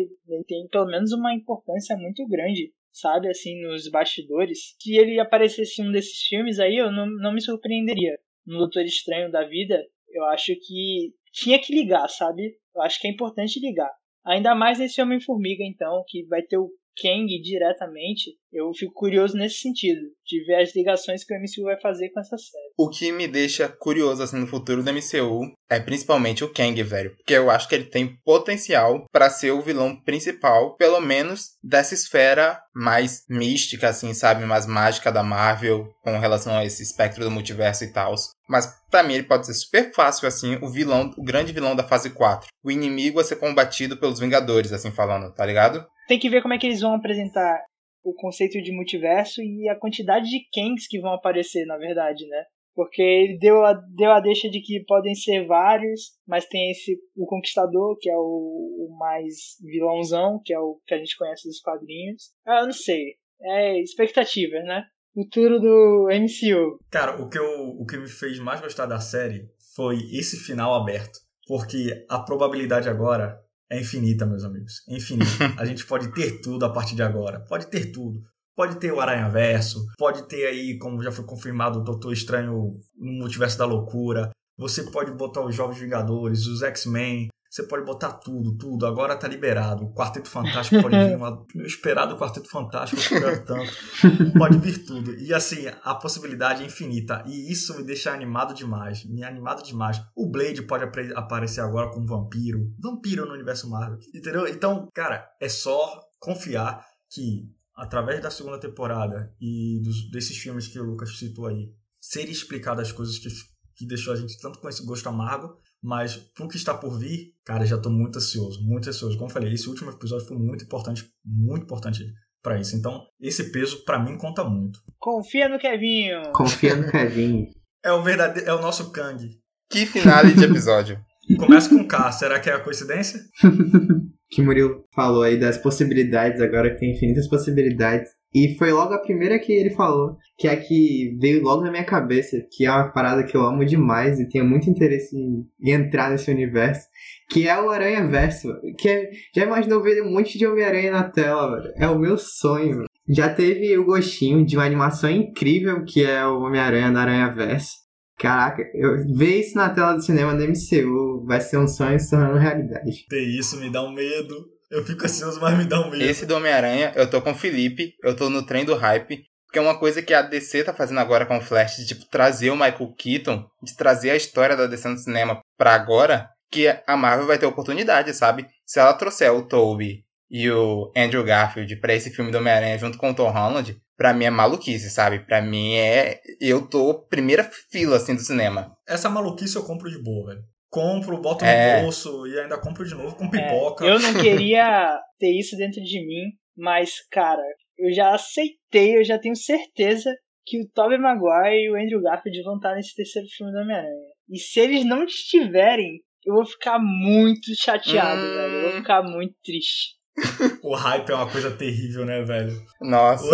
tem 0.48 0.68
pelo 0.72 0.88
menos 0.88 1.12
uma 1.12 1.34
importância 1.34 1.96
muito 1.98 2.26
grande, 2.28 2.72
sabe? 2.92 3.30
Assim, 3.30 3.62
nos 3.62 3.90
bastidores. 3.90 4.76
Se 4.80 4.96
ele 4.96 5.20
aparecesse 5.20 5.82
em 5.82 5.90
um 5.90 5.92
desses 5.92 6.22
filmes 6.28 6.60
aí, 6.60 6.78
eu 6.78 6.92
não, 6.92 7.06
não 7.06 7.34
me 7.34 7.42
surpreenderia. 7.42 8.18
No 8.46 8.60
Doutor 8.60 8.84
Estranho 8.84 9.32
da 9.32 9.44
Vida, 9.44 9.84
eu 10.10 10.24
acho 10.26 10.54
que 10.56 11.14
tinha 11.32 11.60
que 11.60 11.74
ligar, 11.74 12.08
sabe? 12.08 12.58
Eu 12.76 12.82
acho 12.82 13.00
que 13.00 13.08
é 13.08 13.12
importante 13.12 13.60
ligar. 13.60 13.92
Ainda 14.26 14.54
mais 14.56 14.80
nesse 14.80 15.02
Homem-Formiga, 15.02 15.64
então, 15.64 16.04
que 16.08 16.26
vai 16.26 16.42
ter 16.42 16.58
o 16.58 16.72
Kang 17.02 17.28
diretamente, 17.42 18.32
eu 18.52 18.74
fico 18.74 18.94
curioso 18.94 19.36
nesse 19.36 19.60
sentido, 19.60 20.02
de 20.26 20.44
ver 20.46 20.62
as 20.62 20.76
ligações 20.76 21.24
que 21.24 21.34
o 21.34 21.38
MCU 21.40 21.64
vai 21.64 21.80
fazer 21.80 22.10
com 22.10 22.20
essa 22.20 22.38
série. 22.38 22.74
O 22.78 22.90
que 22.90 23.12
me 23.12 23.28
deixa 23.28 23.68
curioso 23.68 24.24
assim 24.24 24.38
no 24.38 24.48
futuro 24.48 24.84
do 24.84 24.92
MCU 24.92 25.52
é 25.70 25.80
principalmente 25.80 26.44
o 26.44 26.52
Kang, 26.52 26.82
velho, 26.84 27.16
porque 27.16 27.34
eu 27.34 27.50
acho 27.50 27.68
que 27.68 27.76
ele 27.76 27.86
tem 27.86 28.18
potencial 28.24 29.06
para 29.12 29.30
ser 29.30 29.52
o 29.52 29.62
vilão 29.62 29.96
principal, 30.02 30.76
pelo 30.76 31.00
menos 31.00 31.52
dessa 31.64 31.94
esfera 31.94 32.60
mais 32.74 33.24
mística 33.30 33.90
assim, 33.90 34.14
sabe, 34.14 34.46
mais 34.46 34.66
mágica 34.66 35.12
da 35.12 35.24
Marvel 35.24 35.88
com 36.02 36.18
relação 36.20 36.58
a 36.58 36.66
esse 36.66 36.82
espectro 36.84 37.24
do 37.24 37.32
multiverso 37.32 37.84
e 37.84 37.92
tal. 37.92 38.14
Mas 38.50 38.66
para 38.90 39.04
mim 39.04 39.14
ele 39.14 39.28
pode 39.28 39.46
ser 39.46 39.54
super 39.54 39.94
fácil 39.94 40.28
assim, 40.28 40.56
o 40.56 40.68
vilão, 40.68 41.12
o 41.16 41.24
grande 41.24 41.54
vilão 41.54 41.76
da 41.76 41.88
fase 41.88 42.10
4, 42.10 42.48
o 42.64 42.72
inimigo 42.72 43.20
a 43.20 43.24
ser 43.24 43.36
combatido 43.36 43.96
pelos 43.98 44.20
Vingadores, 44.20 44.74
assim 44.74 44.92
falando, 44.92 45.32
tá 45.34 45.46
ligado? 45.46 45.86
Tem 46.08 46.18
que 46.18 46.30
ver 46.30 46.42
como 46.42 46.56
é 46.56 46.58
que 46.58 46.66
eles 46.66 46.82
vão 46.82 46.96
apresentar 46.96 47.64
o 48.04 48.14
conceito 48.14 48.60
de 48.62 48.72
multiverso 48.72 49.42
e 49.42 49.70
a 49.70 49.76
quantidade 49.76 50.28
de 50.28 50.40
Kangs 50.52 50.88
que 50.88 51.00
vão 51.00 51.14
aparecer, 51.14 51.66
na 51.66 51.78
verdade, 51.78 52.28
né? 52.28 52.44
Porque 52.74 53.02
ele 53.02 53.38
deu 53.38 53.64
a, 53.66 53.74
deu 53.74 54.12
a 54.12 54.20
deixa 54.20 54.50
de 54.50 54.62
que 54.62 54.84
podem 54.86 55.14
ser 55.14 55.46
vários, 55.46 56.14
mas 56.26 56.48
tem 56.48 56.72
esse 56.72 56.98
o 57.16 57.26
Conquistador, 57.26 57.98
que 58.00 58.10
é 58.10 58.16
o, 58.16 58.88
o 58.88 58.98
mais 58.98 59.58
vilãozão, 59.62 60.42
que 60.44 60.54
é 60.54 60.60
o 60.60 60.80
que 60.88 60.94
a 60.94 60.98
gente 60.98 61.18
conhece 61.18 61.48
dos 61.48 61.60
quadrinhos. 61.60 62.32
Ah, 62.48 62.62
eu 62.62 62.66
não 62.68 62.74
sei. 62.74 63.16
É 63.42 63.80
expectativas, 63.82 64.64
né? 64.64 64.86
Futuro 65.14 65.60
do 65.60 66.08
MCU. 66.10 66.80
Cara, 66.90 67.22
o 67.22 67.30
que, 67.30 67.38
eu, 67.38 67.70
o 67.78 67.86
que 67.86 67.98
me 67.98 68.08
fez 68.08 68.40
mais 68.40 68.62
gostar 68.62 68.86
da 68.86 69.00
série 69.00 69.50
foi 69.76 69.98
esse 70.12 70.38
final 70.38 70.74
aberto. 70.74 71.20
Porque 71.48 72.06
a 72.10 72.20
probabilidade 72.20 72.88
agora 72.88 73.40
é 73.72 73.80
infinita, 73.80 74.26
meus 74.26 74.44
amigos. 74.44 74.84
É 74.88 74.96
infinita. 74.96 75.26
a 75.58 75.66
gente 75.66 75.86
pode 75.86 76.14
ter 76.14 76.42
tudo 76.42 76.66
a 76.66 76.72
partir 76.72 76.96
de 76.96 77.02
agora. 77.02 77.40
Pode 77.48 77.68
ter 77.68 77.92
tudo. 77.92 78.22
Pode 78.56 78.76
ter 78.78 78.92
o 78.92 79.00
Aranha 79.00 79.30
Verso, 79.30 79.86
pode 79.98 80.28
ter 80.28 80.46
aí, 80.46 80.78
como 80.78 81.02
já 81.02 81.14
foi 81.14 81.26
confirmado, 81.26 81.80
o 81.80 81.84
Doutor 81.84 82.12
Estranho 82.12 82.78
no 82.98 83.14
Multiverso 83.14 83.58
da 83.58 83.66
Loucura. 83.66 84.32
Você 84.58 84.84
pode 84.92 85.14
botar 85.14 85.46
os 85.46 85.56
Jovens 85.56 85.80
Vingadores, 85.80 86.46
os 86.46 86.62
X-Men, 86.62 87.30
você 87.50 87.64
pode 87.64 87.84
botar 87.84 88.14
tudo, 88.14 88.56
tudo. 88.58 88.86
Agora 88.86 89.16
tá 89.16 89.28
liberado. 89.28 89.86
O 89.86 89.94
Quarteto 89.94 90.30
Fantástico 90.30 90.84
pode 90.84 90.96
vir. 90.96 91.16
Uma... 91.16 91.46
Meu 91.56 91.66
esperado 91.66 92.16
Quarteto 92.16 92.48
Fantástico, 92.48 93.02
eu 93.02 93.18
espero 93.18 93.46
tanto. 93.46 94.38
Pode 94.38 94.60
vir 94.60 94.86
tudo. 94.86 95.16
E 95.16 95.34
assim, 95.34 95.66
a 95.84 95.96
possibilidade 95.96 96.62
é 96.62 96.68
infinita. 96.68 97.24
E 97.26 97.52
isso 97.52 97.76
me 97.76 97.84
deixa 97.84 98.14
animado 98.14 98.54
demais. 98.54 99.04
Me 99.04 99.24
animado 99.24 99.64
demais. 99.64 100.00
O 100.16 100.30
Blade 100.30 100.62
pode 100.62 100.84
ap 100.84 100.96
aparecer 101.16 101.62
agora 101.62 101.90
como 101.90 102.06
vampiro. 102.06 102.72
Vampiro 102.80 103.26
no 103.26 103.34
universo 103.34 103.68
Marvel. 103.68 103.98
Entendeu? 104.14 104.48
Então, 104.48 104.88
cara, 104.94 105.28
é 105.42 105.50
só 105.50 106.00
confiar 106.20 106.86
que 107.10 107.52
através 107.76 108.22
da 108.22 108.30
segunda 108.30 108.60
temporada 108.60 109.34
e 109.42 109.80
dos, 109.82 110.12
desses 110.12 110.38
filmes 110.38 110.68
que 110.68 110.80
o 110.80 110.84
Lucas 110.84 111.18
citou 111.18 111.48
aí, 111.48 111.74
serem 112.00 112.32
explicadas 112.32 112.90
as 112.90 112.94
coisas 112.94 113.18
que, 113.18 113.30
que 113.76 113.88
deixou 113.88 114.14
a 114.14 114.16
gente 114.16 114.40
tanto 114.40 114.60
com 114.60 114.70
esse 114.70 114.86
gosto 114.86 115.08
amargo, 115.10 115.58
mas 115.82 116.16
pro 116.16 116.48
que 116.48 116.58
está 116.58 116.74
por 116.74 117.00
vir, 117.00 117.34
cara, 117.46 117.66
já 117.66 117.78
tô 117.78 117.90
muito 117.90 118.18
ansioso, 118.18 118.62
muito 118.64 118.90
ansioso. 118.90 119.18
Como 119.18 119.30
eu 119.30 119.34
falei, 119.34 119.54
esse 119.54 119.70
último 119.70 119.92
episódio 119.92 120.28
foi 120.28 120.38
muito 120.38 120.64
importante, 120.64 121.06
muito 121.26 121.64
importante 121.64 122.06
para 122.44 122.60
isso. 122.60 122.76
Então, 122.76 123.02
esse 123.20 123.52
peso 123.52 123.84
para 123.86 124.00
mim 124.00 124.18
conta 124.18 124.44
muito. 124.44 124.80
Confia 124.98 125.48
no 125.48 125.60
Kevinho. 125.60 126.32
Confia 126.34 126.76
no 126.76 126.88
Kevinho. 126.92 127.48
É 127.84 127.92
o 127.92 128.04
verdadeiro, 128.04 128.50
é 128.50 128.54
o 128.54 128.62
nosso 128.62 128.92
Kang. 128.92 129.26
Que 129.70 129.86
finale 129.86 130.34
de 130.34 130.44
episódio. 130.46 131.00
Começa 131.38 131.70
com 131.70 131.88
K, 131.88 132.12
será 132.12 132.40
que 132.40 132.50
é 132.50 132.54
a 132.54 132.60
coincidência? 132.60 133.20
que 134.30 134.42
Murilo 134.42 134.84
falou 134.94 135.24
aí 135.24 135.40
das 135.40 135.58
possibilidades, 135.58 136.42
agora 136.42 136.72
que 136.72 136.80
tem 136.80 136.92
infinitas 136.92 137.28
possibilidades. 137.28 138.10
E 138.34 138.56
foi 138.58 138.72
logo 138.72 138.94
a 138.94 139.02
primeira 139.02 139.40
que 139.40 139.52
ele 139.52 139.72
falou, 139.72 140.16
que 140.38 140.48
é 140.48 140.52
a 140.52 140.58
que 140.60 141.18
veio 141.20 141.42
logo 141.42 141.64
na 141.64 141.72
minha 141.72 141.84
cabeça, 141.84 142.38
que 142.52 142.66
é 142.66 142.72
uma 142.72 142.92
parada 142.92 143.24
que 143.24 143.36
eu 143.36 143.42
amo 143.42 143.66
demais 143.66 144.20
e 144.20 144.30
tenho 144.30 144.46
muito 144.46 144.70
interesse 144.70 145.16
em, 145.16 145.48
entrar 145.62 146.12
nesse 146.12 146.30
universo, 146.30 146.88
que 147.30 147.48
é 147.48 147.60
o 147.60 147.70
Aranha 147.70 148.08
Verso. 148.08 148.48
Que 148.78 148.90
é, 148.90 149.10
já 149.36 149.46
imaginou 149.46 149.82
ver 149.82 150.02
um 150.04 150.12
monte 150.12 150.38
de 150.38 150.46
Homem-Aranha 150.46 150.92
na 150.92 151.04
tela, 151.04 151.60
velho? 151.60 151.74
É 151.76 151.88
o 151.88 151.98
meu 151.98 152.18
sonho. 152.18 152.86
Já 153.08 153.34
teve 153.34 153.76
o 153.78 153.86
gostinho 153.86 154.46
de 154.46 154.56
uma 154.56 154.66
animação 154.66 155.10
incrível 155.10 155.84
que 155.84 156.06
é 156.06 156.24
o 156.26 156.42
Homem-Aranha 156.42 156.92
no 156.92 157.00
Aranha 157.00 157.34
Verso. 157.34 157.90
Caraca, 158.20 158.62
eu, 158.76 158.98
ver 159.16 159.40
isso 159.40 159.56
na 159.56 159.70
tela 159.70 159.94
do 159.94 160.04
cinema 160.04 160.36
do 160.36 160.44
MCU 160.44 161.26
vai 161.26 161.40
ser 161.40 161.58
um 161.58 161.68
sonho 161.68 161.98
se 161.98 162.10
tornando 162.10 162.38
realidade. 162.38 163.06
Ter 163.08 163.22
isso 163.22 163.58
me 163.58 163.72
dá 163.72 163.82
um 163.82 163.94
medo. 163.94 164.36
Eu 164.70 164.86
fico 164.86 165.06
ansioso, 165.06 165.40
mas 165.42 165.58
me 165.58 165.66
dá 165.66 165.80
um 165.82 165.90
medo. 165.90 166.04
Esse 166.04 166.26
do 166.26 166.36
Homem-Aranha, 166.36 166.94
eu 166.96 167.10
tô 167.10 167.22
com 167.22 167.32
o 167.32 167.36
Felipe, 167.36 167.94
eu 168.04 168.16
tô 168.16 168.30
no 168.30 168.46
trem 168.46 168.66
do 168.66 168.76
hype. 168.76 169.24
Porque 169.46 169.58
é 169.58 169.62
uma 169.64 169.80
coisa 169.80 170.04
que 170.04 170.14
a 170.14 170.22
DC 170.22 170.64
tá 170.64 170.72
fazendo 170.72 171.00
agora 171.00 171.26
com 171.26 171.40
o 171.40 171.42
Flash, 171.42 171.78
de 171.78 171.88
tipo, 171.88 172.06
trazer 172.06 172.52
o 172.52 172.56
Michael 172.56 172.94
Keaton, 172.96 173.48
de 173.64 173.76
trazer 173.76 174.12
a 174.12 174.16
história 174.16 174.56
da 174.56 174.68
DC 174.68 174.88
no 174.88 174.98
cinema 174.98 175.42
pra 175.58 175.74
agora, 175.74 176.30
que 176.52 176.68
a 176.86 176.96
Marvel 176.96 177.26
vai 177.26 177.40
ter 177.40 177.48
oportunidade, 177.48 178.14
sabe? 178.14 178.46
Se 178.64 178.80
ela 178.80 178.94
trouxer 178.94 179.34
o 179.34 179.48
Tobey 179.48 180.04
e 180.30 180.52
o 180.52 180.92
Andrew 180.96 181.24
Garfield 181.24 181.76
pra 181.78 181.96
esse 181.96 182.12
filme 182.12 182.32
do 182.32 182.38
Homem-Aranha 182.38 182.78
junto 182.78 183.00
com 183.00 183.10
o 183.10 183.16
Tom 183.16 183.32
Holland, 183.32 183.76
pra 183.98 184.14
mim 184.14 184.26
é 184.26 184.30
maluquice, 184.30 184.88
sabe? 184.92 185.26
Pra 185.26 185.42
mim 185.42 185.74
é. 185.74 186.20
Eu 186.40 186.68
tô 186.68 187.08
primeira 187.08 187.50
fila, 187.72 187.98
assim, 187.98 188.14
do 188.14 188.22
cinema. 188.22 188.72
Essa 188.88 189.10
maluquice 189.10 189.56
eu 189.56 189.64
compro 189.64 189.90
de 189.90 189.98
boa, 189.98 190.28
velho. 190.28 190.44
Compro, 190.70 191.18
boto 191.22 191.44
É. 191.44 191.78
no 191.78 191.84
bolso 191.84 192.28
e 192.28 192.40
ainda 192.40 192.60
compro 192.60 192.86
de 192.86 192.94
novo 192.96 193.16
com 193.16 193.30
pipoca. 193.30 193.86
É, 193.86 193.90
eu 193.90 194.00
não 194.00 194.14
queria 194.48 195.00
ter 195.20 195.32
isso 195.32 195.58
dentro 195.58 195.82
de 195.82 196.06
mim, 196.06 196.26
mas, 196.56 196.96
cara, 197.12 197.42
eu 197.78 197.92
já 197.94 198.14
aceitei, 198.14 198.98
eu 198.98 199.04
já 199.04 199.18
tenho 199.18 199.36
certeza 199.36 200.14
que 200.46 200.60
o 200.62 200.68
Tobey 200.74 200.98
Maguire 200.98 201.64
e 201.66 201.72
o 201.72 201.76
Andrew 201.76 202.02
Garfield 202.02 202.42
vão 202.44 202.56
estar 202.58 202.76
nesse 202.76 202.96
terceiro 202.96 203.28
filme 203.36 203.52
do 203.52 203.60
Homem-Aranha. 203.60 204.10
E 204.30 204.38
se 204.38 204.60
eles 204.60 204.86
não 204.86 205.04
estiverem, 205.04 206.02
eu 206.26 206.36
vou 206.36 206.46
ficar 206.46 206.78
muito 206.80 207.52
chateado, 207.58 208.22
Hum. 208.22 208.34
velho. 208.36 208.54
Eu 208.54 208.62
vou 208.64 208.72
ficar 208.74 209.02
muito 209.04 209.34
triste. 209.44 209.98
O 210.64 210.76
hype 210.76 211.10
é 211.10 211.16
uma 211.16 211.32
coisa 211.32 211.50
terrível, 211.52 212.06
né, 212.06 212.22
velho? 212.24 212.52
Nossa. 212.82 213.26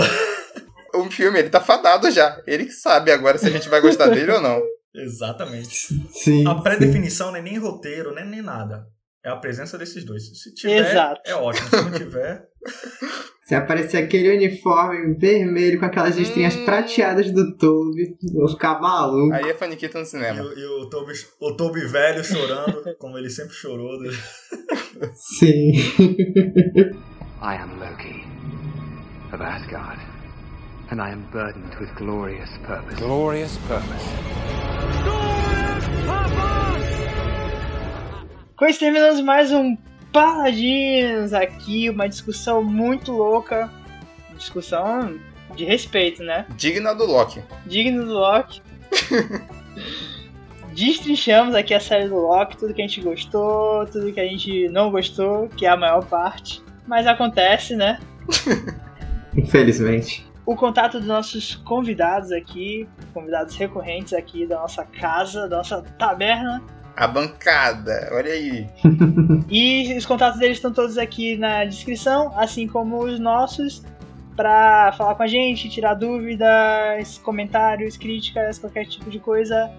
o 0.93 1.03
filme, 1.11 1.39
ele 1.39 1.49
tá 1.49 1.59
fadado 1.59 2.09
já. 2.11 2.41
Ele 2.47 2.65
que 2.65 2.71
sabe 2.71 3.11
agora 3.11 3.37
se 3.37 3.47
a 3.47 3.49
gente 3.51 3.67
vai 3.69 3.81
gostar 3.81 4.07
dele 4.07 4.31
ou 4.31 4.41
não. 4.41 4.61
Exatamente. 4.95 5.75
Sim. 6.11 6.47
A 6.47 6.55
pré-definição 6.55 7.31
não 7.31 7.37
é 7.37 7.41
nem 7.41 7.57
roteiro, 7.57 8.13
nem, 8.13 8.25
nem 8.25 8.41
nada. 8.41 8.85
É 9.23 9.29
a 9.29 9.35
presença 9.35 9.77
desses 9.77 10.03
dois. 10.05 10.23
Se 10.41 10.53
tiver, 10.53 10.89
Exato. 10.91 11.19
é 11.25 11.35
ótimo. 11.35 11.67
Se 11.69 11.75
não 11.81 11.91
tiver, 11.91 12.43
Se 13.47 13.53
aparecer 13.53 13.97
aquele 13.97 14.35
uniforme 14.35 15.15
vermelho 15.19 15.79
com 15.79 15.85
aquelas 15.85 16.15
listrinhas 16.17 16.55
Hum. 16.55 16.65
prateadas 16.65 17.31
do 17.31 17.55
Toby, 17.57 18.17
vou 18.33 18.47
ficar 18.49 18.79
maluco. 18.81 19.31
Aí 19.35 19.49
é 19.49 19.53
faniquita 19.53 19.99
no 19.99 20.03
e, 20.03 20.07
cinema. 20.07 20.41
o- 20.41 20.51
e 20.57 20.65
o, 20.65 20.89
Toby, 20.89 21.13
o 21.39 21.55
Toby 21.55 21.81
velho 21.85 22.23
chorando, 22.23 22.81
como 22.97 23.17
ele 23.19 23.29
sempre 23.29 23.53
chorou. 23.53 23.99
né? 24.01 24.09
Sim. 25.13 25.73
I 27.41 27.55
am 27.61 27.77
Loki 27.79 28.23
of 29.31 29.43
Asgard, 29.43 30.01
and 30.91 31.01
I 31.01 31.11
am 31.11 31.25
burdened 31.31 31.75
with 31.79 31.93
glorious 31.95 32.49
purpose. 32.63 32.99
Glorious 32.99 33.57
purpose. 33.67 34.05
Com 38.55 38.65
isso, 38.67 38.79
terminamos 38.79 39.21
mais 39.21 39.51
um 39.51 39.77
Paladinos 40.13 41.33
aqui, 41.33 41.89
uma 41.89 42.07
discussão 42.07 42.63
muito 42.63 43.11
louca. 43.11 43.69
Discussão 44.37 45.19
de 45.55 45.65
respeito, 45.65 46.23
né? 46.23 46.45
Digna 46.55 46.93
do 46.93 47.05
Loki. 47.05 47.41
digno 47.65 48.05
do 48.05 48.13
Loki. 48.13 48.61
destrinchamos 50.73 51.55
aqui 51.55 51.73
a 51.73 51.79
série 51.79 52.07
do 52.09 52.15
Loki, 52.15 52.57
tudo 52.57 52.73
que 52.73 52.81
a 52.81 52.87
gente 52.87 53.01
gostou, 53.01 53.85
tudo 53.87 54.11
que 54.11 54.19
a 54.19 54.27
gente 54.27 54.67
não 54.69 54.91
gostou, 54.91 55.47
que 55.49 55.65
é 55.65 55.69
a 55.69 55.77
maior 55.77 56.05
parte. 56.05 56.61
Mas 56.85 57.07
acontece, 57.07 57.75
né? 57.75 57.99
Infelizmente. 59.35 60.25
O 60.45 60.55
contato 60.55 60.99
dos 60.99 61.07
nossos 61.07 61.55
convidados 61.55 62.31
aqui, 62.31 62.87
convidados 63.13 63.55
recorrentes 63.55 64.13
aqui 64.13 64.45
da 64.45 64.57
nossa 64.59 64.85
casa, 64.85 65.47
da 65.49 65.57
nossa 65.57 65.81
taberna. 65.97 66.61
A 66.95 67.07
bancada, 67.07 68.09
olha 68.11 68.31
aí. 68.31 68.67
E 69.49 69.95
os 69.97 70.05
contatos 70.05 70.39
deles 70.39 70.57
estão 70.57 70.71
todos 70.71 70.97
aqui 70.97 71.37
na 71.37 71.65
descrição, 71.65 72.31
assim 72.37 72.67
como 72.67 73.03
os 73.03 73.19
nossos, 73.19 73.83
para 74.35 74.91
falar 74.93 75.15
com 75.15 75.23
a 75.23 75.27
gente, 75.27 75.69
tirar 75.69 75.93
dúvidas, 75.93 77.19
comentários, 77.19 77.95
críticas, 77.97 78.59
qualquer 78.59 78.85
tipo 78.85 79.09
de 79.09 79.19
coisa. 79.19 79.71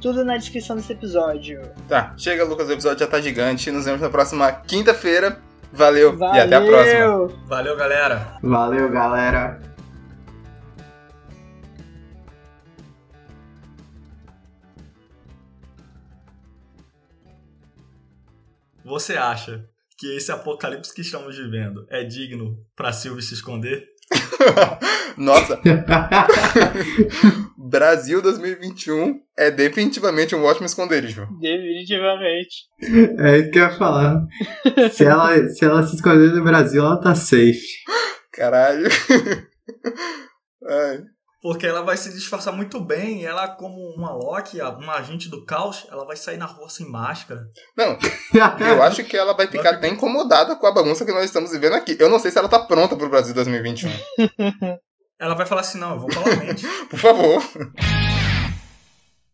Tudo 0.00 0.24
na 0.24 0.36
descrição 0.36 0.74
desse 0.74 0.92
episódio. 0.92 1.62
Tá, 1.88 2.12
chega, 2.16 2.44
Lucas, 2.44 2.68
o 2.68 2.72
episódio 2.72 2.98
já 2.98 3.06
tá 3.06 3.20
gigante. 3.20 3.70
Nos 3.70 3.84
vemos 3.84 4.00
na 4.00 4.10
próxima 4.10 4.50
quinta-feira. 4.50 5.38
Valeu, 5.72 6.16
Valeu! 6.16 6.34
e 6.36 6.40
até 6.40 6.56
a 6.56 6.60
próxima. 6.60 7.28
Valeu, 7.46 7.76
galera. 7.76 8.38
Valeu, 8.42 8.90
galera. 8.90 9.71
Você 18.92 19.14
acha 19.14 19.64
que 19.96 20.18
esse 20.18 20.30
apocalipse 20.30 20.94
que 20.94 21.00
estamos 21.00 21.34
vivendo 21.34 21.86
é 21.88 22.04
digno 22.04 22.58
pra 22.76 22.92
Silvio 22.92 23.22
se 23.22 23.32
esconder? 23.32 23.86
Nossa, 25.16 25.58
Brasil 27.56 28.20
2021 28.20 29.18
é 29.38 29.50
definitivamente 29.50 30.34
um 30.34 30.44
ótimo 30.44 30.66
esconderijo. 30.66 31.26
Definitivamente. 31.40 32.66
É 33.18 33.38
isso 33.38 33.50
que 33.50 33.58
eu 33.60 33.62
ia 33.62 33.78
falar. 33.78 34.26
Se 34.92 35.06
ela, 35.06 35.48
se 35.48 35.64
ela 35.64 35.82
se 35.84 35.96
esconder 35.96 36.30
no 36.34 36.44
Brasil, 36.44 36.82
ela 36.84 37.00
tá 37.00 37.14
safe. 37.14 37.62
Caralho. 38.30 38.88
Ai. 40.68 40.98
Porque 41.42 41.66
ela 41.66 41.82
vai 41.82 41.96
se 41.96 42.12
disfarçar 42.12 42.54
muito 42.54 42.80
bem. 42.80 43.24
Ela, 43.24 43.48
como 43.48 43.92
uma 43.96 44.12
Loki, 44.12 44.60
uma 44.60 44.94
agente 44.94 45.28
do 45.28 45.44
caos, 45.44 45.84
ela 45.90 46.06
vai 46.06 46.16
sair 46.16 46.36
na 46.36 46.46
rua 46.46 46.68
sem 46.68 46.88
máscara. 46.88 47.42
Não, 47.76 47.98
eu 48.60 48.82
acho 48.82 49.02
que 49.02 49.16
ela 49.16 49.34
vai 49.34 49.48
ficar 49.48 49.74
até 49.74 49.88
incomodada 49.88 50.54
com 50.54 50.66
a 50.66 50.72
bagunça 50.72 51.04
que 51.04 51.12
nós 51.12 51.24
estamos 51.24 51.50
vivendo 51.50 51.74
aqui. 51.74 51.96
Eu 51.98 52.08
não 52.08 52.20
sei 52.20 52.30
se 52.30 52.38
ela 52.38 52.48
tá 52.48 52.60
pronta 52.60 52.96
pro 52.96 53.10
Brasil 53.10 53.34
2021. 53.34 53.90
Ela 55.22 55.36
vai 55.36 55.46
falar 55.46 55.60
assim: 55.60 55.78
não, 55.78 55.92
eu 55.92 56.00
vou 56.00 56.12
falar 56.12 56.34
mente. 56.36 56.66
Por 56.90 56.98
favor. 56.98 57.40